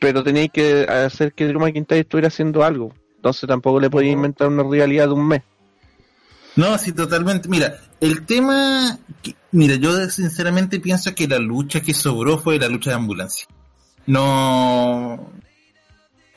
Pero 0.00 0.24
tenéis 0.24 0.50
que 0.52 0.82
hacer 0.88 1.32
que 1.32 1.46
Drew 1.46 1.60
McIntyre 1.60 2.00
estuviera 2.00 2.28
haciendo 2.28 2.64
algo. 2.64 2.92
Entonces 3.16 3.46
tampoco 3.48 3.78
le 3.78 3.88
podía 3.88 4.10
inventar 4.10 4.48
una 4.48 4.64
rivalidad 4.64 5.06
de 5.06 5.12
un 5.14 5.28
mes. 5.28 5.42
No, 6.56 6.76
sí, 6.78 6.92
totalmente. 6.92 7.48
Mira, 7.48 7.78
el 8.00 8.26
tema, 8.26 8.98
mira, 9.52 9.76
yo 9.76 10.08
sinceramente 10.10 10.80
pienso 10.80 11.14
que 11.14 11.28
la 11.28 11.38
lucha 11.38 11.80
que 11.80 11.94
sobró 11.94 12.38
fue 12.38 12.58
la 12.58 12.68
lucha 12.68 12.90
de 12.90 12.96
ambulancia. 12.96 13.46
No. 14.06 15.30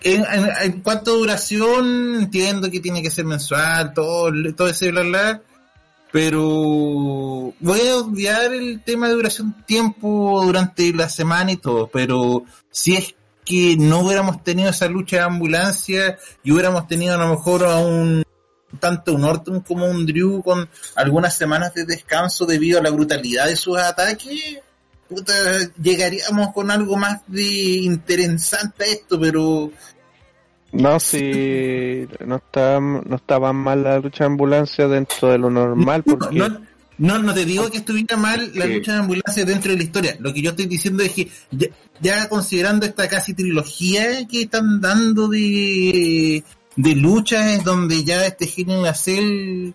En 0.01 0.81
cuanto 0.81 1.11
a 1.11 1.17
duración, 1.17 2.15
entiendo 2.15 2.69
que 2.69 2.79
tiene 2.79 3.01
que 3.01 3.09
ser 3.09 3.25
mensual, 3.25 3.93
todo, 3.93 4.31
todo 4.55 4.67
ese 4.67 4.91
bla 4.91 5.01
bla. 5.01 5.41
Pero 6.11 6.43
voy 7.59 7.81
a 7.89 7.97
obviar 7.97 8.53
el 8.53 8.81
tema 8.83 9.07
de 9.07 9.15
duración 9.15 9.55
tiempo 9.65 10.41
durante 10.45 10.93
la 10.93 11.09
semana 11.09 11.51
y 11.51 11.57
todo. 11.57 11.87
Pero 11.87 12.45
si 12.69 12.95
es 12.95 13.15
que 13.43 13.75
no 13.77 13.99
hubiéramos 13.99 14.43
tenido 14.43 14.69
esa 14.69 14.87
lucha 14.87 15.17
de 15.17 15.23
ambulancia 15.23 16.17
y 16.43 16.51
hubiéramos 16.51 16.87
tenido 16.87 17.15
a 17.15 17.17
lo 17.25 17.29
mejor 17.29 17.65
a 17.65 17.77
un 17.77 18.24
tanto 18.79 19.13
un 19.13 19.23
Orton 19.23 19.61
como 19.61 19.85
un 19.89 20.05
Drew 20.05 20.41
con 20.43 20.67
algunas 20.95 21.35
semanas 21.37 21.73
de 21.73 21.85
descanso 21.85 22.45
debido 22.45 22.79
a 22.79 22.83
la 22.83 22.89
brutalidad 22.89 23.47
de 23.47 23.55
sus 23.55 23.77
ataques, 23.77 24.59
puta, 25.07 25.33
llegaríamos 25.81 26.51
con 26.53 26.71
algo 26.71 26.97
más 26.97 27.21
de 27.27 27.43
interesante 27.43 28.83
a 28.83 28.87
esto, 28.87 29.19
pero 29.19 29.71
No, 30.71 30.99
si 30.99 32.05
no 32.25 32.35
está, 32.37 32.79
no 32.81 33.15
estaba 33.15 33.53
mal 33.53 33.83
la 33.83 33.99
lucha 33.99 34.25
de 34.25 34.31
ambulancia 34.31 34.87
dentro 34.87 35.29
de 35.29 35.37
lo 35.37 35.49
normal, 35.49 36.03
porque 36.03 36.35
no, 36.37 36.49
no, 36.97 37.19
no 37.19 37.33
te 37.33 37.45
digo 37.45 37.69
que 37.69 37.77
estuviera 37.77 38.17
mal 38.17 38.51
la 38.55 38.65
Sí. 38.65 38.73
lucha 38.73 38.93
de 38.93 38.99
ambulancia 38.99 39.45
dentro 39.45 39.71
de 39.71 39.77
la 39.77 39.83
historia. 39.83 40.17
Lo 40.19 40.33
que 40.33 40.41
yo 40.41 40.49
estoy 40.49 40.65
diciendo 40.65 41.03
es 41.03 41.13
que 41.13 41.29
ya, 41.51 41.67
ya 42.01 42.27
considerando 42.27 42.85
esta 42.85 43.07
casi 43.07 43.33
trilogía 43.33 44.25
que 44.27 44.41
están 44.43 44.81
dando 44.81 45.27
de, 45.29 46.43
de 46.75 46.95
luchas, 46.95 47.63
donde 47.63 48.03
ya 48.03 48.25
este 48.25 48.45
de 48.45 48.93
Cell, 48.93 49.73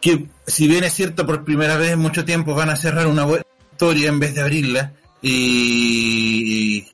que 0.00 0.26
si 0.46 0.66
bien 0.68 0.84
es 0.84 0.92
cierto 0.94 1.26
por 1.26 1.44
primera 1.44 1.76
vez 1.76 1.92
en 1.92 2.00
mucho 2.00 2.24
tiempo 2.24 2.54
van 2.54 2.70
a 2.70 2.76
cerrar 2.76 3.06
una 3.06 3.24
buena 3.24 3.44
historia 3.72 4.08
en 4.08 4.18
vez 4.18 4.34
de 4.34 4.40
abrirla, 4.40 4.92
eh, 5.22 6.86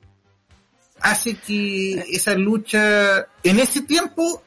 hace 1.01 1.35
que 1.35 1.93
esa 2.11 2.35
lucha 2.35 3.27
en 3.43 3.59
ese 3.59 3.81
tiempo 3.81 4.43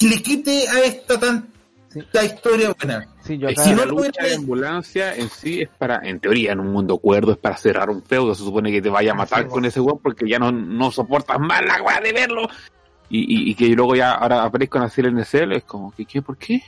le 0.00 0.22
quite 0.22 0.68
a 0.68 0.80
esta 0.84 1.18
tanta 1.18 1.48
Sí. 1.90 2.00
historia 2.26 2.74
buena. 2.78 3.08
Sí, 3.24 3.38
yo 3.38 3.48
Es 3.48 3.58
acá, 3.58 3.62
que 3.62 3.68
Si 3.70 3.74
no 3.74 3.84
la 3.86 3.90
lo 3.92 3.98
lucha 3.98 4.22
de 4.22 4.34
ambulancia 4.34 5.14
en 5.16 5.30
sí 5.30 5.62
es 5.62 5.68
para, 5.78 6.00
en 6.04 6.20
teoría, 6.20 6.52
en 6.52 6.60
un 6.60 6.68
mundo 6.70 6.98
cuerdo, 6.98 7.32
es 7.32 7.38
para 7.38 7.56
cerrar 7.56 7.88
un 7.88 8.02
feudo. 8.02 8.34
Se 8.34 8.42
supone 8.44 8.70
que 8.70 8.82
te 8.82 8.90
vaya 8.90 9.12
a 9.12 9.14
matar 9.14 9.44
Sí, 9.44 9.48
con 9.48 9.64
ese 9.64 9.80
weón 9.80 9.98
porque 10.02 10.28
ya 10.28 10.38
no, 10.38 10.52
no 10.52 10.90
soportas 10.90 11.38
más 11.40 11.64
la 11.64 11.82
weá 11.82 11.98
de 12.00 12.12
verlo. 12.12 12.48
Y, 13.10 13.20
y, 13.20 13.50
y 13.50 13.54
que 13.54 13.68
luego 13.68 13.94
ya 13.96 14.12
ahora 14.12 14.42
aparezcan 14.42 14.82
así 14.82 15.00
en 15.00 15.06
el 15.06 15.14
NSL, 15.16 15.52
es 15.52 15.64
como, 15.64 15.92
¿qué, 15.92 16.04
qué, 16.04 16.20
por 16.20 16.36
qué? 16.36 16.62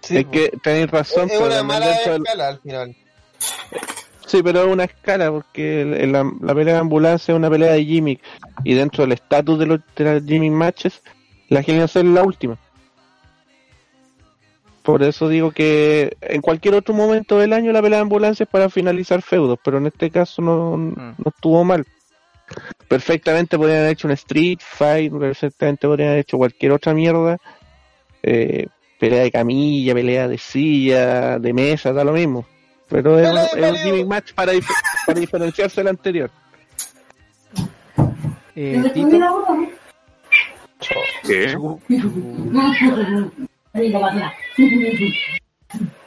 Sí, 0.00 0.18
es 0.18 0.26
que 0.26 0.52
tenéis 0.62 0.90
razón, 0.90 1.30
es 1.30 1.38
pero 1.38 1.46
una 1.46 1.62
mala 1.62 1.92
escala 1.92 2.48
al 2.48 2.58
final. 2.58 2.96
Sí, 4.26 4.42
pero 4.42 4.62
es 4.62 4.68
una 4.68 4.84
escala, 4.84 5.30
porque 5.30 5.84
la, 5.84 6.30
la 6.40 6.54
pelea 6.54 6.74
de 6.74 6.80
ambulancia 6.80 7.32
es 7.32 7.36
una 7.36 7.50
pelea 7.50 7.72
de 7.72 7.84
gimmick, 7.84 8.20
y 8.64 8.74
dentro 8.74 9.04
del 9.04 9.12
estatus 9.12 9.58
de, 9.58 9.66
los 9.66 9.80
de 9.96 10.04
las 10.04 10.24
gimmick 10.24 10.52
matches, 10.52 11.02
la 11.48 11.60
Hell 11.60 11.82
es 11.82 11.94
la 11.94 12.22
última. 12.22 12.58
Por 14.82 15.02
eso 15.02 15.28
digo 15.28 15.50
que 15.50 16.16
en 16.20 16.42
cualquier 16.42 16.74
otro 16.74 16.92
momento 16.92 17.38
del 17.38 17.54
año 17.54 17.72
la 17.72 17.80
pelea 17.80 17.98
de 17.98 18.02
ambulancia 18.02 18.44
es 18.44 18.50
para 18.50 18.68
finalizar 18.68 19.22
feudos, 19.22 19.58
pero 19.64 19.78
en 19.78 19.86
este 19.86 20.10
caso 20.10 20.42
no, 20.42 20.76
no 20.76 21.14
estuvo 21.24 21.64
mal. 21.64 21.86
Perfectamente 22.88 23.56
podrían 23.56 23.80
haber 23.80 23.92
hecho 23.92 24.06
un 24.08 24.12
street 24.12 24.58
fight, 24.60 25.12
perfectamente 25.12 25.86
podrían 25.86 26.10
haber 26.10 26.20
hecho 26.20 26.36
cualquier 26.38 26.72
otra 26.72 26.94
mierda. 26.94 27.38
Eh, 28.22 28.66
pelea 28.98 29.22
de 29.22 29.30
camilla, 29.30 29.94
pelea 29.94 30.28
de 30.28 30.38
silla, 30.38 31.38
de 31.38 31.52
mesa, 31.52 31.92
da 31.92 32.04
lo 32.04 32.12
mismo. 32.12 32.46
Pero 32.88 33.18
es, 33.18 33.26
Pelea 33.28 33.42
de 33.54 33.60
es 33.60 33.72
un 33.72 33.78
gimmick 33.78 34.06
match 34.06 34.32
para, 34.34 34.52
dif- 34.52 34.70
para 35.06 35.20
diferenciarse 35.20 35.80
del 35.80 35.88
anterior. 35.88 36.30
eh, 38.56 38.82
Tito, 38.92 39.08
¿Qué? 41.26 41.56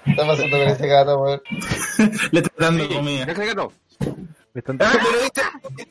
Está 0.06 0.26
pasando 0.26 0.58
con 0.58 0.68
ese 0.70 0.88
gato, 0.88 1.20
weón. 1.20 1.42
Le 2.32 2.40
está 2.40 2.52
dando 2.58 2.88
comida. 2.88 3.26
Que 3.26 3.56
no. 3.56 3.72
Me 4.54 4.60
están- 4.60 4.78
¡Ah, 4.82 4.92
pero 4.94 5.22
viste! 5.22 5.42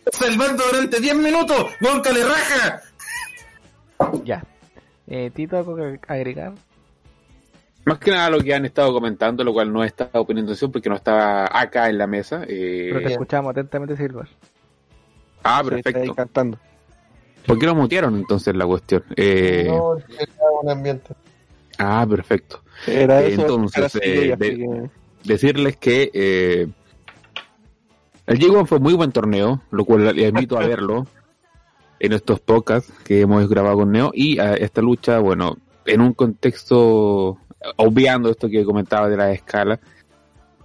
Está 0.04 0.18
salvando 0.26 0.62
durante 0.72 1.00
10 1.00 1.16
minutos! 1.16 1.66
¡Gonca 1.80 2.12
le 2.12 2.24
raja! 2.24 2.82
ya. 4.24 4.42
Eh, 5.06 5.30
Tito, 5.34 5.56
algo 5.58 5.76
que 5.76 6.00
agregar. 6.08 6.52
Más 7.84 7.98
que 7.98 8.10
nada 8.10 8.30
lo 8.30 8.40
que 8.40 8.52
han 8.52 8.64
estado 8.64 8.92
comentando, 8.92 9.44
lo 9.44 9.52
cual 9.52 9.72
no 9.72 9.84
he 9.84 9.86
estado 9.86 10.26
poniendo 10.26 10.50
atención 10.50 10.72
porque 10.72 10.88
no 10.88 10.96
estaba 10.96 11.46
acá 11.52 11.88
en 11.88 11.98
la 11.98 12.08
mesa. 12.08 12.42
eh, 12.48 12.88
Pero 12.92 13.06
te 13.06 13.12
escuchamos 13.12 13.50
atentamente, 13.52 13.96
Silver. 13.96 14.26
Ah, 15.44 15.62
Sí, 15.62 15.74
está 15.76 15.82
perfecto. 15.92 16.14
cantando. 16.16 16.58
¿Por 17.46 17.58
qué 17.60 17.66
lo 17.66 17.76
mutearon 17.76 18.16
entonces 18.16 18.56
la 18.56 18.66
cuestión? 18.66 19.04
Eh, 19.14 19.66
No, 19.68 19.94
que 20.04 20.14
era 20.24 20.32
un 20.60 20.68
ambiente. 20.68 21.14
Ah, 21.78 22.04
perfecto. 22.10 22.64
Era 22.88 23.22
eso. 23.22 23.42
entonces, 23.42 23.76
era 23.78 23.86
así, 23.86 23.98
eh, 24.02 24.32
así 24.32 24.40
de- 24.40 24.56
que- 24.56 24.90
Decirles 25.22 25.76
que 25.76 26.10
eh, 26.12 26.68
el 28.26 28.38
G1 28.38 28.66
fue 28.66 28.80
muy 28.80 28.94
buen 28.94 29.12
torneo, 29.12 29.62
lo 29.70 29.84
cual 29.84 30.16
les 30.16 30.28
invito 30.28 30.58
a 30.58 30.66
verlo 30.66 31.06
en 32.00 32.12
estos 32.12 32.40
podcasts 32.40 32.92
que 33.04 33.20
hemos 33.20 33.48
grabado 33.48 33.78
con 33.78 33.92
Neo. 33.92 34.10
Y 34.14 34.38
a 34.38 34.54
esta 34.54 34.82
lucha, 34.82 35.18
bueno, 35.18 35.56
en 35.84 36.00
un 36.00 36.12
contexto, 36.12 37.38
obviando 37.76 38.30
esto 38.30 38.48
que 38.48 38.64
comentaba 38.64 39.08
de 39.08 39.16
la 39.16 39.32
escala, 39.32 39.78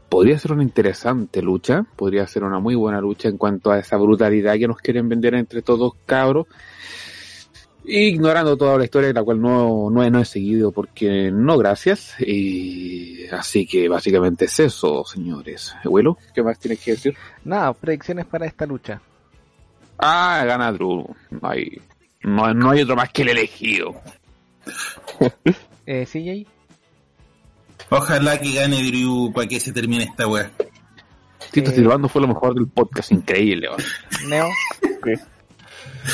podría 0.09 0.37
ser 0.37 0.51
una 0.51 0.63
interesante 0.63 1.41
lucha, 1.41 1.85
podría 1.95 2.27
ser 2.27 2.43
una 2.43 2.59
muy 2.59 2.75
buena 2.75 2.99
lucha 2.99 3.29
en 3.29 3.37
cuanto 3.37 3.71
a 3.71 3.79
esa 3.79 3.95
brutalidad 3.97 4.55
que 4.55 4.67
nos 4.67 4.77
quieren 4.77 5.07
vender 5.07 5.35
entre 5.35 5.61
todos 5.61 5.93
cabros. 6.05 6.47
Ignorando 7.83 8.57
toda 8.57 8.77
la 8.77 8.83
historia, 8.83 9.11
la 9.11 9.23
cual 9.23 9.41
no, 9.41 9.89
no, 9.89 10.03
he, 10.03 10.11
no 10.11 10.19
he 10.19 10.25
seguido 10.25 10.71
porque 10.71 11.31
no, 11.31 11.57
gracias. 11.57 12.15
Y 12.19 13.25
así 13.31 13.65
que 13.65 13.89
básicamente 13.89 14.45
es 14.45 14.59
eso, 14.59 15.03
señores. 15.05 15.73
Abuelo, 15.83 16.17
¿qué 16.33 16.43
más 16.43 16.59
tienes 16.59 16.79
que 16.79 16.91
decir? 16.91 17.15
Nada, 17.43 17.73
predicciones 17.73 18.25
para 18.25 18.45
esta 18.45 18.65
lucha. 18.65 19.01
Ah, 19.97 20.43
gana 20.45 20.71
Drew. 20.71 21.05
No 21.31 21.39
hay, 21.49 21.81
no, 22.23 22.53
no 22.53 22.71
hay 22.71 22.81
otro 22.81 22.95
más 22.95 23.09
que 23.11 23.23
el 23.23 23.29
elegido. 23.29 23.95
Eh, 25.85 26.05
CJ, 26.05 26.47
Ojalá 27.89 28.39
que 28.39 28.53
gane 28.53 28.81
Drew 28.83 29.33
para 29.33 29.47
que 29.47 29.59
se 29.59 29.73
termine 29.73 30.05
esta 30.05 30.27
weá. 30.27 30.51
Tito 31.51 31.71
Eh. 31.71 31.75
Silvando 31.75 32.07
fue 32.07 32.21
lo 32.21 32.27
mejor 32.29 32.53
del 32.55 32.67
podcast, 32.67 33.11
increíble. 33.11 33.67
Neo, 34.29 34.47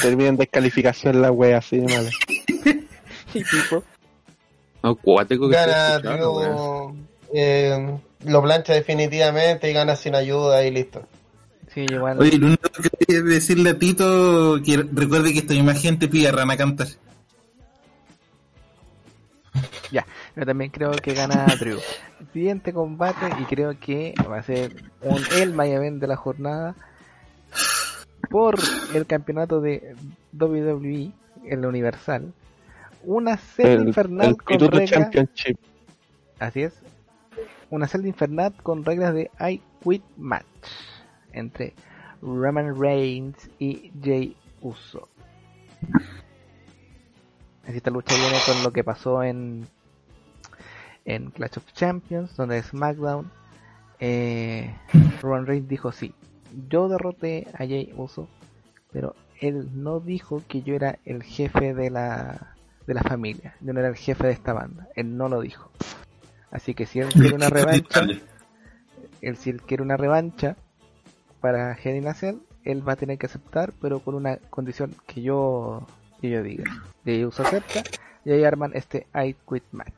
en 0.04 0.38
descalificación 0.38 1.22
la 1.22 1.32
wea 1.32 1.58
así 1.60 1.78
de 1.78 1.84
mala. 1.84 2.10
y 3.34 3.44
Pipo. 3.44 3.84
No, 4.84 4.96
cuático 4.96 5.50
que 5.50 5.56
Gana 5.56 6.00
weón. 6.00 6.18
Drew, 6.18 6.96
eh, 7.34 7.98
lo 8.26 8.42
plancha 8.42 8.74
definitivamente 8.74 9.70
y 9.70 9.74
gana 9.74 9.96
sin 9.96 10.16
ayuda 10.16 10.66
y 10.66 10.72
listo. 10.72 11.06
Sí, 11.74 11.86
igual. 11.90 12.20
Oye, 12.20 12.38
lo 12.38 12.48
único 12.48 12.70
que 12.70 12.90
quería 12.90 13.22
decirle 13.22 13.72
a 13.72 13.80
Tito 13.80 14.60
que 14.64 14.78
recuerde 14.92 15.34
que 15.34 15.40
esta 15.40 15.54
misma 15.54 15.74
gente 15.74 16.08
pide 16.08 16.30
a 16.30 16.32
Rana 16.32 16.58
cantar. 16.58 16.88
Yo 20.36 20.46
también 20.46 20.70
creo 20.72 20.92
que 20.92 21.14
gana 21.14 21.46
Drew. 21.60 21.80
Siguiente 22.34 22.74
combate 22.74 23.28
y 23.40 23.44
creo 23.46 23.80
que 23.80 24.14
va 24.30 24.38
a 24.38 24.44
ser 24.44 24.84
un 25.02 25.22
el 25.36 25.54
Mayaven 25.54 26.00
de 26.00 26.08
la 26.08 26.16
jornada 26.16 26.76
por 28.30 28.56
el 28.94 29.06
campeonato 29.06 29.62
de 29.62 29.96
WWE, 30.34 31.12
el 31.46 31.66
Universal. 31.66 32.34
Una 33.04 33.38
celda 33.38 33.82
El, 33.82 33.88
infernal 33.88 34.28
el 34.28 34.38
con 34.38 34.72
reglas. 34.72 35.12
Así 36.40 36.64
es. 36.64 36.82
Una 37.70 37.88
celda 37.88 38.08
infernal 38.08 38.54
con 38.64 38.84
reglas 38.84 39.14
de 39.14 39.32
I 39.40 39.62
Quit 39.84 40.04
Match 40.18 40.46
entre 41.34 41.74
Roman 42.22 42.80
Reigns 42.80 43.50
y 43.60 43.92
Jay 44.04 44.36
Uso. 44.62 45.08
Esta 47.66 47.92
lucha 47.92 48.16
viene 48.16 48.38
con 48.46 48.64
lo 48.64 48.72
que 48.72 48.84
pasó 48.84 49.24
en 49.24 49.68
en 51.08 51.32
Clash 51.32 51.58
of 51.58 51.74
Champions, 51.74 52.36
donde 52.36 52.62
SmackDown 52.62 53.32
eh, 54.00 54.76
Roman 55.22 55.46
Reigns 55.46 55.68
dijo 55.68 55.92
sí, 55.92 56.14
yo 56.70 56.88
derroté 56.90 57.48
a 57.54 57.60
Jay 57.60 57.94
Uso, 57.98 58.28
pero 58.92 59.16
él 59.40 59.70
no 59.84 60.00
dijo 60.00 60.42
que 60.48 60.62
yo 60.62 60.76
era 60.76 61.00
el 61.06 61.24
jefe 61.24 61.74
de 61.74 61.90
la 61.90 62.56
de 62.86 62.94
la 62.94 63.04
familia, 63.04 63.56
yo 63.60 63.74
no 63.74 63.80
era 63.82 63.90
el 63.90 63.96
jefe 63.98 64.28
de 64.28 64.34
esta 64.34 64.54
banda, 64.54 64.88
él 64.96 65.18
no 65.18 65.28
lo 65.28 65.42
dijo. 65.42 65.70
Así 66.52 66.74
que 66.74 66.86
si 66.86 67.00
él 67.00 67.10
quiere 67.10 67.36
una 67.36 67.50
revancha, 67.50 68.02
él 69.22 69.36
si 69.38 69.50
él 69.50 69.62
quiere 69.62 69.84
una 69.84 69.98
revancha 69.98 70.56
para 71.42 71.72
a 71.72 72.14
Cell, 72.14 72.38
él 72.64 72.88
va 72.88 72.94
a 72.94 72.96
tener 72.96 73.18
que 73.18 73.26
aceptar, 73.26 73.74
pero 73.82 74.00
con 74.00 74.16
una 74.16 74.38
condición 74.50 74.96
que 75.06 75.22
yo 75.22 75.86
que 76.22 76.30
yo 76.30 76.42
diga. 76.44 76.64
Y 77.06 77.12
ahí 77.12 77.26
uso 77.26 77.44
acepta 77.44 77.84
y 78.26 78.32
ahí 78.32 78.44
arman 78.44 78.72
este 78.74 79.08
I 79.14 79.36
Quit 79.48 79.64
Match. 79.72 79.92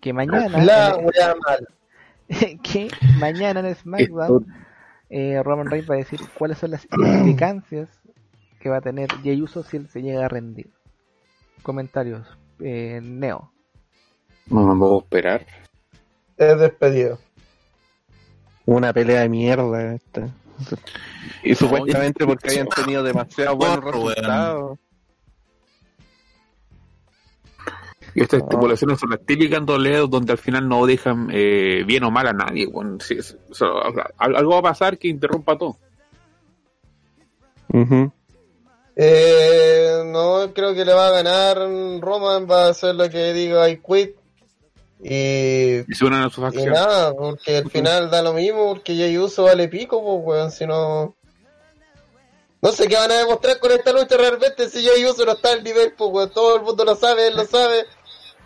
Que 0.00 0.12
mañana 0.12 0.62
La 0.64 0.96
en- 2.28 2.58
que 2.62 2.88
mañana 3.18 3.60
en 3.60 3.74
SmackDown 3.74 4.46
eh, 5.10 5.42
Roman 5.42 5.70
Reigns 5.70 5.90
va 5.90 5.94
a 5.94 5.98
decir 5.98 6.20
cuáles 6.36 6.58
son 6.58 6.72
las 6.72 6.86
implicancias 6.90 7.88
que 8.60 8.68
va 8.68 8.78
a 8.78 8.80
tener 8.80 9.10
Jey 9.22 9.40
Uso 9.42 9.62
si 9.62 9.76
él 9.76 9.88
se 9.88 10.02
llega 10.02 10.24
a 10.24 10.28
rendir. 10.28 10.70
Comentarios, 11.62 12.26
eh, 12.60 13.00
Neo. 13.02 13.52
No 14.46 14.74
me 14.74 14.78
puedo 14.78 14.98
esperar. 14.98 15.46
Es 16.36 16.58
despedido. 16.58 17.18
Una 18.66 18.92
pelea 18.92 19.20
de 19.20 19.28
mierda 19.28 19.94
esta. 19.94 20.28
Y 21.42 21.54
supuestamente 21.54 22.26
porque 22.26 22.48
habían 22.50 22.68
tenido 22.68 23.02
demasiado 23.02 23.56
buenos 23.56 23.84
resultados. 23.84 24.78
Y 28.14 28.22
estas 28.22 28.40
estipulaciones 28.42 29.00
son 29.00 29.10
las 29.10 29.20
típicas 29.26 29.58
en 29.58 29.66
doble 29.66 29.96
donde 30.08 30.32
al 30.32 30.38
final 30.38 30.68
no 30.68 30.86
dejan 30.86 31.28
eh, 31.32 31.82
bien 31.86 32.04
o 32.04 32.10
mal 32.10 32.26
a 32.28 32.32
nadie. 32.32 32.66
bueno, 32.66 32.98
sí, 33.00 33.14
es- 33.18 33.36
o 33.50 33.54
sea, 33.54 33.66
al- 34.18 34.36
algo 34.36 34.52
va 34.52 34.58
a 34.58 34.62
pasar 34.62 34.96
que 34.98 35.08
interrumpa 35.08 35.58
todo. 35.58 35.76
Eh, 38.96 40.02
no, 40.06 40.52
creo 40.54 40.74
que 40.74 40.84
le 40.84 40.92
va 40.94 41.08
a 41.08 41.22
ganar 41.22 41.56
Roman, 42.00 42.48
va 42.48 42.66
a 42.66 42.70
hacer 42.70 42.94
lo 42.94 43.08
que 43.10 43.32
diga 43.32 43.68
I 43.68 43.78
quit. 43.78 44.14
Y, 45.02 45.80
Y 45.90 45.94
se 45.94 46.04
unen 46.04 46.22
a 46.22 46.30
su 46.30 46.40
y 46.40 46.44
facción. 46.44 46.70
nada, 46.72 47.12
porque 47.14 47.58
al 47.58 47.70
final 47.70 48.10
da 48.10 48.22
lo 48.22 48.32
mismo, 48.32 48.68
porque 48.68 48.96
Jay 48.96 49.18
Uso 49.18 49.44
vale 49.44 49.68
pico, 49.68 50.02
pues, 50.02 50.20
weón, 50.38 50.50
si 50.52 50.66
no... 50.66 51.14
No 52.62 52.72
sé 52.72 52.86
qué 52.88 52.94
van 52.96 53.10
a 53.10 53.18
demostrar 53.18 53.58
con 53.58 53.72
esta 53.72 53.92
lucha 53.92 54.16
realmente 54.16 54.70
si 54.70 54.82
Jay 54.86 55.04
Uso 55.04 55.26
no 55.26 55.32
está 55.32 55.52
al 55.52 55.62
nivel, 55.62 55.92
pues, 55.98 56.10
weón, 56.10 56.30
todo 56.30 56.56
el 56.56 56.62
mundo 56.62 56.84
lo 56.84 56.94
sabe, 56.94 57.26
él 57.26 57.36
lo 57.36 57.44
sabe. 57.44 57.84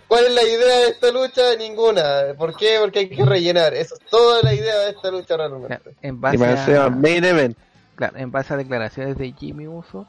¿Cuál 0.09 0.25
es 0.25 0.33
la 0.35 0.43
idea 0.43 0.77
de 0.79 0.89
esta 0.89 1.11
lucha? 1.13 1.43
Ninguna. 1.59 2.35
¿Por 2.37 2.57
qué? 2.57 2.79
Porque 2.81 3.01
hay 3.01 3.09
que 3.11 3.25
rellenar. 3.25 3.75
Eso 3.75 3.95
es 3.95 4.01
toda 4.11 4.43
la 4.43 4.55
idea 4.55 4.79
de 4.81 4.91
esta 4.91 5.11
lucha 5.11 5.37
realmente. 5.37 5.95
En 6.03 6.15
Y 6.17 6.19
base, 6.19 6.77
a, 6.79 6.89
main 6.89 7.25
event. 7.25 7.57
claro, 7.95 8.17
en 8.17 8.31
base 8.31 8.55
a 8.55 8.57
declaraciones 8.57 9.19
de 9.19 9.33
Jimmy 9.33 9.69
Uso, 9.69 10.07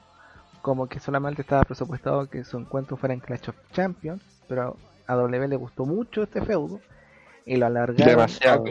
como 0.62 0.88
que 0.88 1.00
solamente 1.00 1.42
estaba 1.42 1.64
presupuestado 1.64 2.30
que 2.30 2.44
su 2.46 2.58
encuentro 2.58 2.96
fuera 2.98 3.14
en 3.14 3.20
Clash 3.20 3.50
of 3.50 3.56
Champions, 3.74 4.22
pero 4.48 4.78
a 5.06 5.16
W 5.16 5.48
le 5.48 5.56
gustó 5.58 5.86
mucho 5.86 6.24
este 6.24 6.42
feudo 6.42 6.80
y 7.46 7.58
lo 7.58 7.66
alargaron. 7.66 8.08
Demasiado. 8.08 8.64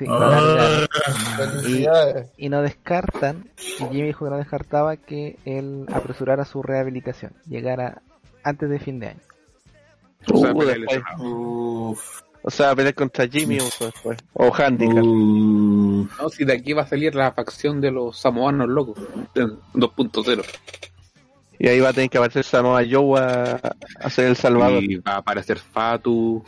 Lo 0.00 0.14
alargaron. 0.16 0.88
Felicidades. 1.36 2.28
y 2.36 2.48
no 2.48 2.62
descartan, 2.62 3.50
y 3.58 3.84
Jimmy 3.84 4.02
dijo 4.02 4.24
que 4.24 4.30
no 4.30 4.36
descartaba 4.38 4.96
que 4.96 5.38
él 5.44 5.86
apresurara 5.92 6.44
su 6.44 6.62
rehabilitación, 6.62 7.32
llegara 7.46 8.00
antes 8.42 8.70
de 8.70 8.78
fin 8.78 9.00
de 9.00 9.08
año. 9.08 9.20
O 10.32 10.38
sea, 10.38 10.52
Uh. 11.18 11.90
Uf. 11.90 12.22
O 12.42 12.50
sea, 12.50 12.76
pelear 12.76 12.94
contra 12.94 13.26
Jimmy 13.26 13.58
Uso 13.58 13.86
después. 13.86 14.18
O 14.34 14.54
Handicap. 14.54 15.02
No, 15.04 16.28
si 16.28 16.44
de 16.44 16.52
aquí 16.52 16.72
va 16.74 16.82
a 16.82 16.86
salir 16.86 17.12
la 17.16 17.32
facción 17.32 17.80
de 17.80 17.90
los 17.90 18.16
samoanos 18.18 18.68
locos. 18.68 18.96
2.0. 19.34 20.44
Y 21.58 21.68
ahí 21.68 21.80
va 21.80 21.88
a 21.88 21.92
tener 21.92 22.08
que 22.08 22.18
aparecer 22.18 22.44
Samoa 22.44 22.82
Joe 22.88 23.18
a, 23.18 23.74
a 23.98 24.10
ser 24.10 24.26
el 24.26 24.36
salvador. 24.36 24.84
Y 24.84 24.96
va 24.96 25.14
a 25.14 25.16
aparecer 25.16 25.58
Fatu. 25.58 26.44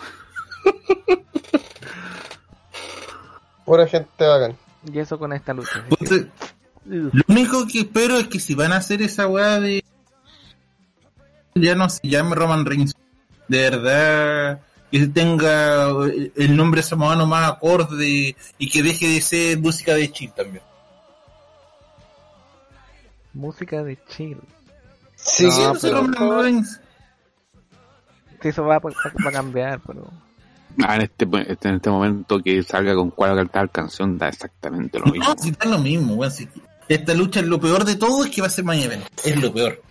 Pura 3.64 3.86
gente 3.86 4.24
bacán. 4.24 4.56
Y 4.92 4.98
eso 4.98 5.18
con 5.18 5.32
esta 5.32 5.52
lucha. 5.52 5.84
Lo 6.84 7.22
único 7.28 7.66
que 7.66 7.80
espero 7.80 8.18
es 8.18 8.28
que 8.28 8.38
si 8.38 8.54
van 8.54 8.72
a 8.72 8.76
hacer 8.76 9.02
esa 9.02 9.26
weá 9.26 9.58
de. 9.60 9.84
Ya 11.54 11.74
no 11.74 11.88
se 11.88 12.06
llame 12.06 12.36
Roman 12.36 12.64
Reigns. 12.64 12.94
De 13.48 13.58
verdad. 13.70 14.60
Que 14.90 15.06
tenga 15.08 15.88
el 16.36 16.56
nombre 16.56 16.82
samoano 16.82 17.26
más 17.26 17.50
acorde 17.50 18.34
y 18.58 18.70
que 18.70 18.82
deje 18.82 19.06
de 19.08 19.20
ser 19.20 19.58
música 19.58 19.94
de 19.94 20.10
chill 20.10 20.32
también. 20.32 20.62
Música 23.34 23.82
de 23.82 23.98
chill. 24.08 24.38
Sí, 25.16 25.44
No, 25.44 25.50
sí, 25.74 25.80
ser 25.80 25.92
pero-. 25.92 26.62
Sí, 28.40 28.48
eso 28.48 28.64
va, 28.64 28.76
a- 28.76 28.80
va 28.80 29.28
a 29.28 29.32
cambiar, 29.32 29.80
pero 29.86 30.10
Ah, 30.84 30.94
en 30.94 31.02
este, 31.02 31.24
en 31.24 31.74
este 31.74 31.90
momento 31.90 32.40
que 32.40 32.62
salga 32.62 32.94
con 32.94 33.10
cuál 33.10 33.50
tal 33.50 33.68
canción 33.70 34.16
da 34.16 34.28
exactamente 34.28 34.98
lo 35.00 35.06
mismo. 35.06 35.24
No, 35.28 35.34
si 35.36 35.48
está 35.50 35.66
lo 35.68 35.78
mismo, 35.80 36.14
weón. 36.14 36.30
si- 36.32 36.48
esta 36.88 37.14
lucha 37.14 37.40
es 37.40 37.46
lo 37.46 37.60
peor 37.60 37.84
de 37.84 37.96
todo 37.96 38.24
es 38.24 38.30
que 38.30 38.40
va 38.40 38.46
a 38.46 38.50
ser 38.50 38.64
main 38.64 38.82
event. 38.84 39.04
Es 39.24 39.36
lo 39.42 39.52
peor. 39.52 39.82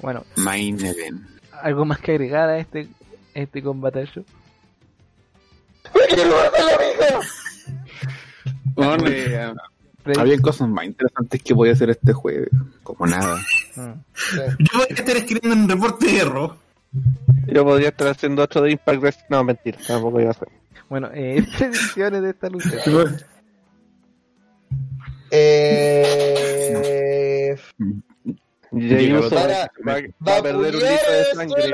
bueno, 0.00 0.24
Main 0.36 0.78
Event. 0.84 1.26
Algo 1.62 1.84
más 1.84 1.98
que 1.98 2.12
agregar 2.12 2.48
a 2.48 2.58
este 2.58 2.88
este 3.34 3.62
combate 3.62 4.08
Bueno, 8.74 9.06
eh, 9.06 9.54
Había 10.16 10.40
cosas 10.40 10.68
más 10.68 10.86
interesantes 10.86 11.42
que 11.42 11.54
podía 11.54 11.72
hacer 11.72 11.90
este 11.90 12.12
juego, 12.12 12.46
como 12.82 13.06
nada. 13.06 13.36
Mm. 13.76 13.92
Sí. 14.14 14.40
Yo 14.58 14.78
voy 14.78 14.86
a 14.90 14.94
estar 14.94 15.16
escribiendo 15.16 15.54
un 15.54 15.68
reporte 15.68 16.06
de 16.06 16.18
error. 16.18 16.56
Yo 17.46 17.64
podría 17.64 17.88
estar 17.88 18.08
haciendo 18.08 18.42
otro 18.42 18.62
de 18.62 18.72
Impact 18.72 19.00
Wrestling. 19.00 19.26
No, 19.30 19.44
mentira, 19.44 19.78
tampoco 19.86 20.20
iba 20.20 20.30
a 20.30 20.32
hacer. 20.32 20.48
Bueno, 20.88 21.10
eh, 21.12 21.46
predicciones 21.58 22.22
de 22.22 22.30
esta 22.30 22.48
lucha. 22.48 22.70
Eh, 25.30 26.38
Jay 27.78 28.02
Llega 28.80 29.20
Uso 29.20 29.34
va, 29.34 30.36
a 30.36 30.42
perder 30.42 30.56
un 30.56 30.72
litro 30.72 30.88
de 30.88 31.24
sangre. 31.34 31.72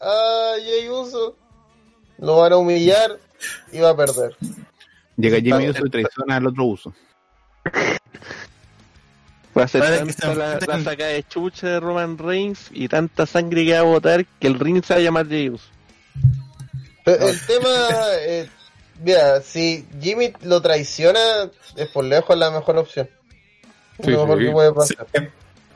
a 0.00 0.54
Jay 0.56 0.88
Uso. 0.88 1.36
Lo 2.18 2.38
van 2.38 2.52
a 2.52 2.56
humillar 2.56 3.18
y 3.72 3.80
va 3.80 3.90
a 3.90 3.96
perder. 3.96 4.36
Llega 5.16 5.40
Jimmy 5.40 5.68
Uso 5.70 5.86
y 5.86 5.90
traiciona 5.90 6.36
al 6.36 6.46
otro 6.46 6.64
uso. 6.64 6.94
Va 9.56 9.64
a 9.64 9.68
ser 9.68 9.82
tanta 9.82 10.34
la, 10.34 10.82
saca 10.82 11.06
de 11.06 11.22
chucha 11.24 11.66
de 11.68 11.80
Roman 11.80 12.16
Reigns 12.16 12.70
y 12.72 12.88
tanta 12.88 13.26
sangre 13.26 13.66
que 13.66 13.74
va 13.74 13.80
a 13.80 13.82
botar 13.82 14.24
que 14.24 14.46
el 14.46 14.58
ring 14.58 14.82
se 14.82 14.94
va 14.94 15.00
a 15.00 15.02
llamar 15.02 15.28
Jey 15.28 15.50
Uso. 15.50 15.68
Pero 17.04 17.28
el 17.28 17.46
tema, 17.46 17.68
eh, 18.20 18.48
mira, 19.02 19.40
si 19.42 19.86
Jimmy 20.00 20.32
lo 20.42 20.62
traiciona, 20.62 21.50
es 21.76 21.88
por 21.88 22.04
lejos 22.04 22.36
la 22.38 22.50
mejor 22.50 22.78
opción. 22.78 23.10
Sí, 24.02 24.10
lo 24.10 24.26
mejor 24.26 24.38
sí. 24.38 24.44
que 24.46 24.52
puede 24.52 24.86
Sí. 24.86 24.94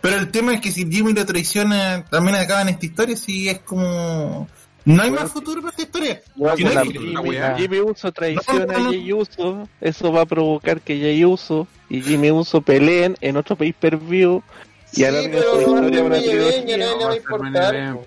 Pero 0.08 0.18
el 0.20 0.30
tema 0.30 0.54
es 0.54 0.60
que 0.60 0.70
si 0.70 0.88
Jimmy 0.90 1.12
lo 1.12 1.26
traiciona, 1.26 2.04
también 2.08 2.36
acaba 2.36 2.62
en 2.62 2.68
esta 2.68 2.86
historia, 2.86 3.16
si 3.16 3.48
es 3.48 3.58
como... 3.60 4.48
No 4.84 5.02
hay 5.02 5.10
más 5.10 5.32
futuro 5.32 5.60
para 5.60 5.70
esta 5.70 5.82
historia. 5.82 6.20
Bueno, 6.36 6.56
Si 6.56 6.62
no 6.64 6.72
la- 6.72 6.80
hay 6.82 6.88
que- 6.90 6.98
Jimmy, 7.00 7.12
la 7.12 7.20
weá. 7.20 7.56
Jimmy 7.58 7.80
Uso 7.80 8.12
traiciona 8.12 8.66
No, 8.66 8.72
no, 8.72 8.78
no. 8.78 8.88
a 8.88 8.92
Jey 8.92 9.12
Uso, 9.12 9.68
eso 9.80 10.12
va 10.12 10.20
a 10.20 10.26
provocar 10.26 10.80
que 10.80 10.96
Jey 10.96 11.24
Uso 11.24 11.66
y 11.90 12.02
Jimmy 12.02 12.30
Uso 12.30 12.60
peleen 12.60 13.16
en 13.20 13.36
otro 13.36 13.56
pay 13.56 13.72
per 13.72 13.96
view 13.96 14.42
y 14.92 14.96
Sí, 14.96 15.04
alarguen 15.04 15.32
pero 15.32 15.42
su 15.54 15.58
historia 15.58 16.02
una 16.04 16.16
trilogía. 16.18 16.76
va 17.04 17.10
a 17.10 17.16
importar. 17.16 17.94
po. 17.94 18.06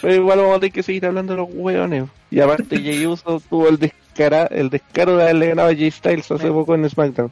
Pero 0.00 0.14
igual 0.14 0.38
vamos 0.38 0.56
a 0.56 0.60
tener 0.60 0.72
que 0.72 0.82
seguir 0.82 1.04
hablando 1.04 1.34
de 1.34 1.38
los 1.40 1.48
hueones. 1.52 2.04
Y 2.30 2.40
aparte 2.40 2.78
Jey 2.80 3.04
Uso 3.06 3.42
tuvo 3.50 3.68
el 3.68 3.78
descara, 3.78 4.46
el 4.46 4.70
descaro 4.70 5.16
de 5.18 5.24
haberle 5.24 5.48
ganado 5.48 5.68
a 5.68 5.74
Jay 5.74 5.90
Styles 5.90 6.30
hace 6.30 6.48
poco 6.48 6.74
en 6.74 6.88
SmackDown. 6.88 7.30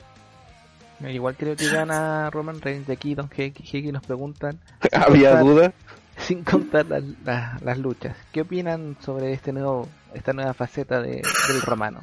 Igual 1.01 1.36
creo 1.36 1.56
que 1.56 1.68
gana 1.68 2.31
Roman 2.31 2.60
Reigns 2.60 2.86
de 2.86 2.94
aquí, 2.94 3.14
Don 3.14 3.28
Heki 3.35 3.93
nos 3.93 4.02
preguntan, 4.05 4.59
Había 4.93 5.31
Total. 5.39 5.44
duda. 5.44 5.73
sin 6.18 6.43
contar 6.43 6.86
las, 6.86 7.02
las, 7.24 7.60
las 7.62 7.78
luchas, 7.78 8.16
¿qué 8.32 8.40
opinan 8.43 8.97
sobre 9.05 9.32
este 9.32 9.52
nuevo, 9.52 9.89
esta 10.14 10.32
nueva 10.32 10.55
faceta 10.55 11.02
de, 11.02 11.23
del 11.48 11.62
romano? 11.62 12.01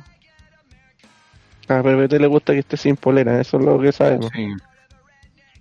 A 1.67 1.81
PPT 1.81 2.13
le 2.19 2.27
gusta 2.27 2.53
que 2.53 2.59
esté 2.59 2.77
sin 2.77 2.95
polera, 2.97 3.39
eso 3.41 3.57
es 3.57 3.63
lo 3.65 3.79
que 3.79 3.91
sabemos. 3.91 4.29
Sí. 4.35 4.47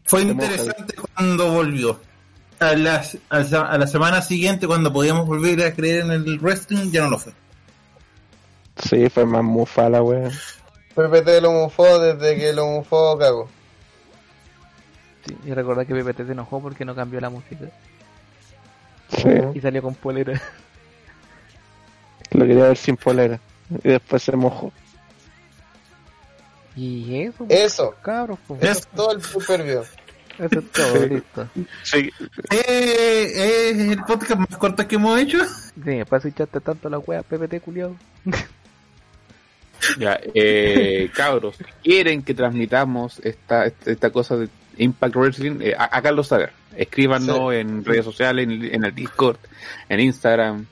Fue 0.05 0.23
interesante 0.23 0.95
cuando 1.15 1.53
volvió. 1.53 2.01
A 2.59 2.75
la, 2.75 3.03
a, 3.31 3.39
la, 3.41 3.61
a 3.63 3.79
la 3.79 3.87
semana 3.87 4.21
siguiente, 4.23 4.67
cuando 4.69 4.93
podíamos 4.93 5.27
volver 5.27 5.63
a 5.65 5.73
creer 5.73 6.05
en 6.05 6.11
el 6.13 6.39
wrestling, 6.39 6.91
ya 6.93 7.03
no 7.03 7.11
lo 7.11 7.19
fue. 7.19 7.33
Sí, 8.85 9.09
fue 9.09 9.25
más 9.27 9.43
mufa 9.43 9.89
la 9.89 10.03
wea. 10.03 10.31
PPT 10.95 11.41
lo 11.41 11.53
mufó 11.53 11.99
desde 11.99 12.37
que 12.39 12.53
lo 12.53 12.67
mufó 12.67 13.17
cago. 13.19 13.49
Sí, 15.27 15.37
y 15.45 15.53
recordar 15.55 15.87
que 15.87 15.95
PPT 15.95 16.27
se 16.27 16.33
enojó 16.33 16.61
porque 16.61 16.85
no 16.85 16.95
cambió 16.95 17.21
la 17.21 17.31
música 17.31 17.67
Sí, 19.09 19.29
y 19.55 19.61
salió 19.61 19.83
con 19.83 19.95
polera. 19.95 20.41
lo 22.33 22.47
quería 22.47 22.65
ver 22.69 22.77
sin 22.77 22.97
polera. 22.97 23.39
Y 23.85 23.89
después 23.89 24.23
se 24.23 24.37
mojó. 24.37 24.73
Y 26.75 27.23
eso, 27.23 27.47
Eso, 27.49 27.95
cabros, 28.03 28.39
pues, 28.47 28.63
Es- 28.63 28.79
es 28.79 28.87
todo 28.89 29.13
el 29.13 29.23
super 29.23 29.63
view. 29.63 29.83
eso 30.39 30.59
es 30.59 30.73
todo, 30.73 31.07
listo. 31.07 31.49
Sí, 31.83 32.11
Eh, 32.51 33.71
es 33.75 33.79
el 33.79 34.03
podcast 34.05 34.37
más 34.41 34.57
corto 34.59 34.87
que 34.89 34.95
hemos 34.97 35.19
hecho. 35.21 35.39
Sí, 35.85 36.03
para 36.09 36.27
echaste 36.29 36.61
tanto 36.61 36.89
la 36.89 36.99
wea, 36.99 37.23
PPT 37.23 37.61
culiado. 37.61 37.95
Ya, 39.99 40.19
eh, 40.35 41.11
cabros, 41.15 41.57
quieren 41.83 42.23
que 42.23 42.35
transmitamos 42.35 43.19
esta, 43.25 43.67
esta 43.87 44.11
cosa 44.11 44.37
de 44.37 44.49
Impact 44.79 45.17
Wrestling, 45.17 45.59
eh, 45.61 45.75
há- 45.77 45.85
háganlo 45.85 46.25
saber. 46.25 46.53
Escríbanos 46.77 47.53
en 47.53 47.85
redes 47.85 48.05
sociales, 48.05 48.45
en, 48.49 48.65
en 48.65 48.85
el 48.85 48.95
Discord, 48.95 49.37
en 49.89 50.01
Instagram, 50.01 50.67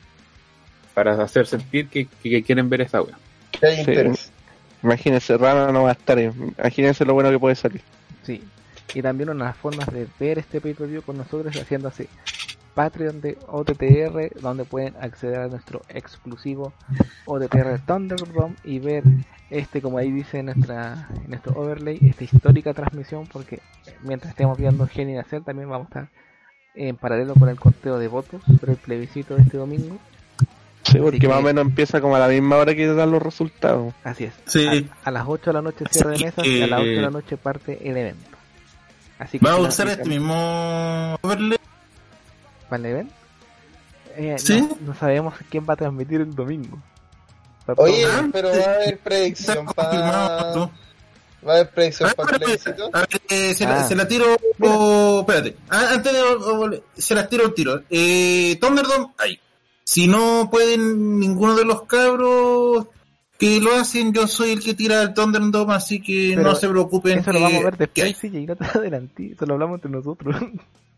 para 0.94 1.22
hacer 1.22 1.46
sentir 1.46 1.88
que, 1.88 2.06
que- 2.06 2.30
que 2.30 2.42
quieren 2.42 2.68
ver 2.70 2.80
esta 2.82 2.98
hay 3.62 3.84
Sí. 3.84 4.28
imagínense, 4.82 5.36
Rana 5.36 5.70
no 5.72 5.82
va 5.82 5.90
a 5.90 5.92
estar. 5.92 6.18
Imagínense 6.18 7.04
lo 7.04 7.12
bueno 7.14 7.30
que 7.30 7.38
puede 7.38 7.54
salir. 7.54 7.82
Sí. 8.22 8.42
Y 8.94 9.02
también 9.02 9.28
una 9.30 9.44
de 9.44 9.50
las 9.50 9.56
formas 9.58 9.86
de 9.92 10.06
ver 10.18 10.38
este 10.38 10.60
pay-per-view 10.60 11.02
con 11.02 11.16
nosotros 11.18 11.54
haciendo 11.56 11.88
así. 11.88 12.06
Patreon 12.74 13.20
de 13.20 13.36
OTTR, 13.48 14.40
donde 14.40 14.64
pueden 14.64 14.94
acceder 15.00 15.40
a 15.40 15.48
nuestro 15.48 15.82
exclusivo 15.88 16.72
OTTR 17.26 17.78
Thunderdome 17.86 18.54
y 18.64 18.78
ver 18.78 19.02
este, 19.50 19.82
como 19.82 19.98
ahí 19.98 20.10
dice 20.12 20.38
en, 20.38 20.46
nuestra, 20.46 21.08
en 21.24 21.28
nuestro 21.30 21.52
overlay, 21.60 21.98
esta 22.02 22.24
histórica 22.24 22.72
transmisión, 22.72 23.26
porque 23.26 23.60
mientras 24.02 24.30
estemos 24.30 24.56
viendo 24.56 24.86
Genie 24.86 25.16
nacer, 25.16 25.42
también 25.42 25.68
vamos 25.68 25.86
a 25.86 25.88
estar 25.88 26.08
en 26.74 26.96
paralelo 26.96 27.34
con 27.34 27.48
el 27.48 27.58
conteo 27.58 27.98
de 27.98 28.06
votos 28.06 28.40
sobre 28.46 28.72
el 28.72 28.78
plebiscito 28.78 29.34
de 29.34 29.42
este 29.42 29.56
domingo. 29.56 29.98
Sí, 30.84 30.98
porque 30.98 31.18
que- 31.18 31.28
más 31.28 31.38
o 31.38 31.42
menos 31.42 31.64
empieza 31.66 32.00
como 32.00 32.16
a 32.16 32.20
la 32.20 32.28
misma 32.28 32.56
hora 32.56 32.74
que 32.74 32.86
dan 32.86 33.10
los 33.10 33.20
resultados. 33.22 33.92
Así 34.04 34.24
es. 34.24 34.34
Sí. 34.46 34.88
A, 35.04 35.08
a 35.08 35.10
las 35.10 35.24
8 35.26 35.50
de 35.50 35.52
la 35.54 35.62
noche 35.62 35.84
cierre 35.90 36.12
de 36.16 36.24
mesas 36.24 36.46
y 36.46 36.62
a 36.62 36.66
las 36.68 36.80
8 36.80 36.88
de 36.88 36.96
eh, 36.98 37.02
la 37.02 37.10
noche 37.10 37.36
parte 37.36 37.90
el 37.90 37.96
evento. 37.96 38.36
Así 39.18 39.38
que 39.38 39.44
Vamos 39.44 39.66
a 39.66 39.68
usar 39.68 39.88
este 39.88 40.08
mismo 40.08 41.16
overlay. 41.22 41.58
¿Para 42.70 42.80
el 42.80 42.86
evento? 42.86 43.14
Eh, 44.16 44.36
¿Sí? 44.38 44.60
no, 44.62 44.76
no 44.80 44.94
sabemos 44.94 45.34
quién 45.50 45.66
va 45.68 45.74
a 45.74 45.76
transmitir 45.76 46.20
el 46.22 46.34
domingo. 46.34 46.78
Oye, 47.76 48.06
pero 48.32 48.48
va 48.48 48.54
a 48.64 48.74
haber 48.76 48.98
predicción 48.98 49.66
para... 49.66 49.90
Va 51.46 51.52
a 51.52 51.54
haber 51.56 51.70
predicción 51.70 52.10
Ah, 52.10 52.14
para 52.16 52.36
el 52.36 52.42
plebiscito. 52.42 52.90
eh, 53.30 53.54
se, 53.54 53.64
la, 53.64 53.80
Ah. 53.80 53.84
se 53.88 53.94
la 53.94 54.06
tiro. 54.08 54.26
o- 54.60 55.20
espérate. 55.20 55.56
Ah, 55.70 55.88
antes 55.92 56.12
de. 56.12 56.82
se 56.98 57.14
las 57.14 57.28
tiro 57.30 57.44
el 57.46 57.54
tiro. 57.54 57.82
Eh, 57.88 58.58
Thunderdome, 58.60 59.06
ahí. 59.18 59.38
Si 59.84 60.06
no 60.06 60.48
pueden 60.50 61.18
ninguno 61.18 61.56
de 61.56 61.64
los 61.64 61.82
cabros 61.84 62.88
que 63.38 63.58
lo 63.60 63.74
hacen, 63.74 64.12
yo 64.12 64.26
soy 64.26 64.50
el 64.50 64.60
que 64.62 64.74
tira 64.74 65.00
el 65.02 65.14
Thunderdome, 65.14 65.72
así 65.74 66.02
que 66.02 66.32
Pero 66.36 66.50
no 66.50 66.54
se 66.56 66.68
preocupen. 66.68 67.20
Eso 67.20 67.32
lo 67.32 67.40
vamos 67.40 67.60
a 67.60 67.64
ver 67.64 67.76
después, 67.78 68.16
sí, 68.18 68.26
y 68.34 68.44
no 68.46 68.54
te 68.56 68.64
adelantí. 68.66 69.32
Eso 69.32 69.46
lo 69.46 69.54
hablamos 69.54 69.76
entre 69.76 69.90
nosotros. 69.92 70.36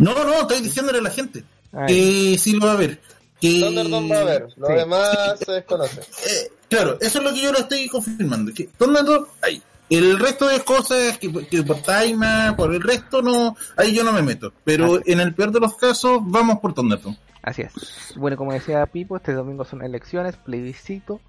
No, 0.00 0.24
no, 0.24 0.32
estoy 0.40 0.60
diciéndole 0.60 0.98
a 0.98 1.02
la 1.02 1.10
gente 1.10 1.44
Ay, 1.72 1.86
que 2.32 2.38
sí 2.38 2.52
lo 2.56 2.66
va 2.66 2.72
a 2.72 2.76
ver. 2.76 3.00
Que... 3.40 3.60
Thunderdome 3.60 4.08
va 4.14 4.18
a 4.18 4.22
haber, 4.22 4.48
lo 4.56 4.66
Sí. 4.66 4.72
demás 4.74 5.38
se 5.44 5.52
desconoce. 5.52 6.00
Eh, 6.00 6.52
claro, 6.68 6.98
eso 7.00 7.18
es 7.18 7.24
lo 7.24 7.32
que 7.32 7.40
yo 7.42 7.52
lo 7.52 7.58
estoy 7.58 7.88
confirmando. 7.88 8.52
Que 8.52 8.64
Thunderdome, 8.76 9.26
ahí. 9.42 9.62
El 9.88 10.18
resto 10.20 10.46
de 10.46 10.60
cosas 10.60 11.18
que, 11.18 11.32
que 11.46 11.62
por 11.64 11.82
Taima, 11.82 12.54
por 12.56 12.72
el 12.74 12.80
resto 12.82 13.22
no, 13.22 13.56
ahí 13.76 13.92
yo 13.94 14.04
no 14.04 14.12
me 14.12 14.22
meto. 14.22 14.52
Pero 14.64 14.96
Ah. 14.96 15.00
en 15.06 15.20
el 15.20 15.34
peor 15.34 15.50
de 15.52 15.60
los 15.60 15.76
casos, 15.76 16.20
vamos 16.24 16.58
por 16.60 16.74
Thunderdome. 16.74 17.18
Así 17.42 17.62
es. 17.62 17.72
Bueno, 18.16 18.36
como 18.36 18.52
decía 18.52 18.84
Pipo, 18.86 19.16
este 19.16 19.32
domingo 19.32 19.64
son 19.64 19.82
elecciones, 19.82 20.36
plebiscito, 20.36 21.20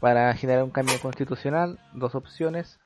para 0.00 0.34
generar 0.34 0.64
un 0.64 0.70
cambio 0.70 0.98
constitucional, 1.00 1.78
dos 1.92 2.14
opciones, 2.14 2.78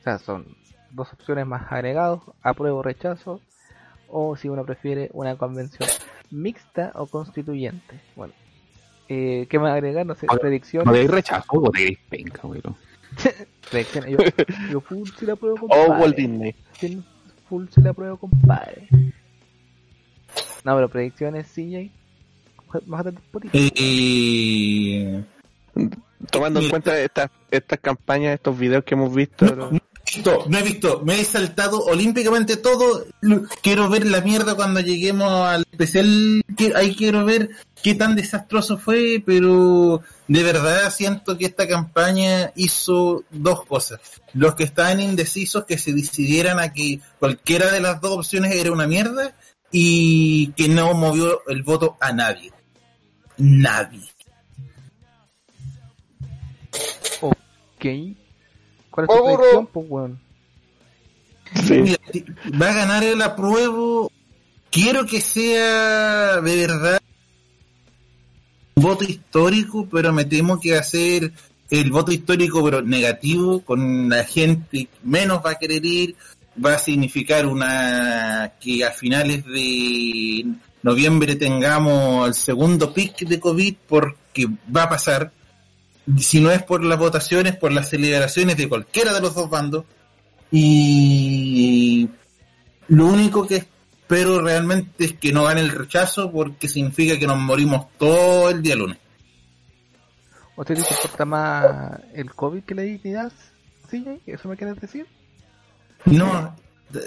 o 0.00 0.02
sea, 0.04 0.18
son 0.18 0.56
dos 0.92 1.12
opciones 1.12 1.46
más 1.46 1.70
agregados, 1.70 2.20
apruebo 2.42 2.78
o 2.78 2.82
rechazo, 2.82 3.40
o 4.12 4.36
si 4.36 4.48
uno 4.48 4.64
prefiere 4.64 5.10
una 5.14 5.36
convención 5.36 5.88
mixta 6.30 6.92
o 6.94 7.06
constituyente. 7.06 8.00
Bueno, 8.14 8.34
eh, 9.08 9.46
¿qué 9.48 9.58
más 9.58 9.72
agregar? 9.72 10.06
No 10.06 10.14
sé, 10.14 10.26
predicciones. 10.40 10.86
No 10.86 11.12
rechazo, 11.12 11.46
o 11.50 11.70
te 11.70 11.98
penca, 12.08 12.46
weón. 12.46 12.76
predicciones. 13.70 14.10
Yo, 14.10 14.18
yo 14.70 14.80
full 14.80 15.08
si 15.18 15.26
la 15.26 15.32
apruebo, 15.32 15.56
O 15.56 15.68
compadre. 15.68 16.00
Walt 16.00 16.16
Disney. 16.16 16.54
Full 17.48 17.66
si 17.70 17.80
la 17.80 17.92
pruebo, 17.92 18.16
compadre. 18.18 18.88
No, 20.64 20.74
pero 20.76 20.88
predicciones, 20.88 21.46
CJ. 21.48 21.90
Poquito. 23.30 23.52
Eh, 23.52 25.24
Tomando 26.30 26.60
en 26.60 26.70
cuenta 26.70 26.98
estas 26.98 27.30
estas 27.50 27.80
campañas, 27.80 28.34
estos 28.34 28.58
videos 28.58 28.84
que 28.84 28.94
hemos 28.94 29.14
visto. 29.14 29.44
no, 29.56 29.70
no 29.70 29.76
he 29.76 29.91
no 30.48 30.58
he 30.58 30.62
visto, 30.62 31.02
me 31.04 31.20
he 31.20 31.24
saltado 31.24 31.84
olímpicamente 31.84 32.56
todo. 32.56 33.06
Quiero 33.62 33.88
ver 33.88 34.06
la 34.06 34.20
mierda 34.20 34.54
cuando 34.54 34.80
lleguemos 34.80 35.30
al 35.30 35.64
especial. 35.70 36.42
Ahí 36.74 36.94
quiero 36.94 37.24
ver 37.24 37.50
qué 37.82 37.94
tan 37.94 38.14
desastroso 38.14 38.78
fue, 38.78 39.22
pero 39.24 40.02
de 40.28 40.42
verdad 40.42 40.92
siento 40.92 41.38
que 41.38 41.46
esta 41.46 41.66
campaña 41.66 42.52
hizo 42.56 43.24
dos 43.30 43.64
cosas. 43.64 44.00
Los 44.34 44.54
que 44.54 44.64
estaban 44.64 45.00
indecisos 45.00 45.64
que 45.64 45.78
se 45.78 45.92
decidieran 45.92 46.58
a 46.58 46.72
que 46.72 47.00
cualquiera 47.18 47.70
de 47.70 47.80
las 47.80 48.00
dos 48.00 48.18
opciones 48.18 48.54
era 48.54 48.72
una 48.72 48.86
mierda 48.86 49.34
y 49.70 50.52
que 50.52 50.68
no 50.68 50.92
movió 50.94 51.40
el 51.48 51.62
voto 51.62 51.96
a 52.00 52.12
nadie. 52.12 52.52
Nadie. 53.38 54.08
Ok. 57.20 58.21
¿Cuál 58.92 59.06
es 59.08 59.16
tu 59.16 59.24
predicción, 59.24 59.66
pues, 59.72 59.86
weón? 59.88 60.20
Sí. 61.66 61.96
Va 62.60 62.70
a 62.70 62.74
ganar 62.74 63.02
el 63.02 63.20
apruebo. 63.22 64.12
Quiero 64.70 65.06
que 65.06 65.20
sea 65.20 66.40
de 66.40 66.56
verdad 66.56 67.00
un 68.74 68.82
voto 68.82 69.04
histórico, 69.04 69.88
pero 69.90 70.12
me 70.12 70.26
temo 70.26 70.60
que 70.60 70.72
va 70.72 70.80
a 70.80 70.84
ser 70.84 71.32
el 71.70 71.90
voto 71.90 72.12
histórico, 72.12 72.62
pero 72.62 72.82
negativo, 72.82 73.62
con 73.62 74.10
la 74.10 74.24
gente 74.24 74.88
menos 75.02 75.40
va 75.44 75.52
a 75.52 75.58
querer 75.58 75.84
ir. 75.84 76.14
Va 76.62 76.74
a 76.74 76.78
significar 76.78 77.46
una 77.46 78.52
que 78.60 78.84
a 78.84 78.90
finales 78.90 79.42
de 79.46 80.44
noviembre 80.82 81.36
tengamos 81.36 82.28
el 82.28 82.34
segundo 82.34 82.92
pic 82.92 83.20
de 83.20 83.40
COVID, 83.40 83.74
porque 83.88 84.46
va 84.74 84.82
a 84.82 84.88
pasar. 84.90 85.32
Si 86.18 86.40
no 86.40 86.50
es 86.50 86.62
por 86.62 86.84
las 86.84 86.98
votaciones, 86.98 87.56
por 87.56 87.72
las 87.72 87.88
celebraciones 87.88 88.56
de 88.56 88.68
cualquiera 88.68 89.12
de 89.12 89.20
los 89.20 89.34
dos 89.34 89.48
bandos. 89.48 89.84
Y 90.50 92.08
lo 92.88 93.06
único 93.06 93.46
que 93.46 93.56
espero 93.56 94.40
realmente 94.40 95.04
es 95.04 95.12
que 95.14 95.32
no 95.32 95.44
gane 95.44 95.60
el 95.60 95.70
rechazo 95.70 96.30
porque 96.30 96.68
significa 96.68 97.18
que 97.18 97.26
nos 97.26 97.38
morimos 97.38 97.86
todo 97.98 98.50
el 98.50 98.62
día 98.62 98.76
lunes. 98.76 98.98
¿Usted 100.56 100.74
te 100.74 100.80
importa 100.80 101.24
más 101.24 102.00
el 102.12 102.34
COVID 102.34 102.64
que 102.64 102.74
la 102.74 102.82
dignidad? 102.82 103.32
¿Sí? 103.90 104.04
¿Eso 104.26 104.48
me 104.48 104.56
quieres 104.56 104.80
decir? 104.80 105.06
No. 106.04 106.54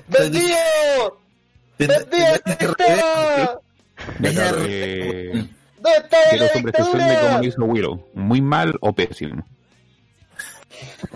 ¡Vendido! 0.07 1.19
¡Vendido! 1.77 3.61
Te- 5.85 5.91
te- 5.91 6.05
¡Está! 6.05 6.17
Ya, 6.17 6.31
Ya, 6.31 6.37
claro, 6.37 6.45
eh, 6.45 6.51
¿Dónde 6.53 6.69
está 6.71 6.83
quiero 6.83 6.97
la 6.97 6.97
apreciación 6.97 6.97
de 6.97 7.15
cómo 7.15 7.39
dictadura? 7.41 7.47
hizo 7.47 7.63
Willow. 7.63 8.07
¿Muy 8.13 8.41
mal 8.41 8.75
o 8.81 8.93
pésimo? 8.93 9.45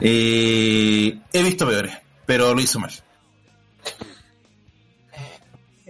Eh, 0.01 1.17
he 1.33 1.43
visto 1.43 1.67
peores, 1.67 1.97
pero 2.25 2.53
lo 2.53 2.61
hizo 2.61 2.79
mal. 2.79 2.91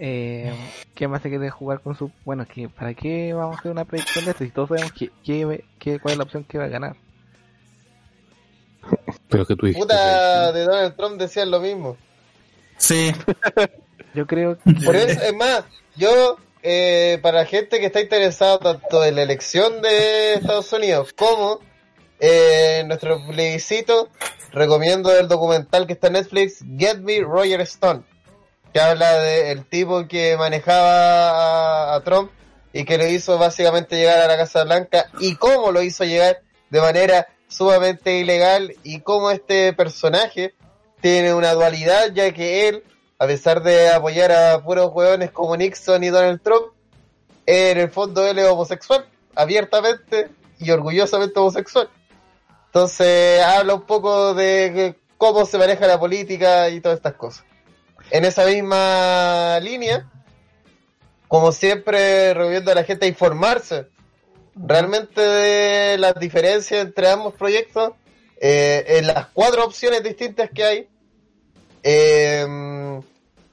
Eh, 0.02 0.52
¿Qué 0.94 1.06
más 1.08 1.20
se 1.22 1.28
quiere 1.28 1.50
jugar 1.50 1.80
con 1.80 1.94
su... 1.94 2.10
Bueno, 2.24 2.46
que 2.46 2.68
¿para 2.70 2.94
qué 2.94 3.34
vamos 3.34 3.56
a 3.56 3.60
hacer 3.60 3.70
una 3.70 3.84
predicción 3.84 4.24
de 4.24 4.30
esto? 4.30 4.44
Si 4.44 4.50
todos 4.50 4.68
sabemos 4.70 4.92
que, 4.92 5.10
que- 5.22 5.64
que- 5.78 5.98
cuál 6.00 6.12
es 6.12 6.18
la 6.18 6.24
opción 6.24 6.44
que 6.44 6.56
va 6.58 6.64
a 6.64 6.68
ganar. 6.68 6.96
Pero 9.28 9.44
que 9.46 9.56
tú 9.56 9.66
dijiste. 9.66 9.82
Puta 9.86 10.52
de 10.52 10.64
Donald 10.64 10.96
Trump 10.96 11.20
decían 11.20 11.50
lo 11.50 11.60
mismo. 11.60 11.96
Sí, 12.78 13.12
Yo 14.14 14.26
creo 14.26 14.58
que... 14.58 14.72
Por 14.84 14.96
eso, 14.96 15.20
es 15.22 15.34
más, 15.34 15.64
yo, 15.96 16.36
eh, 16.62 17.18
para 17.22 17.46
gente 17.46 17.80
que 17.80 17.86
está 17.86 18.00
interesada 18.00 18.58
tanto 18.58 19.04
en 19.04 19.16
la 19.16 19.22
elección 19.22 19.80
de 19.82 20.34
Estados 20.34 20.72
Unidos 20.72 21.12
como 21.12 21.60
eh, 22.18 22.78
en 22.80 22.88
nuestro 22.88 23.24
plebiscito, 23.26 24.08
recomiendo 24.52 25.16
el 25.16 25.28
documental 25.28 25.86
que 25.86 25.94
está 25.94 26.08
en 26.08 26.14
Netflix, 26.14 26.64
Get 26.78 26.98
Me 26.98 27.20
Roger 27.20 27.60
Stone, 27.62 28.02
que 28.72 28.80
habla 28.80 29.20
del 29.20 29.64
tipo 29.64 30.06
que 30.06 30.36
manejaba 30.36 31.92
a, 31.92 31.94
a 31.94 32.04
Trump 32.04 32.30
y 32.72 32.84
que 32.84 32.98
le 32.98 33.10
hizo 33.10 33.38
básicamente 33.38 33.96
llegar 33.96 34.20
a 34.20 34.26
la 34.26 34.36
Casa 34.36 34.64
Blanca 34.64 35.10
y 35.18 35.36
cómo 35.36 35.72
lo 35.72 35.82
hizo 35.82 36.04
llegar 36.04 36.42
de 36.68 36.80
manera 36.80 37.28
sumamente 37.48 38.18
ilegal 38.18 38.74
y 38.84 39.00
cómo 39.00 39.30
este 39.30 39.72
personaje 39.72 40.54
tiene 41.00 41.34
una 41.34 41.52
dualidad 41.52 42.12
ya 42.12 42.32
que 42.32 42.68
él 42.68 42.84
a 43.20 43.26
pesar 43.26 43.62
de 43.62 43.90
apoyar 43.90 44.32
a 44.32 44.64
puros 44.64 44.90
hueones 44.94 45.30
como 45.30 45.54
Nixon 45.54 46.02
y 46.02 46.08
Donald 46.08 46.40
Trump, 46.42 46.72
en 47.44 47.76
el 47.76 47.90
fondo 47.90 48.26
él 48.26 48.38
es 48.38 48.48
homosexual, 48.48 49.04
abiertamente 49.34 50.30
y 50.58 50.70
orgullosamente 50.70 51.38
homosexual. 51.38 51.90
Entonces 52.68 53.42
habla 53.42 53.74
un 53.74 53.82
poco 53.82 54.32
de 54.32 54.96
cómo 55.18 55.44
se 55.44 55.58
maneja 55.58 55.86
la 55.86 56.00
política 56.00 56.70
y 56.70 56.80
todas 56.80 56.96
estas 56.96 57.12
cosas. 57.12 57.44
En 58.10 58.24
esa 58.24 58.46
misma 58.46 59.60
línea, 59.60 60.10
como 61.28 61.52
siempre, 61.52 62.32
recomiendo 62.32 62.72
a 62.72 62.74
la 62.74 62.84
gente 62.84 63.04
a 63.04 63.08
informarse 63.08 63.88
realmente 64.56 65.20
de 65.20 65.98
las 65.98 66.14
diferencias 66.18 66.86
entre 66.86 67.10
ambos 67.10 67.34
proyectos, 67.34 67.92
eh, 68.40 68.82
en 68.96 69.08
las 69.08 69.26
cuatro 69.26 69.62
opciones 69.62 70.02
distintas 70.02 70.48
que 70.54 70.64
hay. 70.64 70.88
Eh, 71.82 73.00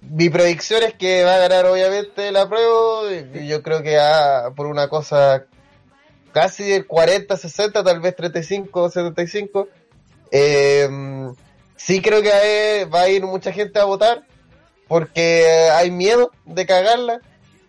mi 0.10 0.30
predicción 0.30 0.84
es 0.84 0.94
que 0.94 1.24
va 1.24 1.36
a 1.36 1.40
ganar 1.40 1.66
obviamente 1.66 2.32
la 2.32 2.48
prueba. 2.48 3.12
Yo 3.46 3.64
creo 3.64 3.82
que 3.84 3.98
ah, 3.98 4.52
por 4.56 4.68
una 4.68 4.88
cosa 4.88 5.46
casi 6.32 6.64
del 6.66 6.88
40-60, 6.88 7.84
tal 7.84 8.00
vez 8.00 8.16
35-75. 8.16 9.68
Eh, 10.32 10.90
sí 11.76 12.02
creo 12.02 12.22
que 12.22 12.86
va 12.94 13.02
a 13.02 13.10
ir 13.10 13.24
mucha 13.24 13.52
gente 13.52 13.80
a 13.80 13.86
votar 13.86 14.24
porque 14.88 15.70
hay 15.72 15.92
miedo 15.92 16.32
de 16.46 16.66
cagarla. 16.66 17.22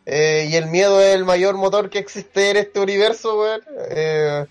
eh, 0.06 0.48
y 0.50 0.56
el 0.56 0.66
miedo 0.66 1.00
es 1.02 1.14
el 1.14 1.24
mayor 1.24 1.56
motor 1.56 1.90
que 1.90 1.98
existe 1.98 2.50
en 2.50 2.56
este 2.56 2.80
universo, 2.80 3.38
weón. 3.38 3.60
Eh, 3.90 4.46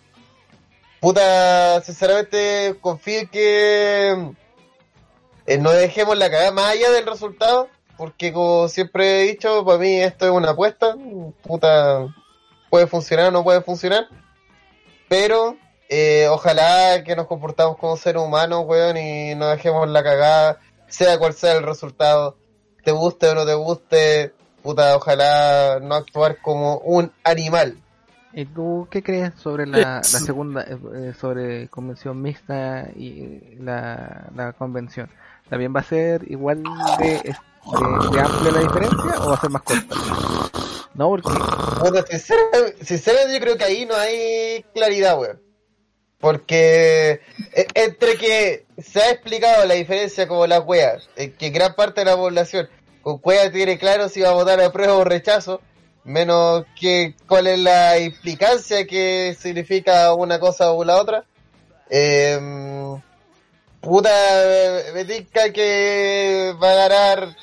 puta, 0.99 1.81
sinceramente 1.81 2.75
confío 2.79 3.21
en 3.21 3.27
que 3.27 4.33
eh, 5.47 5.57
no 5.57 5.71
dejemos 5.71 6.17
la 6.17 6.29
cagada 6.29 6.51
más 6.51 6.71
allá 6.73 6.91
del 6.91 7.07
resultado, 7.07 7.69
porque 7.97 8.31
como 8.31 8.67
siempre 8.67 9.21
he 9.21 9.27
dicho, 9.27 9.65
para 9.65 9.79
mí 9.79 9.95
esto 9.95 10.25
es 10.25 10.31
una 10.31 10.51
apuesta, 10.51 10.95
puta, 11.43 12.07
puede 12.69 12.87
funcionar 12.87 13.27
o 13.27 13.31
no 13.31 13.43
puede 13.43 13.61
funcionar, 13.61 14.07
pero 15.07 15.57
eh, 15.89 16.27
ojalá 16.29 17.03
que 17.03 17.15
nos 17.15 17.27
comportamos 17.27 17.77
como 17.77 17.97
seres 17.97 18.21
humanos, 18.21 18.63
weón, 18.65 18.97
y 18.97 19.35
no 19.35 19.47
dejemos 19.47 19.89
la 19.89 20.03
cagada, 20.03 20.59
sea 20.87 21.17
cual 21.17 21.33
sea 21.33 21.53
el 21.53 21.63
resultado, 21.63 22.37
te 22.83 22.91
guste 22.91 23.29
o 23.29 23.35
no 23.35 23.45
te 23.45 23.53
guste, 23.55 24.33
puta, 24.61 24.95
ojalá 24.95 25.79
no 25.81 25.95
actuar 25.95 26.37
como 26.41 26.77
un 26.79 27.11
animal. 27.23 27.77
¿Y 28.33 28.45
tú 28.45 28.87
qué 28.91 29.01
crees 29.01 29.33
sobre 29.35 29.65
la, 29.65 30.03
segunda, 30.03 30.61
eh, 30.61 30.77
eh, 30.93 31.13
sobre 31.19 31.69
convención 31.69 32.21
mixta 32.21 32.89
y 32.95 33.55
la, 33.59 34.27
la 34.35 34.53
convención? 34.53 35.09
¿También 35.49 35.73
va 35.75 35.79
a 35.79 35.83
ser 35.83 36.29
igual 36.29 36.61
de, 36.99 37.35
de, 37.71 38.09
de 38.11 38.21
amplia 38.21 38.51
la 38.51 38.59
diferencia 38.59 39.19
o 39.19 39.29
va 39.29 39.35
a 39.35 39.41
ser 39.41 39.49
más 39.49 39.61
corta? 39.61 39.95
No, 40.93 41.09
porque 41.09 41.29
Puta, 41.29 42.05
sinceramente, 42.07 42.85
sinceramente 42.85 43.33
yo 43.35 43.39
creo 43.39 43.57
que 43.57 43.63
ahí 43.63 43.85
no 43.85 43.95
hay 43.95 44.65
claridad, 44.73 45.19
weón. 45.19 45.39
Porque 46.19 47.21
eh, 47.53 47.67
entre 47.75 48.17
que 48.17 48.65
se 48.81 48.99
ha 48.99 49.11
explicado 49.11 49.65
la 49.65 49.75
diferencia 49.75 50.27
como 50.27 50.47
las 50.47 50.65
weas, 50.65 51.07
eh, 51.15 51.33
que 51.37 51.51
gran 51.51 51.75
parte 51.75 52.01
de 52.01 52.05
la 52.05 52.15
población 52.15 52.67
con 53.03 53.21
wea 53.23 53.51
tiene 53.51 53.77
claro 53.77 54.09
si 54.09 54.21
va 54.21 54.29
a 54.29 54.33
votar 54.33 54.59
a 54.59 54.71
prueba 54.71 54.95
o 54.95 55.03
rechazo, 55.03 55.61
menos 56.03 56.65
que 56.79 57.13
cuál 57.27 57.45
es 57.45 57.59
la 57.59 57.99
implicancia 57.99 58.87
que 58.87 59.37
significa 59.39 60.13
una 60.13 60.39
cosa 60.39 60.71
o 60.71 60.83
la 60.83 60.99
otra. 60.99 61.25
Eh, 61.91 62.39
puta, 63.81 64.09
me 64.95 65.05
que 65.53 66.55
va 66.61 66.71
a 66.71 66.75
ganar 66.75 67.35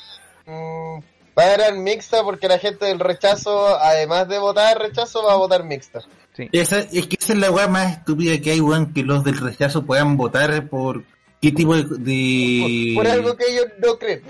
mm, 0.46 0.98
va 1.38 1.42
a 1.44 1.56
ganar 1.56 1.74
mixta 1.76 2.22
porque 2.22 2.48
la 2.48 2.58
gente 2.58 2.86
del 2.86 3.00
rechazo, 3.00 3.76
además 3.78 4.28
de 4.28 4.38
votar 4.38 4.78
rechazo, 4.78 5.22
va 5.24 5.32
a 5.34 5.36
votar 5.36 5.64
mixta. 5.64 6.00
sí. 6.36 6.48
esa, 6.52 6.78
es 6.80 7.06
que 7.06 7.16
esa 7.20 7.32
es 7.32 7.38
la 7.38 7.50
weá 7.50 7.66
más 7.68 7.98
estúpida 7.98 8.40
que 8.40 8.52
hay, 8.52 8.60
weón, 8.60 8.92
que 8.92 9.02
los 9.02 9.24
del 9.24 9.38
rechazo 9.38 9.84
puedan 9.84 10.16
votar 10.16 10.68
por 10.68 11.02
qué 11.40 11.52
tipo 11.52 11.74
de... 11.76 11.84
de- 11.98 12.92
Por, 12.94 13.04
por 13.04 13.12
algo 13.12 13.36
que 13.36 13.44
ellos 13.52 13.66
no 13.84 13.98
creen. 13.98 14.22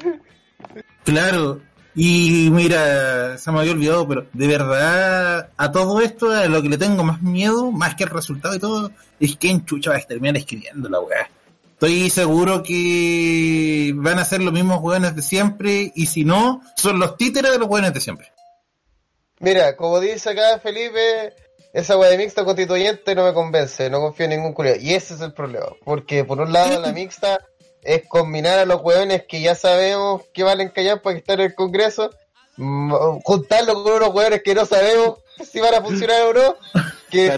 Claro, 1.04 1.60
y 1.94 2.48
mira, 2.50 3.36
se 3.38 3.52
me 3.52 3.60
había 3.60 3.72
olvidado, 3.72 4.08
pero 4.08 4.26
de 4.32 4.46
verdad, 4.48 5.50
a 5.56 5.70
todo 5.70 6.00
esto, 6.00 6.30
a 6.32 6.46
lo 6.46 6.62
que 6.62 6.68
le 6.70 6.78
tengo 6.78 7.04
más 7.04 7.20
miedo, 7.22 7.70
más 7.70 7.94
que 7.94 8.04
el 8.04 8.10
resultado 8.10 8.54
y 8.54 8.58
todo, 8.58 8.90
es 9.20 9.36
que 9.36 9.50
en 9.50 9.64
chucha 9.64 9.90
va 9.90 9.96
a 9.96 10.00
terminar 10.00 10.36
escribiendo 10.38 10.88
la 10.88 11.00
weá. 11.00 11.28
Estoy 11.84 12.08
seguro 12.08 12.62
que 12.62 13.92
van 13.94 14.18
a 14.18 14.24
ser 14.24 14.40
los 14.40 14.54
mismos 14.54 14.80
weones 14.80 15.14
de 15.14 15.20
siempre, 15.20 15.92
y 15.94 16.06
si 16.06 16.24
no, 16.24 16.62
son 16.76 16.98
los 16.98 17.18
títeres 17.18 17.52
de 17.52 17.58
los 17.58 17.68
weones 17.68 17.92
de 17.92 18.00
siempre. 18.00 18.32
Mira, 19.40 19.76
como 19.76 20.00
dice 20.00 20.30
acá 20.30 20.58
Felipe, 20.60 21.34
esa 21.74 21.98
wea 21.98 22.08
de 22.08 22.16
mixta 22.16 22.42
constituyente 22.42 23.14
no 23.14 23.26
me 23.26 23.34
convence, 23.34 23.90
no 23.90 24.00
confío 24.00 24.24
en 24.24 24.30
ningún 24.30 24.54
culiao. 24.54 24.76
Y 24.80 24.94
ese 24.94 25.12
es 25.12 25.20
el 25.20 25.34
problema. 25.34 25.66
Porque 25.84 26.24
por 26.24 26.40
un 26.40 26.54
lado 26.54 26.80
la 26.80 26.90
mixta 26.90 27.44
es 27.82 28.08
combinar 28.08 28.58
a 28.60 28.64
los 28.64 28.80
weones 28.80 29.24
que 29.28 29.42
ya 29.42 29.54
sabemos 29.54 30.22
que 30.32 30.42
valen 30.42 30.70
callar 30.70 31.02
para 31.02 31.12
que 31.12 31.18
estén 31.18 31.40
en 31.40 31.46
el 31.48 31.54
Congreso, 31.54 32.08
mm, 32.56 32.94
juntarlo 33.24 33.84
con 33.84 33.92
unos 33.92 34.14
weones 34.14 34.42
que 34.42 34.54
no 34.54 34.64
sabemos 34.64 35.18
si 35.44 35.60
van 35.60 35.74
a 35.74 35.82
funcionar 35.82 36.22
o 36.22 36.32
no, 36.32 36.56
que 37.10 37.36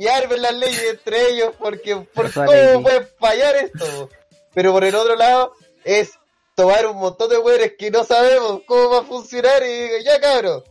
y 0.00 0.06
armen 0.08 0.42
las 0.42 0.54
leyes 0.54 0.84
entre 0.90 1.30
ellos, 1.30 1.54
porque 1.58 1.96
por 2.14 2.32
cómo 2.32 2.82
puede 2.82 3.06
fallar 3.18 3.56
esto. 3.56 4.08
Pero 4.54 4.72
por 4.72 4.84
el 4.84 4.94
otro 4.94 5.16
lado 5.16 5.52
es 5.84 6.12
tomar 6.54 6.86
un 6.86 6.96
montón 6.96 7.30
de 7.30 7.38
weones 7.38 7.74
que 7.78 7.90
no 7.90 8.04
sabemos 8.04 8.62
cómo 8.66 8.90
va 8.90 8.98
a 9.00 9.04
funcionar 9.04 9.62
y 9.62 10.04
ya 10.04 10.20
cabros, 10.20 10.64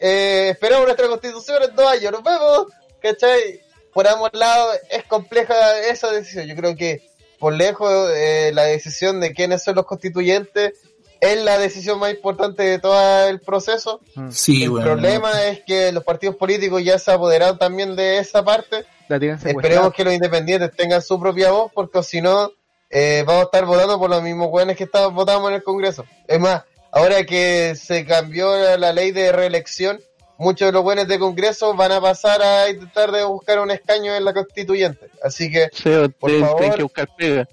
eh, 0.00 0.48
esperamos 0.50 0.86
nuestra 0.86 1.08
constitución 1.08 1.62
en 1.62 1.76
dos 1.76 1.86
años, 1.86 2.12
nos 2.12 2.22
vemos, 2.22 2.66
¿cachai? 3.00 3.60
Por 3.92 4.06
ambos 4.08 4.30
lados 4.32 4.78
es 4.90 5.04
compleja 5.04 5.80
esa 5.80 6.10
decisión, 6.10 6.46
yo 6.46 6.56
creo 6.56 6.74
que 6.76 7.08
por 7.38 7.52
lejos 7.52 8.10
eh, 8.14 8.50
la 8.52 8.64
decisión 8.64 9.20
de 9.20 9.32
quiénes 9.32 9.62
son 9.62 9.76
los 9.76 9.86
constituyentes 9.86 10.72
es 11.20 11.42
la 11.42 11.58
decisión 11.58 11.98
más 11.98 12.12
importante 12.12 12.62
de 12.62 12.78
todo 12.78 13.28
el 13.28 13.40
proceso. 13.40 14.00
Mm. 14.14 14.30
Sí, 14.30 14.64
el 14.64 14.70
bueno. 14.70 14.86
problema 14.86 15.44
es 15.46 15.62
que 15.64 15.92
los 15.92 16.04
partidos 16.04 16.36
políticos 16.36 16.82
ya 16.84 16.98
se 16.98 17.10
apoderaron 17.10 17.58
también 17.58 17.96
de 17.96 18.18
esa 18.18 18.44
parte. 18.44 18.84
La 19.08 19.18
tienen 19.18 19.38
secuestrada. 19.38 19.68
Esperemos 19.68 19.94
que 19.94 20.04
los 20.04 20.14
independientes 20.14 20.70
tengan 20.76 21.02
su 21.02 21.18
propia 21.18 21.50
voz, 21.50 21.72
porque 21.74 22.02
si 22.02 22.20
no, 22.20 22.52
eh, 22.90 23.24
vamos 23.26 23.42
a 23.42 23.44
estar 23.46 23.64
votando 23.64 23.98
por 23.98 24.10
los 24.10 24.22
mismos 24.22 24.48
jóvenes 24.48 24.76
que 24.76 24.84
estaban 24.84 25.14
votamos 25.14 25.48
en 25.48 25.56
el 25.56 25.62
Congreso. 25.62 26.04
Es 26.26 26.38
más, 26.38 26.62
ahora 26.90 27.24
que 27.24 27.74
se 27.74 28.04
cambió 28.04 28.76
la 28.76 28.92
ley 28.92 29.10
de 29.12 29.32
reelección, 29.32 30.00
muchos 30.38 30.66
de 30.68 30.72
los 30.72 30.82
buenos 30.82 31.08
de 31.08 31.18
Congreso 31.18 31.74
van 31.74 31.92
a 31.92 32.00
pasar 32.00 32.40
a 32.42 32.70
intentar 32.70 33.10
de 33.10 33.24
buscar 33.24 33.58
un 33.58 33.70
escaño 33.70 34.14
en 34.14 34.24
la 34.24 34.32
constituyente. 34.32 35.08
Así 35.22 35.50
que, 35.50 35.68
Seo, 35.72 36.08
Por 36.10 36.38
favor. 36.40 36.74
que 36.76 36.82
buscar 36.82 37.08
pega. 37.16 37.48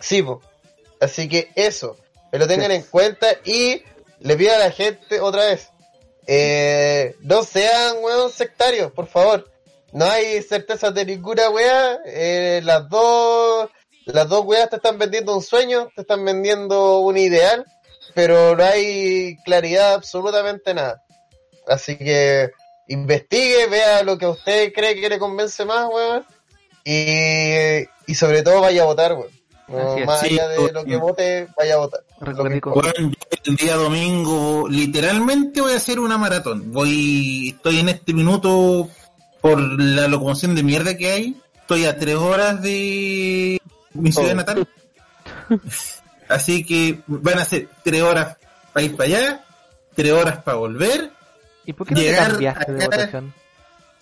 sí, 0.00 0.22
po. 0.22 0.40
así 1.00 1.28
que 1.28 1.50
eso, 1.54 1.96
que 2.32 2.38
lo 2.38 2.46
tengan 2.46 2.70
en 2.72 2.82
cuenta 2.82 3.26
y 3.44 3.82
le 4.20 4.36
pido 4.36 4.54
a 4.54 4.58
la 4.58 4.70
gente 4.70 5.20
otra 5.20 5.44
vez, 5.48 5.68
eh, 6.26 7.14
no 7.20 7.42
sean 7.42 7.96
huevos 8.00 8.32
sectarios, 8.32 8.90
por 8.90 9.06
favor. 9.06 9.50
No 9.92 10.06
hay 10.06 10.40
certezas 10.40 10.94
de 10.94 11.04
ninguna 11.04 11.50
wea, 11.50 11.98
eh, 12.06 12.62
las 12.64 12.88
dos, 12.88 13.68
las 14.06 14.26
dos 14.30 14.46
weas 14.46 14.70
te 14.70 14.76
están 14.76 14.96
vendiendo 14.96 15.36
un 15.36 15.42
sueño, 15.42 15.90
te 15.94 16.00
están 16.00 16.24
vendiendo 16.24 17.00
un 17.00 17.18
ideal, 17.18 17.66
pero 18.14 18.56
no 18.56 18.64
hay 18.64 19.36
claridad 19.44 19.92
absolutamente 19.92 20.72
nada. 20.72 21.02
Así 21.66 21.98
que 21.98 22.50
investigue, 22.88 23.66
vea 23.66 24.02
lo 24.04 24.16
que 24.16 24.26
usted 24.26 24.72
cree 24.72 24.98
que 24.98 25.10
le 25.10 25.18
convence 25.18 25.66
más, 25.66 25.86
weón. 25.92 26.26
Y, 26.82 27.82
y 28.06 28.14
sobre 28.14 28.42
todo 28.42 28.62
vaya 28.62 28.82
a 28.82 28.86
votar, 28.86 29.12
weón. 29.12 29.41
No, 29.72 30.06
más 30.06 30.20
Sí, 30.20 30.34
allá 30.38 30.48
de 30.48 30.72
lo 30.72 30.84
que 30.84 30.96
vote, 30.96 31.48
vaya 31.56 31.74
a 31.74 31.76
votar. 31.78 32.00
Bueno, 32.20 33.12
el 33.44 33.56
día 33.56 33.76
domingo 33.76 34.66
literalmente 34.68 35.60
voy 35.60 35.72
a 35.72 35.76
hacer 35.76 35.98
una 35.98 36.18
maratón. 36.18 36.72
Voy, 36.72 37.50
estoy 37.56 37.78
en 37.80 37.88
este 37.88 38.12
minuto 38.12 38.88
por 39.40 39.58
la 39.60 40.06
locomoción 40.08 40.54
de 40.54 40.62
mierda 40.62 40.96
que 40.96 41.10
hay. 41.10 41.36
Estoy 41.60 41.86
a 41.86 41.98
tres 41.98 42.16
horas 42.16 42.60
de 42.62 43.60
mi 43.94 44.12
ciudad 44.12 44.32
Oh. 44.32 44.36
natal. 44.36 44.68
Así 46.28 46.64
que 46.64 47.00
van 47.06 47.38
a 47.38 47.44
ser 47.44 47.68
tres 47.82 48.02
horas 48.02 48.36
para 48.72 48.84
ir 48.86 48.96
para 48.96 49.08
allá, 49.08 49.44
tres 49.94 50.12
horas 50.12 50.38
para 50.42 50.56
volver. 50.58 51.10
¿Y 51.66 51.72
por 51.72 51.86
qué 51.86 51.94
no 51.94 52.00
te 52.00 52.06
llegar 52.06 52.30
cambiaste 52.32 52.72
de 52.72 52.84
votación? 52.86 53.34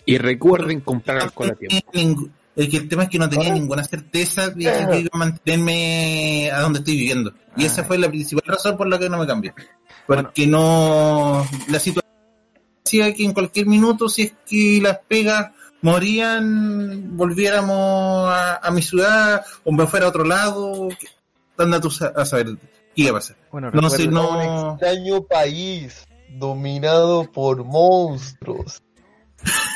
Y 0.05 0.17
recuerden 0.17 0.81
comprar 0.81 1.21
alcohol 1.21 1.51
a 1.51 1.55
tiempo. 1.55 2.29
El, 2.55 2.69
que 2.69 2.77
el 2.77 2.89
tema 2.89 3.03
es 3.03 3.09
que 3.09 3.19
no 3.19 3.29
tenía 3.29 3.53
ninguna 3.53 3.83
certeza 3.83 4.49
de 4.49 4.65
que 4.65 4.99
iba 4.99 5.09
a 5.13 5.17
mantenerme 5.17 6.51
a 6.51 6.61
donde 6.61 6.79
estoy 6.79 6.97
viviendo. 6.97 7.33
Y 7.55 7.65
esa 7.65 7.83
fue 7.83 7.97
la 7.97 8.09
principal 8.09 8.43
razón 8.45 8.77
por 8.77 8.87
la 8.87 8.99
que 8.99 9.09
no 9.09 9.17
me 9.17 9.27
cambié. 9.27 9.53
Porque 10.05 10.47
no... 10.47 11.45
La 11.69 11.79
situación 11.79 12.11
decía 12.83 13.13
que 13.13 13.23
en 13.23 13.33
cualquier 13.33 13.67
minuto, 13.67 14.09
si 14.09 14.23
es 14.23 14.33
que 14.45 14.79
las 14.81 14.99
pegas 15.07 15.51
morían, 15.81 17.15
volviéramos 17.15 18.29
a, 18.29 18.57
a 18.57 18.71
mi 18.71 18.81
ciudad 18.81 19.45
o 19.63 19.71
me 19.71 19.87
fuera 19.87 20.07
a 20.07 20.09
otro 20.09 20.25
lado. 20.25 20.89
Anda 21.57 21.79
tú 21.79 21.89
a 22.15 22.25
saber 22.25 22.57
qué 22.95 23.03
iba 23.03 23.11
a 23.11 23.13
pasar. 23.13 23.37
Bueno, 23.51 23.71
No 23.71 23.89
sé, 23.89 24.07
no... 24.07 24.37
Un 24.37 24.71
extraño 24.73 25.23
país 25.23 26.05
dominado 26.29 27.31
por 27.31 27.63
monstruos. 27.63 28.81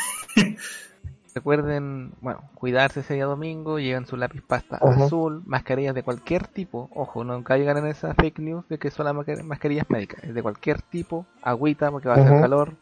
Recuerden, 1.35 2.13
bueno, 2.21 2.49
cuidarse 2.55 3.01
ese 3.01 3.15
día 3.15 3.25
domingo, 3.25 3.77
lleven 3.77 4.05
su 4.07 4.15
lápiz 4.15 4.41
pasta 4.41 4.77
azul, 4.77 5.43
mascarillas 5.45 5.93
de 5.93 6.01
cualquier 6.01 6.47
tipo, 6.47 6.89
ojo, 6.95 7.25
no 7.25 7.43
caigan 7.43 7.75
en 7.77 7.87
esa 7.87 8.13
fake 8.13 8.39
news 8.39 8.63
de 8.69 8.79
que 8.79 8.89
son 8.89 9.05
las 9.05 9.13
mascar- 9.13 9.43
mascarillas 9.43 9.85
médicas, 9.89 10.23
es 10.23 10.33
de 10.33 10.41
cualquier 10.41 10.81
tipo, 10.81 11.25
agüita 11.41 11.91
porque 11.91 12.07
va 12.07 12.15
a 12.15 12.17
hacer 12.19 12.31
Ajá. 12.31 12.41
calor. 12.43 12.75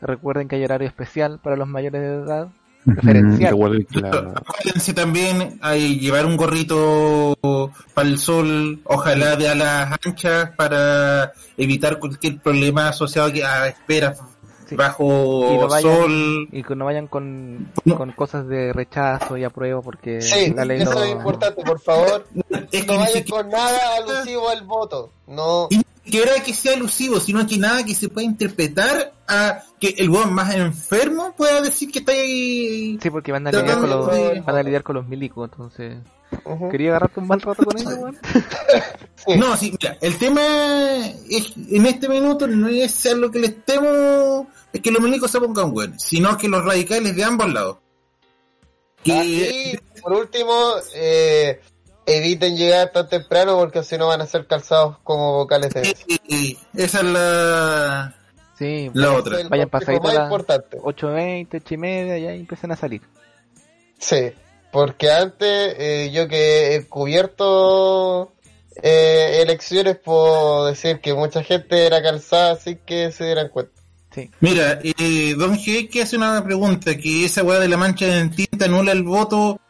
Recuerden 0.00 0.46
que 0.46 0.54
hay 0.56 0.64
horario 0.64 0.86
especial 0.86 1.40
para 1.42 1.56
los 1.56 1.66
mayores 1.66 2.00
de 2.00 2.14
edad, 2.22 2.48
Referencial. 2.84 3.52
Recuerden 3.52 3.84
que 3.86 4.00
la- 4.00 4.32
Acuérdense 4.34 4.92
también 4.92 5.58
a 5.62 5.76
llevar 5.76 6.26
un 6.26 6.36
gorrito 6.36 7.36
para 7.94 8.08
el 8.08 8.18
sol, 8.18 8.80
ojalá 8.84 9.36
de 9.36 9.48
alas 9.48 9.96
anchas 10.04 10.50
para 10.56 11.32
evitar 11.56 12.00
cualquier 12.00 12.40
problema 12.40 12.88
asociado 12.88 13.32
que 13.32 13.44
a 13.44 13.68
espera 13.68 14.14
Sí. 14.72 14.76
bajo 14.76 15.52
Y 15.52 15.56
no 15.58 15.68
vayan- 15.68 15.96
sol. 15.96 16.48
y 16.52 16.62
que 16.62 16.74
no 16.76 16.84
vayan 16.84 17.06
con, 17.06 17.72
No. 17.84 17.96
con 17.96 18.12
cosas 18.12 18.46
de 18.48 18.72
rechazo 18.72 19.36
y 19.36 19.44
apruebo 19.44 19.82
porque 19.82 20.20
Sí, 20.20 20.52
la 20.54 20.64
ley 20.64 20.82
eso 20.82 20.92
no... 20.94 21.02
es 21.04 21.10
importante, 21.12 21.62
por 21.62 21.80
favor. 21.84 22.26
Es 22.70 22.84
que 22.84 22.86
No 22.92 22.98
vayan 22.98 23.12
siquiera 23.14 23.42
con 23.42 23.50
nada 23.50 23.78
alusivo 23.96 24.48
al 24.48 24.62
voto. 24.64 25.10
No. 25.26 25.68
y 25.70 25.76
ni 25.78 25.84
siquiera 26.04 26.32
que 26.44 26.52
sea 26.52 26.74
alusivo, 26.74 27.20
sino 27.20 27.46
que 27.46 27.56
nada 27.58 27.84
que 27.84 27.94
se 27.94 28.08
pueda 28.08 28.26
interpretar 28.26 29.12
a 29.28 29.62
que 29.80 29.94
el 29.98 30.10
weón 30.10 30.32
más 30.34 30.54
enfermo 30.54 31.32
pueda 31.36 31.60
decir 31.62 31.90
que 31.90 32.00
está 32.00 32.12
ahí. 32.12 32.98
Sí, 33.00 33.08
porque 33.10 33.32
van 33.32 33.46
a 33.46 33.52
lidiar 33.52 33.78
con 33.78 33.88
los, 33.90 34.10
de- 34.10 34.40
van 34.40 34.56
a 34.56 34.62
lidiar 34.62 34.82
con 34.82 34.96
los 34.96 35.06
milicos, 35.06 35.48
entonces... 35.50 35.98
Ujú. 36.44 36.68
Quería 36.70 36.90
agarrarte 36.90 37.20
un 37.20 37.26
mal 37.28 37.40
rato 37.40 37.64
con 37.64 37.78
ellos, 37.78 37.94
weón. 37.98 38.18
Sí. 39.26 39.36
No, 39.36 39.56
sí, 39.56 39.70
mira, 39.80 39.96
el 40.00 40.18
tema 40.18 40.40
es, 41.30 41.52
en 41.70 41.86
este 41.86 42.08
minuto 42.08 42.46
no 42.48 42.68
es 42.68 42.90
ser 42.92 43.16
lo 43.18 43.30
que 43.30 43.38
le 43.38 43.46
estemos, 43.48 44.46
es 44.72 44.80
que 44.80 44.90
los 44.90 45.00
milicos 45.02 45.30
se 45.30 45.40
pongan 45.40 45.70
buenos, 45.72 46.02
sino 46.02 46.36
que 46.36 46.48
los 46.48 46.64
radicales 46.64 47.14
de 47.14 47.22
ambos 47.24 47.52
lados. 47.52 47.76
Que, 49.04 49.12
Así, 49.12 49.78
por 50.00 50.12
último, 50.12 50.52
eh, 50.94 51.60
eviten 52.06 52.56
llegar 52.56 52.90
tan 52.92 53.08
temprano 53.08 53.56
porque 53.58 53.82
si 53.84 53.96
no 53.98 54.08
van 54.08 54.20
a 54.22 54.26
ser 54.26 54.46
calzados 54.46 54.98
como 55.04 55.34
vocales 55.38 55.72
de 55.74 55.82
eh, 56.28 56.56
esa 56.74 56.98
es 56.98 57.04
la, 57.04 58.14
Sí, 58.58 58.90
la 58.94 59.12
otra. 59.12 59.38
Vayan 59.48 59.68
consejo 59.68 59.70
pasadito 59.70 60.02
más 60.04 60.14
la- 60.14 60.22
importante. 60.24 60.78
8.20, 60.78 61.48
8 61.64 61.74
y 61.74 61.76
media, 61.76 62.18
ya 62.18 62.32
empiezan 62.32 62.70
a 62.72 62.76
salir. 62.76 63.02
Sí, 63.98 64.30
porque 64.72 65.12
antes 65.12 65.74
eh, 65.78 66.10
yo 66.12 66.26
que 66.26 66.74
he 66.74 66.86
cubierto 66.86 68.32
eh, 68.82 69.40
elecciones 69.42 69.98
puedo 69.98 70.66
decir 70.66 71.00
que 71.00 71.12
mucha 71.12 71.42
gente 71.44 71.86
era 71.86 72.02
calzada 72.02 72.56
sin 72.56 72.78
que 72.78 73.12
se 73.12 73.26
dieran 73.26 73.50
cuenta. 73.50 73.72
Sí. 74.14 74.30
Mira, 74.40 74.80
eh, 74.82 75.34
Don 75.36 75.56
G 75.56 75.88
que 75.88 76.02
hace 76.02 76.16
una 76.16 76.42
pregunta, 76.42 76.96
que 76.96 77.24
esa 77.24 77.42
weá 77.42 77.60
de 77.60 77.68
la 77.68 77.76
mancha 77.76 78.18
en 78.18 78.30
tinta 78.30 78.64
anula 78.64 78.92
el 78.92 79.02
voto. 79.02 79.60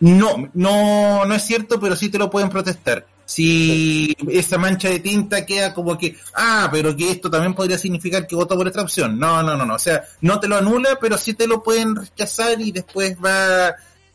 No, 0.00 0.50
no, 0.52 1.24
no 1.24 1.34
es 1.34 1.42
cierto, 1.42 1.80
pero 1.80 1.96
sí 1.96 2.10
te 2.10 2.18
lo 2.18 2.28
pueden 2.28 2.50
protestar. 2.50 3.06
Si 3.26 4.14
esa 4.30 4.58
mancha 4.58 4.90
de 4.90 5.00
tinta 5.00 5.46
queda 5.46 5.72
como 5.72 5.96
que, 5.96 6.16
ah, 6.34 6.68
pero 6.70 6.94
que 6.94 7.10
esto 7.10 7.30
también 7.30 7.54
podría 7.54 7.78
significar 7.78 8.26
que 8.26 8.36
votó 8.36 8.56
por 8.56 8.66
esta 8.66 8.82
opción. 8.82 9.18
No, 9.18 9.42
no, 9.42 9.56
no, 9.56 9.64
no. 9.64 9.74
O 9.74 9.78
sea, 9.78 10.04
no 10.20 10.38
te 10.38 10.48
lo 10.48 10.56
anula, 10.56 10.98
pero 11.00 11.16
sí 11.16 11.32
te 11.32 11.46
lo 11.46 11.62
pueden 11.62 11.96
rechazar 11.96 12.60
y 12.60 12.72
después 12.72 13.16
va 13.24 13.74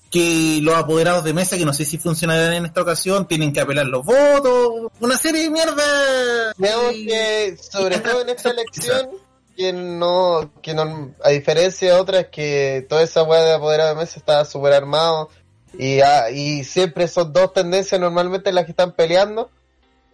que 0.10 0.60
los 0.61 0.76
apoderados 0.76 1.23
de 1.23 1.34
mesa, 1.34 1.57
que 1.57 1.65
no 1.65 1.73
sé 1.73 1.86
si 1.86 1.98
funcionarán 1.98 2.53
en 2.53 2.65
esta 2.65 2.81
ocasión, 2.81 3.27
tienen 3.27 3.53
que 3.53 3.61
apelar 3.61 3.86
los 3.86 4.06
votos, 4.06 4.91
una 4.99 5.18
serie 5.18 5.44
de 5.44 5.49
mierda. 5.52 6.53
Creo 6.57 6.90
que, 6.90 7.57
sobre 7.57 7.99
todo 7.99 8.22
en 8.22 8.30
esta 8.30 8.49
elección, 8.52 9.10
que 9.56 9.73
no, 9.73 10.52
que 10.61 10.73
no, 10.73 11.14
a 11.23 11.30
diferencia 11.30 11.94
de 11.94 11.99
otras, 11.99 12.27
que 12.31 12.86
toda 12.90 13.03
esa 13.03 13.23
weá 13.23 13.44
de 13.44 13.53
apoderado 13.53 13.90
de 13.90 14.02
mesa 14.02 14.18
estaba 14.18 14.45
súper 14.45 14.73
armado 14.73 15.30
y, 15.77 15.99
ah, 16.02 16.31
y 16.31 16.64
siempre 16.64 17.07
son 17.07 17.31
dos 17.34 17.53
tendencias 17.53 17.99
normalmente 17.99 18.52
las 18.52 18.65
que 18.65 18.72
están 18.72 18.94
peleando. 18.94 19.52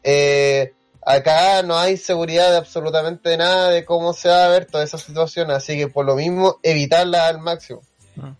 Eh, 0.03 0.73
acá 1.05 1.63
no 1.63 1.77
hay 1.77 1.97
seguridad 1.97 2.51
de 2.51 2.57
absolutamente 2.57 3.37
nada 3.37 3.69
de 3.69 3.85
cómo 3.85 4.13
se 4.13 4.29
va 4.29 4.45
a 4.45 4.49
ver 4.49 4.65
toda 4.65 4.83
esa 4.83 4.97
situación, 4.97 5.51
así 5.51 5.77
que 5.77 5.87
por 5.87 6.05
lo 6.05 6.15
mismo 6.15 6.59
evitarla 6.63 7.27
al 7.27 7.39
máximo. 7.39 7.81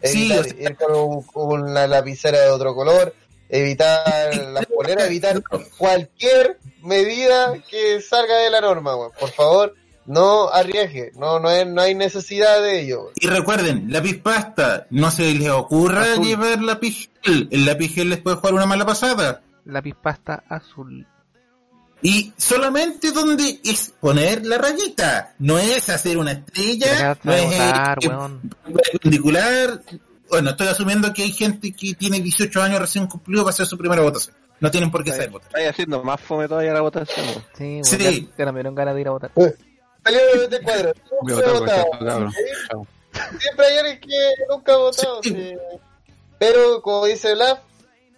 Sí, 0.04 0.32
Evitar 0.32 0.46
sea- 0.46 0.62
ir 0.70 0.76
con, 0.76 0.96
un- 0.96 1.22
con 1.24 1.62
una 1.64 1.88
lapicera 1.88 2.40
de 2.42 2.50
otro 2.50 2.74
color, 2.76 3.14
evitar 3.50 4.02
las 4.54 4.66
poleras, 4.68 5.06
evitar 5.08 5.42
cualquier 5.78 6.60
medida 6.84 7.54
que 7.70 8.02
salga 8.02 8.38
de 8.38 8.50
la 8.50 8.62
norma. 8.62 8.94
Por 9.20 9.30
favor, 9.32 9.74
no 10.06 10.50
arriesgue, 10.50 11.12
no, 11.16 11.40
no, 11.40 11.50
es- 11.50 11.66
no 11.68 11.82
hay 11.82 11.96
necesidad 11.96 12.62
de 12.62 12.82
ello. 12.82 13.12
Y 13.16 13.28
recuerden, 13.28 13.92
lápiz 13.92 14.22
pasta, 14.22 14.86
no 14.92 15.10
se 15.12 15.34
les 15.34 15.50
ocurra 15.50 16.04
Azul. 16.14 16.26
llevar 16.26 16.62
lápiz 16.62 17.10
gel. 17.24 17.48
El 17.52 17.66
lápiz 17.66 17.94
gel 17.94 18.10
les 18.10 18.20
puede 18.20 18.38
jugar 18.38 18.54
una 18.54 18.66
mala 18.66 18.86
pasada. 18.86 19.42
Lápiz 19.66 19.96
pasta 20.02 20.44
azul. 20.48 21.08
Y 22.06 22.32
solamente 22.38 23.12
donde 23.12 23.60
es 23.64 23.92
poner 24.00 24.46
la 24.46 24.60
rayita. 24.60 25.34
No 25.40 25.58
es 25.58 25.90
hacer 25.90 26.20
una 26.20 26.34
estrella, 26.34 27.18
no 27.24 27.34
es 27.34 27.46
votar, 27.46 27.98
eh, 28.00 28.80
perpendicular. 28.92 29.82
Bueno, 30.30 30.52
estoy 30.52 30.68
asumiendo 30.68 31.12
que 31.12 31.24
hay 31.24 31.32
gente 31.32 31.72
que 31.72 31.96
tiene 31.96 32.22
18 32.22 32.62
años 32.62 32.80
recién 32.80 33.08
cumplido 33.08 33.44
para 33.44 33.56
hacer 33.56 33.66
su 33.66 33.76
primera 33.76 34.04
votación. 34.04 34.36
No 34.60 34.70
tienen 34.70 34.92
por 34.92 35.04
qué 35.04 35.14
saber 35.14 35.32
votar. 35.32 35.48
Está 35.48 35.68
haciendo 35.68 36.04
más 36.04 36.22
fome 36.22 36.48
todavía 36.48 36.74
la 36.74 36.82
votación. 36.82 37.26
Sí, 37.58 37.64
weón, 37.64 37.86
Sí. 37.86 37.98
Ya, 37.98 38.38
ya 38.38 38.46
no 38.46 38.54
me 38.54 38.60
dieron 38.60 38.76
ganas 38.76 38.94
de 38.94 39.02
ir 39.02 39.08
a 39.08 39.12
votar. 39.12 39.32
Salió 40.04 40.48
de 40.48 40.62
cuadro. 40.62 40.94
Nunca 41.24 41.44
he 41.44 41.60
votado. 41.60 42.32
Siempre 43.40 43.66
hay 43.66 43.78
alguien 43.80 44.00
que 44.02 44.44
nunca 44.48 44.74
ha 44.74 44.78
votado. 44.78 45.24
Sí. 45.24 45.30
sí. 45.32 45.56
Pero, 46.38 46.84
como 46.84 47.06
dice 47.08 47.34
Blas, 47.34 47.58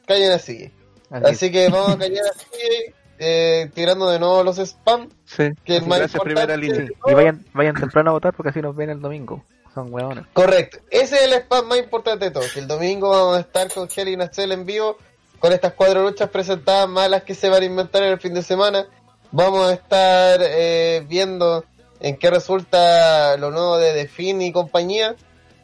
callen 0.06 0.34
así. 0.34 0.74
Así 1.10 1.26
Así 1.26 1.52
que 1.52 1.70
vamos 1.70 1.92
a 1.92 1.98
callar 1.98 2.26
así, 2.36 2.94
eh, 3.20 3.70
tirando 3.74 4.10
de 4.10 4.20
nuevo 4.20 4.44
los 4.44 4.58
spam. 4.58 5.10
Sí. 5.26 5.50
Que 5.64 5.78
el 5.78 5.88
más 5.88 6.00
Gracias, 6.00 6.24
primera 6.24 6.56
línea. 6.58 6.88
Y 7.06 7.14
vayan, 7.14 7.46
vayan 7.54 7.76
temprano 7.76 8.12
a 8.12 8.14
votar 8.14 8.34
porque 8.34 8.50
así 8.50 8.62
nos 8.62 8.76
ven 8.76 8.90
el 8.90 9.02
domingo. 9.02 9.44
Son 9.74 9.94
hueones. 9.94 10.26
Correcto. 10.34 10.80
Ese 10.90 11.16
es 11.18 11.22
el 11.24 11.34
spam 11.34 11.68
más 11.68 11.78
importante 11.80 12.26
de 12.26 12.32
todo. 12.32 12.44
Que 12.54 12.60
el 12.60 12.68
domingo 12.68 13.10
vamos 13.10 13.38
a 13.38 13.42
estar 13.42 13.72
con 13.72 13.88
Heli 13.96 14.14
y 14.14 14.18
Nachel 14.18 14.52
en 14.52 14.66
vivo. 14.66 14.98
Con 15.40 15.54
estas 15.54 15.74
cuatro 15.74 16.02
luchas 16.02 16.30
presentadas 16.30 16.90
malas 16.90 17.24
que 17.24 17.36
se 17.36 17.50
van 17.50 17.62
a 17.62 17.66
inventar 17.66 18.02
en 18.04 18.14
el 18.14 18.20
fin 18.20 18.34
de 18.34 18.42
semana. 18.42 18.88
Vamos 19.32 19.70
a 19.70 19.74
estar 19.74 20.40
eh, 20.42 21.06
viendo 21.08 21.64
en 22.00 22.18
qué 22.18 22.30
resulta 22.32 23.38
lo 23.38 23.52
nuevo 23.52 23.78
de 23.78 23.94
Defin 23.94 24.42
y 24.42 24.52
compañía. 24.52 25.16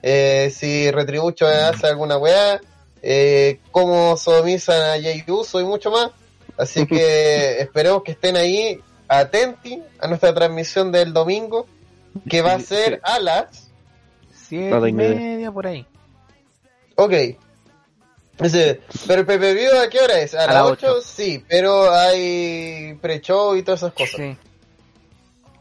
Eh, 0.04 0.52
si 0.54 0.92
Retribucho 0.92 1.48
hace 1.48 1.88
alguna 1.88 2.18
weá. 2.18 2.62
Eh, 3.02 3.60
cómo 3.72 4.16
sodomizan 4.16 4.82
a 4.82 5.02
Jay 5.02 5.24
Uso 5.28 5.60
y 5.60 5.66
mucho 5.66 5.92
más. 5.92 6.12
Así 6.58 6.86
que 6.88 7.60
esperemos 7.62 8.04
que 8.04 8.12
estén 8.14 8.36
ahí 8.38 8.80
atenti 9.08 9.82
a 10.00 10.08
nuestra 10.08 10.34
transmisión 10.34 10.92
del 10.92 11.14
domingo. 11.14 11.68
Que 12.30 12.42
va 12.42 12.54
a 12.54 12.60
ser 12.60 12.96
sí. 12.96 13.00
a 13.04 13.20
las 13.20 13.70
Siete 14.48 14.90
y 14.90 14.94
media 14.94 15.52
por 15.52 15.66
ahí. 15.66 15.86
Ok. 16.96 17.12
Pero 18.38 19.22
el 19.22 19.26
PPV 19.26 19.80
a 19.84 19.90
qué 19.90 20.00
hora 20.00 20.20
es? 20.20 20.34
¿A, 20.36 20.44
A 20.44 20.48
las 20.48 20.56
las 20.56 20.64
8? 20.64 20.88
ocho. 20.92 21.02
Sí, 21.02 21.44
pero 21.48 21.92
hay 21.92 22.98
pre-show 23.02 23.56
y 23.56 23.64
todas 23.64 23.82
esas 23.82 23.94
cosas. 23.94 24.16
Sí. 24.16 24.38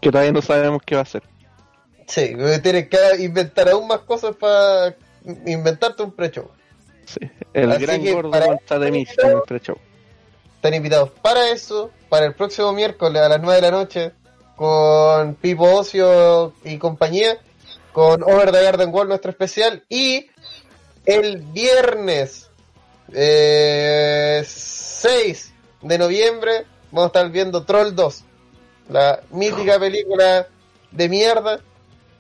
Que 0.01 0.10
todavía 0.10 0.32
no 0.32 0.43
sabemos 0.43 0.82
qué 0.85 0.94
va 0.97 1.02
a 1.02 1.06
ser. 1.06 1.23
Sí, 2.06 2.35
tienes 2.62 2.89
que 2.89 2.98
inventar 3.23 3.69
aún 3.70 3.86
más 3.86 4.01
cosas 4.01 4.35
para 4.36 4.94
inventarte 5.47 6.02
un 6.02 6.12
pre-show. 6.12 6.51
Sí. 7.06 7.31
El 7.55 7.73
Así 7.73 7.82
gran 7.86 8.05
gordo 8.05 8.31
para- 8.31 8.47
contra 8.47 8.78
Demis 8.78 9.09
en 9.19 9.31
el 9.31 9.43
pre-show. 9.47 9.77
Están 10.63 10.75
invitados 10.75 11.11
para 11.21 11.51
eso, 11.51 11.91
para 12.09 12.25
el 12.25 12.35
próximo 12.35 12.73
miércoles 12.73 13.21
a 13.21 13.29
las 13.29 13.43
9 13.43 13.57
de 13.57 13.63
la 13.63 13.77
noche, 13.77 14.13
con 14.55 15.35
Pipo 15.35 15.65
Ocio 15.65 16.53
y 16.63 16.79
compañía, 16.79 17.37
con 17.93 18.23
Over 18.23 18.53
the 18.53 18.63
Garden 18.63 18.95
Wall, 18.95 19.09
nuestro 19.09 19.33
especial, 19.33 19.83
y 19.89 20.29
el 21.05 21.39
viernes 21.39 22.49
eh, 23.13 24.45
6 24.47 25.53
de 25.81 25.99
noviembre 25.99 26.65
vamos 26.93 27.07
a 27.07 27.07
estar 27.09 27.31
viendo 27.33 27.65
Troll 27.65 27.97
2, 27.97 28.25
la 28.91 29.21
mítica 29.33 29.81
película 29.81 30.47
de 30.93 31.09
mierda, 31.09 31.59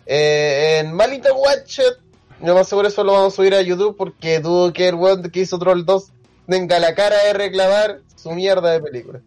eh, 0.04 0.80
en 0.80 0.92
Malita 0.92 1.32
Watch 1.32 1.78
It. 1.78 1.98
Yo 2.40 2.56
más 2.56 2.68
seguro 2.68 2.88
eso 2.88 3.04
lo 3.04 3.12
vamos 3.12 3.34
a 3.34 3.36
subir 3.36 3.54
a 3.54 3.62
YouTube 3.62 3.96
porque 3.96 4.40
dudo 4.40 4.72
que 4.72 4.88
el 4.88 4.96
weón 4.96 5.30
que 5.30 5.38
hizo 5.38 5.60
Troll 5.60 5.84
2 5.84 6.06
tenga 6.48 6.80
la 6.80 6.96
cara 6.96 7.22
de 7.22 7.34
reclamar 7.34 8.00
su 8.22 8.30
mierda 8.32 8.70
de 8.72 8.80
película. 8.80 9.20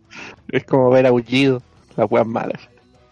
Es 0.49 0.63
como 0.63 0.89
ver 0.89 1.05
aullido, 1.07 1.61
las 1.95 2.09
weas 2.09 2.26
malas. 2.27 2.61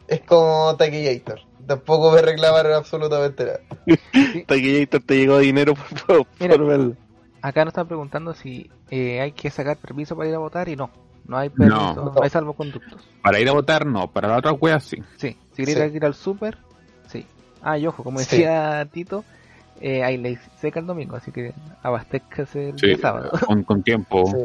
Es 0.07 0.21
como 0.21 0.75
Taquillator. 0.77 1.39
Tampoco 1.65 2.11
me 2.11 2.21
reclamaron 2.21 2.73
absolutamente 2.73 3.45
nada. 3.45 3.59
Taquillator 4.47 5.01
te 5.01 5.15
llegó 5.17 5.37
dinero 5.39 5.73
por, 5.75 6.05
por, 6.05 6.27
Mira. 6.39 6.55
por 6.55 6.65
verlo. 6.67 6.95
Acá 7.41 7.65
nos 7.65 7.71
están 7.71 7.87
preguntando 7.87 8.33
si 8.33 8.69
eh, 8.89 9.19
hay 9.21 9.31
que 9.33 9.49
sacar 9.49 9.77
permiso 9.77 10.15
para 10.15 10.29
ir 10.29 10.35
a 10.35 10.39
votar 10.39 10.69
y 10.69 10.75
no. 10.75 10.89
No 11.25 11.37
hay 11.37 11.49
permiso, 11.49 11.95
No. 11.95 12.11
no, 12.13 12.21
hay 12.21 12.29
salvoconductos. 12.29 13.01
Para 13.21 13.39
ir 13.39 13.47
a 13.47 13.53
votar, 13.53 13.85
no. 13.85 14.07
Para 14.11 14.27
la 14.27 14.37
otra 14.37 14.51
wea, 14.53 14.79
sí. 14.79 14.97
Sí, 15.17 15.37
si 15.53 15.63
quieres 15.63 15.91
Sí. 15.91 15.97
ir 15.97 16.05
al 16.05 16.13
súper, 16.15 16.57
sí. 17.07 17.25
Ah, 17.61 17.77
y 17.77 17.87
ojo, 17.87 18.03
como 18.03 18.19
Sí. 18.19 18.25
decía 18.29 18.85
Tito, 18.91 19.23
eh, 19.79 20.03
hay 20.03 20.17
ley 20.17 20.37
seca 20.59 20.81
el 20.81 20.85
domingo, 20.85 21.15
así 21.15 21.31
que 21.31 21.53
abastezcase 21.81 22.69
el 22.69 22.79
Sí, 22.79 22.95
sábado. 22.97 23.31
con, 23.45 23.63
con 23.63 23.83
tiempo. 23.83 24.25
Sí. 24.25 24.37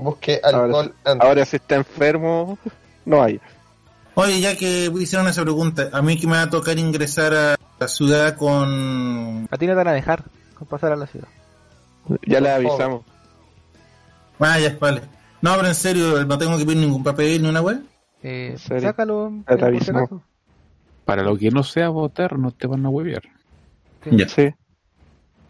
Busque 0.00 0.40
alcohol 0.42 0.94
antes. 1.04 1.28
Ahora 1.28 1.44
si 1.44 1.56
está 1.56 1.76
enfermo, 1.76 2.58
no 3.04 3.22
hay. 3.22 3.40
Oye, 4.14 4.40
ya 4.40 4.56
que 4.56 4.90
hicieron 4.98 5.28
esa 5.28 5.42
pregunta, 5.42 5.88
a 5.92 6.02
mí 6.02 6.18
que 6.18 6.26
me 6.26 6.34
va 6.34 6.42
a 6.42 6.50
tocar 6.50 6.78
ingresar 6.78 7.34
a 7.34 7.56
la 7.78 7.88
ciudad 7.88 8.36
con... 8.36 9.48
A 9.50 9.56
ti 9.56 9.66
no 9.66 9.72
te 9.72 9.76
van 9.76 9.88
a 9.88 9.92
dejar 9.92 10.24
con 10.54 10.66
pasar 10.68 10.92
a 10.92 10.96
la 10.96 11.06
ciudad. 11.06 11.28
Ya 12.26 12.40
le 12.40 12.50
avisamos. 12.50 13.04
Ah, 14.38 14.58
ya, 14.58 14.76
vale. 14.80 15.02
No, 15.42 15.54
pero 15.56 15.68
en 15.68 15.74
serio, 15.74 16.24
no 16.24 16.38
tengo 16.38 16.56
que 16.58 16.64
pedir 16.64 16.78
ningún 16.78 17.04
papel 17.04 17.42
ni 17.42 17.48
una 17.48 17.60
web. 17.60 17.82
Eh, 18.22 18.56
sácalo. 18.58 19.32
Para 21.04 21.22
lo 21.22 21.36
que 21.36 21.50
no 21.50 21.62
sea 21.62 21.88
votar, 21.88 22.38
no 22.38 22.50
te 22.50 22.66
van 22.66 22.84
a 22.84 22.88
huevear. 22.88 23.22
Sí. 24.04 24.10
Ya. 24.12 24.28
Sí. 24.28 24.54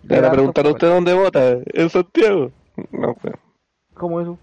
Le 0.02 0.20
van 0.20 0.24
a 0.24 0.32
preguntar 0.32 0.66
a 0.66 0.70
usted 0.70 0.89
dónde 0.89 1.14
vota. 1.14 1.59
¿En 1.66 1.90
Santiago? 1.90 2.51
No, 2.93 3.14
pues. 3.14 3.35
¿Cómo 4.01 4.18
eso? 4.22 4.39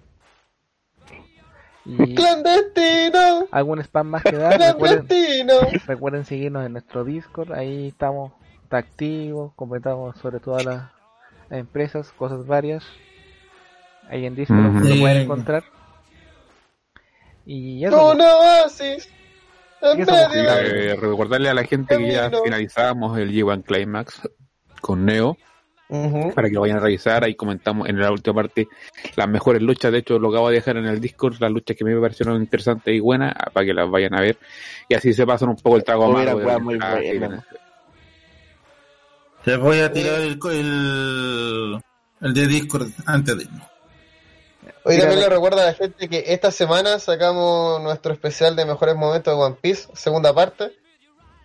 Y 1.84 2.14
¡Clandestino! 2.14 3.48
algún 3.50 3.80
spam 3.82 4.08
más 4.08 4.22
que 4.22 4.34
dar. 4.38 4.60
Recuerden, 4.60 5.08
¡Clandestino! 5.08 5.54
recuerden 5.88 6.26
seguirnos 6.26 6.64
en 6.64 6.74
nuestro 6.74 7.04
Discord. 7.04 7.54
Ahí 7.54 7.88
estamos 7.88 8.34
está 8.64 8.78
activos. 8.78 9.54
Comentamos 9.56 10.16
sobre 10.20 10.40
todas 10.40 10.64
las 10.64 10.84
empresas, 11.50 12.12
cosas 12.12 12.46
varias. 12.46 12.84
Ahí 14.10 14.28
en 14.28 14.36
Discord 14.36 14.60
lo 14.84 15.00
pueden 15.00 15.18
encontrar. 15.24 15.64
Y 17.46 17.84
eso. 17.84 18.12
¡Un 18.12 18.22
oasis! 18.22 19.10
En 19.82 19.98
¿Qué 19.98 20.06
somos? 20.06 20.30
medio 20.30 20.44
Y, 20.44 20.64
de- 20.64 20.90
eh, 20.92 20.96
recordarle 20.98 21.50
a 21.50 21.54
la 21.56 21.64
gente 21.64 21.98
que 21.98 22.12
ya 22.12 22.30
finalizamos 22.44 23.18
el 23.18 23.32
G1 23.32 23.64
Climax 23.64 24.22
con 24.82 25.06
Neo 25.06 25.36
Para 26.36 26.50
que 26.50 26.54
lo 26.56 26.62
vayan 26.62 26.78
a 26.78 26.82
revisar. 26.82 27.24
Ahí 27.24 27.36
comentamos 27.36 27.88
en 27.88 28.00
la 28.00 28.12
última 28.12 28.34
parte 28.36 28.68
las 29.16 29.28
mejores 29.30 29.62
luchas. 29.62 29.92
De 29.92 30.00
hecho, 30.00 30.20
lo 30.20 30.30
acabo 30.30 30.50
de 30.50 30.56
dejar 30.56 30.78
en 30.78 30.86
el 30.86 31.00
Discord, 31.00 31.36
las 31.40 31.52
luchas 31.52 31.78
que 31.78 31.86
me 31.86 31.98
parecieron 32.00 32.42
interesantes 32.42 32.94
y 32.94 33.00
buenas, 33.00 33.34
ah, 33.38 33.50
para 33.54 33.66
que 33.66 33.74
las 33.74 33.90
vayan 33.90 34.14
a 34.16 34.22
ver. 34.22 34.38
Y 34.90 34.96
así 34.96 35.14
se 35.14 35.26
pasan 35.26 35.50
un 35.50 35.56
poco 35.56 35.78
el 35.78 35.84
trago 35.84 36.06
amargo. 36.06 36.40
Les 39.46 39.58
voy 39.60 39.80
a 39.80 39.92
tirar 39.92 40.20
el, 40.22 40.38
co- 40.40 40.52
el, 40.52 41.80
el 42.22 42.34
de 42.34 42.48
Discord 42.48 42.90
antes 43.06 43.38
de 43.38 43.44
irnos. 43.44 43.64
Hoy 44.84 44.98
también 45.00 45.20
la- 45.22 45.28
le 45.28 45.36
recuerdo 45.36 45.62
a 45.62 45.66
la 45.68 45.74
gente 45.74 46.10
que 46.10 46.24
esta 46.28 46.52
semana 46.52 47.00
sacamos 47.00 47.82
nuestro 47.82 48.12
especial 48.12 48.56
de 48.56 48.66
mejores 48.66 48.96
momentos 48.96 49.34
de 49.38 49.42
One 49.42 49.56
Piece, 49.62 49.88
segunda 49.94 50.34
parte, 50.34 50.72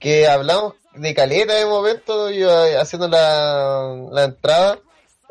que 0.01 0.27
hablamos 0.27 0.75
de 0.95 1.15
caleta 1.15 1.55
de 1.55 1.67
momentos, 1.67 2.33
yo 2.33 2.67
eh, 2.67 2.77
haciendo 2.79 3.09
la, 3.09 3.97
la 4.11 4.25
entrada, 4.25 4.79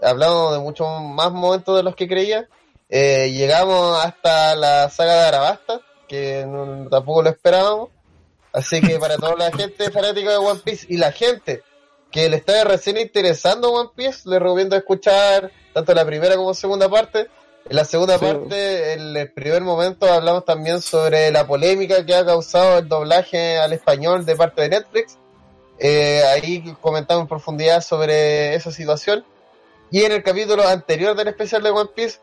hablamos 0.01 0.53
de 0.53 0.59
muchos 0.59 0.87
más 1.01 1.31
momentos 1.31 1.75
de 1.77 1.83
los 1.83 1.95
que 1.95 2.07
creía. 2.07 2.47
Eh, 2.89 3.31
llegamos 3.31 4.03
hasta 4.03 4.55
la 4.55 4.89
saga 4.89 5.13
de 5.15 5.27
Arabasta, 5.27 5.81
que 6.07 6.45
no- 6.47 6.89
tampoco 6.89 7.21
lo 7.23 7.29
esperábamos. 7.29 7.89
Así 8.53 8.81
que 8.81 8.99
para 8.99 9.15
toda 9.17 9.35
la 9.37 9.51
gente 9.51 9.89
fanática 9.91 10.31
de 10.31 10.37
One 10.37 10.59
Piece 10.63 10.85
y 10.89 10.97
la 10.97 11.11
gente 11.13 11.63
que 12.11 12.27
le 12.29 12.35
está 12.37 12.65
recién 12.65 12.97
interesando 12.97 13.71
One 13.71 13.91
Piece, 13.95 14.27
les 14.27 14.39
recomiendo 14.41 14.75
escuchar 14.75 15.51
tanto 15.73 15.93
la 15.93 16.03
primera 16.05 16.35
como 16.35 16.53
segunda 16.53 16.89
parte. 16.89 17.27
En 17.69 17.75
la 17.77 17.85
segunda 17.85 18.17
Sí. 18.17 18.25
parte, 18.25 18.93
en 18.93 19.15
el 19.15 19.31
primer 19.31 19.61
momento, 19.61 20.11
hablamos 20.11 20.43
también 20.43 20.81
sobre 20.81 21.31
la 21.31 21.47
polémica 21.47 22.05
que 22.05 22.13
ha 22.15 22.25
causado 22.25 22.79
el 22.79 22.89
doblaje 22.89 23.57
al 23.59 23.71
español 23.71 24.25
de 24.25 24.35
parte 24.35 24.63
de 24.63 24.69
Netflix. 24.69 25.17
Eh, 25.79 26.23
ahí 26.23 26.75
comentamos 26.81 27.23
en 27.23 27.27
profundidad 27.27 27.81
sobre 27.81 28.55
esa 28.55 28.71
situación. 28.71 29.25
Y 29.89 30.03
en 30.03 30.11
el 30.11 30.23
capítulo 30.23 30.67
anterior 30.67 31.15
del 31.15 31.27
especial 31.27 31.63
de 31.63 31.69
One 31.69 31.89
Piece, 31.93 32.19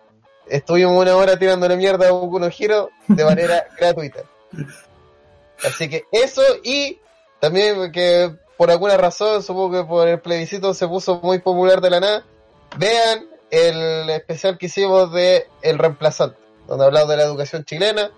estuvimos 0.47 0.97
una 1.01 1.17
hora 1.17 1.39
tirándole 1.39 1.77
mierda 1.77 2.09
a 2.09 2.13
Boku 2.13 2.39
no 2.39 2.47
Hero 2.47 2.91
de 3.07 3.25
manera 3.25 3.67
gratuita. 3.79 4.21
Así 5.65 5.89
que 5.89 6.05
eso 6.13 6.43
y 6.63 6.99
también 7.41 7.93
que 7.93 8.33
por 8.57 8.71
alguna 8.71 8.97
razón, 8.97 9.43
supongo 9.43 9.83
que 9.83 9.89
por 9.89 10.09
el 10.09 10.21
plebiscito 10.21 10.75
se 10.75 10.89
puso 10.89 11.21
muy 11.23 11.39
popular 11.39 11.81
de 11.81 11.91
la 11.91 12.01
nada, 12.01 12.25
vean 12.77 13.29
el 13.51 14.11
especial 14.11 14.59
que 14.59 14.67
hicimos 14.67 15.13
de 15.13 15.47
El 15.63 15.79
Reemplazante, 15.79 16.39
donde 16.67 16.85
hablamos 16.85 17.09
de 17.09 17.17
la 17.17 17.23
educación 17.23 17.65
chilena 17.65 18.11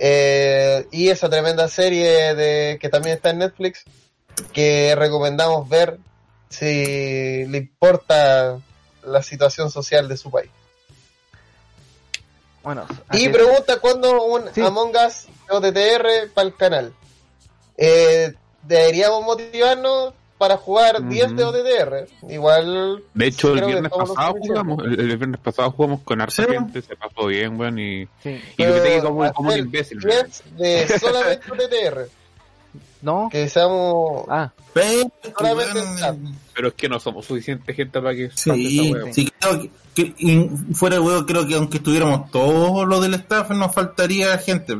eh, 0.00 0.86
y 0.90 1.08
esa 1.08 1.30
tremenda 1.30 1.68
serie 1.68 2.34
de 2.34 2.78
que 2.80 2.88
también 2.88 3.16
está 3.16 3.30
en 3.30 3.38
Netflix 3.38 3.84
que 4.52 4.94
recomendamos 4.96 5.68
ver 5.68 5.98
si 6.48 7.44
le 7.46 7.58
importa 7.58 8.58
la 9.04 9.22
situación 9.22 9.70
social 9.70 10.08
de 10.08 10.16
su 10.16 10.30
país. 10.30 10.50
Bueno, 12.62 12.84
Y 13.12 13.28
pregunta 13.28 13.78
cuándo 13.80 14.24
un 14.24 14.42
Sí. 14.52 14.60
Among 14.60 14.92
Us 15.06 15.26
OTTR 15.48 16.30
para 16.34 16.48
el 16.48 16.56
canal. 16.56 16.92
Eh, 17.76 18.32
deberíamos 18.62 19.24
motivarnos 19.24 20.14
para 20.36 20.56
jugar 20.56 21.00
Ujú. 21.00 21.08
10 21.10 21.36
de 21.36 21.44
OTTR. 21.44 22.08
Igual. 22.28 23.04
De 23.14 23.26
hecho, 23.26 23.52
el 23.54 23.60
que 23.60 23.66
viernes 23.66 23.92
pasado 23.92 24.34
jugamos, 24.40 24.84
el, 24.84 24.98
el 25.00 25.16
viernes 25.16 25.40
pasado 25.40 25.70
jugamos 25.70 26.00
con 26.02 26.20
harta 26.20 26.42
Sí. 26.44 26.48
gente, 26.50 26.82
se 26.82 26.96
pasó 26.96 27.26
bien, 27.26 27.58
weón, 27.58 27.78
y, 27.78 28.06
sí. 28.22 28.30
y 28.56 28.62
yo 28.62 28.68
me 28.68 28.72
Pero 28.72 28.82
quedé 28.82 29.00
como, 29.00 29.32
como 29.32 29.50
un 29.52 29.58
imbécil. 29.58 29.98
weón. 30.04 30.26
10 30.56 30.88
de 30.88 30.98
solamente 30.98 31.52
OTTR. 31.52 32.08
No. 33.06 33.28
Que 33.30 33.48
seamos 33.48 34.24
Ah, 34.28 34.50
Pero, 34.74 36.68
es 36.68 36.74
que 36.74 36.88
no 36.88 36.98
somos 36.98 37.24
suficiente 37.24 37.72
gente 37.72 38.00
para 38.00 38.14
que 38.16 38.30
Sí, 38.34 38.92
sí, 39.12 39.30
creo 39.38 39.60
que, 39.60 39.70
que- 39.94 40.14
y 40.18 40.50
fuera 40.74 40.96
de 40.96 41.00
huevo, 41.02 41.24
creo 41.24 41.46
que 41.46 41.54
aunque 41.54 41.76
estuviéramos 41.76 42.30
todos 42.32 42.84
los 42.86 43.00
del 43.00 43.14
staff, 43.14 43.48
nos 43.50 43.72
faltaría 43.72 44.36
gente. 44.38 44.76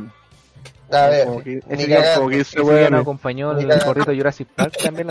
A 0.91 1.07
ver, 1.07 1.25
Como 1.25 1.41
que- 1.43 1.61
ese 1.69 1.87
cagando. 1.87 2.15
como 2.19 2.29
que 2.29 2.39
ese 2.41 2.59
ese 2.59 2.61
día 2.61 2.63
nos 2.63 2.89
weón 2.89 2.95
acompañó 2.95 3.53
Ni 3.53 3.61
el 3.63 3.67
cagando. 3.69 3.85
corrito 3.85 4.13
Jurassic 4.13 4.47
Park 4.49 4.73
también. 4.83 5.07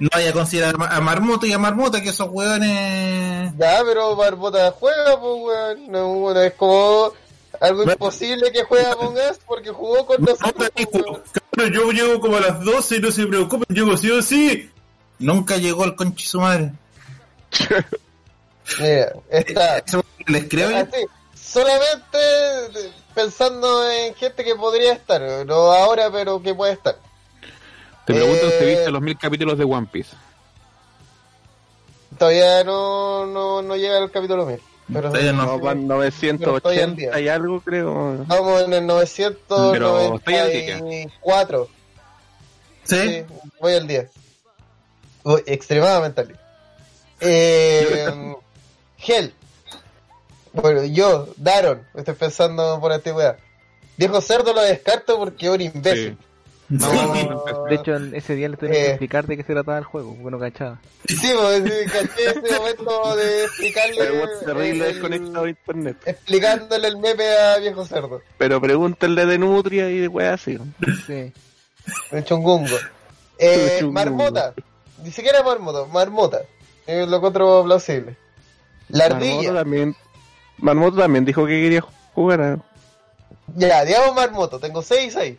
No 0.00 0.08
vaya 0.12 0.30
a 0.30 0.32
considerar 0.32 0.74
a 0.90 1.00
Marmoto 1.00 1.46
y 1.46 1.52
a 1.52 1.58
Marmota, 1.58 2.00
que 2.02 2.08
esos 2.08 2.28
hueones... 2.28 3.52
Ya, 3.56 3.82
pero 3.84 4.16
Barbota 4.16 4.72
juega, 4.78 5.20
pues, 5.20 5.34
weón. 5.42 5.92
No, 5.92 6.08
bueno, 6.14 6.40
es 6.40 6.54
como 6.54 7.12
algo 7.60 7.76
Bueno. 7.84 7.92
imposible 7.92 8.50
que 8.52 8.64
juegue 8.64 8.86
Among 8.86 9.14
Us 9.30 9.38
porque 9.46 9.70
jugó 9.70 10.06
con 10.06 10.22
nosotros. 10.22 10.70
"Cabrón, 10.74 11.72
yo 11.72 11.90
llego 11.92 12.20
como 12.20 12.36
a 12.36 12.40
las 12.40 12.60
12, 12.64 13.00
no 13.00 13.10
se 13.10 13.26
preocupen, 13.26 13.66
llego 13.74 13.96
sí 13.96 14.10
o 14.10 14.22
sí. 14.22 14.70
Nunca 15.18 15.56
llegó 15.58 15.84
el 15.84 15.94
conchi 15.94 16.26
su 16.26 16.40
madre. 16.40 16.72
Mira, 18.80 19.12
está. 19.30 19.78
Eso 19.86 20.04
les 20.26 20.48
creo. 20.48 20.76
Así, 20.76 21.04
solamente 21.34 22.18
pensando 23.14 23.90
en 23.90 24.14
gente 24.14 24.44
que 24.44 24.54
podría 24.54 24.92
estar, 24.92 25.20
no 25.46 25.54
ahora, 25.72 26.10
pero 26.10 26.40
que 26.40 26.54
puede 26.54 26.72
estar. 26.74 26.96
Te 28.06 28.14
pregunto 28.14 28.46
Eh, 28.46 28.56
si 28.58 28.64
viste 28.64 28.90
los 28.90 29.02
mil 29.02 29.18
capítulos 29.18 29.58
de 29.58 29.64
One 29.64 29.88
Piece. 29.92 30.16
Todavía 32.18 32.64
no, 32.64 33.26
no, 33.26 33.62
no 33.62 33.76
llega 33.76 33.98
el 33.98 34.10
capítulo 34.10 34.46
1000. 34.46 34.60
Pero 34.92 35.08
Todavía 35.10 35.32
no. 35.32 35.46
No, 35.46 35.58
van 35.58 35.86
Pero 35.86 36.04
estoy 36.04 36.78
al 36.78 36.96
980 36.96 36.96
día. 36.96 37.20
y 37.20 37.28
algo, 37.28 37.60
creo. 37.60 38.24
Vamos 38.26 38.62
en 38.62 38.72
el 38.72 38.86
Pero 38.86 40.16
estoy 40.16 40.34
al 40.34 40.52
día. 40.52 40.78
994. 40.78 41.68
¿Sí? 42.84 42.96
Sí, 42.96 43.24
voy 43.60 43.74
al 43.74 43.86
día. 43.86 44.08
Voy 45.22 45.42
extremadamente 45.46 46.20
al 46.22 46.28
día. 46.28 46.40
Eh, 47.20 48.34
Hell. 49.06 49.34
Bueno, 50.52 50.84
yo, 50.84 51.28
Daron, 51.36 51.86
estoy 51.94 52.14
pensando 52.14 52.78
por 52.80 52.92
antigüedad. 52.92 53.36
Viejo 53.96 54.20
cerdo 54.20 54.52
lo 54.52 54.62
descarto 54.62 55.18
porque 55.18 55.46
es 55.46 55.52
un 55.52 55.60
imbécil. 55.60 56.12
No, 56.12 56.29
No. 56.70 57.44
de 57.68 57.74
hecho, 57.74 57.96
en 57.96 58.14
ese 58.14 58.34
día 58.36 58.48
le 58.48 58.56
tuvieron 58.56 58.76
que 58.80 58.86
Eh. 58.86 58.90
explicar 58.90 59.26
de 59.26 59.36
qué 59.36 59.42
se 59.42 59.52
trataba 59.52 59.78
el 59.78 59.84
juego, 59.84 60.14
porque 60.14 60.30
no 60.30 60.38
cachaba. 60.38 60.78
Sí, 61.08 61.16
pues, 61.36 61.62
sí, 61.64 61.90
caché 61.90 62.28
ese 62.30 62.58
momento 62.58 63.16
de 63.16 63.44
explicarle. 63.44 63.96
El 64.06 64.44
terrible 64.46 64.86
el- 64.86 64.92
desconectado 64.94 65.44
de 65.44 65.50
internet. 65.50 65.96
explicándole 66.06 66.88
el 66.88 66.96
meme 66.98 67.24
a 67.28 67.58
viejo 67.58 67.84
cerdo. 67.84 68.22
Pero 68.38 68.60
pregúntenle 68.60 69.26
de 69.26 69.38
Nutria 69.38 69.90
y 69.90 69.98
de 69.98 70.08
weas 70.08 70.40
así. 70.40 70.58
Sí. 71.06 71.32
El 72.12 72.24
chungungo. 72.24 72.76
Eh, 73.38 73.78
Chungungo. 73.80 73.92
marmota. 74.00 74.54
Ni 75.02 75.10
siquiera 75.10 75.42
marmota, 75.42 75.84
marmota. 75.92 76.42
Es 76.86 77.08
lo 77.08 77.20
otro 77.20 77.64
plausible. 77.64 78.16
La 78.90 79.08
Marmoto 79.08 79.24
ardilla. 79.34 79.54
también, 79.54 79.96
Marmoto 80.58 80.96
también 80.98 81.24
dijo 81.24 81.46
que 81.46 81.60
quería 81.62 81.80
jugar. 82.14 82.40
a- 82.42 82.58
Ya, 83.56 83.84
digamos 83.84 84.14
marmoto. 84.14 84.58
Tengo 84.60 84.82
6 84.82 85.16
ahí. 85.16 85.36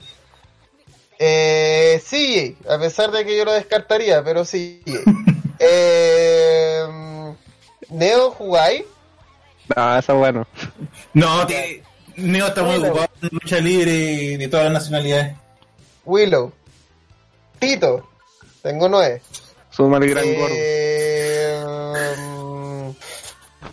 Eh, 1.24 2.02
CJ, 2.04 2.68
a 2.68 2.80
pesar 2.80 3.12
de 3.12 3.24
que 3.24 3.38
yo 3.38 3.46
lo 3.46 3.54
descartaría, 3.54 4.24
pero 4.24 4.44
sí. 4.44 4.82
eh, 5.60 6.84
Neo 7.90 8.32
jugáis. 8.32 8.86
Ah, 9.76 9.98
esa 10.00 10.14
bueno. 10.14 10.48
No, 11.14 11.46
que 11.46 11.84
Neo 12.16 12.48
está 12.48 12.64
muy 12.64 12.78
ocupado 12.78 13.08
en 13.22 13.30
lucha 13.34 13.60
libre 13.60 14.36
de 14.36 14.48
todas 14.48 14.66
las 14.66 14.74
nacionalidades. 14.74 15.36
Willow. 16.06 16.52
Tito. 17.60 18.10
Tengo 18.64 18.90
9. 18.90 19.22
Suma 19.70 19.98
el 19.98 20.10
gran 20.10 20.24
Eh, 20.26 21.64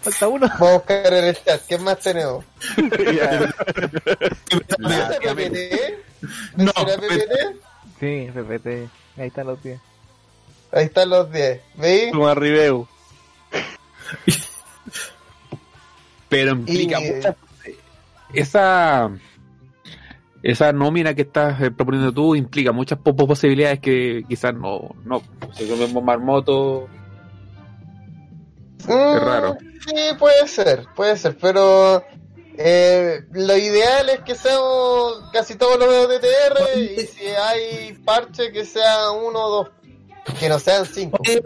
Falta 0.03 0.29
uno. 0.29 0.47
Vamos 0.59 0.69
a 0.69 0.73
buscar 0.75 1.15
en 1.15 1.25
el 1.25 1.43
chat. 1.43 1.63
¿Qué 1.67 1.79
más 1.79 1.99
tenemos? 1.99 2.45
gordo. 2.77 3.49
¿No 6.21 6.29
PPT? 6.29 6.57
No, 6.57 6.65
¿No 6.67 6.73
será 6.89 7.01
PPT? 7.01 7.57
Sí, 8.01 8.31
repete. 8.31 8.89
Ahí 9.17 9.27
están 9.29 9.47
los 9.47 9.63
10. 9.63 9.81
Ahí 10.73 10.85
están 10.85 11.11
los 11.11 11.31
10. 11.33 11.61
¿Veis? 11.77 12.11
Suma 12.13 12.35
Ribeu. 12.35 12.87
Pero 16.29 16.53
implica 16.53 17.01
Y- 17.01 17.13
muchas 17.13 17.37
esa 18.35 19.11
esa 20.43 20.73
nómina 20.73 21.15
que 21.15 21.23
estás 21.23 21.61
eh, 21.63 21.71
proponiendo 21.71 22.13
tú 22.13 22.35
implica 22.37 22.71
muchas 22.73 22.99
po- 22.99 23.17
posibilidades 23.17 23.81
que 23.81 24.23
quizás 24.29 24.55
no 24.55 24.95
no 25.05 25.23
si 25.55 25.65
es 25.65 25.79
mismo 25.79 26.01
marmoto 26.03 26.89
Mm, 28.87 29.19
raro. 29.19 29.57
Sí, 29.87 29.95
puede 30.19 30.47
ser, 30.47 30.87
puede 30.95 31.17
ser, 31.17 31.37
pero 31.39 32.03
eh, 32.61 33.21
lo 33.33 33.57
ideal 33.57 34.09
es 34.11 34.21
que 34.21 34.35
seamos 34.35 35.23
casi 35.33 35.55
todos 35.55 35.79
los 35.79 36.09
de 36.09 36.19
TR 36.19 36.79
y 36.79 37.01
si 37.07 37.27
hay 37.27 37.93
parche 38.05 38.51
que 38.53 38.65
sea 38.65 39.11
uno 39.13 39.39
o 39.39 39.51
dos, 39.51 39.69
que 40.41 40.49
no 40.49 40.59
sean 40.59 40.85
cinco. 40.85 41.19
Eh, 41.25 41.41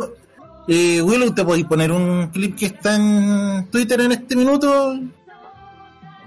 eh, 0.68 1.02
Willow, 1.02 1.34
¿te 1.34 1.44
podéis 1.44 1.66
poner 1.66 1.92
un 1.92 2.28
clip 2.30 2.56
que 2.58 2.66
está 2.66 2.94
en 2.96 3.68
Twitter 3.70 4.00
en 4.00 4.12
este 4.12 4.36
minuto? 4.36 4.94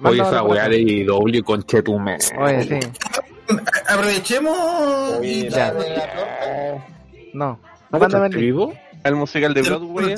oye 0.04 0.22
esa 0.22 0.44
weá 0.44 0.68
de 0.70 0.78
IW 0.82 1.42
con 1.44 1.64
Chetume 1.64 2.18
Oye, 2.38 2.64
sí. 2.64 2.80
Aprovechemos 3.88 5.24
y 5.24 5.50
Ya. 5.50 5.74
No. 7.34 7.60
¿No 7.92 8.00
Mándame 8.00 8.28
el 8.28 8.36
vivo? 8.38 8.74
El 9.04 9.16
musical 9.16 9.54
de 9.54 9.62
Broadway. 9.62 10.16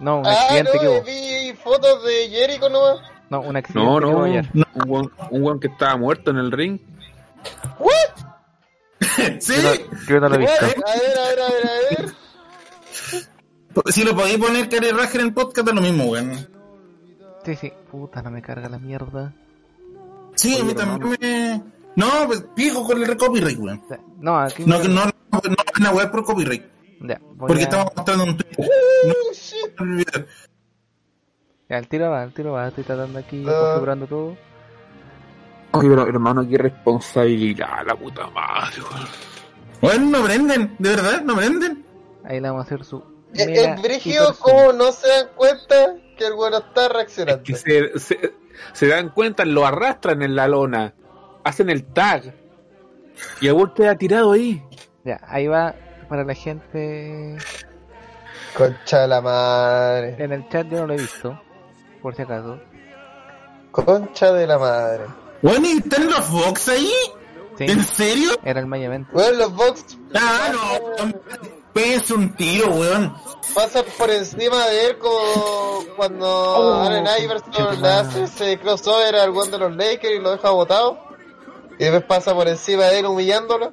No, 0.00 0.18
un 0.18 0.26
Ah, 0.26 0.32
accidente 0.32 0.78
que 0.78 0.84
no, 0.84 0.90
hubo. 0.92 1.02
vi 1.02 1.52
fotos 1.62 2.04
de 2.04 2.28
Jericho 2.30 2.68
nomás. 2.68 2.98
No, 3.30 3.40
un 3.40 3.56
accidente 3.56 3.90
no 3.90 3.98
que 3.98 4.04
no 4.06 4.10
hubo 4.10 4.24
un 4.84 4.90
weón 4.90 5.12
un 5.30 5.42
weón 5.42 5.60
que 5.60 5.68
estaba 5.68 5.96
muerto 5.96 6.30
en 6.30 6.36
el 6.38 6.52
ring 6.52 6.78
Sí, 9.40 9.54
Yo 9.56 9.62
no, 9.62 9.74
yo 10.08 10.20
no 10.20 10.28
lo 10.28 10.34
he 10.34 10.38
Bueno, 10.38 10.40
visto. 10.40 10.64
a 10.64 10.68
ver, 10.68 10.78
a 11.18 11.28
ver, 11.28 11.40
a 11.40 11.48
ver, 11.48 11.66
a 11.66 11.70
ver. 13.82 13.92
si 13.92 14.04
lo 14.04 14.14
podéis 14.16 14.38
poner 14.38 14.68
Cari 14.68 14.90
Rager 14.90 15.20
en 15.20 15.26
el 15.28 15.34
podcast, 15.34 15.68
es 15.68 15.74
lo 15.74 15.80
mismo, 15.80 16.04
weón. 16.06 16.32
Sí, 17.44 17.54
sí. 17.56 17.72
Puta, 17.90 18.22
no 18.22 18.30
me 18.30 18.42
carga 18.42 18.68
la 18.68 18.78
mierda. 18.78 19.32
Sí, 20.34 20.58
a 20.58 20.64
mí 20.64 20.74
también 20.74 21.16
me. 21.20 21.62
No, 21.96 22.06
pues 22.26 22.44
pico 22.56 22.84
con 22.84 23.02
el 23.02 23.16
copyright, 23.16 23.58
weón. 23.58 23.82
No, 24.18 24.38
aquí. 24.38 24.64
No, 24.66 24.80
que 24.80 24.88
no, 24.88 25.04
no, 25.04 25.10
no 25.30 25.40
van 25.74 25.86
a 25.86 25.92
wear 25.92 26.10
por 26.10 26.24
copyright. 26.24 26.64
Ya, 27.00 27.20
Porque 27.38 27.60
a- 27.60 27.64
estamos 27.64 27.92
mostrando 27.94 28.24
un 28.24 28.36
tweet. 28.38 28.56
Oh, 28.58 29.32
shit. 29.34 29.78
No, 29.78 29.82
olvidar. 29.84 30.26
Ya, 31.74 31.78
el 31.78 31.88
tiro 31.88 32.08
va, 32.08 32.22
el 32.22 32.32
tiro 32.32 32.52
va. 32.52 32.68
Estoy 32.68 32.84
tratando 32.84 33.18
aquí, 33.18 33.42
configurando 33.42 34.06
todo. 34.06 34.36
oye 35.72 35.88
pero 35.88 36.06
hermano 36.06 36.48
qué 36.48 36.56
responsabilidad 36.56 37.84
la 37.84 37.96
puta 37.96 38.30
madre 38.30 38.80
weón. 38.80 39.08
Bueno, 39.80 40.18
no 40.18 40.24
prenden, 40.24 40.76
de 40.78 40.88
verdad, 40.88 41.22
no 41.22 41.34
prenden. 41.34 41.84
Ahí 42.22 42.40
le 42.40 42.48
vamos 42.48 42.62
a 42.62 42.66
hacer 42.66 42.84
su. 42.84 43.02
El, 43.34 43.50
mega 43.50 43.74
el 43.74 43.82
brígido, 43.82 44.22
hiper 44.22 44.36
zoom. 44.36 44.56
como 44.56 44.72
no 44.72 44.92
se 44.92 45.08
dan 45.08 45.26
cuenta 45.34 45.96
que 46.16 46.26
el 46.28 46.34
bueno 46.34 46.58
está 46.58 46.88
reaccionando. 46.88 47.42
que 47.42 47.56
se, 47.56 47.98
se, 47.98 48.34
se 48.72 48.86
dan 48.86 49.08
cuenta, 49.08 49.44
lo 49.44 49.66
arrastran 49.66 50.22
en 50.22 50.36
la 50.36 50.46
lona, 50.46 50.94
hacen 51.42 51.70
el 51.70 51.84
tag 51.84 52.34
y 53.40 53.48
el 53.48 53.54
weón 53.54 53.74
queda 53.74 53.96
tirado 53.96 54.30
ahí. 54.30 54.62
Ya, 55.04 55.18
ahí 55.26 55.48
va 55.48 55.74
para 56.08 56.22
la 56.22 56.34
gente. 56.34 57.36
Concha 58.56 59.00
de 59.00 59.08
la 59.08 59.20
madre. 59.20 60.14
En 60.20 60.32
el 60.32 60.48
chat 60.48 60.68
yo 60.68 60.82
no 60.82 60.86
lo 60.86 60.94
he 60.94 60.98
visto, 60.98 61.40
por 62.04 62.14
si 62.14 62.20
acaso. 62.20 62.58
Concha 63.70 64.30
de 64.34 64.46
la 64.46 64.58
madre. 64.58 65.04
Bueno, 65.40 65.66
¿y 65.66 65.78
están 65.78 66.04
los 66.04 66.22
Fox 66.26 66.68
ahí? 66.68 66.92
Sí, 67.56 67.64
¿En 67.64 67.82
serio? 67.82 68.32
era 68.44 68.60
el 68.60 68.66
Maya 68.66 68.84
Event. 68.86 69.08
Weón, 69.10 69.38
los 69.38 69.54
box 69.54 69.96
Ah, 70.14 70.50
no. 70.52 71.12
Pese 71.72 72.12
un 72.12 72.36
tiro, 72.36 72.68
weón. 72.72 73.14
pasan 73.54 73.84
por 73.96 74.10
encima 74.10 74.66
de 74.66 74.88
él 74.88 74.98
como 74.98 75.18
cuando 75.96 76.26
Oh, 76.28 76.82
Allen 76.82 77.06
Iverson 77.22 77.80
le 77.80 77.88
hace 77.88 78.24
ese 78.24 78.58
crossover 78.60 79.16
al 79.16 79.30
one 79.30 79.50
de 79.50 79.58
los 79.58 79.74
Lakers 79.74 80.14
y 80.14 80.18
lo 80.18 80.32
deja 80.32 80.50
botado. 80.50 80.98
Y 81.78 81.84
después 81.84 82.04
pasa 82.04 82.34
por 82.34 82.48
encima 82.48 82.84
de 82.84 82.98
él 82.98 83.06
humillándolo. 83.06 83.72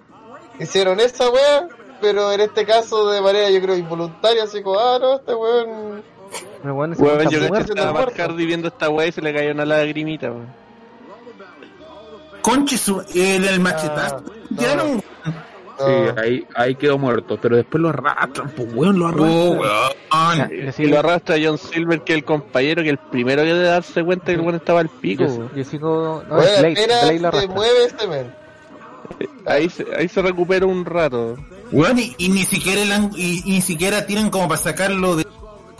Hicieron 0.57 1.01
esa 1.01 1.29
wea, 1.29 1.67
pero 1.99 2.31
en 2.31 2.39
este 2.39 2.65
caso 2.65 3.09
de 3.09 3.19
manera 3.19 3.49
yo 3.49 3.61
creo 3.61 3.75
involuntaria, 3.75 4.43
así 4.43 4.63
como, 4.63 4.79
ah, 4.79 4.97
no, 5.01 5.15
este 5.15 5.35
weón... 5.35 6.20
Pero 6.61 6.75
bueno, 6.75 6.93
ese 6.93 7.03
está 7.05 7.23
yo 7.23 7.39
creo 7.39 7.51
que 7.53 7.59
estaba. 7.61 7.93
Marcardi 7.93 8.45
viendo 8.45 8.67
esta 8.67 8.89
wea 8.89 9.07
y 9.07 9.11
se 9.11 9.21
le 9.21 9.33
cayó 9.33 9.51
una 9.51 9.65
lagrimita, 9.65 10.31
weón. 10.31 10.47
Conche 12.41 12.77
su. 12.77 13.01
El, 13.13 13.45
el 13.45 13.59
machetazo. 13.59 14.23
Ah, 14.27 14.31
Tiraron, 14.57 14.95
no. 14.95 15.01
Sí, 15.83 15.93
ahí, 16.21 16.47
ahí 16.53 16.75
quedó 16.75 16.99
muerto, 16.99 17.39
pero 17.41 17.55
después 17.55 17.81
lo 17.81 17.89
arrastran, 17.89 18.51
pues 18.55 18.71
weón, 18.73 18.99
lo 18.99 19.07
Oh, 19.07 19.63
arrastran. 19.63 20.49
Yo 20.51 20.83
Y 20.83 20.87
lo 20.87 20.99
arrastra 20.99 21.37
John 21.43 21.57
Silver, 21.57 22.01
que 22.01 22.13
es 22.13 22.17
el 22.19 22.25
compañero, 22.25 22.83
que 22.83 22.89
el 22.89 22.97
primero 22.99 23.41
que 23.41 23.47
debe 23.53 23.65
darse 23.67 24.03
cuenta 24.03 24.27
que 24.27 24.33
el 24.33 24.41
weón 24.41 24.55
estaba 24.55 24.79
al 24.79 24.89
pico. 24.89 25.25
yo, 25.25 25.49
yo 25.55 25.63
sigo. 25.63 26.23
No, 26.29 26.39
es 26.39 26.59
Blade, 26.59 26.73
Blade 26.85 27.13
lo 27.13 27.19
se 27.19 27.25
arrastra. 27.27 27.53
mueve 27.55 27.83
este 27.85 28.07
men. 28.07 28.31
Ahí 29.47 29.69
se, 29.69 29.85
ahí 29.97 30.07
se 30.07 30.21
recupera 30.21 30.65
un 30.67 30.85
rato. 30.85 31.35
Weón, 31.71 31.97
y, 31.97 32.13
y 32.17 32.29
ni 32.29 32.43
siquiera 32.43 32.81
el 32.81 33.09
y, 33.15 33.41
y 33.45 33.51
ni 33.53 33.61
siquiera 33.61 34.05
tiran 34.05 34.29
como 34.29 34.47
para 34.47 34.61
sacarlo 34.61 35.15
de, 35.15 35.25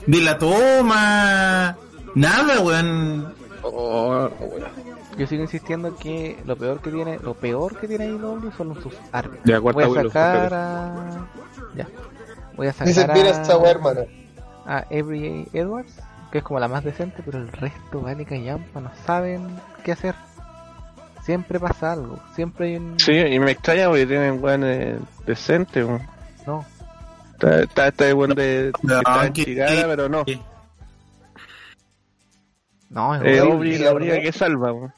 de 0.07 0.21
la 0.21 0.37
toma. 0.37 1.77
Nada, 2.15 2.59
weón. 2.61 3.33
Oh, 3.63 4.29
Yo 5.17 5.27
sigo 5.27 5.43
insistiendo 5.43 5.95
que 5.97 6.37
lo 6.45 6.55
peor 6.55 6.81
que 6.81 6.89
tiene, 6.91 7.19
lo 7.19 7.33
peor 7.35 7.77
que 7.77 7.87
tiene 7.87 8.07
IW 8.07 8.51
son 8.57 8.81
sus 8.81 8.93
árbitros. 9.11 9.45
Ya, 9.45 9.59
cuarta 9.61 9.87
Voy 9.87 9.97
a 9.99 10.03
sacar 10.03 10.53
a... 10.53 11.27
Ya. 11.75 11.87
Voy 12.55 12.67
a 12.67 12.71
Dice, 12.71 13.01
sacar 13.01 13.15
mira 13.15 13.29
esta 13.29 13.57
weá, 13.57 13.67
a... 13.69 13.71
hermano. 13.71 14.01
a 14.65 14.77
Avery 14.89 15.47
Edwards, 15.53 15.93
que 16.31 16.39
es 16.39 16.43
como 16.43 16.59
la 16.59 16.67
más 16.67 16.83
decente, 16.83 17.21
pero 17.23 17.37
el 17.37 17.47
resto, 17.51 18.01
vale 18.01 18.25
callampa, 18.25 18.81
no 18.81 18.91
saben 19.05 19.47
qué 19.83 19.91
hacer. 19.91 20.15
Siempre 21.23 21.59
pasa 21.59 21.91
algo, 21.93 22.17
siempre 22.35 22.67
hay 22.69 22.75
un... 22.77 22.99
Sí, 22.99 23.13
y 23.13 23.39
me 23.39 23.51
extraña 23.51 23.87
porque 23.89 24.07
tienen 24.07 24.43
weones 24.43 24.97
decentes. 25.25 25.85
weón. 25.85 26.01
No, 26.47 26.65
Está, 27.41 27.63
está 27.63 27.87
este 27.87 28.13
weón 28.13 28.35
de, 28.35 28.71
No, 28.83 28.97
está 28.99 29.31
pero 29.33 30.07
no. 30.09 30.23
que- 30.25 30.39
no, 32.89 33.15
es 33.15 33.21
Eh, 33.23 33.41
horrible, 33.41 33.85
la 33.85 33.93
única 33.93 34.21
que 34.21 34.31
salva. 34.31 34.73
weón. 34.73 34.93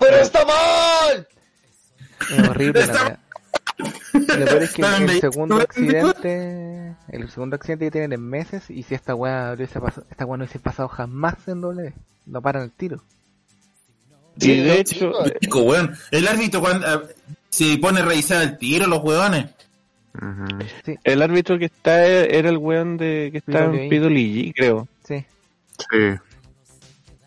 ¡Pero 0.00 0.16
está 0.16 0.44
mal! 0.44 1.28
es 2.30 2.48
horrible 2.48 2.86
la 2.86 2.92
weá. 2.94 3.18
Lo 4.12 4.44
peor 4.46 4.62
es 4.62 4.72
que 4.72 4.82
el 5.12 5.20
segundo 5.20 5.56
accidente, 5.60 6.96
el 7.08 7.30
segundo 7.30 7.56
accidente 7.56 7.86
que 7.86 7.90
tienen 7.90 8.12
en 8.12 8.22
meses, 8.28 8.70
y 8.70 8.82
si 8.84 8.94
esta 8.94 9.14
weá 9.14 9.52
hubiese 9.54 9.80
pasado, 9.80 10.06
esta 10.10 10.24
weá 10.24 10.38
no 10.38 10.44
hubiese 10.44 10.58
pasado 10.60 10.88
jamás 10.88 11.34
en 11.48 11.60
doble, 11.60 11.94
lo 12.26 12.40
paran 12.40 12.62
el 12.62 12.70
tiro. 12.70 13.02
Y 14.36 14.40
Sí, 14.40 14.60
de 14.60 14.66
no, 14.68 14.72
hecho, 14.74 15.12
chico, 15.40 15.58
eh. 15.60 15.62
Weón. 15.68 15.96
El 16.10 16.26
árbitro 16.28 16.60
cuando 16.60 16.86
ah, 16.86 17.02
se 17.50 17.76
pone 17.78 18.00
a 18.00 18.04
revisar 18.04 18.42
el 18.42 18.56
tiro, 18.58 18.86
los 18.86 19.00
el 21.04 21.22
árbitro 21.22 21.58
que 21.58 21.64
está 21.66 22.04
era 22.06 22.48
el 22.48 22.58
weón 22.58 22.96
de 22.96 23.30
que 23.32 23.38
está 23.38 23.64
en. 23.64 23.88
PWG, 23.88 24.54
creo. 24.54 24.88
Sí. 25.06 25.24
Sí. 25.90 26.18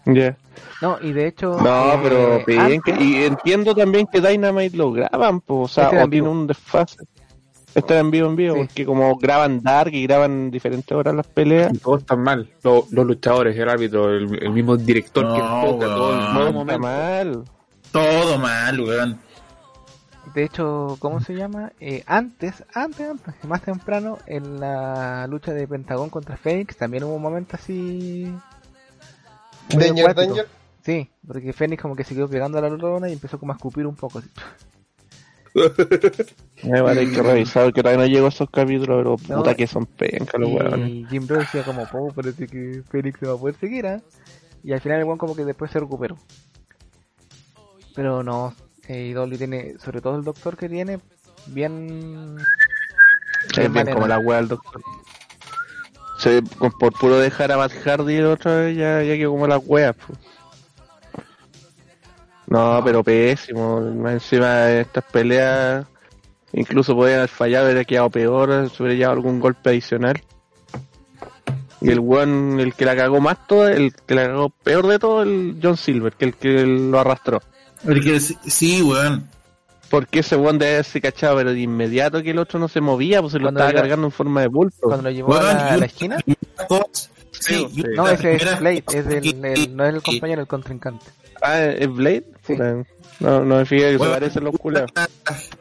Ya. 0.06 0.38
No, 0.82 0.98
y 1.02 1.12
de 1.12 1.28
hecho... 1.28 1.58
No, 1.60 1.94
eh, 1.94 2.00
pero 2.04 2.44
bien 2.46 2.60
antes- 2.62 2.82
que- 2.98 3.04
y 3.04 3.24
entiendo 3.24 3.74
también 3.76 4.08
que 4.08 4.22
Dynamite 4.22 4.78
lo 4.78 4.92
graban, 4.92 5.42
po, 5.42 5.62
o 5.62 5.68
sea, 5.68 5.86
Este 5.86 5.98
o 5.98 6.02
en 6.04 6.10
tiene 6.12 6.28
vivo. 6.28 6.40
un 6.40 6.48
desfase. 6.48 6.98
Este 7.76 7.94
era 7.94 8.00
en 8.02 8.12
vivo 8.12 8.30
en 8.30 8.36
vivo, 8.36 8.54
Sí. 8.56 8.60
porque 8.62 8.86
como 8.86 9.16
graban 9.18 9.62
Dark 9.62 9.94
y 9.94 10.04
graban 10.08 10.50
diferentes 10.50 10.92
horas 10.96 11.14
las 11.16 11.28
peleas. 11.28 11.74
Y 11.74 11.78
todos 11.80 12.00
están 12.02 12.22
mal. 12.22 12.48
Los, 12.64 12.92
los 12.92 13.06
luchadores, 13.06 13.58
el 13.58 13.68
árbitro, 13.70 14.10
el, 14.16 14.44
el 14.44 14.50
mismo 14.52 14.78
director 14.78 15.26
que 15.34 15.40
enfoca 15.40 15.86
todo 15.88 16.10
todo 16.54 16.80
mal. 16.80 17.44
Todo 17.92 18.38
mal, 18.38 18.80
weón. 18.80 19.20
De 20.34 20.44
hecho, 20.44 20.98
¿cómo 21.00 21.20
se 21.22 21.36
llama? 21.36 21.72
Eh, 21.80 22.04
antes, 22.06 22.64
antes, 22.74 23.10
antes, 23.10 23.34
más 23.46 23.62
temprano, 23.62 24.18
en 24.28 24.60
la 24.60 25.26
lucha 25.28 25.54
de 25.54 25.68
Pentagón 25.68 26.10
contra 26.10 26.38
Fénix, 26.38 26.76
también 26.76 27.04
hubo 27.06 27.16
un 27.16 27.22
momento 27.22 27.56
así... 27.56 28.34
Danger, 29.70 30.10
acuático. 30.10 30.36
danger. 30.36 30.48
Sí, 30.84 31.10
porque 31.26 31.54
Fénix 31.54 31.82
como 31.82 31.96
que 31.96 32.04
se 32.04 32.14
quedó 32.16 32.28
pegando 32.30 32.58
a 32.58 32.62
la 32.62 32.70
lona 32.70 33.10
y 33.10 33.14
empezó 33.14 33.40
como 33.40 33.52
a 33.54 33.56
escupir 33.56 33.86
un 33.86 33.96
poco. 33.96 34.20
así. 34.20 34.30
Me 36.64 36.82
parece 36.84 37.12
que 37.12 37.22
revisar 37.24 37.74
que 37.74 37.82
todavía 37.82 38.06
no 38.06 38.12
llego 38.12 38.26
a 38.28 38.30
esos 38.30 38.50
capítulos, 38.50 38.98
pero 38.98 39.16
No. 39.30 39.38
puta 39.44 39.56
que 39.56 39.66
son 39.68 39.86
pencas 39.86 40.40
los 40.40 40.50
weones. 40.52 40.90
Y 40.90 41.06
Jim 41.10 41.26
Bro 41.26 41.40
decía 41.40 41.64
como, 41.64 41.88
oh, 41.92 42.12
parece 42.14 42.48
que 42.48 42.84
Fénix 42.90 43.20
se 43.20 43.26
va 43.28 43.34
a 43.34 43.38
poder 43.38 43.56
seguir, 43.56 43.88
¿ah?". 43.88 44.02
Y 44.64 44.74
al 44.74 44.82
final 44.82 45.00
el 45.00 45.06
weón 45.06 45.18
como 45.18 45.36
que 45.36 45.46
después 45.46 45.72
se 45.72 45.80
recuperó. 45.80 46.18
Pero 47.96 48.22
no, 48.24 48.54
eh, 48.88 49.14
Dolly 49.14 49.38
tiene, 49.38 49.76
sobre 49.84 50.02
todo 50.02 50.18
el 50.18 50.24
doctor 50.24 50.58
que 50.58 50.70
tiene, 50.70 51.00
bien... 51.48 52.38
Es 53.58 53.72
bien 53.72 53.92
como 53.94 54.08
la 54.08 54.20
wea 54.20 54.38
del 54.38 54.48
doctor. 54.50 54.82
Se, 56.20 56.42
con- 56.58 56.72
por 56.72 56.94
puro 56.94 57.20
dejar 57.20 57.52
a 57.52 57.58
Matt 57.58 57.72
Hardy 57.86 58.20
otra 58.22 58.56
vez 58.58 58.78
ya, 58.78 59.04
ya 59.04 59.14
quedó 59.16 59.32
como 59.32 59.48
la 59.48 59.58
wea. 59.60 59.94
pues. 59.94 60.18
No, 62.48 62.82
pero 62.84 63.04
pésimo. 63.04 63.80
Más 63.82 64.14
encima 64.14 64.56
de 64.62 64.82
estas 64.82 65.04
peleas, 65.06 65.86
incluso 66.54 66.96
podían 66.96 67.20
haber 67.20 67.30
fallado, 67.30 67.66
hubiera 67.66 67.86
quedado 67.86 68.10
peor, 68.10 68.50
hubiera 68.80 68.94
llevado 68.96 69.14
algún 69.14 69.40
golpe 69.40 69.70
adicional. 69.70 70.22
Y 71.80 71.92
el 71.92 72.00
weón, 72.00 72.60
el 72.60 72.74
que 72.74 72.86
la 72.86 72.96
cagó 72.96 73.22
más 73.22 73.46
todo, 73.48 73.68
el 73.68 73.94
que 73.94 74.16
la 74.16 74.26
cagó 74.26 74.50
peor 74.50 74.88
de 74.88 74.98
todo, 74.98 75.22
el 75.22 75.60
John 75.62 75.78
Silver, 75.78 76.14
que 76.14 76.26
el 76.26 76.34
que 76.36 76.66
lo 76.66 77.00
arrastró. 77.00 77.42
Porque 77.84 78.20
sí, 78.20 78.82
weón. 78.82 79.28
Porque 79.90 80.20
ese 80.20 80.36
weón 80.36 80.58
debe 80.60 80.74
haberse 80.74 81.00
cachado, 81.00 81.38
pero 81.38 81.54
de 81.54 81.62
inmediato 81.62 82.22
que 82.22 82.32
el 82.32 82.40
otro 82.40 82.60
no 82.60 82.68
se 82.68 82.82
movía, 82.82 83.22
pues 83.22 83.34
se 83.34 83.40
lo 83.40 83.50
estaba 83.50 83.72
cargando 83.72 84.08
en 84.08 84.12
forma 84.12 84.42
de 84.42 84.48
bulto. 84.48 84.78
Cuando 84.82 85.04
lo 85.04 85.12
llevó 85.12 85.30
Weón, 85.30 85.46
a 85.46 85.54
la, 85.54 85.72
a 85.74 85.78
y- 85.78 85.80
la 85.80 85.86
esquina. 85.86 86.18
Sí, 87.40 87.68
No, 87.96 88.08
ese 88.10 88.36
es 88.36 88.60
Blade, 88.60 88.84
es 88.92 89.06
el, 89.06 89.76
no 89.76 89.86
es 89.86 89.94
el 89.96 90.02
compañero, 90.02 90.42
el 90.42 90.48
contrincante. 90.48 91.06
Ah, 91.42 91.60
¿es 91.64 91.88
Blade? 91.94 92.26
Sí. 92.46 92.56
No, 93.20 93.44
no 93.44 93.58
me 93.58 93.66
fijé 93.66 93.92
que 93.92 93.98
Bueno, 93.98 94.14
se 94.16 94.20
parecen 94.20 94.44
los 94.44 94.56
culeros. 94.58 94.92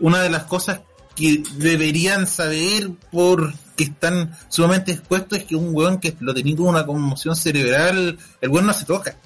una 0.01 0.23
de 0.23 0.31
las 0.31 0.45
cosas 0.45 0.81
que 1.15 1.43
deberían 1.57 2.27
saber 2.27 2.91
porque 3.11 3.85
están 3.85 4.35
sumamente 4.49 4.93
expuestos 4.93 5.39
es 5.39 5.45
que 5.45 5.55
un 5.57 5.71
weón 5.75 5.99
que 6.01 6.15
lo 6.21 6.33
tenía 6.35 6.57
con 6.57 6.67
una 6.69 6.85
conmoción 6.87 7.37
cerebral, 7.37 8.19
el 8.41 8.49
weón 8.49 8.67
no 8.67 8.73
se 8.73 8.85
toca, 8.87 9.17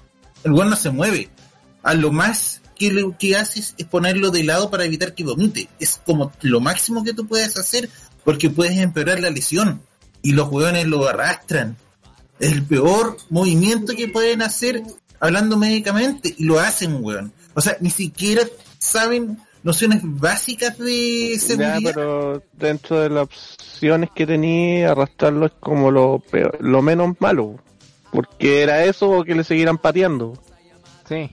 el 0.45 0.53
weón 0.53 0.71
no 0.71 0.77
se 0.77 0.91
mueve. 0.91 1.29
A 1.83 1.95
lo 1.95 2.11
más 2.13 2.60
que 2.81 2.91
lo 2.91 3.17
que 3.19 3.37
haces 3.37 3.75
es 3.77 3.85
ponerlo 3.87 4.31
de 4.31 4.43
lado 4.43 4.71
para 4.71 4.87
evitar 4.87 5.15
que 5.15 5.23
vomite. 5.23 5.69
Es 5.79 6.01
como 6.07 6.33
lo 6.41 6.61
máximo 6.61 7.05
que 7.05 7.13
tú 7.13 7.27
puedes 7.27 7.59
hacer 7.59 7.91
porque 8.25 8.49
puedes 8.49 8.79
empeorar 8.79 9.21
la 9.21 9.29
lesión 9.29 9.83
y 10.23 10.33
los 10.33 10.49
weones 10.51 10.87
lo 10.87 11.07
arrastran. 11.07 11.77
Es 12.39 12.53
el 12.53 12.63
peor 12.65 13.19
movimiento 13.29 13.93
que 13.95 14.09
pueden 14.09 14.41
hacer 14.41 14.83
hablando 15.21 15.59
médicamente 15.59 16.35
y 16.39 16.45
lo 16.45 16.59
hacen, 16.59 17.05
weón. 17.05 17.35
O 17.53 17.61
sea, 17.61 17.77
ni 17.81 17.91
siquiera 17.91 18.45
saben 18.79 19.37
nociones 19.63 20.01
básicas 20.03 20.79
de 20.79 21.33
Ya, 21.35 21.39
seguridad. 21.39 21.79
pero 21.95 22.43
dentro 22.55 22.99
de 23.01 23.11
las 23.11 23.25
opciones 23.25 24.09
que 24.15 24.27
tenía, 24.27 24.93
arrastrarlo 24.93 25.45
es 25.45 25.53
como 25.61 25.91
lo 25.91 26.19
peor, 26.31 26.57
lo 26.61 26.81
menos 26.81 27.15
malo. 27.21 27.57
Porque 28.11 28.63
era 28.63 28.85
eso 28.85 29.11
o 29.11 29.23
que 29.23 29.35
le 29.35 29.45
siguieran 29.45 29.77
pateando. 29.77 30.33
Sí. 31.07 31.31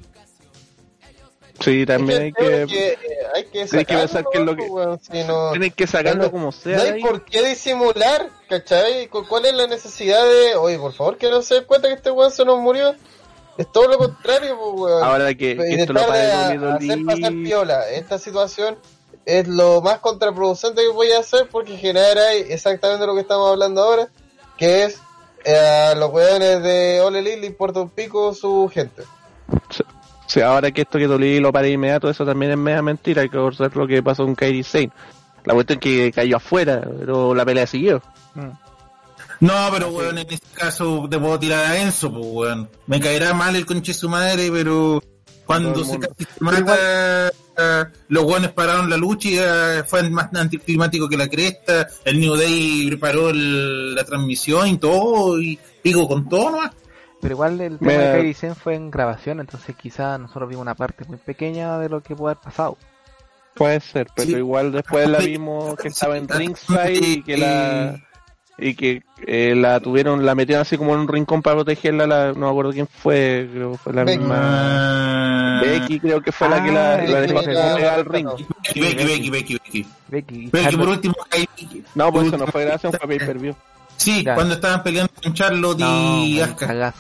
Sí, 1.59 1.85
también 1.85 2.21
hay 2.21 2.27
Es 2.29 2.35
que- 2.35 2.65
que, 2.67 2.88
eh, 2.93 2.97
hay 3.35 3.43
que 3.45 3.61
hay 3.61 3.67
que 3.67 3.85
pensar 3.95 4.09
sacarlo, 4.09 4.29
que 4.31 4.38
es 4.38 4.45
lo 4.45 4.55
que- 4.55 4.63
weón, 4.71 4.99
si 5.01 5.23
no- 5.23 5.49
tienen 5.51 5.71
que 5.71 5.88
sacarlo 5.88 6.23
no- 6.23 6.31
como 6.31 6.51
sea. 6.51 6.77
No 6.77 6.84
hay 6.84 6.89
ahí. 6.91 7.01
por 7.01 7.25
qué 7.25 7.43
disimular, 7.47 8.29
¿cachai? 8.49 9.07
¿Cu- 9.07 9.25
¿Cuál 9.27 9.45
es 9.45 9.53
la 9.53 9.67
necesidad 9.67 10.23
de, 10.23 10.55
oye, 10.55 10.77
por 10.77 10.93
favor, 10.93 11.17
que 11.17 11.29
no 11.29 11.41
se 11.41 11.55
den 11.55 11.63
cuenta 11.65 11.88
que 11.88 11.95
este 11.95 12.11
weón 12.11 12.31
se 12.31 12.45
nos 12.45 12.59
murió? 12.59 12.93
Es 13.57 13.71
todo 13.71 13.88
lo 13.88 13.97
contrario, 13.97 14.55
pues, 14.59 14.71
weón. 14.75 15.03
Ahora 15.03 15.27
que, 15.34 15.57
que 15.57 15.73
esto 15.81 15.93
lo 15.93 16.01
a- 16.01 16.03
hacer 16.75 16.99
pasar 17.05 17.31
piola 17.43 17.89
esta 17.89 18.19
situación 18.19 18.77
es 19.25 19.47
lo 19.47 19.81
más 19.81 19.99
contraproducente 19.99 20.81
que 20.84 20.88
voy 20.89 21.11
a 21.11 21.19
hacer 21.19 21.49
porque 21.51 21.75
genera 21.75 22.34
exactamente 22.34 23.05
lo 23.07 23.15
que 23.15 23.21
estamos 23.21 23.49
hablando 23.51 23.81
ahora, 23.84 24.09
que 24.57 24.84
es 24.85 24.99
eh, 25.43 25.55
a 25.57 25.95
los 25.95 26.11
weones 26.11 26.61
de 26.61 26.99
Ole 27.01 27.21
le 27.21 27.45
importa 27.45 27.79
un 27.79 27.89
pico 27.89 28.34
su 28.34 28.69
gente. 28.73 29.03
Sí, 30.28 30.41
ahora 30.41 30.72
que 30.72 30.82
esto 30.82 30.98
que 30.99 31.08
Dolly 31.08 31.40
lo 31.40 31.52
para 31.54 31.68
inmediato, 31.68 32.10
eso 32.10 32.26
también 32.26 32.52
es 32.52 32.58
media 32.58 32.82
mentira. 32.82 33.22
Hay 33.22 33.30
que 33.30 33.38
recordar 33.38 33.76
lo 33.76 33.88
que 33.88 34.04
pasó 34.04 34.26
con 34.26 34.36
Kairi 34.36 34.62
Sane. 34.64 34.91
La 35.45 35.54
cuestión 35.54 35.80
es 35.80 35.84
que 35.84 36.12
cayó 36.12 36.36
afuera, 36.38 36.82
pero 36.99 37.34
la 37.34 37.45
pelea 37.45 37.66
siguió. 37.66 38.02
Mm. 38.36 38.49
No, 39.40 39.54
pero 39.72 39.90
weón, 39.90 40.18
en 40.18 40.28
este 40.30 40.48
caso 40.54 41.08
te 41.10 41.18
puedo 41.20 41.40
tirar 41.40 41.66
a 41.66 41.80
Enzo, 41.82 42.12
pues 42.12 42.26
weón. 42.28 42.70
Me 42.88 42.99
caerá 42.99 43.34
mal 43.34 43.56
el 43.56 43.66
conche 43.66 43.94
su 43.94 44.10
madre, 44.10 44.49
pero 44.52 45.02
cuando 45.45 45.84
se 45.86 45.98
casi 45.99 46.26
se 46.26 46.44
mata, 46.44 47.32
los 48.10 48.24
weones 48.26 48.52
pararon 48.52 48.90
la 48.90 48.98
lucha 48.98 49.30
y 49.30 49.38
ah, 49.40 49.86
fue 49.88 50.10
más 50.10 50.34
anticlimático 50.34 51.08
que 51.08 51.16
la 51.18 51.30
cresta. 51.30 51.88
El 52.04 52.20
New 52.20 52.36
Day 52.36 52.88
preparó 52.88 53.30
el- 53.30 53.95
la 53.95 54.04
transmisión 54.04 54.68
y 54.68 54.78
todo, 54.78 55.40
y 55.40 55.58
digo 55.84 56.08
con 56.08 56.28
todo 56.28 56.52
nomás. 56.52 56.72
Pero 57.22 57.34
igual 57.34 57.60
el 57.61 57.80
tema 57.80 57.91
Me- 57.94 57.98
de 57.98 58.11
Kairi 58.14 58.34
Sen 58.34 58.56
fue 58.56 58.76
en 58.76 58.91
grabación, 58.91 59.39
entonces 59.39 59.76
quizá 59.76 60.18
nosotros 60.18 60.49
vimos 60.49 60.61
una 60.61 60.76
parte 60.76 61.03
muy 61.06 61.18
pequeña 61.18 61.77
de 61.80 61.89
lo 61.89 62.02
que 62.02 62.15
puede 62.15 62.34
haber 62.34 62.44
pasado. 62.44 62.77
Puede 63.56 63.80
ser, 63.80 64.07
pero 64.15 64.27
Sí. 64.30 64.35
igual 64.35 64.72
después 64.72 65.10
la 65.10 65.18
vimos 65.18 65.76
que 65.77 65.88
estaba 65.88 66.15
en 66.18 66.27
ringside 66.30 66.94
y 66.94 67.23
que 67.23 67.38
la 67.38 67.99
y 68.60 68.73
que 68.73 69.03
eh, 69.26 69.53
la 69.56 69.80
tuvieron, 69.80 70.26
la 70.26 70.34
metieron 70.34 70.61
así 70.64 70.77
como 70.77 70.94
en 70.95 71.02
un 71.02 71.07
rincón 71.07 71.41
para 71.44 71.57
protegerla, 71.57 72.07
la, 72.07 72.34
no 72.34 72.39
me 72.45 72.49
acuerdo 72.49 72.72
quién 72.72 72.88
fue, 72.88 73.48
creo 73.52 73.72
que 73.73 73.77
fue 73.77 73.94
la 73.94 74.03
Becky. 74.03 74.18
misma 74.19 74.38
Ah, 74.39 75.61
Becky, 75.64 75.99
creo 75.99 76.22
que 76.22 76.31
fue 76.31 76.49
la 76.49 76.64
que 76.64 76.72
la, 76.72 76.94
Ah, 76.95 77.02
la 77.03 77.22
dejó 77.22 77.41
pegar 77.44 77.84
al 77.99 78.06
ring. 78.06 78.27
Becky, 78.27 78.80
Becky, 78.81 79.30
Becky, 79.30 79.30
Becky, 79.30 79.88
Becky. 80.07 80.49
Becky 80.52 80.76
por 80.77 80.89
último, 80.89 81.15
No, 81.95 82.11
pues 82.11 82.27
eso 82.27 82.38
no 82.38 82.48
fue 82.48 82.65
gracias 82.65 82.94
a 82.94 82.98
un 83.03 83.07
pay 83.10 83.19
per 83.19 83.38
view. 83.39 83.56
sí, 83.95 84.23
Ya. 84.23 84.34
cuando 84.35 84.56
estaban 84.56 84.81
peleando 84.84 85.11
con 85.22 85.34
Charlotte 85.34 85.80
No, 85.80 86.23
y 86.23 86.39
Asuka. 86.41 86.94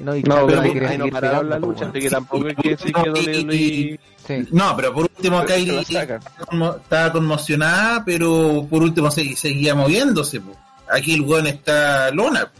No, 0.00 0.16
y 0.16 0.22
No, 0.22 0.46
claro, 0.46 0.46
pero 0.46 0.56
no 0.62 0.62
seguir 0.88 1.12
pararon 1.12 1.48
la 1.48 1.56
pegando, 1.56 1.66
lucha, 1.68 1.84
po, 1.84 1.90
así 1.90 2.00
que 2.00 2.10
tampoco 2.10 2.46
hay 2.46 2.54
que 2.56 2.68
decir 2.70 2.92
No, 2.96 3.02
que 3.02 3.08
y- 3.10 3.12
WWE 3.44 3.54
y- 3.56 4.00
Sí. 4.26 4.48
No, 4.52 4.76
pero 4.76 4.92
por 4.94 5.02
último 5.04 5.42
conmo- 5.42 6.76
estaba 6.76 7.12
conmocionada, 7.12 8.04
pero 8.04 8.66
por 8.70 8.82
último 8.82 9.10
se- 9.10 9.34
seguía 9.36 9.74
moviéndose. 9.74 10.40
po. 10.40 10.52
Aquí 10.92 11.14
el 11.14 11.22
weón 11.22 11.46
está 11.46 12.10
lona. 12.12 12.50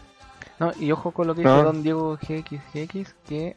No, 0.59 0.73
y 0.81 0.91
ojo 0.93 1.11
con 1.13 1.27
lo 1.27 1.35
que 1.35 1.43
No. 1.43 1.53
dice 1.53 1.65
Don 1.65 1.83
Diego 1.83 2.19
GXGX, 2.21 3.15
que 3.29 3.57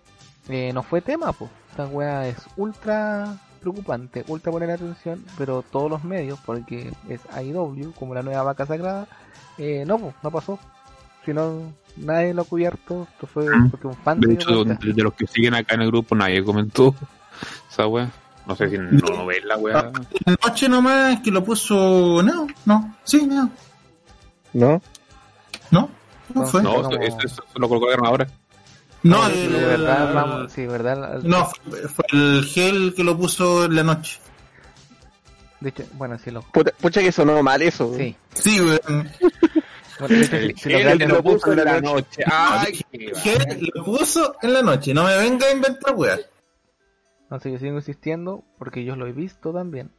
eh, 0.50 0.72
no 0.74 0.84
fue 0.84 1.02
tema, 1.02 1.32
pues. 1.34 1.50
Esta 1.72 1.88
weá 1.88 2.28
es 2.28 2.38
ultra 2.58 3.36
preocupante, 3.62 4.24
ultra 4.28 4.52
poner 4.52 4.72
atención, 4.72 5.24
pero 5.38 5.64
todos 5.72 5.90
los 5.90 6.04
medios, 6.04 6.38
porque 6.46 6.92
es 7.10 7.22
AEW, 7.32 7.94
como 7.98 8.14
la 8.14 8.22
nueva 8.22 8.44
vaca 8.44 8.66
sagrada, 8.66 9.08
eh, 9.58 9.86
no, 9.88 9.98
pues, 9.98 10.14
no 10.22 10.30
pasó. 10.32 10.60
Si 11.26 11.34
no, 11.34 11.72
nadie 11.98 12.34
lo 12.34 12.42
ha 12.44 12.46
cubierto, 12.46 13.08
esto 13.12 13.28
fue 13.28 13.46
Mm. 13.50 13.70
porque 13.72 13.88
un 13.88 13.96
fan 13.96 14.20
De 14.20 14.34
hecho, 14.34 14.64
de, 14.64 14.76
de 14.94 15.04
los 15.04 15.14
que 15.14 15.28
siguen 15.28 15.54
acá 15.56 15.76
en 15.76 15.82
el 15.82 15.88
grupo, 15.88 16.16
nadie 16.16 16.44
comentó 16.44 16.96
esa 17.72 17.88
wea. 17.88 18.12
No 18.46 18.56
sé 18.58 18.70
si 18.70 18.78
no, 18.78 18.90
no 18.92 19.26
ven 19.26 19.48
la 19.48 19.56
wea. 19.58 19.92
Noche 20.44 20.68
nomás 20.68 21.22
que 21.22 21.32
lo 21.32 21.44
puso. 21.46 22.22
No, 22.22 22.46
no, 22.66 22.96
sí, 23.06 23.26
no, 23.26 23.50
¿No? 24.52 24.82
no, 25.72 25.90
no 26.34 26.46
fue. 26.46 26.62
No, 26.62 26.74
como- 26.84 26.98
eso, 26.98 27.18
eso- 27.24 27.44
eso 27.48 27.60
lo 27.60 27.70
colocaron 27.70 28.06
ahora. 28.06 28.28
No, 29.02 29.26
Sí, 29.30 29.40
el- 29.46 29.54
de 29.54 29.66
verdad, 29.66 30.14
vamos, 30.14 30.52
sí, 30.52 30.66
verdad. 30.66 31.20
no 31.24 31.46
fue, 31.46 31.88
fue 31.88 32.06
el 32.12 32.44
gel 32.46 32.94
que 32.96 33.04
lo 33.06 33.18
puso 33.18 33.66
en 33.66 33.76
la 33.76 33.84
noche. 33.84 34.20
De 35.62 35.70
hecho, 35.70 35.84
bueno, 35.94 36.18
sí 36.20 36.30
lo. 36.30 36.42
Pucha, 36.42 36.72
pucha 36.82 37.02
que 37.02 37.12
sonó 37.14 37.42
mal 37.44 37.62
eso. 37.62 37.94
Sí. 37.98 38.14
Sí, 38.34 38.60
weón. 38.60 39.10
Bueno, 40.00 40.24
si, 40.24 40.54
si 40.56 40.70
lo 40.70 40.78
Él 40.78 41.24
puso 41.24 41.52
en 41.52 41.66
la 41.66 41.82
noche. 41.82 42.24
Ay, 42.26 42.80
gel 42.92 43.72
lo 43.74 43.84
puso 43.84 44.36
en 44.42 44.54
la 44.54 44.62
noche. 44.62 44.94
No 44.94 45.04
me 45.06 45.18
venga 45.18 45.48
a 45.48 45.52
inventar. 45.52 45.96
No 47.30 47.40
sé, 47.40 47.52
yo 47.52 47.58
sigo 47.58 47.76
insistiendo, 47.76 48.44
porque 48.60 48.84
yo 48.84 48.96
lo 48.96 49.08
he 49.08 49.12
visto 49.12 49.52
también, 49.52 49.92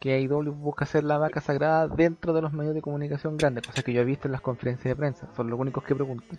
que 0.00 0.14
AEW 0.14 0.52
busca 0.52 0.84
hacer 0.84 1.04
la 1.04 1.16
vaca 1.16 1.40
sagrada 1.40 1.86
dentro 1.86 2.32
de 2.32 2.42
los 2.42 2.52
medios 2.52 2.74
de 2.74 2.82
comunicación 2.82 3.36
grandes, 3.36 3.66
cosa 3.66 3.82
que 3.82 3.92
yo 3.92 4.00
he 4.00 4.04
visto 4.04 4.26
en 4.26 4.32
las 4.32 4.40
conferencias 4.40 4.90
de 4.90 4.96
prensa, 4.96 5.28
son 5.36 5.48
los 5.48 5.60
únicos 5.60 5.84
que 5.84 5.94
preguntan. 5.94 6.38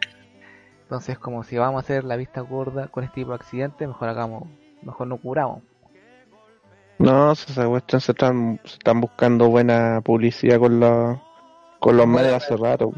Entonces, 0.81 1.17
como 1.17 1.43
si 1.43 1.57
vamos 1.57 1.77
a 1.77 1.85
hacer 1.85 2.03
la 2.03 2.17
vista 2.17 2.41
gorda 2.41 2.87
con 2.87 3.05
este 3.05 3.21
tipo 3.21 3.29
de 3.29 3.35
accidentes, 3.35 3.87
mejor 3.87 4.09
hagamos, 4.09 4.49
mejor 4.81 5.07
no 5.07 5.17
curamos. 5.17 5.63
No, 6.99 7.33
si 7.35 7.51
esa 7.51 7.65
cuestión 7.67 8.01
se 8.01 8.11
están, 8.11 8.59
se 8.65 8.73
están 8.73 8.99
buscando 8.99 9.47
buena 9.47 10.01
publicidad 10.01 10.59
con, 10.59 10.79
la, 10.79 11.23
con 11.83 11.97
los 11.97 12.07
medios 12.07 12.33
hace 12.41 12.55
rato. 12.55 12.93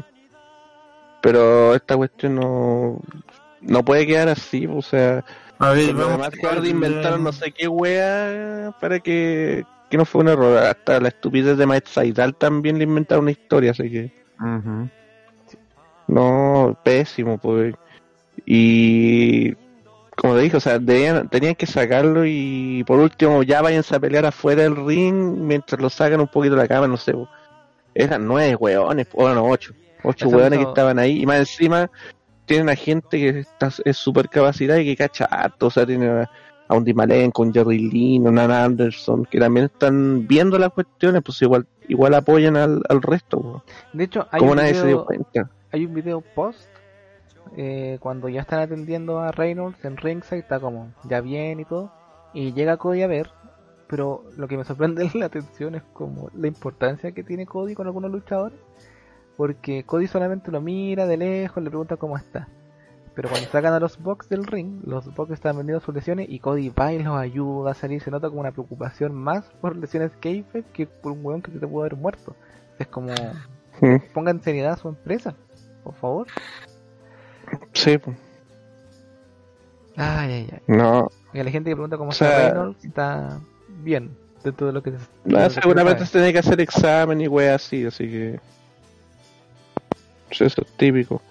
Pero 1.20 1.74
esta 1.74 1.96
cuestión 1.96 2.36
no, 2.36 3.00
no 3.60 3.84
puede 3.84 4.06
quedar 4.06 4.28
así, 4.28 4.66
o 4.66 4.80
sea, 4.80 5.24
A 5.58 5.70
ver, 5.70 5.92
vamos. 5.92 6.12
demás, 6.12 6.30
Hardy 6.40 6.68
inventaron 6.70 7.24
no 7.24 7.32
sé 7.32 7.50
qué 7.50 7.66
wea 7.66 8.72
para 8.80 9.00
que, 9.00 9.64
que 9.90 9.96
no 9.96 10.04
fue 10.04 10.20
un 10.20 10.28
error. 10.28 10.56
Hasta 10.58 11.00
la 11.00 11.08
estupidez 11.08 11.56
de 11.58 11.66
Matt 11.66 11.86
Saidal 11.88 12.36
también 12.36 12.78
le 12.78 12.84
inventaron 12.84 13.24
una 13.24 13.32
historia, 13.32 13.72
así 13.72 13.90
que 13.90 14.12
no, 16.06 16.78
pésimo, 16.84 17.38
pues. 17.38 17.74
Y 18.44 19.52
como 20.16 20.34
te 20.36 20.42
dije, 20.42 20.56
o 20.58 20.60
sea, 20.60 20.78
debían- 20.78 21.28
tenían 21.28 21.56
que 21.56 21.66
sacarlo 21.66 22.24
y 22.24 22.84
por 22.86 23.00
último 23.00 23.42
ya 23.42 23.62
váyanse 23.62 23.96
a 23.96 24.00
pelear 24.00 24.26
afuera 24.26 24.62
del 24.62 24.76
ring 24.86 25.14
mientras 25.40 25.80
lo 25.80 25.90
sacan 25.90 26.20
un 26.20 26.28
poquito 26.28 26.54
de 26.54 26.62
la 26.62 26.68
cama, 26.68 26.86
no 26.86 26.96
sé. 26.96 27.12
po. 27.12 27.28
Eran 27.98 28.26
nueve 28.26 28.54
weones, 28.56 29.06
o 29.14 29.28
no, 29.28 29.44
ocho. 29.48 29.72
Ocho 30.04 30.26
Eso 30.28 30.36
weones 30.36 30.58
hizo- 30.58 30.66
que 30.66 30.70
estaban 30.70 30.98
ahí 30.98 31.22
y 31.22 31.26
más 31.26 31.38
encima 31.38 31.90
tienen 32.44 32.68
a 32.68 32.76
gente 32.76 33.18
que 33.18 33.40
está, 33.40 33.70
es 33.84 33.96
super 33.96 34.28
capacidad 34.28 34.76
y 34.76 34.84
que 34.84 34.96
cacha 34.96 35.24
harto, 35.24 35.66
o 35.66 35.70
sea, 35.70 35.84
tiene 35.84 36.08
a, 36.08 36.30
a 36.68 36.74
un 36.74 36.84
Dimalen 36.84 37.30
con 37.32 37.52
Jerry 37.52 37.78
Lynn, 37.90 38.28
a 38.28 38.30
Nan 38.30 38.50
Anderson, 38.52 39.24
que 39.24 39.40
también 39.40 39.66
están 39.66 40.26
viendo 40.28 40.56
las 40.58 40.70
cuestiones, 40.72 41.22
pues 41.24 41.40
igual 41.42 41.66
igual 41.88 42.14
apoyan 42.14 42.56
al, 42.56 42.82
al 42.88 43.02
resto. 43.02 43.40
po. 43.40 43.64
De 43.92 44.04
hecho, 44.04 44.26
hay 44.30 44.38
Como 44.40 44.52
un, 44.52 44.58
nadie 44.58 44.74
se 44.74 44.86
dio 44.86 44.96
video, 44.98 45.04
cuenta. 45.06 45.50
hay 45.72 45.86
un 45.86 45.94
video 45.94 46.20
post, 46.20 46.68
eh, 47.56 47.96
cuando 48.00 48.28
ya 48.28 48.42
están 48.42 48.60
atendiendo 48.60 49.18
a 49.20 49.32
Reynolds 49.32 49.84
en 49.84 49.96
ringside, 49.96 50.38
está 50.40 50.60
como 50.60 50.92
ya 51.08 51.20
bien 51.20 51.60
y 51.60 51.64
todo, 51.64 51.90
y 52.34 52.52
llega 52.52 52.76
Cody 52.76 53.02
a 53.02 53.06
ver, 53.06 53.30
pero 53.88 54.24
lo 54.36 54.48
que 54.48 54.56
me 54.56 54.64
sorprende 54.64 55.04
en 55.04 55.10
la 55.20 55.26
atención 55.26 55.74
es 55.74 55.82
como 55.92 56.30
la 56.34 56.48
importancia 56.48 57.12
que 57.12 57.22
tiene 57.22 57.46
Cody 57.46 57.74
con 57.74 57.86
algunos 57.86 58.10
luchadores, 58.10 58.58
porque 59.36 59.84
Cody 59.84 60.06
solamente 60.06 60.50
lo 60.50 60.60
mira 60.60 61.06
de 61.06 61.16
lejos, 61.16 61.62
le 61.62 61.70
pregunta 61.70 61.96
cómo 61.96 62.16
está. 62.16 62.48
Pero 63.14 63.30
cuando 63.30 63.48
sacan 63.48 63.72
a 63.72 63.80
los 63.80 63.98
Bucks 63.98 64.28
del 64.28 64.44
ring, 64.44 64.82
los 64.84 65.14
Bucks 65.14 65.32
están 65.32 65.56
vendiendo 65.56 65.82
sus 65.82 65.94
lesiones 65.94 66.26
y 66.28 66.38
Cody 66.38 66.68
va 66.68 66.92
y 66.92 67.02
los 67.02 67.16
ayuda 67.16 67.70
a 67.70 67.74
salir. 67.74 68.02
Se 68.02 68.10
nota 68.10 68.28
como 68.28 68.40
una 68.40 68.52
preocupación 68.52 69.14
más 69.14 69.46
por 69.62 69.74
lesiones 69.74 70.12
kayfabe 70.20 70.64
que 70.74 70.86
por 70.86 71.12
un 71.12 71.24
weón 71.24 71.40
que 71.40 71.50
se 71.50 71.58
te 71.58 71.66
pudo 71.66 71.80
haber 71.80 71.96
muerto. 71.96 72.36
Es 72.78 72.86
como, 72.88 73.14
Mm, 73.80 73.96
pongan 74.14 74.42
seriedad 74.42 74.72
a 74.72 74.76
su 74.76 74.88
empresa, 74.88 75.34
por 75.84 75.94
favor. 75.94 76.26
Sí. 77.72 77.98
Ay, 79.96 80.32
ay, 80.32 80.50
ay. 80.52 80.62
No, 80.66 81.08
Y 81.32 81.40
a 81.40 81.44
la 81.44 81.50
gente 81.50 81.70
que 81.70 81.76
pregunta 81.76 81.96
cómo 81.96 82.10
O 82.10 82.12
está 82.12 82.50
Reynolds, 82.50 82.84
está 82.84 83.40
bien, 83.82 84.10
dentro 84.42 84.66
de 84.66 84.72
lo 84.72 84.82
que 84.82 84.92
se. 84.92 84.98
de 85.24 85.50
seguramente 85.50 86.06
se 86.06 86.12
tiene 86.12 86.32
que 86.32 86.38
hacer 86.38 86.60
examen 86.60 87.20
y 87.20 87.28
wea 87.28 87.54
así, 87.54 87.84
así 87.84 88.08
que. 88.08 88.40
Pues 90.28 90.40
Eso 90.40 90.62
es 90.62 90.72
típico. 90.76 91.22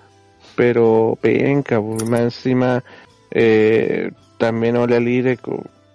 Pero 0.56 1.18
penca, 1.22 1.82
pues, 1.82 2.08
más 2.08 2.22
encima 2.22 2.84
eh, 3.32 4.12
también 4.38 4.78
Ole 4.78 5.00
Lire 5.02 5.38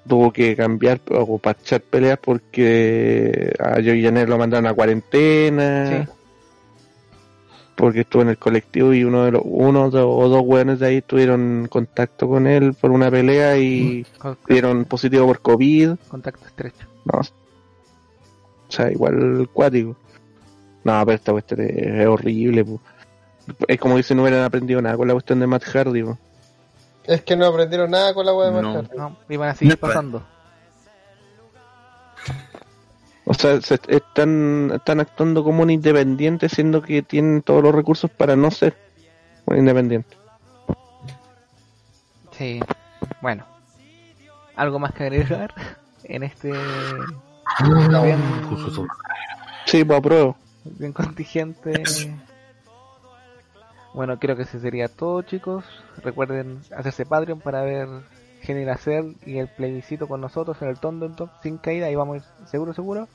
tuvo 0.06 0.30
que 0.30 0.54
cambiar 0.54 1.00
o 1.10 1.38
pachar 1.38 1.80
peleas 1.80 2.18
porque 2.18 3.54
a 3.58 3.74
Joey 3.74 4.02
Janela 4.02 4.28
lo 4.28 4.38
mandaron 4.38 4.66
a 4.66 4.74
cuarentena. 4.74 6.04
Sí. 6.04 6.12
Porque 7.80 8.00
estuvo 8.00 8.20
en 8.20 8.28
el 8.28 8.36
colectivo 8.36 8.92
y 8.92 9.04
uno 9.04 9.24
de 9.24 9.32
los 9.32 9.42
uno 9.44 9.84
o 9.86 10.28
dos 10.28 10.42
hueones 10.44 10.80
de 10.80 10.86
ahí 10.86 11.00
tuvieron 11.02 11.66
contacto 11.70 12.28
con 12.28 12.46
él 12.46 12.74
por 12.74 12.90
una 12.90 13.10
pelea 13.10 13.56
y 13.56 14.04
Con- 14.18 14.36
dieron 14.46 14.84
positivo 14.84 15.26
por 15.26 15.40
COVID. 15.40 15.92
contacto 16.08 16.46
estrecho. 16.46 16.86
No. 17.06 17.20
O 17.20 18.70
sea, 18.72 18.90
igual 18.92 19.48
cuático. 19.52 19.96
No, 20.84 21.04
pero 21.06 21.14
esta 21.16 21.32
cuestión 21.32 21.60
es, 21.62 22.06
horrible, 22.06 22.64
po. 22.66 22.80
Es 23.66 23.80
como 23.80 23.96
que 23.96 24.02
si 24.02 24.14
no 24.14 24.22
hubieran 24.22 24.44
aprendido 24.44 24.80
nada 24.82 24.96
con 24.98 25.08
la 25.08 25.14
cuestión 25.14 25.40
de 25.40 25.46
Matt 25.46 25.64
Hardy, 25.64 26.02
po. 26.02 26.18
Es 27.04 27.22
que 27.22 27.34
no 27.34 27.46
aprendieron 27.46 27.90
nada 27.90 28.12
con 28.12 28.26
la 28.26 28.34
web 28.34 28.52
de 28.54 28.60
No. 28.62 28.74
Matt 28.74 28.86
Hardy. 28.88 28.98
No, 28.98 29.16
iban 29.30 29.48
a 29.48 29.54
seguir 29.54 29.72
No, 29.74 29.80
pa- 29.80 29.86
pasando. 29.88 30.22
O 33.30 33.34
sea, 33.34 33.60
se 33.60 33.78
están, 33.86 34.72
están 34.74 34.98
actuando 34.98 35.44
como 35.44 35.62
un 35.62 35.70
independiente, 35.70 36.48
siendo 36.48 36.82
que 36.82 37.00
tienen 37.00 37.42
todos 37.42 37.62
los 37.62 37.72
recursos 37.72 38.10
para 38.10 38.34
no 38.34 38.50
ser 38.50 38.76
un 39.46 39.56
independiente. 39.56 40.16
Sí. 42.32 42.58
Bueno. 43.22 43.46
¿Algo 44.56 44.80
más 44.80 44.92
que 44.94 45.04
agregar 45.04 45.54
en 46.02 46.24
este 46.24 46.50
bien, 46.50 48.18
Sí, 49.64 49.84
pues 49.84 49.98
apruebo. 50.00 50.36
bien 50.64 50.92
contingente? 50.92 51.84
Bueno, 53.94 54.18
creo 54.18 54.34
que 54.34 54.42
ese 54.42 54.58
sería 54.58 54.88
todo, 54.88 55.22
chicos. 55.22 55.64
Recuerden 56.02 56.62
hacerse 56.76 57.06
Patreon 57.06 57.38
para 57.38 57.62
ver 57.62 57.88
Genera 58.42 58.76
Cell 58.76 59.14
y 59.24 59.38
el 59.38 59.46
plebiscito 59.46 60.08
con 60.08 60.20
nosotros 60.20 60.60
en 60.62 60.68
el 60.68 60.80
Top 60.80 61.30
sin 61.44 61.58
caída. 61.58 61.86
Ahí 61.86 61.94
vamos 61.94 62.14
a 62.14 62.16
ir 62.16 62.48
seguro, 62.48 62.74
seguro. 62.74 63.06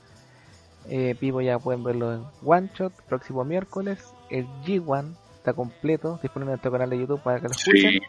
Eh, 0.88 1.16
Pivo 1.18 1.40
ya 1.40 1.58
pueden 1.58 1.82
verlo 1.82 2.14
en 2.14 2.24
One 2.44 2.70
Shot 2.74 2.92
próximo 3.08 3.44
miércoles. 3.44 4.04
El 4.30 4.46
G1 4.64 5.14
está 5.36 5.52
completo, 5.52 6.18
disponible 6.22 6.52
en 6.52 6.54
nuestro 6.54 6.72
canal 6.72 6.90
de 6.90 6.98
YouTube 6.98 7.22
para 7.22 7.40
que 7.40 7.48
lo 7.48 7.50
escuchen. 7.52 7.90
Sí. 7.92 8.00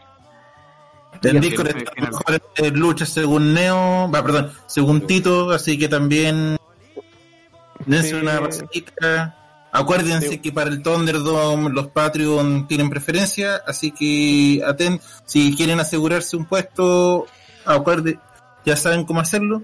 En 1.28 1.36
Y 1.36 1.40
Discord 1.40 1.68
así- 1.68 1.78
está 1.78 1.92
mejor 2.00 2.42
eh, 2.56 2.70
lucha 2.70 3.06
según 3.06 3.54
Neo, 3.54 4.10
va, 4.10 4.22
perdón, 4.22 4.52
según 4.66 5.06
Tito, 5.06 5.50
así 5.50 5.78
que 5.78 5.88
también 5.88 6.56
dense 7.86 8.10
Sí. 8.10 8.14
una 8.14 8.38
pasadita. 8.40 9.34
Acuérdense 9.72 10.28
Sí. 10.30 10.38
que 10.38 10.52
para 10.52 10.70
el 10.70 10.82
Thunderdome 10.82 11.70
los 11.70 11.88
Patreon 11.88 12.66
tienen 12.68 12.88
preferencia, 12.90 13.56
así 13.66 13.90
que 13.90 14.62
aten 14.64 15.00
si 15.24 15.54
quieren 15.56 15.80
asegurarse 15.80 16.36
un 16.36 16.44
puesto, 16.46 17.26
acuérdense, 17.64 18.18
ya 18.64 18.76
saben 18.76 19.04
cómo 19.04 19.20
hacerlo. 19.20 19.62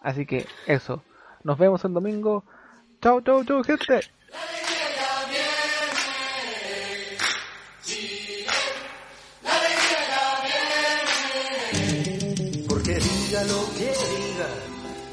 Así 0.00 0.26
que 0.26 0.46
eso. 0.66 1.02
Nos 1.44 1.58
vemos 1.58 1.84
el 1.84 1.92
domingo. 1.92 2.44
Chau, 3.00 3.20
chau, 3.20 3.44
chau, 3.44 3.62
gente. 3.64 4.00
Porque 12.68 12.94
diga 12.94 13.42
lo 13.44 13.60
que 13.76 13.90
diga, 13.90 14.48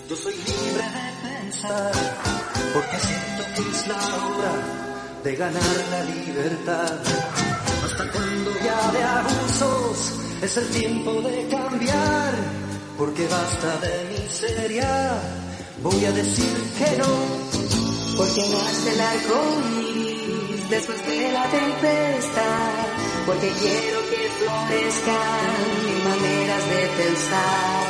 yo 0.09 0.15
soy 0.15 0.33
libre 0.35 0.83
de 0.83 1.29
pensar, 1.29 1.91
porque 2.73 2.99
siento 2.99 3.43
que 3.55 3.61
es 3.69 3.87
la 3.87 3.95
hora 3.95 4.53
de 5.23 5.35
ganar 5.35 5.61
la 5.91 6.03
libertad. 6.03 6.99
Hasta 7.85 8.11
cuando 8.11 8.51
ya 8.63 8.91
de 8.91 9.03
abusos 9.03 10.13
es 10.41 10.57
el 10.57 10.69
tiempo 10.69 11.21
de 11.21 11.47
cambiar, 11.49 12.33
porque 12.97 13.27
basta 13.27 13.77
de 13.77 14.21
miseria, 14.21 15.21
voy 15.83 16.05
a 16.05 16.11
decir 16.11 16.55
que 16.77 16.97
no. 16.97 17.11
Porque 18.17 18.41
nace 18.49 18.93
el 18.93 19.01
arco 19.01 19.37
iris 19.79 20.69
después 20.69 21.07
de 21.07 21.31
la 21.31 21.43
tempestad. 21.49 22.71
Porque 23.25 23.49
quiero 23.61 23.99
que 24.09 24.21
florezcan 24.39 25.55
mis 25.85 26.03
maneras 26.03 26.63
de 26.69 26.81
pensar. 27.03 27.85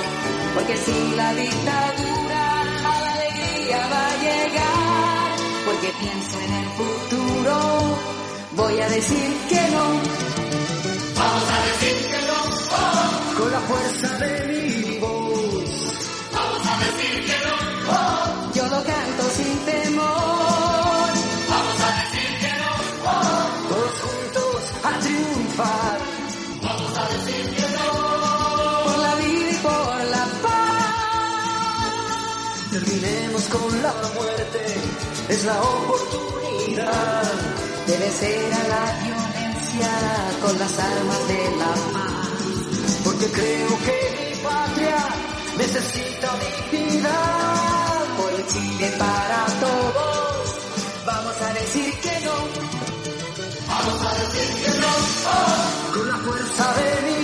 Porque 0.56 0.78
sin 0.78 1.18
la 1.18 1.34
dictadura 1.34 2.64
la 2.84 2.98
alegría 2.98 3.88
va 3.94 4.08
a 4.08 4.18
llegar. 4.18 5.36
Porque 5.66 5.90
pienso 6.00 6.40
en 6.40 6.54
el 6.62 6.70
futuro, 6.80 7.56
voy 8.56 8.80
a 8.80 8.90
decir 8.90 9.38
que 9.50 9.62
no. 9.76 9.86
Vamos 11.20 11.50
a 11.52 11.60
decir 11.70 11.98
que 12.12 12.20
no, 12.28 13.38
con 13.38 13.52
la 13.52 13.60
fuerza 13.60 14.18
de 14.20 14.39
es 35.40 35.46
la 35.46 35.62
oportunidad. 35.62 37.24
Debe 37.88 38.10
ser 38.12 38.54
a 38.54 38.64
la 38.74 38.86
violencia 39.04 39.92
con 40.42 40.60
las 40.60 40.80
armas 40.80 41.28
de 41.28 41.42
la 41.62 41.74
paz. 41.94 42.92
Porque 43.04 43.28
creo 43.28 43.70
que 43.86 43.98
mi 44.18 44.44
patria 44.44 44.98
necesita 45.58 46.30
dignidad. 46.72 48.04
Por 48.18 48.32
el 48.34 48.48
Chile 48.48 48.92
para 48.98 49.46
todos. 49.66 50.46
Vamos 51.06 51.42
a 51.42 51.54
decir 51.54 51.94
que 52.04 52.16
no. 52.26 52.38
Vamos 53.68 54.02
a 54.10 54.14
decir 54.22 54.50
que 54.64 54.80
no, 54.84 54.94
con 55.94 56.08
la 56.10 56.18
fuerza 56.18 56.74
de 56.80 57.02
mi. 57.06 57.20